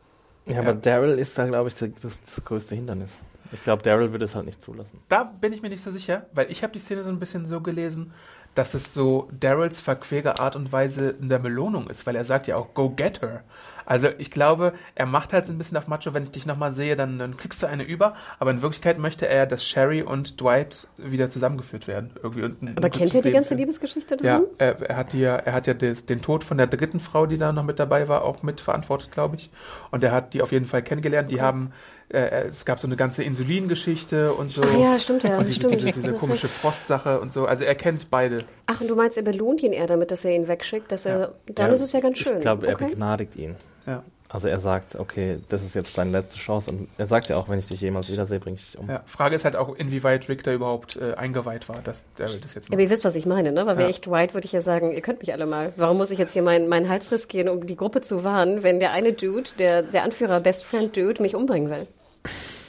Ja, 0.51 0.61
aber 0.61 0.75
Daryl 0.75 1.19
ist 1.19 1.37
da, 1.39 1.47
glaube 1.47 1.69
ich, 1.69 1.75
das, 1.75 1.91
das 2.01 2.45
größte 2.45 2.75
Hindernis. 2.75 3.11
Ich 3.53 3.61
glaube, 3.63 3.83
Daryl 3.83 4.13
würde 4.13 4.27
es 4.27 4.35
halt 4.35 4.47
nicht 4.47 4.63
zulassen. 4.63 5.01
Da 5.09 5.25
bin 5.25 5.53
ich 5.53 5.63
mir 5.63 5.71
nicht 5.71 5.83
so 5.83 5.91
sicher, 5.91 6.27
weil 6.33 6.51
ich 6.51 6.63
habe 6.63 6.73
die 6.73 6.79
Szene 6.79 7.03
so 7.03 7.11
ein 7.11 7.19
bisschen 7.19 7.47
so 7.47 7.61
gelesen, 7.61 8.13
dass 8.55 8.75
es 8.75 8.95
so 8.95 9.29
Daryls 9.39 9.81
verquere 9.81 10.39
Art 10.39 10.57
und 10.57 10.73
Weise 10.73 11.11
in 11.21 11.29
der 11.29 11.39
Belohnung 11.39 11.89
ist, 11.89 12.07
weil 12.07 12.17
er 12.17 12.25
sagt 12.25 12.47
ja 12.47 12.57
auch, 12.57 12.75
go 12.75 12.91
get 12.91 13.23
her. 13.23 13.43
Also 13.91 14.07
ich 14.19 14.31
glaube, 14.31 14.75
er 14.95 15.07
macht 15.07 15.33
halt 15.33 15.47
so 15.47 15.53
ein 15.53 15.59
bisschen 15.59 15.77
auf 15.77 15.89
Macho, 15.89 16.15
wenn 16.15 16.23
ich 16.23 16.31
dich 16.31 16.47
nochmal 16.47 16.73
sehe, 16.73 16.95
dann, 16.95 17.19
dann 17.19 17.37
kriegst 17.37 17.61
du 17.61 17.67
eine 17.67 17.83
über, 17.83 18.15
aber 18.39 18.53
in 18.53 18.63
Wirklichkeit 18.63 18.99
möchte 18.99 19.27
er, 19.27 19.47
dass 19.47 19.65
Sherry 19.65 20.01
und 20.01 20.41
Dwight 20.41 20.87
wieder 20.97 21.29
zusammengeführt 21.29 21.89
werden. 21.89 22.11
Irgendwie 22.23 22.45
und 22.45 22.77
Aber 22.77 22.89
kennt 22.89 23.15
ihr 23.15 23.23
die 23.23 23.33
ganze. 23.33 23.57
Liebesgeschichte 23.57 24.17
drin? 24.17 24.27
Ja, 24.27 24.43
er, 24.59 24.81
er 24.81 24.97
hat 24.97 25.13
ja, 25.13 25.35
er 25.35 25.55
hat 25.55 25.67
ja 25.67 25.75
des, 25.75 26.07
den 26.07 26.23
Tod 26.23 26.45
von 26.45 26.57
der 26.57 26.69
dritten 26.69 27.01
Frau, 27.01 27.27
die 27.27 27.37
da 27.37 27.53
noch 27.53 27.65
mit 27.65 27.81
dabei 27.81 28.07
war, 28.07 28.23
auch 28.23 28.45
mitverantwortet, 28.45 29.11
glaube 29.11 29.35
ich. 29.35 29.51
Und 29.91 30.05
er 30.05 30.13
hat 30.13 30.35
die 30.35 30.43
auf 30.43 30.53
jeden 30.53 30.67
Fall 30.67 30.83
kennengelernt. 30.83 31.33
Die 31.33 31.41
haben, 31.41 31.73
äh, 32.13 32.47
es 32.49 32.65
gab 32.65 32.79
so 32.81 32.87
eine 32.87 32.97
ganze 32.97 33.23
Insulingeschichte 33.23 34.33
und 34.33 34.51
so. 34.51 34.63
Ach 34.65 34.79
ja, 34.79 34.99
stimmt 34.99 35.23
ja, 35.23 35.39
Und 35.39 35.47
diese, 35.47 35.57
stimmt. 35.61 35.73
diese, 35.73 35.93
diese 35.93 36.13
komische. 36.15 36.49
Frostsache 36.49 37.21
und 37.21 37.33
so. 37.33 37.47
Also 37.47 37.65
er 37.65 37.75
kennt 37.75 38.11
beide. 38.11 38.39
Ach, 38.67 38.81
und 38.81 38.89
du 38.89 38.97
meinst, 38.97 39.17
er 39.17 39.23
belohnt 39.23 39.63
ihn 39.63 39.73
eher 39.73 39.87
damit, 39.87 40.11
dass 40.11 40.25
er 40.25 40.33
ihn 40.35 40.49
wegschickt? 40.49 40.91
Dass 40.91 41.07
er, 41.07 41.33
dann 41.47 41.69
Ja, 41.69 41.73
ist 41.75 41.81
es 41.81 41.93
ja 41.93 42.01
ganz 42.01 42.19
schön. 42.19 42.35
Ich 42.37 42.41
glaube, 42.41 42.67
er 42.67 42.75
okay. 42.75 42.89
begnadigt 42.89 43.37
ihn. 43.37 43.57
Ja. 43.87 44.03
Also 44.33 44.47
er 44.47 44.61
sagt, 44.61 44.95
okay, 44.95 45.39
das 45.49 45.61
ist 45.65 45.75
jetzt 45.75 45.99
deine 45.99 46.13
letzte 46.13 46.39
Chance. 46.39 46.71
Und 46.71 46.89
er 46.99 47.09
sagt 47.09 47.29
ja 47.29 47.37
auch, 47.37 47.49
wenn 47.49 47.59
ich 47.59 47.67
dich 47.67 47.81
jemals 47.81 48.09
wiedersehe, 48.13 48.39
bringe 48.39 48.57
ich 48.57 48.71
dich 48.71 48.79
um. 48.79 48.89
ja. 48.89 49.03
Frage 49.07 49.35
ist 49.35 49.45
halt 49.45 49.57
auch, 49.57 49.75
inwieweit 49.75 50.29
Rick 50.29 50.45
da 50.45 50.53
überhaupt 50.53 50.95
äh, 50.97 51.15
eingeweiht 51.15 51.69
war, 51.69 51.81
dass 51.83 52.05
Daryl 52.15 52.39
das 52.41 52.55
jetzt 52.55 52.67
Ja, 52.69 52.75
aber 52.75 52.77
macht. 52.77 52.85
ihr 52.85 52.91
wisst, 52.91 53.05
was 53.05 53.17
ich 53.17 53.27
meine, 53.27 53.51
ne? 53.51 53.67
Weil 53.67 53.75
Ja. 53.75 53.79
wäre 53.81 53.91
ich 53.91 54.01
Dwight, 54.03 54.35
würde 54.35 54.45
ich 54.45 54.53
ja 54.53 54.61
sagen, 54.61 54.93
ihr 54.93 55.01
könnt 55.01 55.19
mich 55.21 55.33
alle 55.33 55.47
mal. 55.47 55.73
Warum 55.77 55.97
muss 55.99 56.13
ich 56.13 56.19
jetzt 56.21 56.33
hier 56.33 56.43
meinen 56.43 56.69
meinen 56.69 56.89
Hals 56.89 57.11
riskieren, 57.11 57.49
um 57.49 57.67
die 57.67 57.75
Gruppe 57.77 58.03
zu 58.03 58.23
warnen, 58.23 58.63
wenn 58.63 58.79
der 58.79 58.93
eine 58.93 59.13
Dude, 59.15 59.51
der, 59.59 59.83
der 59.83 60.05
Anführer 60.05 60.39
Best 60.39 60.65
Friend 60.65 60.97
Dude, 60.97 61.21
mich 61.21 61.35
umbringen 61.35 61.69
will? 61.69 61.89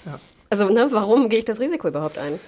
Ja. 0.05 0.19
Also, 0.49 0.69
ne, 0.69 0.87
warum 0.91 1.29
gehe 1.29 1.39
ich 1.39 1.45
das 1.45 1.59
Risiko 1.59 1.87
überhaupt 1.87 2.17
ein? 2.17 2.39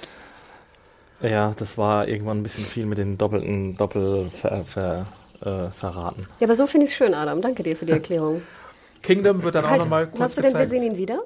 Ja, 1.22 1.54
das 1.56 1.78
war 1.78 2.08
irgendwann 2.08 2.40
ein 2.40 2.44
bisschen 2.44 2.66
viel 2.66 2.86
mit 2.86 2.98
den 2.98 3.18
doppelten 3.18 3.78
Doppelverraten. 3.78 4.66
Ver, 4.66 5.06
äh, 5.46 5.70
Verraten. 5.78 6.22
Ja, 6.40 6.48
aber 6.48 6.56
so 6.56 6.68
finde 6.68 6.86
ich 6.86 6.92
es 6.92 6.98
schön, 6.98 7.14
Adam. 7.14 7.42
Danke 7.42 7.64
dir 7.64 7.76
für 7.76 7.86
die 7.86 7.92
Erklärung. 7.92 8.42
Kingdom 9.02 9.44
wird 9.44 9.56
dann 9.56 9.66
auch 9.66 9.70
Halt, 9.70 9.82
nochmal 9.82 10.06
kurz 10.08 10.18
glaubst 10.18 10.38
du 10.38 10.42
denn, 10.42 10.54
wir 10.54 10.62
gezeigt. 10.62 10.82
sehen 10.82 10.92
ihn 10.92 10.98
wieder? 10.98 11.22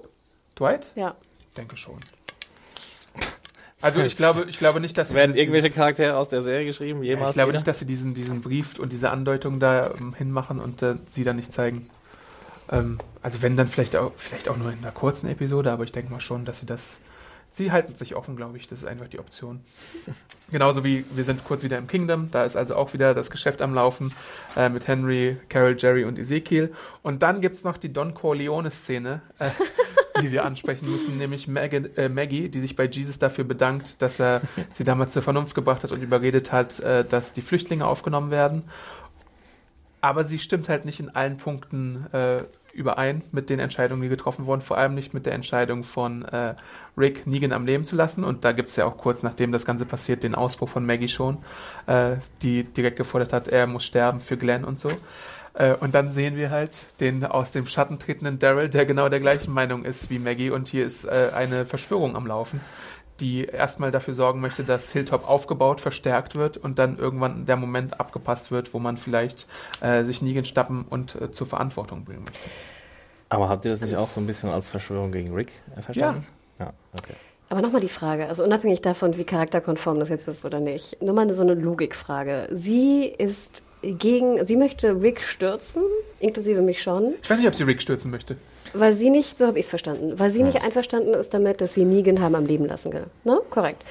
Dwight? 0.58 0.92
Ja. 0.96 1.16
Ich 1.40 1.54
denke 1.56 1.78
schon. 1.78 1.98
Also 3.80 4.02
ich 4.02 4.16
glaube, 4.18 4.46
ich 4.50 4.58
glaube 4.58 4.80
nicht, 4.80 4.98
dass 4.98 5.10
sie 5.10 5.16
Werden 5.16 5.36
irgendwelche 5.36 5.70
Charaktere 5.70 6.18
aus 6.18 6.30
der 6.30 6.42
Serie 6.42 6.66
geschrieben? 6.66 7.04
Ja, 7.04 7.10
Jemals 7.12 7.30
ich 7.30 7.34
glaube 7.36 7.50
wieder? 7.50 7.60
nicht, 7.60 7.68
dass 7.68 7.78
sie 7.78 7.86
diesen, 7.86 8.16
diesen 8.16 8.42
Brief 8.42 8.80
und 8.80 8.92
diese 8.92 9.12
Andeutung 9.12 9.60
da 9.60 9.92
ähm, 10.00 10.16
hinmachen 10.16 10.60
und 10.60 10.82
äh, 10.82 10.96
sie 11.10 11.24
dann 11.24 11.36
nicht 11.36 11.54
zeigen. 11.54 11.88
Ähm, 12.72 13.00
also 13.22 13.42
wenn 13.42 13.58
dann 13.58 13.68
vielleicht 13.68 13.96
auch, 13.96 14.12
vielleicht 14.18 14.50
auch 14.50 14.58
nur 14.58 14.72
in 14.72 14.80
einer 14.80 14.92
kurzen 14.92 15.30
Episode, 15.30 15.72
aber 15.72 15.84
ich 15.84 15.92
denke 15.92 16.12
mal 16.12 16.20
schon, 16.20 16.46
dass 16.46 16.60
sie 16.60 16.66
das. 16.66 17.00
Sie 17.50 17.72
halten 17.72 17.96
sich 17.96 18.14
offen, 18.14 18.36
glaube 18.36 18.58
ich. 18.58 18.68
Das 18.68 18.80
ist 18.80 18.86
einfach 18.86 19.08
die 19.08 19.20
Option. 19.20 19.62
Genauso 20.52 20.84
wie 20.84 21.06
wir 21.16 21.24
sind 21.24 21.44
kurz 21.44 21.64
wieder 21.64 21.78
im 21.78 21.88
Kingdom. 21.88 22.30
Da 22.30 22.44
ist 22.44 22.56
also 22.56 22.76
auch 22.76 22.94
wieder 22.94 23.14
das 23.14 23.32
Geschäft 23.32 23.62
am 23.62 23.74
Laufen 23.74 24.14
äh, 24.56 24.70
mit 24.70 24.88
Henry, 24.88 25.38
Carol, 25.50 25.76
Jerry 25.80 26.04
und 26.04 26.20
Ezekiel. 26.20 26.74
Und 27.04 27.24
dann 27.24 27.42
gibt's 27.42 27.64
noch 27.64 27.78
die 27.78 27.92
Don 27.92 28.14
Corleone-Szene, 28.14 29.22
äh, 29.40 29.50
die 30.22 30.32
wir 30.32 30.44
ansprechen 30.44 30.92
müssen, 30.92 31.18
nämlich 31.18 31.48
Maggie, 31.48 31.90
äh, 31.96 32.10
Maggie, 32.10 32.50
die 32.50 32.60
sich 32.60 32.76
bei 32.76 32.86
Jesus 32.86 33.18
dafür 33.18 33.46
bedankt, 33.46 34.02
dass 34.02 34.20
er 34.20 34.42
sie 34.74 34.84
damals 34.84 35.14
zur 35.14 35.22
Vernunft 35.22 35.56
gebracht 35.56 35.84
hat 35.84 35.92
und 35.92 36.04
überredet 36.04 36.52
hat, 36.52 36.80
äh, 36.82 37.06
dass 37.06 37.34
die 37.34 37.42
Flüchtlinge 37.42 37.88
aufgenommen 37.88 38.30
werden. 38.30 38.64
Aber 40.02 40.24
sie 40.24 40.40
stimmt 40.40 40.70
halt 40.70 40.86
nicht 40.86 41.00
in 41.00 41.10
allen 41.10 41.38
Punkten 41.38 42.06
äh, 42.14 42.44
überein 42.78 43.24
mit 43.32 43.50
den 43.50 43.60
Entscheidungen, 43.60 44.02
die 44.02 44.10
getroffen 44.10 44.46
wurden, 44.46 44.62
vor 44.62 44.78
allem 44.78 44.94
nicht 44.94 45.14
mit 45.14 45.26
der 45.26 45.34
Entscheidung 45.34 45.84
von 45.84 46.24
äh, 46.26 46.56
Rick, 46.98 47.28
Negan 47.28 47.52
am 47.52 47.66
Leben 47.66 47.86
zu 47.86 47.96
lassen. 47.96 48.24
Und 48.24 48.46
da 48.46 48.52
gibt 48.52 48.70
es 48.70 48.76
ja 48.76 48.86
auch 48.86 48.98
kurz 48.98 49.24
nachdem 49.24 49.52
das 49.52 49.66
Ganze 49.66 49.86
passiert, 49.86 50.24
den 50.24 50.36
Ausbruch 50.36 50.70
von 50.70 50.86
Maggie 50.86 51.10
schon, 51.10 51.40
äh, 51.88 52.18
die 52.42 52.64
direkt 52.64 52.98
gefordert 52.98 53.34
hat, 53.34 53.48
er 53.48 53.68
muss 53.68 53.84
sterben 53.84 54.20
für 54.20 54.38
Glenn 54.38 54.64
und 54.64 54.80
so. 54.80 54.92
Äh, 55.54 55.74
und 55.74 55.96
dann 55.96 56.12
sehen 56.12 56.36
wir 56.36 56.52
halt 56.52 56.86
den 57.00 57.26
aus 57.26 57.52
dem 57.52 57.66
Schatten 57.66 57.98
tretenden 57.98 58.38
Daryl, 58.40 58.70
der 58.70 58.86
genau 58.86 59.10
der 59.10 59.20
gleichen 59.20 59.54
Meinung 59.54 59.84
ist 59.84 60.10
wie 60.10 60.20
Maggie. 60.20 60.52
Und 60.52 60.68
hier 60.68 60.86
ist 60.86 61.06
äh, 61.06 61.32
eine 61.36 61.66
Verschwörung 61.66 62.16
am 62.16 62.28
Laufen, 62.28 62.62
die 63.20 63.46
erstmal 63.46 63.92
dafür 63.92 64.14
sorgen 64.14 64.42
möchte, 64.42 64.64
dass 64.64 64.92
Hilltop 64.92 65.28
aufgebaut, 65.28 65.82
verstärkt 65.82 66.36
wird 66.36 66.58
und 66.58 66.80
dann 66.80 66.98
irgendwann 66.98 67.46
der 67.46 67.56
Moment 67.56 68.00
abgepasst 68.00 68.52
wird, 68.52 68.74
wo 68.74 68.80
man 68.80 68.98
vielleicht 68.98 69.48
äh, 69.82 70.04
sich 70.04 70.22
Negan 70.22 70.46
stappen 70.46 70.86
und 70.90 71.16
äh, 71.16 71.32
zur 71.32 71.48
Verantwortung 71.48 72.06
bringen 72.06 72.24
möchte. 72.26 72.50
Aber 73.30 73.50
habt 73.50 73.66
ihr 73.66 73.72
das 73.72 73.82
nicht 73.82 73.96
auch 73.98 74.10
so 74.10 74.22
ein 74.22 74.28
bisschen 74.28 74.50
als 74.50 74.70
Verschwörung 74.70 75.12
gegen 75.12 75.34
Rick 75.34 75.52
äh, 75.76 75.82
verstanden? 75.82 76.26
Ja. 76.60 76.74
okay. 76.98 77.14
Aber 77.50 77.62
nochmal 77.62 77.82
die 77.82 77.88
Frage, 77.88 78.28
also 78.28 78.44
unabhängig 78.44 78.82
davon, 78.82 79.18
wie 79.18 79.24
charakterkonform 79.24 80.00
das 80.00 80.10
jetzt 80.10 80.28
ist 80.28 80.44
oder 80.44 80.60
nicht, 80.60 81.02
nur 81.02 81.14
mal 81.14 81.34
so 81.34 81.44
eine 81.44 81.54
Logikfrage. 81.54 82.50
Sie 82.52 83.06
ist 83.06 83.64
gegen, 83.82 84.44
sie 84.46 84.58
möchte 84.58 85.02
Rick 85.02 85.22
stürzen, 85.22 85.84
inklusive 86.20 86.62
mich 86.62 86.82
schon, 86.82 87.14
Ich 87.22 87.30
weiß 87.30 87.38
nicht, 87.38 87.48
ob 87.48 87.56
sie 87.56 87.64
Rick 87.64 87.82
stürzen 87.82 88.12
möchte. 88.12 88.36
Weil 88.80 88.94
sie 88.94 89.10
nicht, 89.10 89.38
so 89.38 89.48
habe 89.48 89.60
ich 89.60 89.66
es 89.66 89.70
verstanden, 89.70 90.18
weil 90.20 90.30
sie 90.32 90.44
nicht 90.44 90.62
einverstanden 90.62 91.14
ist 91.14 91.34
damit, 91.34 91.62
dass 91.62 91.74
sie 91.74 91.86
Negan 91.86 92.20
haben 92.22 92.36
am 92.36 92.46
Leben 92.46 92.66
lassen 92.66 92.94
will. 92.94 93.06
Ne? 93.24 93.40
Korrekt. 93.50 93.84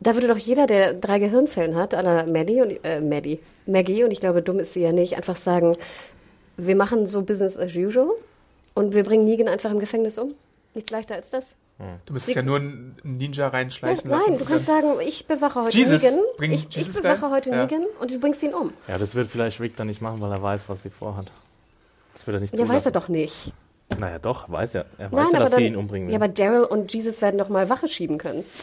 Da 0.00 0.14
würde 0.14 0.28
doch 0.28 0.36
jeder, 0.38 0.66
der 0.66 0.92
drei 0.94 1.18
Gehirnzellen 1.18 1.76
hat, 1.76 1.94
aller 1.94 2.26
Maddie 2.26 2.60
und 2.60 2.84
äh, 2.84 3.00
Maddie, 3.00 3.40
Maggie, 3.66 4.04
und 4.04 4.10
ich 4.10 4.20
glaube, 4.20 4.42
dumm 4.42 4.58
ist 4.58 4.74
sie 4.74 4.80
ja 4.82 4.92
nicht, 4.92 5.16
einfach 5.16 5.36
sagen, 5.36 5.76
wir 6.56 6.76
machen 6.76 7.06
so 7.06 7.22
Business 7.22 7.56
as 7.56 7.74
usual 7.74 8.10
und 8.74 8.94
wir 8.94 9.04
bringen 9.04 9.24
Negan 9.24 9.48
einfach 9.48 9.70
im 9.70 9.78
Gefängnis 9.80 10.18
um. 10.18 10.34
Nichts 10.74 10.90
leichter 10.90 11.14
als 11.14 11.30
das. 11.30 11.54
Du 12.06 12.12
müsstest 12.12 12.36
ja 12.36 12.42
nur 12.42 12.58
einen 12.58 12.96
Ninja 13.02 13.44
Ja, 13.46 13.48
reinschleichen 13.48 14.08
lassen. 14.08 14.30
nein, 14.30 14.38
du 14.38 14.44
kannst 14.44 14.66
sagen, 14.66 14.92
ich 15.04 15.26
bewache 15.26 15.62
heute 15.64 15.76
Jesus, 15.76 16.00
Negan. 16.02 16.18
bring 16.36 16.52
Ich, 16.52 16.68
ich 16.76 16.92
bewache 16.92 17.22
rein. 17.24 17.30
heute 17.32 17.50
Ja. 17.50 17.62
Negan 17.62 17.84
und 18.00 18.10
du 18.12 18.18
bringst 18.20 18.42
ihn 18.44 18.54
um. 18.54 18.72
Ja, 18.86 18.96
das 18.96 19.14
wird 19.16 19.26
vielleicht 19.26 19.60
Rick 19.60 19.74
dann 19.76 19.88
nicht 19.88 20.00
machen, 20.00 20.20
weil 20.20 20.30
er 20.30 20.40
weiß, 20.42 20.68
was 20.68 20.82
sie 20.84 20.90
vorhat. 20.90 21.26
Das 22.12 22.26
wird 22.26 22.36
er 22.36 22.40
nicht 22.40 22.56
Ja, 22.56 22.68
weiß 22.68 22.86
er 22.86 22.92
doch 22.92 23.08
nicht. 23.08 23.52
Naja, 23.98 24.18
doch, 24.18 24.50
weiß 24.50 24.74
er. 24.74 24.86
Er 24.98 25.12
weiß 25.12 25.24
Nein, 25.24 25.32
ja, 25.32 25.38
dass 25.38 25.50
dann, 25.50 25.58
sie 25.60 25.66
ihn 25.66 25.76
umbringen 25.76 26.08
ja, 26.08 26.16
aber 26.16 26.28
Daryl 26.28 26.64
und 26.64 26.92
Jesus 26.92 27.22
werden 27.22 27.38
doch 27.38 27.48
mal 27.48 27.68
Wache 27.70 27.88
schieben 27.88 28.18
können. 28.18 28.44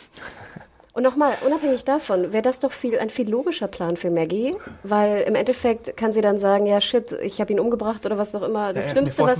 Und 0.94 1.04
nochmal, 1.04 1.38
unabhängig 1.46 1.86
davon, 1.86 2.34
wäre 2.34 2.42
das 2.42 2.60
doch 2.60 2.74
viel, 2.74 3.00
ein 3.00 3.10
viel 3.10 3.30
logischer 3.30 3.70
Plan 3.70 3.96
für 3.96 4.12
Maggie, 4.12 4.56
weil 4.84 5.22
im 5.22 5.36
Endeffekt 5.36 5.96
kann 5.96 6.12
sie 6.12 6.20
dann 6.20 6.38
sagen, 6.38 6.66
ja 6.66 6.82
shit, 6.82 7.14
ich 7.22 7.39
habe 7.39 7.54
ihn 7.54 7.62
umgebracht 7.62 8.06
oder 8.06 8.18
was 8.18 8.36
auch 8.36 8.42
immer. 8.42 8.74
Das, 8.74 8.88
mir 8.88 8.92
Schlimmste, 8.92 9.24
was, 9.24 9.38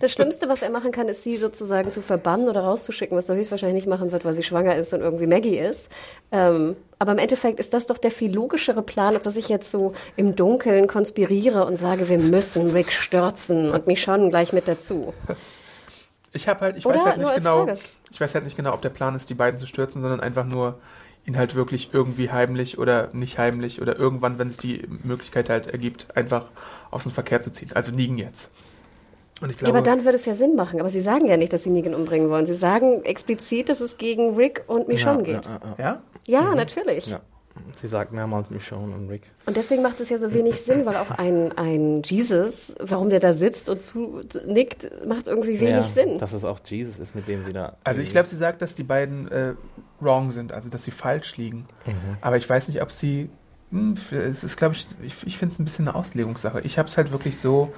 das 0.00 0.12
Schlimmste, 0.12 0.48
was 0.48 0.62
er 0.62 0.70
machen 0.70 0.90
kann, 0.90 1.08
ist 1.08 1.22
sie 1.22 1.36
sozusagen 1.36 1.90
zu 1.90 2.00
verbannen 2.00 2.48
oder 2.48 2.62
rauszuschicken, 2.62 3.18
was 3.18 3.28
er 3.28 3.36
höchstwahrscheinlich 3.36 3.84
nicht 3.84 3.86
machen 3.86 4.12
wird, 4.12 4.24
weil 4.24 4.32
sie 4.32 4.42
schwanger 4.42 4.76
ist 4.76 4.94
und 4.94 5.00
irgendwie 5.00 5.26
Maggie 5.26 5.58
ist. 5.58 5.90
Ähm, 6.32 6.74
aber 6.98 7.12
im 7.12 7.18
Endeffekt 7.18 7.60
ist 7.60 7.74
das 7.74 7.86
doch 7.86 7.98
der 7.98 8.10
viel 8.10 8.34
logischere 8.34 8.82
Plan, 8.82 9.14
als 9.14 9.24
dass 9.24 9.36
ich 9.36 9.50
jetzt 9.50 9.70
so 9.70 9.92
im 10.16 10.36
Dunkeln 10.36 10.86
konspiriere 10.86 11.66
und 11.66 11.76
sage, 11.76 12.08
wir 12.08 12.18
müssen 12.18 12.70
Rick 12.70 12.94
stürzen 12.94 13.70
und 13.70 13.86
mich 13.86 14.00
schon 14.00 14.30
gleich 14.30 14.54
mit 14.54 14.66
dazu. 14.66 15.12
Ich 16.32 16.46
habe 16.48 16.60
halt, 16.60 16.76
ich 16.76 16.84
Oder 16.86 16.96
weiß 16.96 17.04
halt 17.06 17.18
nicht 17.18 17.34
genau, 17.34 17.64
Frage. 17.66 17.78
ich 18.10 18.20
weiß 18.20 18.34
halt 18.34 18.44
nicht 18.44 18.56
genau, 18.56 18.74
ob 18.74 18.82
der 18.82 18.90
Plan 18.90 19.14
ist, 19.14 19.30
die 19.30 19.34
beiden 19.34 19.58
zu 19.58 19.66
stürzen, 19.66 20.02
sondern 20.02 20.20
einfach 20.20 20.44
nur 20.44 20.78
ihn 21.24 21.36
halt 21.36 21.54
wirklich 21.54 21.90
irgendwie 21.92 22.30
heimlich 22.30 22.78
oder 22.78 23.08
nicht 23.12 23.38
heimlich 23.38 23.80
oder 23.82 23.96
irgendwann, 23.98 24.38
wenn 24.38 24.48
es 24.48 24.56
die 24.56 24.86
Möglichkeit 25.04 25.50
halt 25.50 25.66
ergibt, 25.66 26.06
einfach 26.16 26.46
aus 26.90 27.02
dem 27.04 27.12
Verkehr 27.12 27.42
zu 27.42 27.50
ziehen. 27.50 27.70
Also 27.74 27.92
Negan 27.92 28.18
jetzt. 28.18 28.50
Und 29.40 29.50
ich 29.50 29.56
Ja, 29.56 29.66
glaube, 29.66 29.78
aber 29.78 29.86
dann 29.86 30.04
würde 30.04 30.16
es 30.16 30.24
ja 30.26 30.34
Sinn 30.34 30.56
machen. 30.56 30.80
Aber 30.80 30.88
sie 30.88 31.00
sagen 31.00 31.26
ja 31.26 31.36
nicht, 31.36 31.52
dass 31.52 31.62
sie 31.62 31.70
Negan 31.70 31.94
umbringen 31.94 32.28
wollen. 32.30 32.46
Sie 32.46 32.54
sagen 32.54 33.04
explizit, 33.04 33.68
dass 33.68 33.80
es 33.80 33.96
gegen 33.98 34.34
Rick 34.36 34.64
und 34.66 34.88
Michonne 34.88 35.22
geht. 35.22 35.44
Ja, 35.46 35.60
ja, 35.78 36.02
Ja, 36.26 36.42
ja, 36.42 36.54
natürlich. 36.54 37.06
ja. 37.06 37.20
Sie 37.76 37.86
sagt 37.88 38.12
mehrmals 38.12 38.50
Michonne 38.50 38.94
und 38.94 39.08
Rick. 39.08 39.22
Und 39.46 39.56
deswegen 39.56 39.82
macht 39.82 40.00
es 40.00 40.08
ja 40.10 40.18
so 40.18 40.32
wenig 40.32 40.56
Sinn, 40.62 40.86
weil 40.86 40.96
auch 40.96 41.10
ein, 41.12 41.56
ein 41.56 42.02
Jesus, 42.02 42.74
warum 42.80 43.08
der 43.08 43.20
da 43.20 43.32
sitzt 43.32 43.68
und 43.68 43.82
zunickt, 43.82 44.90
macht 45.06 45.26
irgendwie 45.26 45.60
wenig 45.60 45.86
ja, 45.86 46.02
Sinn. 46.04 46.18
Dass 46.18 46.32
es 46.32 46.44
auch 46.44 46.60
Jesus 46.64 46.98
ist, 46.98 47.14
mit 47.14 47.28
dem 47.28 47.44
sie 47.44 47.52
da. 47.52 47.76
also 47.84 48.00
ich 48.00 48.10
glaube, 48.10 48.28
sie 48.28 48.36
sagt, 48.36 48.62
dass 48.62 48.74
die 48.74 48.82
beiden 48.84 49.30
äh, 49.30 49.54
wrong 50.00 50.30
sind, 50.30 50.52
also 50.52 50.68
dass 50.68 50.84
sie 50.84 50.90
falsch 50.90 51.36
liegen. 51.36 51.66
Mhm. 51.86 52.16
Aber 52.20 52.36
ich 52.36 52.48
weiß 52.48 52.68
nicht, 52.68 52.82
ob 52.82 52.90
sie, 52.90 53.30
hm, 53.70 53.96
für- 53.96 54.22
es 54.22 54.44
ist, 54.44 54.56
glaube 54.56 54.74
ich, 54.74 54.86
ich, 55.02 55.26
ich 55.26 55.38
finde 55.38 55.52
es 55.54 55.58
ein 55.58 55.64
bisschen 55.64 55.88
eine 55.88 55.96
Auslegungssache. 55.96 56.60
Ich 56.62 56.78
habe 56.78 56.88
es 56.88 56.96
halt 56.96 57.10
wirklich 57.12 57.38
so 57.38 57.72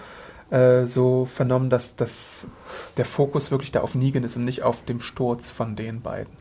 äh, 0.51 0.87
so 0.87 1.27
vernommen, 1.27 1.71
dass, 1.71 1.95
dass 1.95 2.45
der 2.97 3.05
Fokus 3.05 3.53
wirklich 3.53 3.71
da 3.71 3.83
auf 3.83 3.95
Negan 3.95 4.25
ist 4.25 4.35
und 4.37 4.45
nicht 4.45 4.65
auf 4.65 4.85
dem 4.85 5.01
Sturz 5.01 5.49
von 5.49 5.77
den 5.77 6.01
beiden. 6.03 6.33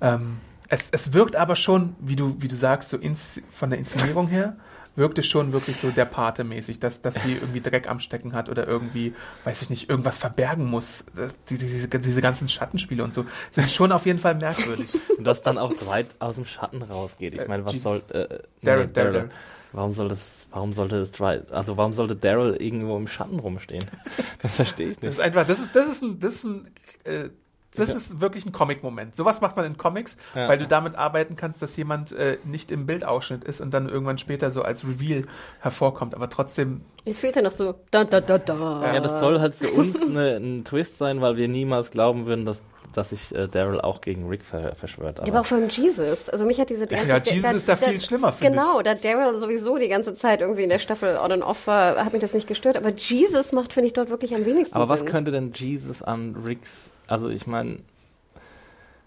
Ähm, 0.00 0.38
es, 0.74 0.88
es 0.90 1.12
wirkt 1.12 1.36
aber 1.36 1.56
schon, 1.56 1.96
wie 2.00 2.16
du, 2.16 2.36
wie 2.40 2.48
du 2.48 2.56
sagst, 2.56 2.90
so 2.90 2.96
ins, 2.96 3.40
von 3.50 3.70
der 3.70 3.78
Inszenierung 3.78 4.28
her, 4.28 4.56
wirkt 4.96 5.18
es 5.18 5.26
schon 5.26 5.52
wirklich 5.52 5.76
so 5.76 5.90
der 5.90 6.04
Pate-mäßig, 6.04 6.78
dass, 6.78 7.02
dass 7.02 7.14
sie 7.22 7.32
irgendwie 7.32 7.60
Dreck 7.60 7.88
am 7.90 7.98
Stecken 7.98 8.32
hat 8.32 8.48
oder 8.48 8.66
irgendwie, 8.68 9.12
weiß 9.42 9.62
ich 9.62 9.70
nicht, 9.70 9.88
irgendwas 9.90 10.18
verbergen 10.18 10.66
muss. 10.66 11.02
Das- 11.16 11.34
die- 11.48 11.58
Diese, 11.58 11.88
diese 11.88 12.20
ganzen 12.20 12.48
Schattenspiele 12.48 13.02
und 13.02 13.12
so 13.12 13.24
sind 13.50 13.68
schon 13.70 13.90
auf 13.90 14.06
jeden 14.06 14.20
Fall 14.20 14.36
merkwürdig. 14.36 14.90
Und 15.18 15.24
dass 15.26 15.42
dann 15.42 15.58
auch 15.58 15.72
weit 15.86 16.06
aus 16.20 16.36
dem 16.36 16.44
Schatten 16.44 16.82
rausgeht. 16.82 17.34
Ich 17.34 17.40
Äh, 17.40 17.48
meine, 17.48 17.64
was 17.64 17.72
Jesus. 17.72 18.02
soll. 18.08 18.16
Äh, 18.20 18.38
Daryl, 18.62 18.86
nee, 18.86 18.92
Daryl. 18.92 19.28
Warum 19.72 19.92
soll 19.92 20.06
das. 20.08 20.46
Warum 20.52 20.72
sollte 20.72 21.00
das 21.04 21.20
also 21.50 21.76
warum 21.76 21.92
sollte 21.92 22.14
Daryl 22.14 22.54
irgendwo 22.54 22.96
im 22.96 23.08
Schatten 23.08 23.40
rumstehen? 23.40 23.84
Das 24.42 24.54
verstehe 24.54 24.90
ich 24.90 24.96
Das 24.98 25.02
nicht. 25.02 25.12
ist 25.14 25.20
einfach, 25.20 25.44
das 25.46 25.58
ist, 25.58 25.70
das 25.74 25.90
ist 25.90 26.02
ein, 26.02 26.20
das 26.20 26.34
ist 26.34 26.44
ein, 26.44 26.68
äh, 27.04 27.30
das 27.76 27.88
Ja. 27.88 27.94
ist 27.96 28.20
wirklich 28.20 28.46
ein 28.46 28.52
Comic-Moment. 28.52 29.16
Sowas 29.16 29.40
macht 29.40 29.56
man 29.56 29.64
in 29.64 29.76
Comics, 29.78 30.16
Ja. 30.34 30.48
weil 30.48 30.58
du 30.58 30.66
damit 30.66 30.94
arbeiten 30.96 31.36
kannst, 31.36 31.60
dass 31.62 31.76
jemand 31.76 32.12
äh, 32.12 32.38
nicht 32.44 32.70
im 32.70 32.86
Bildausschnitt 32.86 33.44
ist 33.44 33.60
und 33.60 33.72
dann 33.72 33.88
irgendwann 33.88 34.18
später 34.18 34.50
so 34.50 34.62
als 34.62 34.84
Reveal 34.84 35.24
hervorkommt, 35.60 36.14
aber 36.14 36.28
trotzdem 36.30 36.82
Es 37.04 37.18
fehlt 37.18 37.36
ja 37.36 37.42
noch 37.42 37.50
so 37.50 37.74
da 37.90 38.04
da 38.04 38.20
da 38.20 38.38
da. 38.38 38.92
Ja, 38.94 39.00
das 39.00 39.20
soll 39.20 39.40
halt 39.40 39.54
für 39.54 39.68
uns 39.70 40.00
eine, 40.02 40.36
ein 40.36 40.64
Twist 40.64 40.98
sein, 40.98 41.20
weil 41.20 41.36
wir 41.36 41.48
niemals 41.48 41.90
glauben 41.90 42.26
würden, 42.26 42.44
dass, 42.46 42.60
dass 42.92 43.10
sich 43.10 43.34
äh, 43.34 43.48
Daryl 43.48 43.80
auch 43.80 44.00
gegen 44.00 44.28
Rick 44.28 44.44
ver 44.44 44.74
verschwört. 44.76 45.18
Ja, 45.18 45.24
aber 45.24 45.40
auch 45.40 45.46
von 45.46 45.68
Jesus. 45.68 46.28
Also 46.30 46.44
mich 46.46 46.60
hat 46.60 46.70
diese 46.70 46.88
Ja, 46.90 47.02
ja, 47.02 47.18
Jesus 47.18 47.52
ist 47.54 47.68
da 47.68 47.76
viel 47.76 48.00
schlimmer, 48.00 48.32
finde 48.32 48.58
Genau, 48.58 48.82
da 48.82 48.94
Daryl 48.94 49.36
sowieso 49.38 49.78
die 49.78 49.88
ganze 49.88 50.14
Zeit 50.14 50.40
irgendwie 50.40 50.62
in 50.62 50.68
der 50.70 50.78
Staffel 50.78 51.16
on 51.18 51.32
and 51.32 51.42
off 51.42 51.66
war, 51.66 51.96
hat 52.04 52.12
mich 52.12 52.22
das 52.22 52.34
nicht 52.34 52.46
gestört. 52.46 52.76
Aber 52.76 52.90
Jesus 52.90 53.50
macht, 53.52 53.72
finde 53.72 53.88
ich, 53.88 53.92
dort 53.94 54.10
wirklich 54.10 54.34
am 54.34 54.46
wenigsten 54.46 54.76
Aber 54.76 54.88
was 54.88 55.00
Sinn. 55.00 55.08
könnte 55.08 55.30
denn 55.32 55.52
Jesus 55.54 56.02
an 56.02 56.36
Ricks, 56.46 56.70
also 57.06 57.28
ich 57.28 57.46
meine, 57.46 57.78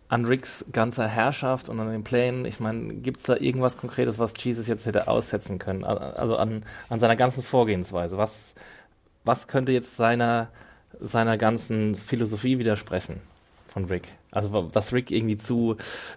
an 0.10 0.26
Ricks 0.26 0.64
ganzer 0.72 1.08
Herrschaft 1.08 1.68
und 1.68 1.80
an 1.80 1.92
den 1.92 2.04
Plänen, 2.04 2.46
ich 2.46 2.60
meine, 2.60 2.94
gibt 2.96 3.18
es 3.18 3.24
da 3.24 3.36
irgendwas 3.36 3.78
Konkretes, 3.78 4.18
was 4.20 4.34
Jesus 4.38 4.68
jetzt 4.68 4.86
hätte 4.86 5.08
aussetzen 5.08 5.60
können? 5.60 5.84
Al- 5.84 5.98
Also 5.98 6.38
an, 6.38 6.64
an 6.90 7.00
seiner 7.00 7.16
ganzen 7.18 7.44
Vorgehensweise. 7.44 8.18
Was, 8.18 8.32
was 9.26 9.48
könnte 9.48 9.74
jetzt 9.74 9.98
seiner, 9.98 10.48
seiner 11.02 11.38
ganzen 11.38 11.96
Philosophie 11.96 12.58
widersprechen 12.58 13.20
von 13.68 13.86
Rick? 13.86 14.08
Also 14.32 14.70
dass 14.72 14.94
Rick 14.94 15.12
irgendwie 15.12 15.38
zu, 15.38 15.76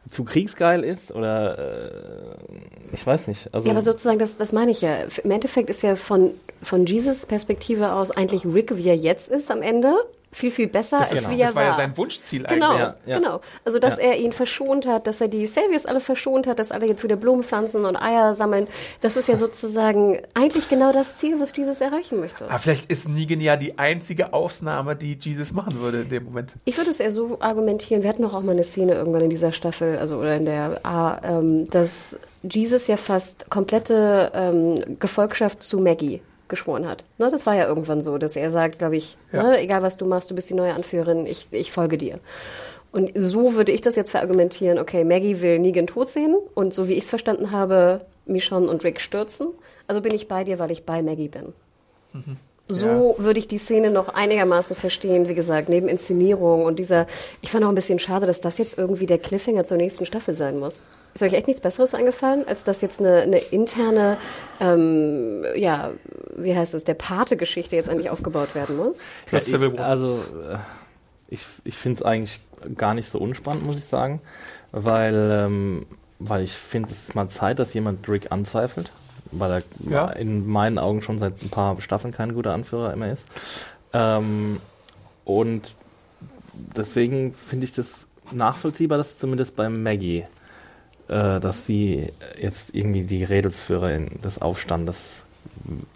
zu 0.08 0.24
kriegsgeil 0.24 0.84
ist 0.84 1.10
oder 1.12 1.58
äh, 1.58 2.92
ich 2.92 3.04
weiß 3.04 3.26
nicht. 3.28 3.52
Also, 3.52 3.66
Ja, 3.66 3.74
aber 3.74 3.82
sozusagen, 3.82 4.18
das, 4.18 4.36
das 4.36 4.52
meine 4.52 4.70
ich 4.70 4.82
ja. 4.82 4.98
Im 5.24 5.30
Endeffekt 5.30 5.68
ist 5.70 5.82
ja 5.82 5.96
von, 5.96 6.32
von 6.62 6.86
Jesus 6.86 7.26
Perspektive 7.26 7.92
aus 7.92 8.10
eigentlich 8.12 8.44
Rick, 8.44 8.76
wie 8.76 8.88
er 8.88 8.96
jetzt 8.96 9.30
ist 9.30 9.50
am 9.50 9.62
Ende, 9.62 9.94
viel, 10.32 10.50
viel 10.50 10.68
besser, 10.68 10.98
das, 11.00 11.10
als 11.12 11.22
genau, 11.24 11.34
wie 11.36 11.40
er 11.40 11.46
das 11.48 11.56
war 11.56 11.62
war. 11.64 11.70
ja 11.72 11.76
sein 11.76 11.96
Wunschziel 11.96 12.44
Genau, 12.44 12.70
eigentlich. 12.70 12.80
Ja, 12.80 12.94
ja. 13.06 13.18
genau. 13.18 13.40
Also, 13.64 13.78
dass 13.80 13.98
Ja. 13.98 14.04
er 14.04 14.16
ihn 14.18 14.32
verschont 14.32 14.86
hat, 14.86 15.06
dass 15.08 15.20
er 15.20 15.26
die 15.28 15.46
Saviors 15.46 15.86
alle 15.86 15.98
verschont 16.00 16.46
hat, 16.46 16.58
dass 16.60 16.70
alle 16.70 16.86
jetzt 16.86 17.02
wieder 17.02 17.16
Blumen 17.16 17.42
pflanzen 17.42 17.84
und 17.84 17.96
Eier 17.96 18.34
sammeln. 18.34 18.68
Das 19.00 19.16
ist 19.16 19.28
ja 19.28 19.36
sozusagen 19.38 20.20
eigentlich 20.34 20.68
genau 20.68 20.92
das 20.92 21.18
Ziel, 21.18 21.40
was 21.40 21.56
Jesus 21.56 21.80
erreichen 21.80 22.20
möchte. 22.20 22.44
Aber 22.48 22.58
vielleicht 22.60 22.90
ist 22.92 23.08
Negan 23.08 23.40
ja 23.40 23.56
die 23.56 23.78
einzige 23.78 24.32
Ausnahme, 24.32 24.94
die 24.96 25.18
Jesus 25.20 25.52
machen 25.52 25.80
würde 25.80 26.02
in 26.02 26.08
dem 26.10 26.24
Moment. 26.24 26.54
Ich 26.64 26.76
würde 26.76 26.90
es 26.90 27.00
eher 27.00 27.10
so 27.12 27.38
argumentieren, 27.40 28.02
wir 28.02 28.08
hatten 28.10 28.22
doch 28.22 28.34
auch 28.34 28.42
mal 28.42 28.52
eine 28.52 28.64
Szene 28.64 28.94
irgendwann 28.94 29.22
in 29.22 29.30
dieser 29.30 29.52
Staffel, 29.52 29.98
also 29.98 30.16
oder 30.18 30.36
in 30.36 30.44
der 30.44 30.80
A, 30.84 31.20
ähm, 31.24 31.68
dass 31.70 32.18
Jesus 32.42 32.86
ja 32.86 32.96
fast 32.96 33.50
komplette 33.50 34.30
ähm, 34.34 34.96
Gefolgschaft 34.98 35.62
zu 35.62 35.78
Maggie 35.80 36.22
geschworen 36.50 36.86
hat. 36.86 37.04
Ne, 37.18 37.30
das 37.30 37.46
war 37.46 37.54
ja 37.54 37.66
irgendwann 37.66 38.02
so, 38.02 38.18
dass 38.18 38.36
er 38.36 38.50
sagt, 38.50 38.78
glaube 38.78 38.96
ich, 38.96 39.16
Ja. 39.32 39.42
ne, 39.42 39.60
egal 39.60 39.80
was 39.82 39.96
du 39.96 40.04
machst, 40.04 40.30
du 40.30 40.34
bist 40.34 40.50
die 40.50 40.54
neue 40.54 40.74
Anführerin, 40.74 41.24
ich, 41.26 41.48
ich 41.50 41.72
folge 41.72 41.96
dir. 41.96 42.18
Und 42.92 43.12
so 43.14 43.54
würde 43.54 43.72
ich 43.72 43.80
das 43.80 43.96
jetzt 43.96 44.10
verargumentieren, 44.10 44.78
okay, 44.78 45.04
Maggie 45.04 45.40
will 45.40 45.58
Negan 45.60 45.86
tot 45.86 46.10
sehen 46.10 46.36
und 46.54 46.74
so 46.74 46.88
wie 46.88 46.94
ich 46.94 47.04
es 47.04 47.10
verstanden 47.10 47.52
habe, 47.52 48.02
Michonne 48.26 48.68
und 48.68 48.84
Rick 48.84 49.00
stürzen. 49.00 49.48
Also 49.86 50.00
bin 50.02 50.12
ich 50.14 50.28
bei 50.28 50.44
dir, 50.44 50.58
weil 50.58 50.70
ich 50.70 50.84
bei 50.84 51.00
Maggie 51.02 51.28
bin. 51.28 51.52
So 52.74 53.14
würde 53.18 53.38
ich 53.38 53.48
die 53.48 53.58
Szene 53.58 53.90
noch 53.90 54.08
einigermaßen 54.08 54.76
verstehen. 54.76 55.28
Wie 55.28 55.34
gesagt, 55.34 55.68
neben 55.68 55.88
Inszenierung 55.88 56.64
und 56.64 56.78
dieser, 56.78 57.06
ich 57.40 57.50
fand 57.50 57.64
auch 57.64 57.68
ein 57.68 57.74
bisschen 57.74 57.98
schade, 57.98 58.26
dass 58.26 58.40
das 58.40 58.58
jetzt 58.58 58.78
irgendwie 58.78 59.06
der 59.06 59.18
Cliffhanger 59.18 59.64
zur 59.64 59.76
nächsten 59.76 60.06
Staffel 60.06 60.34
sein 60.34 60.58
muss. 60.58 60.88
Ist 61.14 61.22
euch 61.22 61.32
echt 61.32 61.48
nichts 61.48 61.60
Besseres 61.60 61.94
eingefallen, 61.94 62.46
als 62.46 62.62
dass 62.62 62.80
jetzt 62.82 63.00
eine, 63.00 63.22
eine 63.22 63.38
interne, 63.38 64.16
ähm, 64.60 65.44
ja, 65.56 65.90
wie 66.36 66.54
heißt 66.54 66.74
es, 66.74 66.84
der 66.84 66.94
Pate-Geschichte 66.94 67.74
jetzt 67.74 67.88
eigentlich 67.88 68.10
aufgebaut 68.10 68.54
werden 68.54 68.76
muss? 68.76 69.04
Ja, 69.32 69.38
ich, 69.38 69.80
also 69.80 70.20
äh, 70.48 70.58
ich, 71.28 71.44
ich 71.64 71.76
finde 71.76 71.98
es 71.98 72.02
eigentlich 72.04 72.40
gar 72.76 72.94
nicht 72.94 73.10
so 73.10 73.18
unspannend, 73.18 73.64
muss 73.64 73.76
ich 73.76 73.84
sagen, 73.84 74.20
weil, 74.70 75.30
ähm, 75.32 75.86
weil 76.18 76.42
ich 76.42 76.52
finde, 76.52 76.90
es 76.90 77.08
ist 77.08 77.14
mal 77.14 77.28
Zeit, 77.28 77.58
dass 77.58 77.74
jemand 77.74 78.08
Rick 78.08 78.30
anzweifelt, 78.30 78.92
weil 79.32 79.50
er 79.52 79.62
Ja. 79.90 80.08
in 80.10 80.46
meinen 80.48 80.78
Augen 80.78 81.02
schon 81.02 81.18
seit 81.18 81.42
ein 81.42 81.50
paar 81.50 81.80
Staffeln 81.80 82.12
kein 82.12 82.34
guter 82.34 82.52
Anführer 82.52 82.92
immer 82.92 83.10
ist. 83.10 83.26
Ähm, 83.92 84.60
und 85.24 85.74
deswegen 86.76 87.32
finde 87.32 87.64
ich 87.64 87.72
das 87.72 87.88
nachvollziehbar, 88.32 88.98
dass 88.98 89.18
zumindest 89.18 89.56
bei 89.56 89.68
Maggie, 89.68 90.24
äh, 91.08 91.40
dass 91.40 91.66
sie 91.66 92.12
jetzt 92.40 92.74
irgendwie 92.74 93.02
die 93.02 93.24
Redelsführerin 93.24 94.20
des 94.22 94.40
Aufstandes 94.40 94.96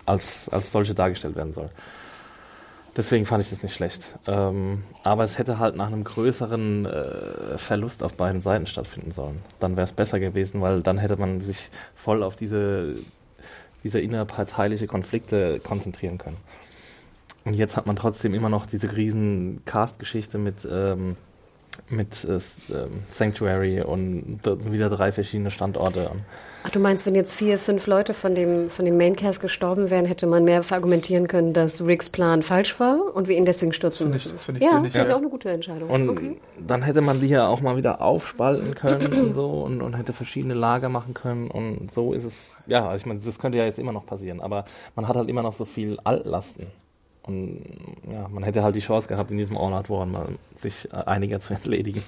als, 0.06 0.48
als 0.50 0.72
solche 0.72 0.94
dargestellt 0.94 1.36
werden 1.36 1.52
soll. 1.52 1.70
Deswegen 2.96 3.26
fand 3.26 3.42
ich 3.42 3.50
das 3.50 3.62
nicht 3.62 3.74
schlecht. 3.74 4.06
Ähm, 4.26 4.84
aber 5.02 5.24
es 5.24 5.36
hätte 5.38 5.58
halt 5.58 5.74
nach 5.74 5.88
einem 5.88 6.04
größeren 6.04 6.86
äh, 6.86 7.58
Verlust 7.58 8.04
auf 8.04 8.14
beiden 8.14 8.40
Seiten 8.40 8.66
stattfinden 8.66 9.10
sollen. 9.10 9.42
Dann 9.58 9.76
wäre 9.76 9.84
es 9.86 9.92
besser 9.92 10.20
gewesen, 10.20 10.60
weil 10.60 10.80
dann 10.80 10.98
hätte 10.98 11.16
man 11.16 11.40
sich 11.40 11.70
voll 11.96 12.22
auf 12.22 12.36
diese, 12.36 12.94
diese 13.84 14.00
innerparteiliche 14.00 14.86
Konflikte 14.86 15.60
konzentrieren 15.60 16.18
können. 16.18 16.38
Und 17.44 17.54
jetzt 17.54 17.76
hat 17.76 17.86
man 17.86 17.94
trotzdem 17.94 18.34
immer 18.34 18.48
noch 18.48 18.66
diese 18.66 18.96
riesen 18.96 19.62
Cast-Geschichte 19.66 20.38
mit, 20.38 20.66
ähm, 20.70 21.16
mit 21.90 22.24
äh, 22.24 22.40
ähm, 22.72 23.02
Sanctuary 23.10 23.82
und 23.82 24.40
wieder 24.44 24.88
drei 24.88 25.12
verschiedene 25.12 25.50
Standorte. 25.50 26.08
Und 26.08 26.24
Ach, 26.66 26.70
du 26.70 26.80
meinst, 26.80 27.04
wenn 27.04 27.14
jetzt 27.14 27.34
vier, 27.34 27.58
fünf 27.58 27.86
Leute 27.86 28.14
von 28.14 28.34
dem, 28.34 28.70
von 28.70 28.86
dem 28.86 28.96
Maincast 28.96 29.38
gestorben 29.38 29.90
wären, 29.90 30.06
hätte 30.06 30.26
man 30.26 30.44
mehr 30.44 30.62
argumentieren 30.70 31.28
können, 31.28 31.52
dass 31.52 31.84
Ricks 31.84 32.08
Plan 32.08 32.42
falsch 32.42 32.80
war 32.80 33.14
und 33.14 33.28
wir 33.28 33.36
ihn 33.36 33.44
deswegen 33.44 33.74
stürzen 33.74 34.10
Das 34.10 34.22
finde 34.22 34.24
ich- 34.24 34.24
müssen. 34.24 34.34
das 34.36 34.44
finde 34.44 34.58
ich 34.60 34.64
ja, 34.64 34.72
finde 34.72 34.88
ich 34.88 34.94
ja. 34.94 35.12
auch 35.14 35.18
eine 35.18 35.28
gute 35.28 35.50
Entscheidung. 35.50 35.90
Und 35.90 36.08
okay. 36.08 36.40
dann 36.66 36.80
hätte 36.80 37.02
man 37.02 37.20
die 37.20 37.28
ja 37.28 37.46
auch 37.48 37.60
mal 37.60 37.76
wieder 37.76 38.00
aufspalten 38.00 38.74
können 38.74 39.12
und 39.12 39.34
so 39.34 39.46
und, 39.62 39.82
und 39.82 39.94
hätte 39.94 40.14
verschiedene 40.14 40.54
Lager 40.54 40.88
machen 40.88 41.12
können 41.12 41.50
und 41.50 41.92
so 41.92 42.14
ist 42.14 42.24
es, 42.24 42.56
ja, 42.66 42.94
ich 42.96 43.04
meine, 43.04 43.20
das 43.20 43.38
könnte 43.38 43.58
ja 43.58 43.66
jetzt 43.66 43.78
immer 43.78 43.92
noch 43.92 44.06
passieren, 44.06 44.40
aber 44.40 44.64
man 44.96 45.06
hat 45.06 45.16
halt 45.16 45.28
immer 45.28 45.42
noch 45.42 45.52
so 45.52 45.66
viel 45.66 45.98
Altlasten. 46.02 46.66
Und 47.26 47.62
ja, 48.10 48.28
man 48.28 48.42
hätte 48.42 48.62
halt 48.62 48.74
die 48.74 48.80
Chance 48.80 49.08
gehabt, 49.08 49.30
in 49.30 49.38
diesem 49.38 49.56
All-Out 49.56 49.88
War 49.88 50.04
mal 50.04 50.28
sich 50.54 50.88
äh, 50.92 50.96
einiger 50.96 51.40
zu 51.40 51.54
entledigen. 51.54 52.02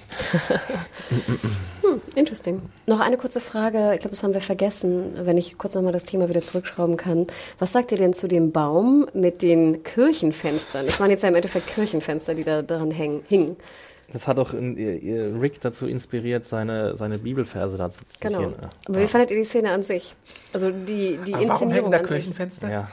Interesting. 2.15 2.61
Noch 2.85 2.99
eine 2.99 3.17
kurze 3.17 3.39
Frage, 3.39 3.93
ich 3.93 3.99
glaube, 3.99 4.15
das 4.15 4.23
haben 4.23 4.33
wir 4.33 4.41
vergessen, 4.41 5.13
wenn 5.23 5.37
ich 5.37 5.57
kurz 5.57 5.75
nochmal 5.75 5.91
das 5.91 6.05
Thema 6.05 6.29
wieder 6.29 6.41
zurückschrauben 6.41 6.97
kann. 6.97 7.27
Was 7.59 7.71
sagt 7.71 7.91
ihr 7.91 7.97
denn 7.97 8.13
zu 8.13 8.27
dem 8.27 8.51
Baum 8.51 9.07
mit 9.13 9.41
den 9.41 9.83
Kirchenfenstern? 9.83 10.85
Es 10.87 10.99
waren 10.99 11.09
jetzt 11.09 11.23
ja 11.23 11.29
im 11.29 11.35
Endeffekt 11.35 11.67
Kirchenfenster, 11.67 12.35
die 12.35 12.43
da 12.43 12.61
dran 12.61 12.91
hängen, 12.91 13.21
hingen. 13.27 13.57
Das 14.13 14.25
hat 14.27 14.39
auch 14.39 14.53
in, 14.53 14.77
ihr, 14.77 15.01
ihr 15.01 15.41
Rick 15.41 15.59
dazu 15.59 15.85
inspiriert, 15.85 16.45
seine, 16.45 16.95
seine 16.95 17.19
Bibelverse 17.19 17.77
dazu 17.77 17.99
zu 17.99 18.05
Genau. 18.21 18.39
zitieren. 18.39 18.61
Ja. 18.61 18.69
Aber 18.87 18.99
wie 18.99 19.07
fandet 19.07 19.31
ihr 19.31 19.37
die 19.37 19.43
Szene 19.43 19.71
an 19.71 19.83
sich? 19.83 20.15
Also 20.53 20.71
die, 20.71 21.17
die 21.25 21.33
Aber 21.33 21.47
warum 21.49 21.69
hängen 21.69 21.85
Inszenierung 21.87 21.91
da 21.91 21.97
an 21.97 22.03
sich. 22.05 22.13
Kirchenfenster? 22.15 22.71
Ja. 22.71 22.87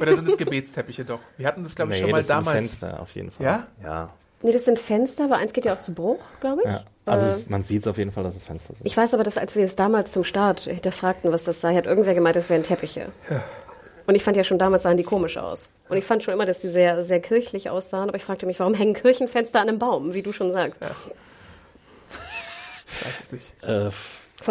Oder 0.00 0.14
sind 0.14 0.28
es 0.28 0.36
Gebetsteppiche 0.36 1.04
doch? 1.04 1.18
Wir 1.36 1.46
hatten 1.48 1.64
das, 1.64 1.74
glaube 1.74 1.90
ich, 1.92 1.96
Nee, 1.96 2.02
schon 2.02 2.10
mal 2.12 2.18
das 2.18 2.26
sind 2.28 2.36
damals. 2.36 2.56
Fenster 2.56 3.00
auf 3.00 3.14
jeden 3.16 3.30
Fall. 3.32 3.46
Ja? 3.46 3.66
Ja. 3.82 4.10
Nee, 4.42 4.52
das 4.52 4.64
sind 4.64 4.78
Fenster, 4.78 5.24
aber 5.24 5.36
eins 5.36 5.52
geht 5.52 5.64
ja 5.66 5.74
auch 5.74 5.80
zu 5.80 5.92
Bruch, 5.92 6.20
glaube 6.40 6.62
ich. 6.64 6.70
ja. 6.70 6.82
Also 7.04 7.26
Äh, 7.26 7.28
es, 7.30 7.50
man 7.50 7.62
sieht 7.64 7.82
es 7.82 7.88
auf 7.88 7.98
jeden 7.98 8.12
Fall, 8.12 8.22
dass 8.22 8.36
es 8.36 8.44
Fenster 8.46 8.72
sind. 8.74 8.86
Ich 8.86 8.96
weiß 8.96 9.12
aber, 9.14 9.24
dass 9.24 9.36
als 9.38 9.56
wir 9.56 9.64
es 9.64 9.74
damals 9.74 10.12
zum 10.12 10.22
Start 10.24 10.60
hinterfragten, 10.60 11.32
was 11.32 11.44
das 11.44 11.60
sei, 11.60 11.74
hat 11.74 11.86
irgendwer 11.86 12.14
gemeint, 12.14 12.36
es 12.36 12.48
wären 12.48 12.62
Teppiche. 12.62 13.06
Und 14.10 14.16
ich 14.16 14.24
fand 14.24 14.36
ja 14.36 14.42
schon 14.42 14.58
damals 14.58 14.82
sahen 14.82 14.96
die 14.96 15.04
komisch 15.04 15.36
aus. 15.38 15.70
Und 15.88 15.96
ich 15.96 16.02
fand 16.04 16.24
schon 16.24 16.34
immer, 16.34 16.44
dass 16.44 16.58
die 16.58 16.68
sehr, 16.68 17.04
sehr 17.04 17.20
kirchlich 17.20 17.70
aussahen. 17.70 18.08
Aber 18.08 18.16
ich 18.16 18.24
fragte 18.24 18.44
mich, 18.44 18.58
warum 18.58 18.74
hängen 18.74 18.92
Kirchenfenster 18.92 19.60
an 19.60 19.68
einem 19.68 19.78
Baum, 19.78 20.14
wie 20.14 20.22
du 20.22 20.32
schon 20.32 20.52
sagst. 20.52 20.80
Ich 22.92 23.06
weiß 23.06 23.20
es 23.20 23.30
nicht. 23.30 23.52
Äh, 23.62 23.66
allem 23.68 23.92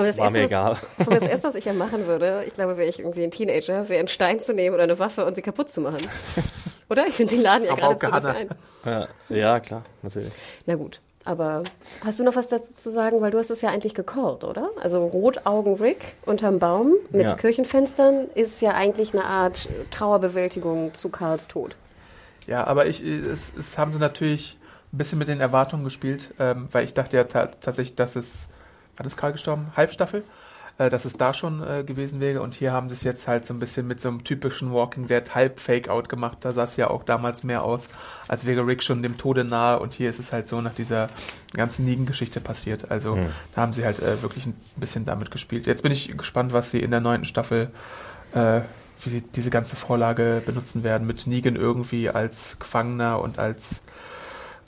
das 0.07 0.17
war 0.17 0.25
Erste, 0.27 0.39
mir 0.39 0.43
was- 0.45 0.49
allem 0.97 1.19
das 1.19 1.23
Erste, 1.29 1.47
was 1.49 1.55
ich 1.55 1.65
ja 1.65 1.73
machen 1.73 2.07
würde, 2.07 2.45
ich 2.47 2.53
glaube, 2.53 2.77
wäre 2.77 2.87
ich 2.87 2.99
irgendwie 2.99 3.21
ein 3.25 3.31
Teenager, 3.31 3.89
wäre 3.89 3.99
einen 3.99 4.07
Stein 4.07 4.39
zu 4.39 4.53
nehmen 4.53 4.75
oder 4.75 4.83
eine 4.83 4.97
Waffe 4.97 5.25
und 5.25 5.35
sie 5.35 5.41
kaputt 5.41 5.69
zu 5.69 5.81
machen. 5.81 5.99
Oder? 6.89 7.05
Ich 7.07 7.15
finde 7.15 7.35
den 7.35 7.43
Laden 7.43 7.65
ja 7.67 7.75
gerade 7.75 7.95
auch 7.95 7.99
zu 7.99 8.29
ein. 8.33 8.49
Ja, 8.85 9.07
ja, 9.27 9.59
klar, 9.59 9.83
natürlich. 10.01 10.31
Na 10.65 10.75
gut. 10.75 11.01
Aber 11.29 11.61
hast 12.03 12.17
du 12.17 12.23
noch 12.23 12.35
was 12.35 12.49
dazu 12.49 12.73
zu 12.73 12.89
sagen? 12.89 13.21
Weil 13.21 13.29
du 13.29 13.37
hast 13.37 13.51
es 13.51 13.61
ja 13.61 13.69
eigentlich 13.69 13.93
gecallt, 13.93 14.43
oder? 14.43 14.71
Also 14.81 15.05
Rotaugen-Rick 15.05 16.15
unterm 16.25 16.57
Baum 16.57 16.93
mit 17.11 17.21
Ja. 17.21 17.35
Kirchenfenstern 17.35 18.31
ist 18.33 18.59
ja 18.61 18.71
eigentlich 18.71 19.13
eine 19.13 19.25
Art 19.25 19.67
Trauerbewältigung 19.91 20.95
zu 20.95 21.09
Karls 21.09 21.47
Tod. 21.47 21.75
Ja, 22.47 22.65
aber 22.65 22.87
ich, 22.87 23.03
es, 23.03 23.53
es 23.55 23.77
haben 23.77 23.93
sie 23.93 23.99
natürlich 23.99 24.57
ein 24.91 24.97
bisschen 24.97 25.19
mit 25.19 25.27
den 25.27 25.39
Erwartungen 25.39 25.83
gespielt, 25.83 26.33
ähm, 26.39 26.67
weil 26.71 26.83
ich 26.83 26.95
dachte 26.95 27.15
ja 27.15 27.25
ta 27.25 27.45
tatsächlich, 27.45 27.95
dass 27.95 28.15
es, 28.15 28.47
hat 28.97 29.05
es 29.05 29.15
Karl 29.15 29.33
gestorben? 29.33 29.71
Halbstaffel? 29.77 30.23
Äh, 30.79 30.89
dass 30.89 31.03
es 31.03 31.17
da 31.17 31.33
schon 31.33 31.61
äh, 31.61 31.83
gewesen 31.83 32.21
wäre 32.21 32.41
und 32.41 32.55
hier 32.55 32.71
haben 32.71 32.87
sie 32.87 32.95
es 32.95 33.03
jetzt 33.03 33.27
halt 33.27 33.45
so 33.45 33.53
ein 33.53 33.59
bisschen 33.59 33.85
mit 33.85 33.99
so 33.99 34.07
einem 34.07 34.23
typischen 34.23 34.71
Walking 34.71 35.07
Dead 35.07 35.35
Halb-Fake-Out 35.35 36.07
gemacht. 36.07 36.37
Da 36.39 36.53
sah 36.53 36.63
es 36.63 36.77
ja 36.77 36.89
auch 36.89 37.03
damals 37.03 37.43
mehr 37.43 37.63
aus, 37.63 37.89
als 38.29 38.45
wäre 38.45 38.65
Rick 38.65 38.81
schon 38.81 39.03
dem 39.03 39.17
Tode 39.17 39.43
nahe 39.43 39.79
und 39.79 39.93
hier 39.93 40.09
ist 40.09 40.19
es 40.19 40.31
halt 40.31 40.47
so 40.47 40.61
nach 40.61 40.73
dieser 40.73 41.09
ganzen 41.53 41.83
Negan-Geschichte 41.83 42.39
passiert. 42.39 42.89
Also 42.91 43.17
Hm. 43.17 43.27
da 43.53 43.61
haben 43.61 43.73
sie 43.73 43.83
halt 43.83 43.99
äh, 43.99 44.21
wirklich 44.21 44.45
ein 44.45 44.55
bisschen 44.77 45.03
damit 45.03 45.31
gespielt. 45.31 45.67
Jetzt 45.67 45.83
bin 45.83 45.91
ich 45.91 46.17
gespannt, 46.17 46.53
was 46.53 46.71
sie 46.71 46.79
in 46.79 46.91
der 46.91 47.01
neunten 47.01 47.25
Staffel 47.25 47.71
äh, 48.33 48.61
wie 49.03 49.09
sie 49.09 49.21
diese 49.21 49.49
ganze 49.49 49.75
Vorlage 49.75 50.41
benutzen 50.45 50.83
werden, 50.83 51.07
mit 51.07 51.27
Negan 51.27 51.55
irgendwie 51.55 52.09
als 52.09 52.57
Gefangener 52.59 53.21
und 53.21 53.39
als, 53.39 53.81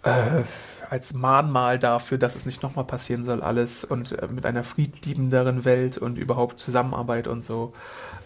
äh, 0.04 0.44
als 0.92 1.14
Mahnmal 1.14 1.80
dafür, 1.80 2.18
dass 2.18 2.36
es 2.36 2.46
nicht 2.46 2.62
nochmal 2.64 2.84
passieren 2.84 3.24
soll, 3.24 3.42
alles 3.42 3.86
und 3.86 4.12
äh, 4.12 4.28
mit 4.28 4.46
einer 4.46 4.66
friedliebenderen 4.66 5.64
Welt 5.64 5.98
und 5.98 6.18
überhaupt 6.18 6.60
Zusammenarbeit 6.60 7.28
und 7.28 7.46
so. 7.46 7.72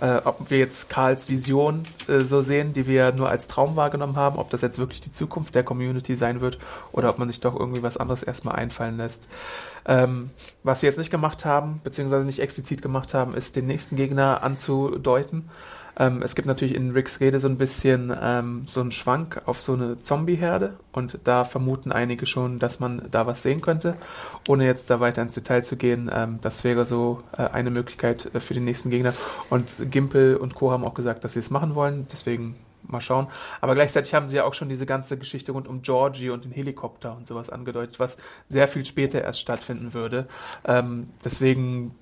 Äh, 0.02 0.22
ob 0.26 0.50
wir 0.50 0.58
jetzt 0.58 0.90
Karls 0.90 1.30
Vision 1.30 1.84
äh, 2.08 2.22
so 2.22 2.42
sehen, 2.42 2.74
die 2.74 2.88
wir 2.88 3.12
nur 3.12 3.30
als 3.30 3.46
Traum 3.46 3.76
wahrgenommen 3.76 4.16
haben, 4.16 4.40
ob 4.40 4.50
das 4.50 4.62
jetzt 4.62 4.80
wirklich 4.80 5.00
die 5.00 5.12
Zukunft 5.12 5.54
der 5.54 5.62
Community 5.62 6.16
sein 6.16 6.42
wird 6.42 6.58
oder 6.92 7.12
ob 7.12 7.20
man 7.20 7.28
sich 7.28 7.40
doch 7.40 7.56
irgendwie 7.56 7.84
was 7.84 7.98
anderes 7.98 8.24
erstmal 8.24 8.56
einfallen 8.56 8.98
lässt. 8.98 9.28
Ähm, 9.86 10.32
was 10.64 10.80
sie 10.80 10.88
jetzt 10.88 10.98
nicht 10.98 11.12
gemacht 11.12 11.46
haben, 11.46 11.82
beziehungsweise 11.84 12.26
nicht 12.26 12.40
explizit 12.40 12.82
gemacht 12.82 13.14
haben, 13.14 13.36
ist 13.36 13.56
den 13.56 13.68
nächsten 13.68 13.96
Gegner 13.96 14.42
anzudeuten. 14.42 15.50
Ähm, 15.98 16.22
es 16.22 16.36
gibt 16.36 16.48
natürlich 16.48 16.76
in 16.76 16.92
Ricks 16.92 17.20
Rede 17.20 17.40
so 17.40 17.48
ein 17.48 17.58
bisschen 17.58 18.16
ähm, 18.22 18.64
so 18.68 18.82
einen 18.82 18.92
Schwank 18.92 19.42
auf 19.46 19.62
so 19.62 19.74
eine 19.74 20.00
Zombie-Herde 20.00 20.78
und 20.92 21.20
da 21.24 21.44
vermuten 21.46 21.92
einige 21.92 22.26
schon, 22.26 22.60
dass 22.60 22.80
man 22.80 23.04
da 23.12 23.28
was 23.28 23.44
sehen 23.44 23.62
könnte. 23.62 23.96
Ohne 24.48 24.66
jetzt 24.66 24.90
da 24.90 25.00
weiter 25.00 25.22
ins 25.22 25.34
Detail 25.34 25.64
zu 25.64 25.76
gehen, 25.76 26.10
ähm, 26.14 26.40
das 26.42 26.64
wäre 26.64 26.86
so 26.86 27.24
äh, 27.38 27.44
eine 27.44 27.70
Möglichkeit 27.70 28.34
äh, 28.34 28.40
für 28.40 28.54
den 28.54 28.66
nächsten 28.66 28.90
Gegner. 28.90 29.14
Und 29.50 29.92
Gimpel 29.92 30.38
und 30.38 30.56
Co. 30.56 30.72
haben 30.72 30.84
auch 30.84 30.94
gesagt, 30.94 31.24
dass 31.24 31.34
sie 31.34 31.40
es 31.40 31.50
machen 31.50 31.76
wollen, 31.76 32.08
deswegen 32.12 32.56
mal 32.88 33.02
schauen. 33.02 33.28
Aber 33.62 33.76
gleichzeitig 33.76 34.14
haben 34.14 34.30
sie 34.30 34.38
ja 34.38 34.44
auch 34.44 34.54
schon 34.54 34.70
diese 34.70 34.86
ganze 34.86 35.18
Geschichte 35.18 35.52
rund 35.52 35.68
um 35.68 35.82
Georgie 35.82 36.30
und 36.30 36.46
den 36.46 36.52
Helikopter 36.52 37.16
und 37.16 37.28
sowas 37.28 37.50
angedeutet, 37.50 38.00
was 38.00 38.18
sehr 38.50 38.68
viel 38.68 38.86
später 38.86 39.22
erst 39.22 39.40
stattfinden 39.40 39.94
würde. 39.94 40.28
Ähm, 40.66 41.08
deswegen 41.24 41.96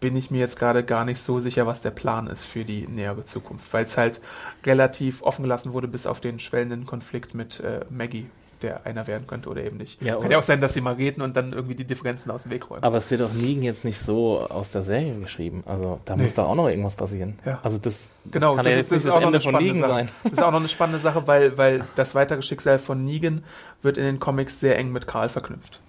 bin 0.00 0.16
ich 0.16 0.30
mir 0.30 0.38
jetzt 0.38 0.58
gerade 0.58 0.82
gar 0.82 1.04
nicht 1.04 1.20
so 1.20 1.40
sicher, 1.40 1.66
was 1.66 1.82
der 1.82 1.90
Plan 1.90 2.26
ist 2.26 2.44
für 2.44 2.64
die 2.64 2.88
nähere 2.88 3.24
Zukunft, 3.24 3.72
weil 3.72 3.84
es 3.84 3.96
halt 3.98 4.20
relativ 4.64 5.22
offen 5.22 5.42
gelassen 5.42 5.72
wurde 5.72 5.88
bis 5.88 6.06
auf 6.06 6.20
den 6.20 6.40
schwellenden 6.40 6.86
Konflikt 6.86 7.34
mit 7.34 7.60
äh, 7.60 7.80
Maggie, 7.90 8.26
der 8.62 8.84
einer 8.86 9.06
werden 9.06 9.26
könnte 9.26 9.48
oder 9.48 9.62
eben 9.62 9.76
nicht. 9.78 10.02
Ja, 10.02 10.16
Kann 10.16 10.30
ja 10.30 10.38
auch 10.38 10.42
sein, 10.42 10.60
dass 10.60 10.74
sie 10.74 10.80
mal 10.82 10.94
reden 10.94 11.22
und 11.22 11.34
dann 11.36 11.52
irgendwie 11.52 11.74
die 11.74 11.84
Differenzen 11.84 12.30
aus 12.30 12.42
dem 12.42 12.52
Weg 12.52 12.68
räumen. 12.70 12.82
Aber 12.82 12.98
es 12.98 13.10
wird 13.10 13.20
doch 13.22 13.32
Negan 13.32 13.62
jetzt 13.62 13.84
nicht 13.86 13.98
so 13.98 14.40
aus 14.40 14.70
der 14.70 14.82
Serie 14.82 15.14
geschrieben. 15.18 15.62
Also 15.66 15.98
da 16.04 16.14
Nee. 16.16 16.24
muss 16.24 16.34
da 16.34 16.44
auch 16.44 16.54
noch 16.54 16.68
irgendwas 16.68 16.94
passieren. 16.94 17.38
Ja. 17.46 17.58
Also 17.62 17.78
das, 17.78 17.98
Genau, 18.30 18.54
kann 18.56 18.64
das, 18.64 18.74
ja 18.74 18.80
ist, 18.80 18.90
jetzt 18.90 18.92
das 18.92 19.04
nicht 19.04 19.06
ist 19.06 19.10
auch 19.12 19.20
noch 19.20 19.26
Ende 19.28 19.38
eine 19.38 19.40
von 19.42 19.54
spannende 19.54 19.80
Sache. 19.80 19.90
sein. 19.90 20.08
Das 20.24 20.32
ist 20.32 20.42
auch 20.42 20.50
noch 20.52 20.58
eine 20.60 20.68
spannende 20.68 21.00
Sache, 21.02 21.26
weil, 21.26 21.56
weil 21.58 21.84
das 21.96 22.14
weitere 22.14 22.42
Schicksal 22.42 22.78
von 22.78 23.02
Negan 23.04 23.44
wird 23.82 23.96
in 23.96 24.04
den 24.04 24.18
Comics 24.20 24.60
sehr 24.60 24.78
eng 24.78 24.92
mit 24.92 25.06
Karl 25.06 25.28
verknüpft. 25.30 25.80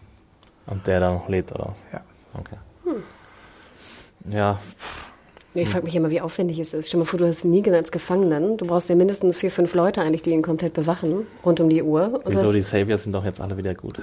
Und 0.67 0.85
der 0.87 0.99
da 1.01 1.11
noch 1.13 1.27
lebt, 1.27 1.51
oder? 1.53 1.75
Ja. 1.91 2.01
Okay. 2.33 2.55
Ja, 4.29 4.59
Ich 5.53 5.69
frage 5.69 5.85
mich 5.85 5.95
immer, 5.95 6.11
wie 6.11 6.21
aufwendig 6.21 6.59
es 6.59 6.73
ist. 6.73 6.87
Stell 6.87 6.99
dir 6.99 7.03
mal 7.03 7.09
vor, 7.09 7.19
du 7.19 7.27
hast 7.27 7.43
Negan 7.43 7.73
als 7.73 7.91
Gefangenen. 7.91 8.57
Du 8.57 8.65
brauchst 8.67 8.87
ja 8.89 8.95
mindestens 8.95 9.35
vier, 9.37 9.51
fünf 9.51 9.73
Leute 9.73 10.01
eigentlich, 10.01 10.21
die 10.21 10.31
ihn 10.31 10.41
komplett 10.41 10.73
bewachen, 10.73 11.27
rund 11.45 11.59
um 11.59 11.69
die 11.69 11.83
Uhr. 11.83 12.21
Und 12.23 12.35
wieso 12.35 12.51
die 12.53 12.61
Saviors 12.61 13.03
sind 13.03 13.13
doch 13.13 13.25
jetzt 13.25 13.41
alle 13.41 13.57
wieder 13.57 13.73
gut. 13.75 13.99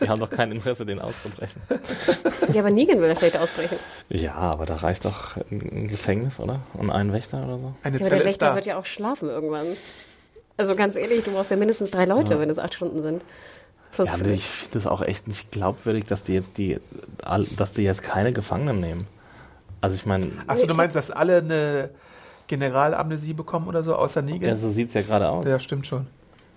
Die 0.00 0.08
haben 0.08 0.18
doch 0.20 0.30
kein 0.30 0.50
Interesse, 0.50 0.86
den 0.86 0.98
auszubrechen. 0.98 1.60
ja, 2.54 2.60
aber 2.60 2.70
Negan 2.70 2.98
will 3.02 3.08
ja 3.08 3.14
vielleicht 3.14 3.36
ausbrechen. 3.36 3.76
Ja, 4.08 4.34
aber 4.34 4.64
da 4.64 4.76
reicht 4.76 5.04
doch 5.04 5.36
ein 5.50 5.88
Gefängnis, 5.88 6.40
oder? 6.40 6.60
Und 6.72 6.90
ein 6.90 7.12
Wächter 7.12 7.44
oder 7.44 7.58
so. 7.58 7.74
Eine 7.82 7.98
Ja, 7.98 8.00
aber 8.00 8.08
Zelle 8.08 8.08
der 8.08 8.18
ist 8.20 8.24
Wächter 8.24 8.46
da. 8.48 8.54
wird 8.54 8.64
ja 8.64 8.78
auch 8.78 8.86
schlafen 8.86 9.28
irgendwann. 9.28 9.66
Also 10.56 10.74
ganz 10.74 10.96
ehrlich, 10.96 11.24
du 11.24 11.32
brauchst 11.32 11.50
ja 11.50 11.58
mindestens 11.58 11.90
drei 11.90 12.06
Leute, 12.06 12.38
wenn 12.40 12.48
es 12.48 12.58
acht 12.58 12.72
Stunden 12.72 13.02
sind. 13.02 13.22
Plus 13.92 14.08
Ja, 14.08 14.14
aber 14.14 14.26
ich 14.28 14.44
finde 14.44 14.74
das 14.78 14.86
auch 14.86 15.02
echt 15.02 15.28
nicht 15.28 15.50
glaubwürdig, 15.50 16.06
dass 16.06 16.22
die 16.22 16.32
jetzt 16.34 16.56
die, 16.56 16.78
dass 17.56 17.72
die 17.72 17.82
jetzt 17.82 18.02
keine 18.02 18.32
Gefangenen 18.32 18.80
nehmen. 18.80 19.06
Also 19.80 19.96
ich 19.96 20.06
meine, 20.06 20.30
Achso, 20.46 20.66
du 20.66 20.74
meinst, 20.74 20.96
dass 20.96 21.10
alle 21.10 21.38
eine 21.38 21.90
Generalamnesie 22.46 23.32
bekommen 23.32 23.68
oder 23.68 23.82
so, 23.82 23.94
außer 23.94 24.22
Negan? 24.22 24.50
ja, 24.50 24.56
so 24.56 24.70
sieht's 24.70 24.94
ja 24.94 25.02
gerade 25.02 25.28
aus. 25.28 25.44
Ja, 25.44 25.60
stimmt 25.60 25.86
schon. 25.86 26.06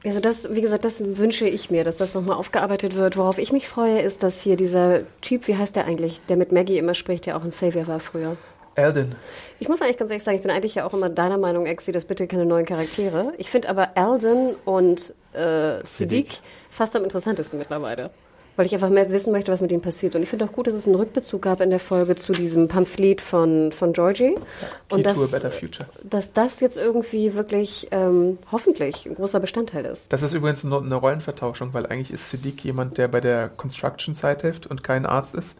Also 0.06 0.20
das, 0.20 0.54
wie 0.54 0.60
gesagt, 0.60 0.84
das 0.84 1.02
wünsche 1.18 1.48
ich 1.48 1.72
mir, 1.72 1.86
dass 1.86 1.98
das 1.98 2.14
nochmal 2.14 2.36
aufgearbeitet 2.36 2.96
wird. 2.96 3.16
Worauf 3.16 3.38
ich 3.38 3.54
mich 3.54 3.70
freue, 3.70 4.02
ist, 4.02 4.22
dass 4.22 4.42
hier 4.42 4.58
dieser 4.58 5.02
Typ, 5.22 5.48
wie 5.48 5.56
heißt 5.56 5.78
der 5.78 5.86
eigentlich, 5.86 6.20
der 6.28 6.36
mit 6.36 6.52
Maggie 6.52 6.78
immer 6.78 6.94
spricht, 6.94 7.26
der 7.26 7.38
auch 7.38 7.44
ein 7.44 7.52
Savior 7.52 7.88
war 7.88 8.02
früher. 8.02 8.36
Alden. 8.76 9.16
Ich 9.60 9.70
muss 9.70 9.82
eigentlich 9.82 9.98
ganz 9.98 10.10
ehrlich 10.12 10.24
sagen, 10.24 10.36
ich 10.36 10.42
bin 10.42 10.52
eigentlich 10.52 10.76
ja 10.76 10.86
auch 10.86 10.94
immer 10.94 11.10
deiner 11.10 11.38
Meinung, 11.38 11.68
Exi, 11.68 11.92
dass 11.92 12.06
bitte 12.06 12.28
keine 12.28 12.46
neuen 12.46 12.66
Charaktere. 12.66 13.34
Ich 13.38 13.50
finde 13.50 13.70
aber 13.70 13.96
Alden 13.96 14.56
und 14.66 15.14
äh, 15.34 15.80
Siddiq 15.86 16.40
fast 16.70 16.96
am 16.96 17.04
interessantesten 17.04 17.60
mittlerweile. 17.60 18.10
Weil 18.56 18.68
ich 18.68 18.74
einfach 18.74 18.90
mehr 18.90 19.12
wissen 19.12 19.32
möchte, 19.32 19.52
was 19.52 19.62
mit 19.62 19.72
ihm 19.72 19.82
passiert. 19.82 20.16
Und 20.16 20.22
ich 20.22 20.30
finde 20.30 20.46
auch 20.46 20.52
gut, 20.52 20.68
dass 20.68 20.76
es 20.76 20.86
einen 20.86 20.96
Rückbezug 20.96 21.42
gab 21.42 21.60
in 21.60 21.72
der 21.72 21.80
Folge 21.80 22.16
zu 22.16 22.34
diesem 22.34 22.68
Pamphlet 22.68 23.20
von, 23.22 23.72
von 23.72 23.94
Georgie. 23.94 24.36
Key 24.36 24.96
und 24.96 25.06
dass, 25.06 25.32
Better 25.32 25.52
Future. 25.52 25.90
dass 26.04 26.34
das 26.34 26.60
jetzt 26.60 26.78
irgendwie 26.78 27.34
wirklich 27.34 27.88
ähm, 27.92 28.38
hoffentlich 28.52 29.06
ein 29.08 29.16
großer 29.16 29.40
Bestandteil 29.40 29.86
ist. 29.86 30.14
Das 30.14 30.22
ist 30.22 30.34
übrigens 30.34 30.64
nur 30.64 30.82
eine 30.82 30.96
Rollenvertauschung, 30.96 31.74
weil 31.74 31.86
eigentlich 31.88 32.12
ist 32.12 32.30
Siddiq 32.30 32.64
jemand, 32.64 32.98
der 32.98 33.08
bei 33.08 33.22
der 33.22 33.50
Construction-Zeit 33.50 34.44
hilft 34.44 34.68
und 34.68 34.84
kein 34.84 35.06
Arzt 35.06 35.34
ist. 35.34 35.58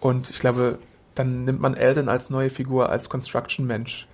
Und 0.00 0.30
ich 0.30 0.38
glaube, 0.38 0.78
dann 1.14 1.44
nimmt 1.44 1.60
man 1.60 1.74
Alden 1.74 2.08
als 2.08 2.30
neue 2.30 2.50
Figur, 2.50 2.88
als 2.88 3.08
Construction-Mensch. 3.08 4.06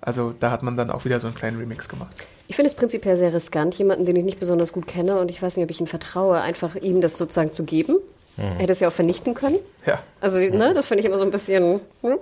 Also 0.00 0.34
da 0.38 0.50
hat 0.50 0.62
man 0.62 0.76
dann 0.76 0.90
auch 0.90 1.04
wieder 1.04 1.20
so 1.20 1.26
einen 1.26 1.36
kleinen 1.36 1.58
Remix 1.58 1.88
gemacht. 1.88 2.14
Ich 2.50 2.56
finde 2.56 2.68
es 2.68 2.74
prinzipiell 2.74 3.16
sehr 3.16 3.32
riskant, 3.32 3.76
jemanden, 3.76 4.06
den 4.06 4.16
ich 4.16 4.24
nicht 4.24 4.40
besonders 4.40 4.72
gut 4.72 4.88
kenne 4.88 5.20
und 5.20 5.30
ich 5.30 5.40
weiß 5.40 5.56
nicht, 5.56 5.62
ob 5.62 5.70
ich 5.70 5.80
ihm 5.80 5.86
vertraue, 5.86 6.40
einfach 6.40 6.74
ihm 6.74 7.00
das 7.00 7.16
sozusagen 7.16 7.52
zu 7.52 7.62
geben. 7.62 7.98
Er 8.36 8.58
hätte 8.58 8.72
es 8.72 8.80
ja 8.80 8.88
auch 8.88 8.92
vernichten 8.92 9.34
können. 9.34 9.60
Ja. 9.86 10.02
Also, 10.20 10.38
ne, 10.38 10.74
das 10.74 10.88
finde 10.88 11.02
ich 11.02 11.06
immer 11.06 11.16
so 11.16 11.22
ein 11.22 11.30
bisschen. 11.30 11.80
Hm. 12.02 12.18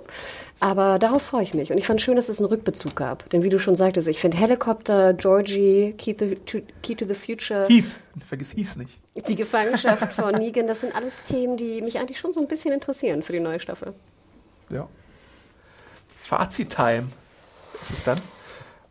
Aber 0.59 0.99
darauf 0.99 1.23
freue 1.23 1.41
ich 1.41 1.55
mich. 1.55 1.71
Und 1.71 1.79
ich 1.79 1.87
fand 1.87 1.99
schön, 1.99 2.15
dass 2.15 2.29
es 2.29 2.37
einen 2.37 2.47
Rückbezug 2.47 2.95
gab. 2.95 3.27
Denn 3.31 3.41
wie 3.41 3.49
du 3.49 3.57
schon 3.57 3.75
sagtest, 3.75 4.07
ich 4.07 4.19
finde 4.19 4.37
Helikopter, 4.37 5.15
Georgie, 5.15 5.95
Key 5.97 6.13
to, 6.13 6.35
to, 6.45 6.59
Key 6.83 6.93
to 6.93 7.07
the 7.07 7.15
Future, 7.15 7.65
Heath, 7.67 7.85
vergiss 8.27 8.55
Heath 8.55 8.75
nicht. 8.77 8.99
die 9.27 9.35
Gefangenschaft 9.35 10.13
von 10.13 10.35
Negan, 10.35 10.67
das 10.67 10.81
sind 10.81 10.95
alles 10.95 11.23
Themen, 11.23 11.57
die 11.57 11.81
mich 11.81 11.97
eigentlich 11.97 12.19
schon 12.19 12.33
so 12.33 12.39
ein 12.39 12.47
bisschen 12.47 12.71
interessieren 12.71 13.23
für 13.23 13.31
die 13.31 13.39
neue 13.39 13.59
Staffel. 13.59 13.95
Ja. 14.69 14.87
Fazit-Time 16.21 17.07
ist 17.81 17.89
es 17.89 18.03
dann. 18.03 18.19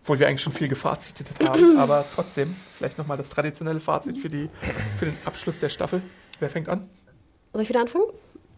Obwohl 0.09 0.21
wir 0.21 0.29
eigentlich 0.29 0.41
schon 0.41 0.55
viel 0.55 0.69
gefazitet 0.69 1.29
haben, 1.47 1.77
aber 1.79 2.03
trotzdem, 2.15 2.57
vielleicht 2.75 2.97
nochmal 2.97 3.19
das 3.19 3.29
traditionelle 3.29 3.79
Fazit 3.79 4.17
für, 4.17 4.31
die, 4.31 4.49
für 4.99 5.05
den 5.05 5.15
Abschluss 5.27 5.59
der 5.59 5.69
Staffel. 5.69 6.01
Wer 6.41 6.49
fängt 6.49 6.71
an? 6.71 6.89
Soll 7.53 7.61
ich 7.61 7.69
wieder 7.69 7.83
anfangen? 7.83 8.07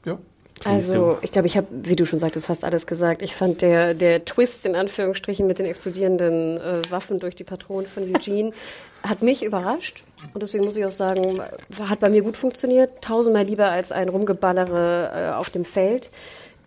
Ja. 0.05 0.16
Also, 0.64 1.18
ich 1.22 1.32
glaube, 1.32 1.48
ich 1.48 1.56
habe, 1.56 1.66
wie 1.72 1.97
du 1.97 2.06
schon 2.06 2.20
sagtest, 2.20 2.47
fast 2.47 2.62
alles 2.62 2.86
gesagt. 2.86 3.20
Ich 3.22 3.35
fand 3.35 3.62
der, 3.62 3.94
der 3.94 4.24
Twist 4.24 4.64
in 4.64 4.77
Anführungsstrichen 4.77 5.44
mit 5.44 5.59
den 5.59 5.66
explodierenden 5.66 6.56
äh, 6.59 6.82
Waffen 6.89 7.18
durch 7.18 7.35
die 7.35 7.43
Patronen 7.43 7.89
von 7.89 8.05
Eugene 8.05 8.52
hat 9.02 9.22
mich 9.22 9.43
überrascht. 9.43 10.05
Und 10.32 10.44
deswegen 10.44 10.64
muss 10.64 10.77
ich 10.77 10.85
auch 10.85 10.93
sagen, 10.93 11.40
hat 11.81 11.98
bei 11.98 12.10
mir 12.10 12.22
gut 12.22 12.36
funktioniert. 12.36 13.02
Tausendmal 13.02 13.44
lieber 13.44 13.70
als 13.70 13.90
ein 13.90 14.09
Rumgeballere 14.09 15.32
äh, 15.32 15.35
auf 15.35 15.51
dem 15.51 15.64
Feld. 15.64 16.10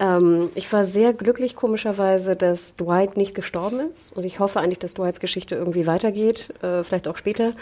Ähm, 0.03 0.49
ich 0.55 0.71
war 0.73 0.83
sehr 0.83 1.13
glücklich, 1.13 1.55
komischerweise, 1.55 2.35
dass 2.35 2.75
Dwight 2.75 3.15
nicht 3.15 3.33
gestorben 3.33 3.79
ist. 3.91 4.11
Und 4.15 4.25
ich 4.25 4.39
hoffe 4.39 4.59
eigentlich, 4.59 4.79
dass 4.79 4.95
Dwights 4.95 5.19
Geschichte 5.19 5.55
irgendwie 5.55 5.87
weitergeht, 5.87 6.49
äh, 6.61 6.83
vielleicht 6.83 7.07
auch 7.07 7.15
später. 7.15 7.53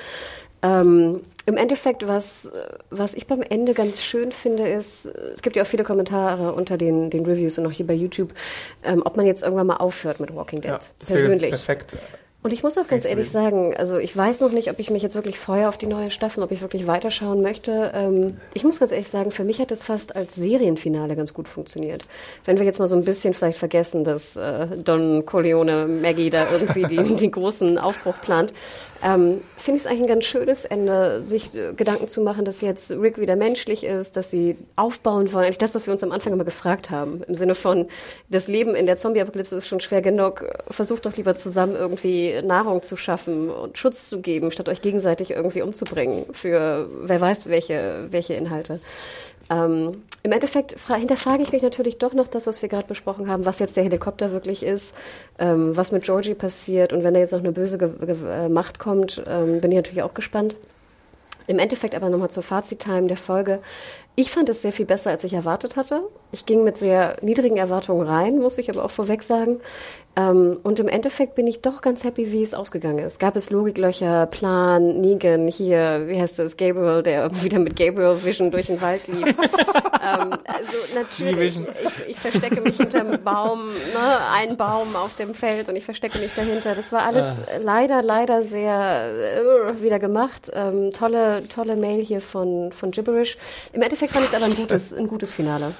Ähm, 0.64 1.22
Im 1.46 1.58
Endeffekt, 1.58 2.08
was, 2.08 2.52
was 2.90 3.14
ich 3.14 3.28
beim 3.28 3.42
Ende 3.42 3.74
ganz 3.74 4.02
schön 4.02 4.32
finde, 4.32 4.68
ist, 4.68 5.06
es 5.06 5.42
gibt 5.42 5.56
ja 5.56 5.64
auch 5.64 5.68
viele 5.68 5.84
Kommentare 5.84 6.54
unter 6.54 6.78
den, 6.78 7.10
den 7.10 7.26
Reviews 7.26 7.58
und 7.58 7.66
auch 7.66 7.72
hier 7.72 7.88
bei 7.88 7.94
YouTube, 7.94 8.34
ähm, 8.84 9.02
ob 9.06 9.18
man 9.18 9.26
jetzt 9.26 9.44
irgendwann 9.44 9.68
mal 9.68 9.78
aufhört 9.78 10.20
mit 10.20 10.36
Walking 10.36 10.62
Dead. 10.62 10.72
ja 10.72 10.80
persönlich. 11.06 11.50
Perfekt. 11.52 11.96
Und 12.44 12.54
ich 12.54 12.64
muss 12.64 12.76
auch 12.80 12.88
ganz 12.88 13.06
ehrlich 13.06 13.30
sagen, 13.30 13.76
also 13.78 14.00
ich 14.00 14.18
weiß 14.18 14.42
noch 14.42 14.52
nicht, 14.52 14.72
ob 14.72 14.80
ich 14.80 14.90
mich 14.90 15.04
jetzt 15.04 15.14
wirklich 15.14 15.38
freue 15.38 15.70
auf 15.70 15.78
die 15.78 15.86
neue 15.86 16.10
Staffel, 16.10 16.42
ob 16.42 16.52
ich 16.52 16.62
wirklich 16.62 16.88
weiterschauen 16.88 17.44
möchte. 17.44 17.92
Ähm, 17.94 18.38
ich 18.56 18.64
muss 18.64 18.80
ganz 18.80 18.92
ehrlich 18.92 19.10
sagen, 19.10 19.30
für 19.30 19.44
mich 19.44 19.60
hat 19.60 19.70
das 19.70 19.84
fast 19.84 20.16
als 20.16 20.34
Serienfinale 20.34 21.16
ganz 21.16 21.36
gut 21.36 21.48
funktioniert. 21.48 22.02
Wenn 22.44 22.58
wir 22.58 22.66
jetzt 22.66 22.80
mal 22.80 22.88
so 22.88 22.96
ein 22.96 23.04
bisschen 23.04 23.36
vielleicht 23.36 23.60
vergessen, 23.60 24.04
dass 24.04 24.38
äh, 24.38 24.66
Don 24.84 25.24
Corleone 25.24 25.86
Maggie 25.86 26.32
da 26.32 26.48
irgendwie 26.52 26.86
die, 26.86 27.16
den 27.16 27.32
großen 27.32 27.78
Aufbruch 27.78 28.16
plant, 28.22 28.56
ähm, 29.04 29.42
finde 29.58 29.78
ich 29.80 29.86
es 29.86 29.88
eigentlich 29.88 30.02
ein 30.02 30.08
ganz 30.08 30.26
schönes 30.26 30.66
Ende, 30.66 31.24
sich 31.24 31.56
äh, 31.56 31.74
Gedanken 31.74 32.08
zu 32.08 32.22
machen, 32.22 32.46
dass 32.46 32.62
jetzt 32.62 32.92
Rick 32.92 33.20
wieder 33.20 33.36
menschlich 33.36 33.84
ist, 33.84 34.16
dass 34.16 34.30
sie 34.30 34.58
aufbauen 34.76 35.34
wollen. 35.34 35.46
Eigentlich 35.46 35.58
das, 35.58 35.74
was 35.74 35.88
wir 35.88 35.94
uns 35.94 36.04
am 36.04 36.12
Anfang 36.12 36.34
immer 36.34 36.44
gefragt 36.44 36.90
haben. 36.90 37.24
Im 37.28 37.36
Sinne 37.36 37.56
von, 37.56 37.88
das 38.30 38.48
Leben 38.48 38.76
in 38.76 38.86
der 38.86 38.98
Zombie-Apokalypse 38.98 39.56
ist 39.56 39.68
schon 39.68 39.80
schwer 39.80 40.02
genug. 40.02 40.46
Versucht 40.70 41.06
doch 41.06 41.16
lieber 41.16 41.36
zusammen 41.36 41.76
irgendwie 41.76 42.42
Nahrung 42.44 42.84
zu 42.84 42.96
schaffen 42.96 43.50
und 43.50 43.78
Schutz 43.78 44.10
zu 44.10 44.22
geben, 44.22 44.52
statt 44.52 44.70
euch 44.70 44.82
gegenseitig 44.82 45.32
irgendwie 45.32 45.62
umzubringen 45.62 46.26
für 46.32 46.88
wer 47.04 47.22
weiß 47.22 47.48
welche, 47.48 48.08
welche 48.12 48.36
Inhalte. 48.36 48.80
Ähm, 49.50 50.04
Im 50.24 50.32
Endeffekt 50.32 50.80
fra- 50.80 50.96
hinterfrage 50.96 51.42
ich 51.42 51.52
mich 51.52 51.64
natürlich 51.64 51.98
doch 51.98 52.14
noch 52.14 52.28
das, 52.28 52.46
was 52.46 52.62
wir 52.62 52.70
gerade 52.70 52.88
besprochen 52.88 53.28
haben, 53.28 53.46
was 53.46 53.58
jetzt 53.60 53.76
der 53.76 53.84
Helikopter 53.84 54.32
wirklich 54.32 54.62
ist, 54.64 54.94
ähm, 55.40 55.76
was 55.76 55.92
mit 55.92 56.04
Georgie 56.04 56.36
passiert 56.36 56.94
und 56.94 57.04
wenn 57.04 57.14
da 57.16 57.20
jetzt 57.20 57.32
noch 57.32 57.40
eine 57.40 57.52
böse 57.52 57.78
Ge 57.80 57.90
Ge 58.06 58.16
äh, 58.30 58.48
Macht 58.48 58.78
kommt, 58.78 59.24
ähm, 59.28 59.62
bin 59.62 59.72
ich 59.72 59.78
natürlich 59.78 60.04
auch 60.04 60.14
gespannt. 60.14 60.56
Im 61.48 61.58
Endeffekt 61.58 61.96
aber 61.96 62.10
nochmal 62.10 62.30
zur 62.30 62.44
Fazit-Time 62.44 63.08
der 63.08 63.18
Folge. 63.18 63.60
Ich 64.16 64.30
fand 64.30 64.50
es 64.50 64.62
sehr 64.62 64.74
viel 64.74 64.86
besser, 64.86 65.10
als 65.10 65.24
ich 65.24 65.34
erwartet 65.34 65.78
hatte. 65.78 66.04
Ich 66.32 66.46
ging 66.46 66.64
mit 66.64 66.78
sehr 66.78 67.16
niedrigen 67.22 67.58
Erwartungen 67.58 68.06
rein, 68.06 68.40
muss 68.40 68.58
ich 68.58 68.70
aber 68.70 68.84
auch 68.84 68.92
vorweg 68.92 69.24
sagen. 69.24 69.62
Ähm, 70.18 70.60
und 70.64 70.78
im 70.80 70.90
Endeffekt 70.90 71.36
bin 71.36 71.48
ich 71.48 71.62
doch 71.62 71.82
ganz 71.82 72.04
happy, 72.04 72.34
wie 72.34 72.44
es 72.44 72.54
ausgegangen 72.54 73.00
ist. 73.00 73.18
Gab 73.20 73.38
es 73.38 73.50
Logiklöcher, 73.50 74.26
Plan, 74.26 75.00
Negan, 75.00 75.48
hier, 75.48 76.04
wie 76.08 76.20
heißt 76.20 76.38
das, 76.38 76.58
Gabriel, 76.58 77.02
der 77.02 77.32
wieder 77.44 77.60
mit 77.60 77.78
Gabriel 77.78 78.22
Vision 78.22 78.52
durch 78.52 78.68
den 78.68 78.82
Wald 78.82 79.08
lief. 79.08 79.26
ähm, 79.38 80.34
also 80.46 80.78
natürlich, 80.94 81.58
ich, 81.58 82.10
ich 82.10 82.20
verstecke 82.20 82.60
mich 82.60 82.76
hinterm 82.76 83.24
Baum, 83.24 83.70
ne, 83.94 84.18
ein 84.34 84.58
Baum 84.58 84.98
auf 84.98 85.16
dem 85.16 85.34
Feld 85.34 85.70
und 85.70 85.78
ich 85.78 85.86
verstecke 85.86 86.20
mich 86.20 86.34
dahinter. 86.34 86.76
Das 86.76 86.92
war 86.92 87.04
alles 87.04 87.40
äh, 87.40 87.60
leider, 87.62 88.04
leider 88.04 88.44
sehr 88.44 89.14
äh, 89.74 89.82
wieder 89.82 90.00
gemacht. 90.00 90.52
Ähm, 90.54 90.92
tolle, 90.92 91.48
tolle 91.48 91.78
Mail 91.78 92.04
hier 92.04 92.20
von, 92.20 92.74
von 92.74 92.92
Gibberish. 92.92 93.38
Im 93.72 93.82
Endeffekt 93.82 94.01
fand 94.10 94.26
ich 94.26 94.32
es 94.32 94.36
aber 94.36 94.46
ein 94.46 94.56
gutes, 94.56 94.94
ein 94.94 95.08
gutes 95.08 95.32
Finale. 95.32 95.76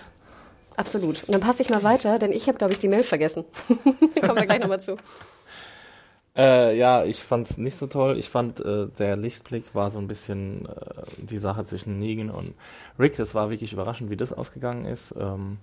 Absolut. 0.76 1.24
Und 1.24 1.32
dann 1.32 1.42
passe 1.42 1.62
ich 1.62 1.70
mal 1.70 1.84
weiter, 1.84 2.20
denn 2.20 2.32
ich 2.32 2.48
habe, 2.48 2.58
glaube 2.58 2.74
ich, 2.74 2.80
die 2.80 2.88
Mail 2.88 3.04
vergessen. 3.04 3.46
Kommen 4.20 4.36
wir 4.36 4.46
gleich 4.46 4.60
nochmal 4.60 4.82
zu. 4.82 4.98
Äh, 6.34 6.78
ja, 6.78 7.04
ich 7.04 7.22
fand's 7.22 7.58
nicht 7.58 7.78
so 7.78 7.88
toll. 7.88 8.18
Ich 8.18 8.30
fand, 8.30 8.62
äh, 8.62 8.88
der 8.98 9.18
Lichtblick 9.18 9.76
war 9.76 9.92
so 9.92 9.98
ein 9.98 10.08
bisschen 10.08 10.66
äh, 10.66 11.04
die 11.18 11.40
Sache 11.40 11.66
zwischen 11.66 12.00
Negan 12.00 12.30
und 12.30 12.54
Rick. 12.98 13.18
Das 13.18 13.36
war 13.36 13.50
wirklich 13.50 13.74
überraschend, 13.74 14.10
wie 14.10 14.16
das 14.16 14.32
ausgegangen 14.32 14.86
ist, 14.86 15.14
ähm, 15.20 15.58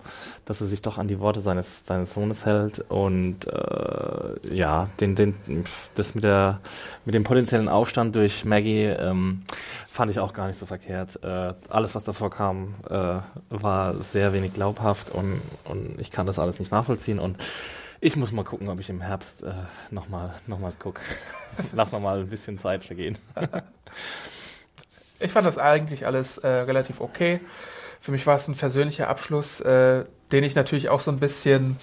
dass 0.45 0.61
er 0.61 0.67
sich 0.67 0.83
doch 0.83 0.99
an 0.99 1.07
die 1.07 1.19
Worte 1.19 1.41
seines, 1.41 1.87
seines 1.87 2.13
Sohnes 2.13 2.45
hält 2.45 2.85
und 2.87 3.47
äh, 3.47 4.53
ja, 4.55 4.89
den, 4.99 5.15
den, 5.15 5.33
das 5.95 6.13
mit 6.13 6.23
der, 6.23 6.59
mit 7.03 7.15
dem 7.15 7.23
potenziellen 7.23 7.67
Aufstand 7.67 8.15
durch 8.15 8.45
Maggie 8.45 8.83
ähm, 8.83 9.41
fand 9.89 10.11
ich 10.11 10.19
auch 10.19 10.33
gar 10.33 10.47
nicht 10.47 10.59
so 10.59 10.67
verkehrt. 10.67 11.23
Äh, 11.23 11.55
alles, 11.69 11.95
was 11.95 12.03
davor 12.03 12.29
kam, 12.29 12.75
äh, 12.87 13.15
war 13.49 13.95
sehr 14.03 14.33
wenig 14.33 14.53
glaubhaft 14.53 15.09
und, 15.15 15.41
und 15.65 15.99
ich 15.99 16.11
kann 16.11 16.27
das 16.27 16.37
alles 16.37 16.59
nicht 16.59 16.71
nachvollziehen 16.71 17.17
und 17.17 17.37
ich 18.01 18.15
muss 18.15 18.31
mal 18.31 18.45
gucken, 18.45 18.69
ob 18.69 18.79
ich 18.79 18.89
im 18.89 19.01
Herbst 19.01 19.43
äh, 19.43 19.51
nochmal 19.91 20.33
noch 20.47 20.59
mal 20.59 20.71
gucke. 20.77 21.01
Lass 21.73 21.91
noch 21.91 21.99
mal 21.99 22.19
ein 22.19 22.29
bisschen 22.29 22.59
Zeit 22.59 22.83
vergehen. 22.83 23.17
Ich 25.19 25.31
fand 25.31 25.45
das 25.45 25.57
eigentlich 25.57 26.05
alles 26.05 26.37
äh, 26.37 26.47
relativ 26.47 27.01
okay. 27.01 27.41
Für 27.99 28.11
mich 28.11 28.25
war 28.25 28.37
es 28.37 28.47
ein 28.47 28.55
versöhnlicher 28.55 29.09
Abschluss, 29.09 29.59
äh, 29.59 30.05
den 30.31 30.43
ich 30.43 30.55
natürlich 30.55 30.87
auch 30.89 31.01
so 31.01 31.11
ein 31.11 31.19
bisschen 31.19 31.77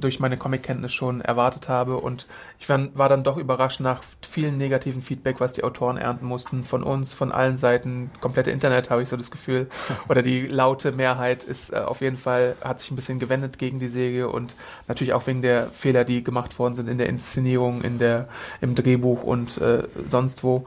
durch 0.00 0.20
meine 0.20 0.36
Comic-Kenntnis 0.36 0.92
schon 0.92 1.20
erwartet 1.20 1.68
habe. 1.68 1.96
Und 1.96 2.26
ich 2.58 2.68
war, 2.68 3.08
dann 3.08 3.24
doch 3.24 3.36
überrascht 3.36 3.80
nach 3.80 4.02
vielen 4.28 4.56
negativen 4.56 5.02
Feedback, 5.02 5.40
was 5.40 5.52
die 5.52 5.64
Autoren 5.64 5.96
ernten 5.96 6.26
mussten, 6.26 6.64
von 6.64 6.82
uns, 6.82 7.12
von 7.12 7.32
allen 7.32 7.58
Seiten, 7.58 8.10
komplette 8.20 8.50
Internet 8.50 8.90
habe 8.90 9.02
ich 9.02 9.08
so 9.08 9.16
das 9.16 9.30
Gefühl. 9.30 9.68
Oder 10.08 10.22
die 10.22 10.46
laute 10.46 10.92
Mehrheit 10.92 11.44
ist 11.44 11.72
äh, 11.72 11.76
auf 11.76 12.00
jeden 12.00 12.16
Fall, 12.16 12.56
hat 12.62 12.80
sich 12.80 12.90
ein 12.90 12.96
bisschen 12.96 13.18
gewendet 13.18 13.58
gegen 13.58 13.78
die 13.78 13.88
Säge 13.88 14.28
und 14.28 14.54
natürlich 14.86 15.12
auch 15.12 15.26
wegen 15.26 15.42
der 15.42 15.68
Fehler, 15.68 16.04
die 16.04 16.24
gemacht 16.24 16.58
worden 16.58 16.74
sind 16.74 16.88
in 16.88 16.98
der 16.98 17.08
Inszenierung, 17.08 17.82
in 17.82 17.98
der, 17.98 18.28
im 18.60 18.74
Drehbuch 18.74 19.22
und 19.22 19.58
äh, 19.58 19.84
sonst 20.08 20.44
wo. 20.44 20.66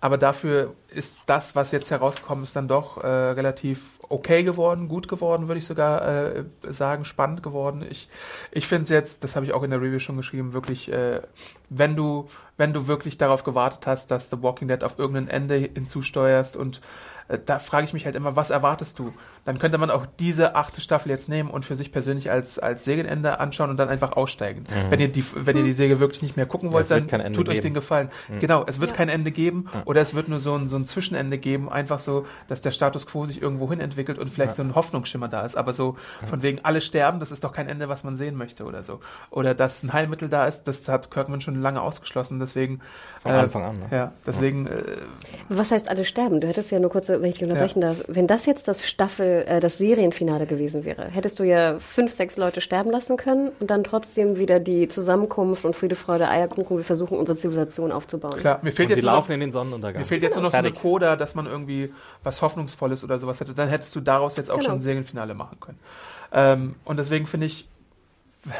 Aber 0.00 0.18
dafür 0.18 0.74
ist 0.96 1.18
das, 1.26 1.54
was 1.54 1.72
jetzt 1.72 1.90
herausgekommen 1.90 2.42
ist, 2.44 2.56
dann 2.56 2.66
doch 2.68 3.02
äh, 3.02 3.06
relativ 3.06 3.98
okay 4.08 4.42
geworden, 4.42 4.88
gut 4.88 5.08
geworden, 5.08 5.48
würde 5.48 5.58
ich 5.58 5.66
sogar 5.66 6.06
äh, 6.36 6.44
sagen, 6.68 7.04
spannend 7.04 7.42
geworden. 7.42 7.84
Ich, 7.88 8.08
ich 8.52 8.66
finde 8.66 8.84
es 8.84 8.90
jetzt, 8.90 9.22
das 9.24 9.36
habe 9.36 9.44
ich 9.46 9.52
auch 9.52 9.62
in 9.62 9.70
der 9.70 9.80
Review 9.80 9.98
schon 9.98 10.16
geschrieben, 10.16 10.52
wirklich, 10.52 10.92
äh, 10.92 11.20
wenn 11.68 11.96
du, 11.96 12.28
wenn 12.56 12.72
du 12.72 12.86
wirklich 12.86 13.18
darauf 13.18 13.44
gewartet 13.44 13.86
hast, 13.86 14.10
dass 14.10 14.30
The 14.30 14.42
Walking 14.42 14.68
Dead 14.68 14.82
auf 14.84 14.98
irgendein 14.98 15.28
Ende 15.28 15.56
hinzusteuerst 15.56 16.56
und 16.56 16.80
äh, 17.28 17.38
da 17.44 17.58
frage 17.58 17.84
ich 17.86 17.92
mich 17.92 18.04
halt 18.06 18.14
immer, 18.14 18.36
was 18.36 18.50
erwartest 18.50 18.98
du? 19.00 19.12
Dann 19.44 19.58
könnte 19.58 19.78
man 19.78 19.90
auch 19.90 20.06
diese 20.20 20.54
achte 20.56 20.80
Staffel 20.80 21.10
jetzt 21.10 21.28
nehmen 21.28 21.50
und 21.50 21.64
für 21.64 21.74
sich 21.76 21.92
persönlich 21.92 22.30
als, 22.30 22.58
als 22.58 22.84
Sägenende 22.84 23.38
anschauen 23.40 23.70
und 23.70 23.76
dann 23.76 23.88
einfach 23.88 24.12
aussteigen. 24.12 24.66
Wenn 24.88 24.98
ihr 25.00 25.08
die, 25.08 25.24
wenn 25.34 25.56
ihr 25.56 25.62
die 25.64 25.72
Säge 25.72 26.00
wirklich 26.00 26.22
nicht 26.22 26.36
mehr 26.36 26.46
gucken 26.46 26.72
wollt, 26.72 26.88
wird 26.90 27.12
dann 27.12 27.32
tut 27.32 27.48
euch 27.48 27.56
geben. 27.56 27.62
den 27.68 27.74
Gefallen. 27.74 28.10
Genau, 28.40 28.64
es 28.66 28.80
wird 28.80 28.90
Ja. 28.90 28.96
kein 28.96 29.08
Ende 29.08 29.30
geben 29.30 29.66
oder 29.84 30.00
es 30.00 30.14
wird 30.14 30.28
nur 30.28 30.38
so 30.40 30.54
ein, 30.56 30.68
so 30.68 30.76
ein 30.76 30.85
ein 30.86 30.88
Zwischenende 30.88 31.38
geben, 31.38 31.68
einfach 31.68 31.98
so, 31.98 32.26
dass 32.48 32.60
der 32.62 32.70
Status 32.70 33.06
quo 33.06 33.24
sich 33.26 33.42
irgendwo 33.42 33.68
hin 33.68 33.80
entwickelt 33.80 34.18
und 34.18 34.30
vielleicht 34.30 34.54
so 34.54 34.62
ein 34.62 34.74
Hoffnungsschimmer 34.74 35.28
da 35.28 35.44
ist. 35.44 35.56
Aber 35.56 35.72
so 35.72 35.96
von 36.28 36.42
wegen 36.42 36.60
alle 36.62 36.80
sterben, 36.80 37.20
das 37.20 37.30
ist 37.32 37.44
doch 37.44 37.52
kein 37.52 37.68
Ende, 37.68 37.88
was 37.88 38.04
man 38.04 38.16
sehen 38.16 38.36
möchte 38.36 38.64
oder 38.64 38.82
so. 38.82 39.00
Oder 39.30 39.54
dass 39.54 39.82
ein 39.82 39.92
Heilmittel 39.92 40.28
da 40.28 40.46
ist, 40.46 40.64
das 40.64 40.88
hat 40.88 41.10
Kirkman 41.10 41.40
schon 41.40 41.60
lange 41.60 41.82
ausgeschlossen. 41.82 42.38
Deswegen 42.40 42.80
Von 43.22 43.32
Anfang 43.32 43.64
an, 43.64 43.74
ne? 43.78 43.86
Ja, 43.90 44.12
deswegen 44.26 44.66
äh, 44.66 44.82
Was 45.48 45.70
heißt 45.72 45.88
alle 45.88 46.04
sterben? 46.04 46.40
Du 46.40 46.46
hättest 46.46 46.70
ja 46.70 46.78
nur 46.78 46.90
kurz, 46.90 47.08
wenn 47.08 47.24
ich 47.24 47.34
dich 47.34 47.44
unterbrechen 47.44 47.80
darf, 47.80 48.04
wenn 48.08 48.26
das 48.26 48.46
jetzt 48.46 48.68
das 48.68 48.86
Staffel, 48.86 49.44
äh, 49.46 49.60
das 49.60 49.78
Serienfinale 49.78 50.46
gewesen 50.46 50.84
wäre, 50.84 51.06
hättest 51.06 51.38
du 51.38 51.42
ja 51.44 51.78
fünf, 51.78 52.12
sechs 52.12 52.36
Leute 52.36 52.60
sterben 52.60 52.90
lassen 52.90 53.16
können 53.16 53.50
und 53.60 53.70
dann 53.70 53.84
trotzdem 53.84 54.38
wieder 54.38 54.60
die 54.60 54.88
Zusammenkunft 54.88 55.64
und 55.64 55.74
Friede, 55.74 55.96
Freude, 55.96 56.28
Eierkuchen, 56.28 56.76
wir 56.76 56.84
versuchen 56.84 57.18
unsere 57.18 57.36
Zivilisation 57.36 57.92
aufzubauen. 57.92 58.38
klar, 58.38 58.58
mir 58.62 58.72
fehlt 58.72 58.86
Und 58.88 58.90
jetzt 58.96 59.00
sie 59.00 59.06
laufen 59.06 59.32
in 59.32 59.40
den 59.40 59.52
Sonnenuntergang. 59.52 60.02
mir 60.02 60.06
fehlt 60.06 60.22
jetzt 60.22 60.34
nur 60.34 60.42
noch 60.44 60.52
so 60.52 60.56
Coda, 60.72 61.16
dass 61.16 61.34
man 61.34 61.46
irgendwie 61.46 61.92
was 62.22 62.42
Hoffnungsvolles 62.42 63.04
oder 63.04 63.18
sowas 63.18 63.40
hätte. 63.40 63.54
Dann 63.54 63.68
hättest 63.68 63.94
du 63.96 64.00
daraus 64.00 64.36
jetzt 64.36 64.50
auch 64.50 64.54
Genau. 64.56 64.66
schon 64.66 64.78
ein 64.78 64.82
Serienfinale 64.82 65.34
machen 65.34 65.58
können. 65.60 65.78
Ähm, 66.32 66.74
und 66.84 66.98
deswegen 66.98 67.26
finde 67.26 67.46
ich, 67.46 67.68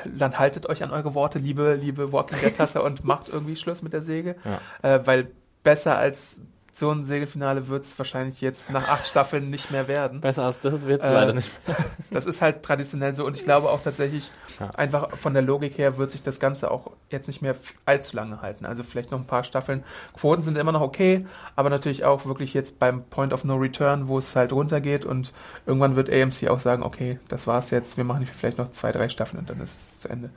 dann 0.05 0.39
haltet 0.39 0.67
euch 0.67 0.83
an 0.83 0.91
eure 0.91 1.15
Worte, 1.15 1.39
liebe, 1.39 1.75
liebe 1.75 2.13
Walking 2.13 2.39
Dead 2.41 2.57
Tasse 2.57 2.83
und 2.85 3.05
macht 3.05 3.29
irgendwie 3.29 3.57
Schluss 3.57 3.83
mit 3.83 3.93
der 3.93 4.03
Säge. 4.03 4.37
Äh, 4.83 5.01
weil 5.05 5.29
besser 5.63 5.97
als 5.99 6.41
so 6.79 6.91
ein 6.91 7.07
Serienfinale 7.07 7.69
wird 7.69 7.85
es 7.85 7.99
wahrscheinlich 7.99 8.43
jetzt 8.43 8.69
nach 8.69 8.87
acht 8.87 9.07
Staffeln 9.07 9.49
nicht 9.49 9.71
mehr 9.71 9.89
werden. 9.89 10.21
Besser 10.21 10.43
als 10.45 10.61
das 10.61 10.83
wird 10.83 11.01
es 11.01 11.09
Äh, 11.09 11.15
leider 11.15 11.33
nicht. 11.33 11.59
Das 12.11 12.27
ist 12.27 12.43
halt 12.43 12.63
traditionell 12.63 13.15
so 13.15 13.25
und 13.25 13.35
ich 13.35 13.45
glaube 13.45 13.71
auch 13.71 13.83
tatsächlich, 13.83 14.31
Ja. 14.61 14.71
einfach 14.73 15.17
von 15.17 15.33
der 15.33 15.43
Logik 15.43 15.79
her 15.79 15.97
wird 15.97 16.11
sich 16.13 16.23
das 16.23 16.39
Ganze 16.39 16.71
auch 16.71 16.91
jetzt 17.09 17.29
nicht 17.29 17.41
mehr 17.41 17.55
allzu 17.87 18.15
lange 18.15 18.43
halten. 18.43 18.67
Also 18.67 18.83
vielleicht 18.83 19.11
noch 19.11 19.19
ein 19.19 19.27
paar 19.27 19.45
Staffeln. 19.45 19.85
Quoten 20.19 20.43
sind 20.43 20.59
immer 20.59 20.73
noch 20.73 20.83
okay, 20.83 21.27
aber 21.55 21.71
natürlich 21.71 22.05
auch 22.05 22.27
wirklich 22.27 22.53
jetzt 22.53 22.79
beim 22.79 23.05
Point 23.05 23.33
of 23.33 23.45
No 23.45 23.55
Return, 23.57 24.07
wo 24.09 24.19
es 24.19 24.37
halt 24.37 24.53
runtergeht 24.53 25.07
und 25.07 25.33
irgendwann 25.65 25.97
wird 25.97 26.11
AMC 26.11 26.49
auch 26.49 26.61
sagen, 26.61 26.83
okay, 26.83 27.19
das 27.29 27.47
war's 27.47 27.71
jetzt, 27.71 27.97
wir 27.97 28.05
machen 28.05 28.27
vielleicht 28.27 28.59
noch 28.59 28.71
zwei, 28.71 28.93
drei 28.93 29.09
Staffeln 29.09 29.39
und 29.41 29.49
dann 29.49 29.61
ist 29.63 29.75
es 29.79 30.01
zu 30.01 30.09
Ende. 30.11 30.29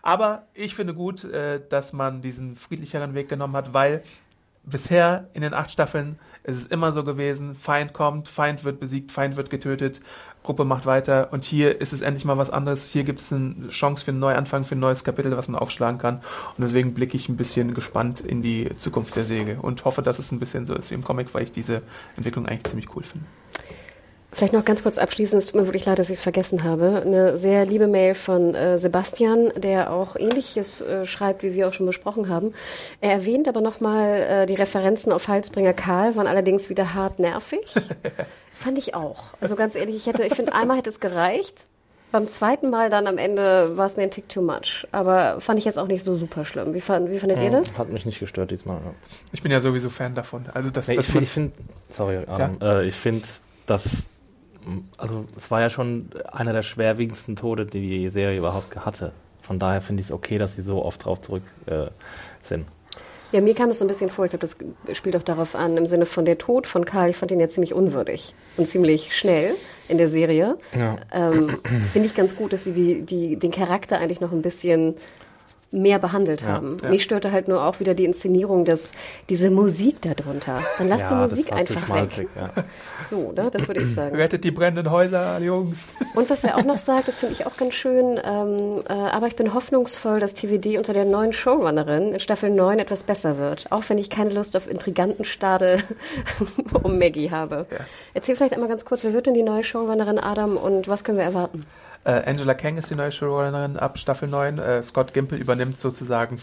Aber 0.00 0.46
ich 0.54 0.74
finde 0.74 0.94
gut, 0.94 1.24
äh, 1.24 1.60
dass 1.68 1.92
man 1.92 2.22
diesen 2.22 2.56
friedlicheren 2.56 3.12
Weg 3.14 3.28
genommen 3.28 3.54
hat, 3.56 3.74
weil 3.74 4.02
bisher 4.64 5.28
in 5.34 5.42
den 5.42 5.54
acht 5.54 5.70
Staffeln 5.70 6.18
ist 6.44 6.56
es 6.56 6.66
immer 6.66 6.92
so 6.92 7.04
gewesen, 7.04 7.54
Feind 7.54 7.92
kommt, 7.92 8.28
Feind 8.28 8.64
wird 8.64 8.80
besiegt, 8.80 9.12
Feind 9.12 9.36
wird 9.36 9.50
getötet, 9.50 10.00
Gruppe 10.42 10.64
macht 10.64 10.86
weiter 10.86 11.32
und 11.32 11.44
hier 11.44 11.80
ist 11.80 11.92
es 11.92 12.00
endlich 12.00 12.24
mal 12.24 12.36
was 12.36 12.50
anderes. 12.50 12.90
Hier 12.90 13.04
gibt 13.04 13.20
es 13.20 13.32
eine 13.32 13.68
Chance 13.68 14.04
für 14.04 14.10
einen 14.10 14.18
Neuanfang, 14.18 14.64
für 14.64 14.74
ein 14.74 14.80
neues 14.80 15.04
Kapitel, 15.04 15.36
was 15.36 15.46
man 15.46 15.60
aufschlagen 15.60 16.00
kann. 16.00 16.16
Und 16.56 16.62
deswegen 16.64 16.94
blicke 16.94 17.16
ich 17.16 17.28
ein 17.28 17.36
bisschen 17.36 17.74
gespannt 17.74 18.20
in 18.20 18.42
die 18.42 18.76
Zukunft 18.76 19.14
der 19.14 19.24
Säge 19.24 19.58
und 19.62 19.84
hoffe, 19.84 20.02
dass 20.02 20.18
es 20.18 20.32
ein 20.32 20.40
bisschen 20.40 20.66
so 20.66 20.74
ist 20.74 20.90
wie 20.90 20.94
im 20.94 21.04
Comic, 21.04 21.32
weil 21.32 21.44
ich 21.44 21.52
diese 21.52 21.82
Entwicklung 22.16 22.46
eigentlich 22.46 22.64
ziemlich 22.64 22.96
cool 22.96 23.04
finde. 23.04 23.26
Vielleicht 24.34 24.54
noch 24.54 24.64
ganz 24.64 24.82
kurz 24.82 24.96
abschließend, 24.96 25.42
es 25.42 25.50
tut 25.50 25.60
mir 25.60 25.66
wirklich 25.66 25.84
leid, 25.84 25.98
dass 25.98 26.08
ich 26.08 26.16
es 26.16 26.22
vergessen 26.22 26.64
habe. 26.64 27.02
Eine 27.04 27.36
sehr 27.36 27.66
liebe 27.66 27.86
Mail 27.86 28.14
von 28.14 28.54
äh, 28.54 28.78
Sebastian, 28.78 29.52
der 29.56 29.92
auch 29.92 30.16
ähnliches 30.16 30.80
äh, 30.80 31.04
schreibt, 31.04 31.42
wie 31.42 31.52
wir 31.52 31.68
auch 31.68 31.74
schon 31.74 31.84
besprochen 31.84 32.30
haben. 32.30 32.54
Er 33.02 33.12
erwähnt 33.12 33.46
aber 33.46 33.60
nochmal, 33.60 34.08
äh, 34.08 34.46
die 34.46 34.54
Referenzen 34.54 35.12
auf 35.12 35.28
Halsbringer 35.28 35.74
Karl 35.74 36.16
waren 36.16 36.26
allerdings 36.26 36.70
wieder 36.70 36.94
hart 36.94 37.18
nervig. 37.18 37.74
Fand 38.54 38.78
ich 38.78 38.94
auch. 38.94 39.24
Also 39.40 39.54
ganz 39.54 39.74
ehrlich, 39.74 39.96
ich 39.96 40.06
hätte, 40.06 40.24
ich 40.24 40.34
finde, 40.34 40.54
einmal 40.54 40.78
hätte 40.78 40.88
es 40.88 41.00
gereicht. 41.00 41.66
Beim 42.10 42.28
zweiten 42.28 42.70
Mal 42.70 42.90
dann 42.90 43.06
am 43.06 43.18
Ende 43.18 43.76
war 43.76 43.86
es 43.86 43.96
mir 43.96 44.04
ein 44.04 44.10
Tick 44.10 44.28
too 44.28 44.42
much. 44.42 44.86
Aber 44.92 45.40
fand 45.40 45.58
ich 45.58 45.64
jetzt 45.64 45.78
auch 45.78 45.86
nicht 45.86 46.02
so 46.02 46.14
super 46.14 46.44
schlimm. 46.44 46.72
Wie, 46.74 46.80
fand, 46.80 47.10
wie 47.10 47.18
fandet 47.18 47.40
ihr 47.40 47.50
das? 47.50 47.78
Hat 47.78 47.88
mich 47.88 48.06
nicht 48.06 48.20
gestört 48.20 48.50
diesmal. 48.50 48.76
Ja. 48.84 48.92
Ich 49.32 49.42
bin 49.42 49.50
ja 49.50 49.60
sowieso 49.60 49.90
Fan 49.90 50.14
davon. 50.14 50.44
Also 50.52 50.70
das, 50.70 50.88
Nee, 50.88 50.96
das 50.96 51.08
ich, 51.08 51.14
ich 51.16 51.28
finde, 51.30 51.52
sorry, 51.88 52.18
Adam, 52.26 52.58
äh, 52.60 52.84
ich 52.86 52.94
finde, 52.94 53.26
dass, 53.66 53.84
also 54.96 55.24
es 55.36 55.50
war 55.50 55.60
ja 55.60 55.70
schon 55.70 56.10
einer 56.30 56.52
der 56.52 56.62
schwerwiegendsten 56.62 57.36
Tode, 57.36 57.66
die 57.66 57.80
die 57.80 58.08
Serie 58.10 58.38
überhaupt 58.38 58.76
hatte. 58.76 59.12
Von 59.42 59.58
daher 59.58 59.80
finde 59.80 60.00
ich 60.00 60.06
es 60.06 60.12
okay, 60.12 60.38
dass 60.38 60.56
sie 60.56 60.62
so 60.62 60.84
oft 60.84 61.04
drauf 61.04 61.20
zurück 61.20 61.42
äh, 61.66 61.86
sind. 62.42 62.66
Ja, 63.32 63.40
mir 63.40 63.54
kam 63.54 63.70
es 63.70 63.78
so 63.78 63.84
ein 63.84 63.88
bisschen 63.88 64.10
vor, 64.10 64.26
ich 64.26 64.30
glaube, 64.30 64.46
das 64.46 64.96
spielt 64.96 65.16
auch 65.16 65.22
darauf 65.22 65.54
an, 65.54 65.78
im 65.78 65.86
Sinne 65.86 66.04
von 66.04 66.26
der 66.26 66.36
Tod 66.36 66.66
von 66.66 66.84
Karl, 66.84 67.08
ich 67.08 67.16
fand 67.16 67.30
ihn 67.30 67.40
ja 67.40 67.48
ziemlich 67.48 67.72
unwürdig 67.72 68.34
und 68.58 68.68
ziemlich 68.68 69.16
schnell 69.16 69.54
in 69.88 69.96
der 69.96 70.10
Serie. 70.10 70.58
Ja. 70.78 70.96
Ähm, 71.10 71.48
Finde 71.92 72.06
ich 72.06 72.14
ganz 72.14 72.36
gut, 72.36 72.52
dass 72.52 72.64
sie 72.64 72.72
die, 72.72 73.02
die, 73.02 73.36
den 73.36 73.50
Charakter 73.50 73.98
eigentlich 73.98 74.20
noch 74.20 74.32
ein 74.32 74.42
bisschen 74.42 74.96
mehr 75.72 75.98
behandelt 75.98 76.44
haben. 76.44 76.76
ja. 76.82 76.90
Mich 76.90 77.02
störte 77.02 77.32
halt 77.32 77.48
nur 77.48 77.64
auch 77.64 77.80
wieder 77.80 77.94
die 77.94 78.04
Inszenierung, 78.04 78.64
dass 78.64 78.92
diese 79.30 79.50
Musik 79.50 80.02
darunter. 80.02 80.60
Dann 80.78 80.88
lass 80.88 80.98
die 80.98 81.12
Ja, 81.14 81.20
das 81.22 81.30
Musik 81.30 81.52
einfach 81.52 81.86
schmalzig, 81.86 82.28
weg. 82.34 82.64
So, 83.08 83.32
ne? 83.32 83.50
das 83.50 83.66
würde 83.66 83.80
ich 83.80 83.94
sagen. 83.94 84.14
rettet 84.14 84.44
die 84.44 84.50
brennenden 84.50 84.90
Häuser, 84.92 85.38
Jungs. 85.40 85.88
Und 86.14 86.28
was 86.30 86.44
er 86.44 86.58
auch 86.58 86.64
noch 86.64 86.78
sagt, 86.78 87.08
das 87.08 87.18
finde 87.18 87.34
ich 87.34 87.46
auch 87.46 87.56
ganz 87.56 87.74
schön, 87.74 88.20
ähm, 88.22 88.82
äh, 88.88 88.92
aber 88.92 89.26
ich 89.26 89.34
bin 89.36 89.54
hoffnungsvoll, 89.54 90.20
dass 90.20 90.34
TVD 90.34 90.76
unter 90.78 90.92
der 90.92 91.06
neuen 91.06 91.32
Showrunnerin 91.32 92.12
in 92.12 92.20
Staffel 92.20 92.50
9 92.50 92.78
etwas 92.78 93.02
besser 93.02 93.38
wird. 93.38 93.72
Auch 93.72 93.82
wenn 93.88 93.98
ich 93.98 94.10
keine 94.10 94.30
Lust 94.30 94.56
auf 94.56 94.70
Intrigantenstade 94.70 95.82
um 96.82 96.98
Maggie 96.98 97.30
habe. 97.30 97.66
Erzähl 98.14 98.36
vielleicht 98.36 98.52
einmal 98.54 98.68
ganz 98.68 98.84
kurz, 98.84 99.04
wer 99.04 99.14
wird 99.14 99.26
denn 99.26 99.34
die 99.34 99.42
neue 99.42 99.64
Showrunnerin 99.64 100.18
Adam 100.18 100.56
und 100.56 100.86
was 100.88 101.02
können 101.02 101.18
wir 101.18 101.24
erwarten? 101.24 101.64
Äh, 102.04 102.22
Angela 102.28 102.54
Kang 102.54 102.76
ist 102.78 102.90
die 102.90 102.96
neue 102.96 103.12
Showrunnerin 103.12 103.76
ab 103.76 103.96
Staffel 103.96 104.28
9. 104.28 104.58
Äh, 104.58 104.82
Scott 104.82 105.14
Gimple 105.14 105.38
übernimmt 105.38 105.78
sozusagen 105.78 106.38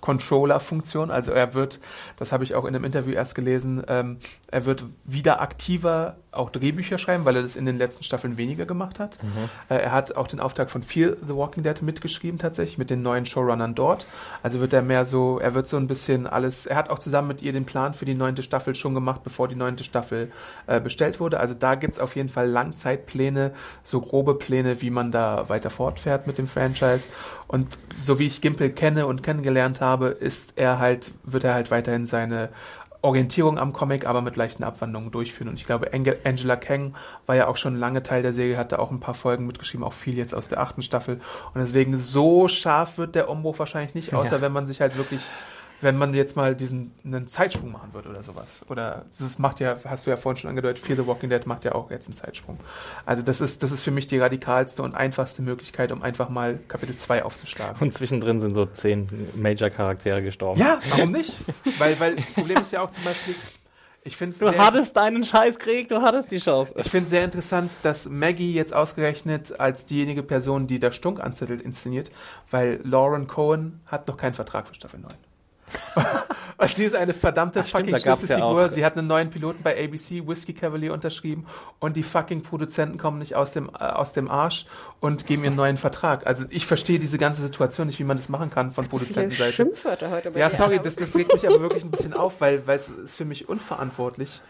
Franchise-Controller-Funktion. 0.00 1.10
Also 1.10 1.32
er 1.32 1.54
wird, 1.54 1.80
das 2.16 2.32
habe 2.32 2.44
ich 2.44 2.54
auch 2.54 2.64
in 2.64 2.74
einem 2.74 2.84
Interview 2.84 3.12
erst 3.12 3.34
gelesen, 3.34 3.82
ähm, 3.88 4.18
er 4.50 4.64
wird 4.64 4.84
wieder 5.04 5.40
aktiver 5.40 6.16
auch 6.30 6.50
Drehbücher 6.50 6.98
schreiben, 6.98 7.24
weil 7.24 7.36
er 7.36 7.42
das 7.42 7.56
in 7.56 7.66
den 7.66 7.78
letzten 7.78 8.04
Staffeln 8.04 8.36
weniger 8.36 8.64
gemacht 8.64 8.98
hat. 8.98 9.18
Äh, 9.68 9.82
er 9.82 9.92
hat 9.92 10.16
auch 10.16 10.28
den 10.28 10.40
Auftrag 10.40 10.70
von 10.70 10.82
Fear 10.82 11.16
the 11.26 11.34
Walking 11.34 11.62
Dead 11.62 11.80
mitgeschrieben 11.82 12.38
tatsächlich, 12.38 12.78
mit 12.78 12.90
den 12.90 13.02
neuen 13.02 13.26
Showrunnern 13.26 13.74
dort. 13.74 14.06
Also 14.42 14.60
wird 14.60 14.72
er 14.72 14.82
mehr 14.82 15.04
so, 15.04 15.38
er 15.38 15.54
wird 15.54 15.66
so 15.66 15.76
ein 15.76 15.86
bisschen 15.86 16.26
alles, 16.26 16.66
er 16.66 16.76
hat 16.76 16.90
auch 16.90 16.98
zusammen 16.98 17.28
mit 17.28 17.42
ihr 17.42 17.52
den 17.52 17.64
Plan 17.64 17.94
für 17.94 18.04
die 18.04 18.14
neunte 18.14 18.42
Staffel 18.42 18.74
schon 18.74 18.94
gemacht, 18.94 19.22
bevor 19.24 19.48
die 19.48 19.56
neunte 19.56 19.84
Staffel 19.84 20.30
äh, 20.66 20.80
bestellt 20.80 21.18
wurde. 21.18 21.40
Also 21.40 21.54
da 21.54 21.74
gibt's 21.74 21.98
auf 21.98 22.14
jeden 22.14 22.28
Fall 22.28 22.48
Langzeitpläne, 22.48 23.52
so 23.82 24.00
grobe 24.00 24.34
Pläne, 24.34 24.80
wie 24.80 24.90
man 24.90 25.10
da 25.12 25.48
weiter 25.48 25.70
fortfährt 25.70 26.26
mit 26.26 26.38
dem 26.38 26.46
Franchise. 26.46 27.08
Und 27.48 27.78
so 27.96 28.18
wie 28.18 28.26
ich 28.26 28.42
Gimple 28.42 28.70
kenne 28.70 29.06
und 29.06 29.22
kennengelernt 29.22 29.80
habe, 29.80 29.87
ist 29.96 30.54
er 30.56 30.78
halt, 30.78 31.12
wird 31.24 31.44
er 31.44 31.54
halt 31.54 31.70
weiterhin 31.70 32.06
seine 32.06 32.48
Orientierung 33.00 33.58
am 33.58 33.72
Comic, 33.72 34.06
aber 34.06 34.22
mit 34.22 34.34
leichten 34.36 34.64
Abwandlungen 34.64 35.12
durchführen. 35.12 35.48
Und 35.48 35.54
ich 35.54 35.64
glaube, 35.66 35.92
Angel 35.94 36.18
Angela 36.24 36.56
Kang 36.56 36.94
war 37.26 37.36
ja 37.36 37.46
auch 37.46 37.56
schon 37.56 37.76
lange 37.76 38.02
Teil 38.02 38.22
der 38.22 38.32
Serie, 38.32 38.56
hatte 38.58 38.80
auch 38.80 38.90
ein 38.90 38.98
paar 38.98 39.14
Folgen 39.14 39.46
mitgeschrieben, 39.46 39.84
auch 39.86 39.92
viel 39.92 40.16
jetzt 40.16 40.34
aus 40.34 40.48
der 40.48 40.60
achten 40.60 40.82
Staffel. 40.82 41.20
Und 41.54 41.60
deswegen 41.60 41.96
so 41.96 42.48
scharf 42.48 42.98
wird 42.98 43.14
der 43.14 43.28
Umbruch 43.28 43.58
wahrscheinlich 43.60 43.94
nicht, 43.94 44.14
außer 44.14 44.36
Ja. 44.36 44.40
wenn 44.42 44.52
man 44.52 44.66
sich 44.66 44.80
halt 44.80 44.96
wirklich, 44.96 45.20
wenn 45.80 45.96
man 45.96 46.12
jetzt 46.14 46.36
mal 46.36 46.54
diesen 46.54 46.92
einen 47.04 47.28
Zeitsprung 47.28 47.70
machen 47.70 47.92
würde 47.92 48.08
oder 48.08 48.22
sowas. 48.22 48.64
Oder 48.68 49.04
das 49.18 49.38
macht 49.38 49.60
ja, 49.60 49.76
hast 49.84 50.06
du 50.06 50.10
ja 50.10 50.16
vorhin 50.16 50.40
schon 50.40 50.50
angedeutet, 50.50 50.84
Fear 50.84 50.96
the 50.96 51.06
Walking 51.06 51.30
Dead 51.30 51.46
macht 51.46 51.64
ja 51.64 51.74
auch 51.74 51.90
jetzt 51.90 52.08
einen 52.08 52.16
Zeitsprung. 52.16 52.58
Also 53.06 53.22
das 53.22 53.40
ist, 53.40 53.62
das 53.62 53.70
ist 53.70 53.82
für 53.82 53.90
mich 53.90 54.06
die 54.06 54.18
radikalste 54.18 54.82
und 54.82 54.94
einfachste 54.94 55.42
Möglichkeit, 55.42 55.92
um 55.92 56.02
einfach 56.02 56.28
mal 56.28 56.58
Kapitel 56.68 56.96
2 56.96 57.24
aufzuschlagen. 57.24 57.80
Und 57.80 57.94
zwischendrin 57.94 58.40
sind 58.40 58.54
so 58.54 58.66
zehn 58.66 59.08
Major-Charaktere 59.36 60.22
gestorben. 60.22 60.60
Ja, 60.60 60.80
warum 60.88 61.12
nicht? 61.12 61.34
weil, 61.78 61.98
weil 62.00 62.16
das 62.16 62.32
Problem 62.32 62.58
ist 62.58 62.72
ja 62.72 62.82
auch 62.82 62.90
zum 62.90 63.04
Beispiel, 63.04 63.36
ich 64.04 64.16
finde 64.16 64.32
es 64.32 64.38
Du 64.38 64.48
sehr, 64.48 64.58
hattest 64.58 64.96
deinen 64.96 65.22
Scheißkrieg, 65.22 65.88
du 65.88 66.02
hattest 66.02 66.30
die 66.30 66.38
Chance. 66.38 66.72
ich 66.76 66.90
find's 66.90 67.10
sehr 67.10 67.24
interessant, 67.24 67.78
dass 67.82 68.08
Maggie 68.08 68.52
jetzt 68.52 68.74
ausgerechnet 68.74 69.60
als 69.60 69.84
diejenige 69.84 70.22
Person, 70.22 70.66
die 70.66 70.78
der 70.78 70.92
Stunk 70.92 71.20
anzettelt, 71.20 71.60
inszeniert, 71.60 72.10
weil 72.50 72.80
Lauren 72.84 73.26
Cohen 73.26 73.80
hat 73.86 74.08
noch 74.08 74.16
keinen 74.16 74.34
Vertrag 74.34 74.66
für 74.66 74.74
Staffel 74.74 75.00
9. 75.00 75.12
Und 76.60 76.74
sie 76.74 76.84
ist 76.84 76.96
eine 76.96 77.14
verdammte 77.14 77.60
Ach, 77.60 77.66
fucking 77.68 77.90
ja 77.90 77.98
Schlüsselfigur. 78.00 78.66
auch- 78.66 78.70
sie 78.72 78.84
hat 78.84 78.96
einen 78.98 79.06
neuen 79.06 79.30
Piloten 79.30 79.62
bei 79.62 79.76
ABC, 79.84 80.26
Whiskey 80.26 80.54
Cavalier, 80.54 80.92
unterschrieben 80.92 81.46
und 81.78 81.94
die 81.94 82.02
fucking 82.02 82.42
Produzenten 82.42 82.98
kommen 82.98 83.18
nicht 83.20 83.36
aus 83.36 83.52
dem, 83.52 83.68
äh, 83.78 83.84
aus 83.84 84.12
dem 84.12 84.28
Arsch 84.28 84.66
und 85.00 85.24
geben 85.26 85.44
ihr 85.44 85.48
einen 85.50 85.56
neuen 85.56 85.76
Vertrag. 85.76 86.26
Also 86.26 86.44
ich 86.50 86.66
verstehe 86.66 86.98
diese 86.98 87.16
ganze 87.16 87.42
Situation 87.42 87.86
nicht, 87.86 88.00
wie 88.00 88.04
man 88.04 88.16
das 88.16 88.28
machen 88.28 88.50
kann 88.50 88.72
von 88.72 88.88
Produzentenseite. 88.88 89.52
Schimpfwörter 89.52 90.10
heute 90.10 90.32
bei 90.32 90.40
Ja, 90.40 90.50
sorry, 90.50 90.80
das, 90.82 90.96
das 90.96 91.14
regt 91.14 91.32
mich 91.32 91.46
aber 91.46 91.60
wirklich 91.60 91.84
ein 91.84 91.92
bisschen 91.92 92.12
auf, 92.12 92.40
weil, 92.40 92.66
weil 92.66 92.76
es 92.76 92.88
ist 92.88 93.14
für 93.16 93.24
mich 93.24 93.48
unverantwortlich, 93.48 94.40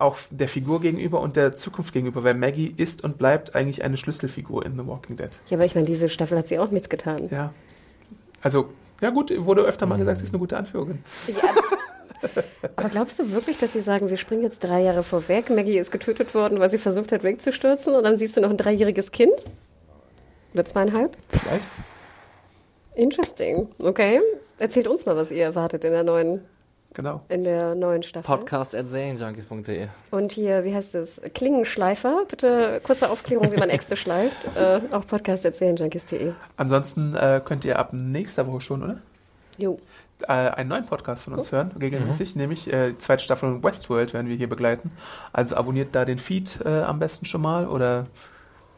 auch 0.00 0.16
der 0.30 0.48
Figur 0.48 0.80
gegenüber 0.80 1.20
und 1.20 1.36
der 1.36 1.54
Zukunft 1.54 1.92
gegenüber, 1.92 2.24
weil 2.24 2.34
Maggie 2.34 2.74
ist 2.76 3.04
und 3.04 3.16
bleibt 3.16 3.54
eigentlich 3.54 3.84
eine 3.84 3.96
Schlüsselfigur 3.96 4.66
in 4.66 4.72
The 4.76 4.86
Walking 4.88 5.16
Dead. 5.16 5.30
Ja, 5.50 5.56
aber 5.56 5.66
ich 5.66 5.76
meine, 5.76 5.86
diese 5.86 6.08
Staffel 6.08 6.36
hat 6.36 6.48
sie 6.48 6.58
auch 6.58 6.70
nichts 6.70 6.88
getan. 6.88 7.28
Ja. 7.30 7.52
Also, 8.42 8.70
ja 9.04 9.10
gut, 9.10 9.30
wurde 9.44 9.60
öfter 9.60 9.84
mal 9.84 9.98
gesagt, 9.98 10.16
sie 10.16 10.24
ist 10.24 10.32
eine 10.32 10.38
gute 10.38 10.56
Anführerin. 10.56 11.04
Aber 12.76 12.88
glaubst 12.88 13.18
du 13.18 13.32
wirklich, 13.32 13.58
dass 13.58 13.74
sie 13.74 13.82
sagen, 13.82 14.08
wir 14.08 14.16
springen 14.16 14.42
jetzt 14.42 14.64
drei 14.64 14.80
Jahre 14.80 15.02
vorweg, 15.02 15.50
Maggie 15.50 15.76
ist 15.76 15.90
getötet 15.90 16.34
worden, 16.34 16.58
weil 16.58 16.70
sie 16.70 16.78
versucht 16.78 17.12
hat, 17.12 17.22
wegzustürzen 17.22 17.94
und 17.94 18.02
dann 18.02 18.16
siehst 18.16 18.34
du 18.34 18.40
noch 18.40 18.48
ein 18.48 18.56
dreijähriges 18.56 19.12
Kind? 19.12 19.34
Oder 20.54 20.64
zweieinhalb? 20.64 21.18
Vielleicht? 21.28 21.68
Interesting. 22.94 23.68
Okay. 23.78 24.22
Erzählt 24.58 24.88
uns 24.88 25.04
mal, 25.04 25.16
was 25.16 25.30
ihr 25.30 25.44
erwartet 25.44 25.84
in 25.84 25.92
der 25.92 26.04
neuen 26.04 26.40
Genau. 26.94 27.22
in 27.28 27.42
der 27.42 27.74
neuen 27.74 28.04
Staffel. 28.04 28.36
Podcast 28.36 28.74
at 28.74 28.86
serienjunkies.de. 28.88 29.88
Und 30.12 30.32
hier, 30.32 30.64
wie 30.64 30.74
heißt 30.74 30.94
es? 30.94 31.20
Klingenschleifer. 31.34 32.24
Bitte 32.28 32.80
kurze 32.84 33.10
Aufklärung, 33.10 33.50
wie 33.52 33.56
man 33.56 33.68
Äxte 33.68 33.96
schleift. 33.96 34.36
Äh, 34.54 34.80
auch 34.92 35.04
Podcast 35.06 35.44
Junkies.de. 35.44 36.32
Ansonsten 36.56 37.16
äh, 37.16 37.40
könnt 37.44 37.64
ihr 37.64 37.78
ab 37.78 37.92
nächster 37.92 38.46
Woche 38.46 38.60
schon, 38.60 38.82
oder? 38.84 38.98
Jo. 39.58 39.80
Äh, 40.22 40.32
einen 40.32 40.68
neuen 40.68 40.86
Podcast 40.86 41.24
von 41.24 41.34
uns 41.34 41.50
hören, 41.50 41.72
regelmäßig, 41.80 42.36
nämlich 42.36 42.72
äh, 42.72 42.90
die 42.90 42.98
zweite 42.98 43.24
Staffel 43.24 43.50
von 43.50 43.64
Westworld 43.64 44.14
werden 44.14 44.28
wir 44.28 44.36
hier 44.36 44.48
begleiten. 44.48 44.92
Also 45.32 45.56
abonniert 45.56 45.94
da 45.94 46.04
den 46.04 46.18
Feed 46.18 46.60
äh, 46.64 46.82
am 46.82 47.00
besten 47.00 47.26
schon 47.26 47.42
mal 47.42 47.66
oder 47.66 48.06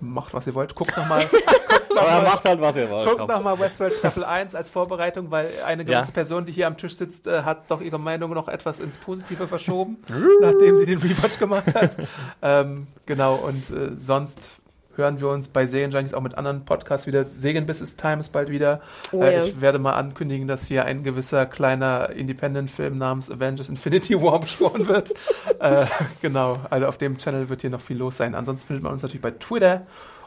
macht, 0.01 0.33
was 0.33 0.47
ihr 0.47 0.55
wollt. 0.55 0.75
Guckt 0.75 0.97
nochmal 0.97 1.27
Aber 1.97 2.23
macht 2.23 2.45
halt, 2.45 2.61
was 2.61 2.77
ihr 2.77 2.91
wollt. 2.91 3.09
Guckt 3.09 3.29
nochmal 3.29 3.59
Westworld 3.59 3.95
Staffel 3.95 4.25
1 4.25 4.55
als 4.55 4.71
Vorbereitung, 4.71 5.31
weil 5.31 5.49
eine 5.67 5.85
gewisse 5.85 6.09
Ja. 6.09 6.13
Person, 6.13 6.45
die 6.45 6.53
hier 6.53 6.67
am 6.67 6.77
Tisch 6.77 6.95
sitzt, 6.97 7.27
äh, 7.27 7.43
hat 7.43 7.71
doch 7.71 7.81
ihre 7.81 7.99
Meinung 7.99 8.33
noch 8.33 8.49
etwas 8.49 8.81
ins 8.81 8.97
Positive 8.99 9.47
verschoben, 9.49 9.99
nachdem 10.41 10.77
sie 10.77 10.87
den 10.87 10.99
Rewatch 10.99 11.39
gemacht 11.39 11.75
hat. 11.75 11.97
ähm, 12.43 12.87
genau, 13.07 13.37
und 13.37 13.71
äh, 13.71 13.91
sonst 14.01 14.51
hören 14.97 15.21
wir 15.21 15.29
uns 15.29 15.49
bei 15.49 15.67
Serienjunkies 15.67 16.15
auch 16.15 16.23
mit 16.23 16.39
anderen 16.39 16.65
Podcasts 16.65 17.07
wieder. 17.07 17.27
Segenbiss 17.27 17.83
ist 17.83 18.01
Time 18.01 18.21
ist 18.21 18.33
bald 18.33 18.49
wieder. 18.49 18.81
Oh 19.13 19.23
äh, 19.23 19.35
ja. 19.35 19.45
Ich 19.45 19.61
werde 19.61 19.79
mal 19.79 19.93
ankündigen, 19.93 20.49
dass 20.49 20.67
hier 20.67 20.87
ein 20.87 21.03
gewisser 21.03 21.45
kleiner 21.45 22.11
Independent-Film 22.11 22.97
namens 22.97 23.31
Avengers 23.31 23.69
Infinity 23.69 24.21
War 24.23 24.41
besprochen 24.41 24.89
wird. 24.89 25.13
äh, 25.61 25.85
genau, 26.23 26.57
also 26.71 26.87
auf 26.87 26.97
dem 26.97 27.19
Channel 27.19 27.49
wird 27.51 27.61
hier 27.61 27.71
noch 27.71 27.83
viel 27.83 27.99
los 27.99 28.17
sein. 28.17 28.35
Ansonsten 28.35 28.67
findet 28.67 28.85
man 28.85 28.93
uns 28.95 29.03
natürlich 29.03 29.21
bei 29.23 29.33
Twitter 29.33 29.87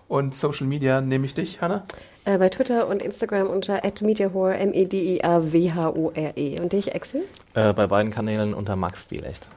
und 0.10 0.36
Social 0.36 0.68
Media. 0.68 0.99
Nehme 0.99 1.26
ich 1.26 1.34
dich, 1.34 1.61
Hannah? 1.61 1.86
Äh, 2.26 2.38
bei 2.38 2.49
Twitter 2.49 2.88
und 2.88 3.02
Instagram 3.02 3.48
unter 3.48 3.81
@mediahore 4.02 4.56
m 4.57 4.73
e 4.73 4.84
d 4.86 5.15
i 5.15 5.23
a 5.23 5.41
w 5.53 5.72
h 5.72 5.90
o 5.91 6.11
r 6.14 6.36
e 6.36 6.60
Und 6.60 6.73
dich, 6.73 6.94
Axel? 6.94 7.22
Äh, 7.53 7.72
bei 7.73 7.88
beiden 7.88 8.11
Kanälen 8.11 8.53
unter 8.53 8.76
Max 8.76 9.03
Stilecht. 9.03 9.48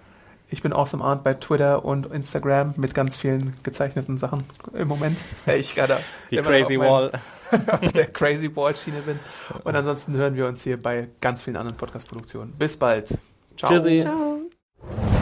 Ich 0.49 0.63
bin 0.63 0.73
Awesome 0.75 1.03
Art 1.03 1.25
bei 1.25 1.33
Twitter 1.35 1.83
und 1.85 2.07
Instagram 2.13 2.75
mit 2.77 2.95
ganz 2.95 3.17
vielen 3.17 3.55
gezeichneten 3.63 4.19
Sachen 4.19 4.45
im 4.75 4.87
Moment. 4.87 5.17
Ich 5.47 5.75
gerade 5.75 5.99
Die 6.31 6.37
immer 6.37 6.49
Crazy 6.51 6.77
auf 6.77 6.83
mein- 6.83 6.91
Wall. 6.91 7.11
auf 7.81 7.93
der 7.93 8.07
Crazy 8.07 8.55
Wall 8.55 8.77
Schiene 8.77 9.01
bin. 9.01 9.19
Und 9.65 9.75
ansonsten 9.75 10.15
hören 10.15 10.37
wir 10.37 10.47
uns 10.47 10.63
hier 10.63 10.81
bei 10.81 11.09
ganz 11.23 11.43
vielen 11.43 11.57
anderen 11.57 11.77
Podcast-Produktionen. 11.79 12.53
Bis 12.59 12.77
bald. 12.77 13.09
Ciao. 13.57 13.71
Tschüssi. 13.73 14.03
Ciao. 14.03 15.22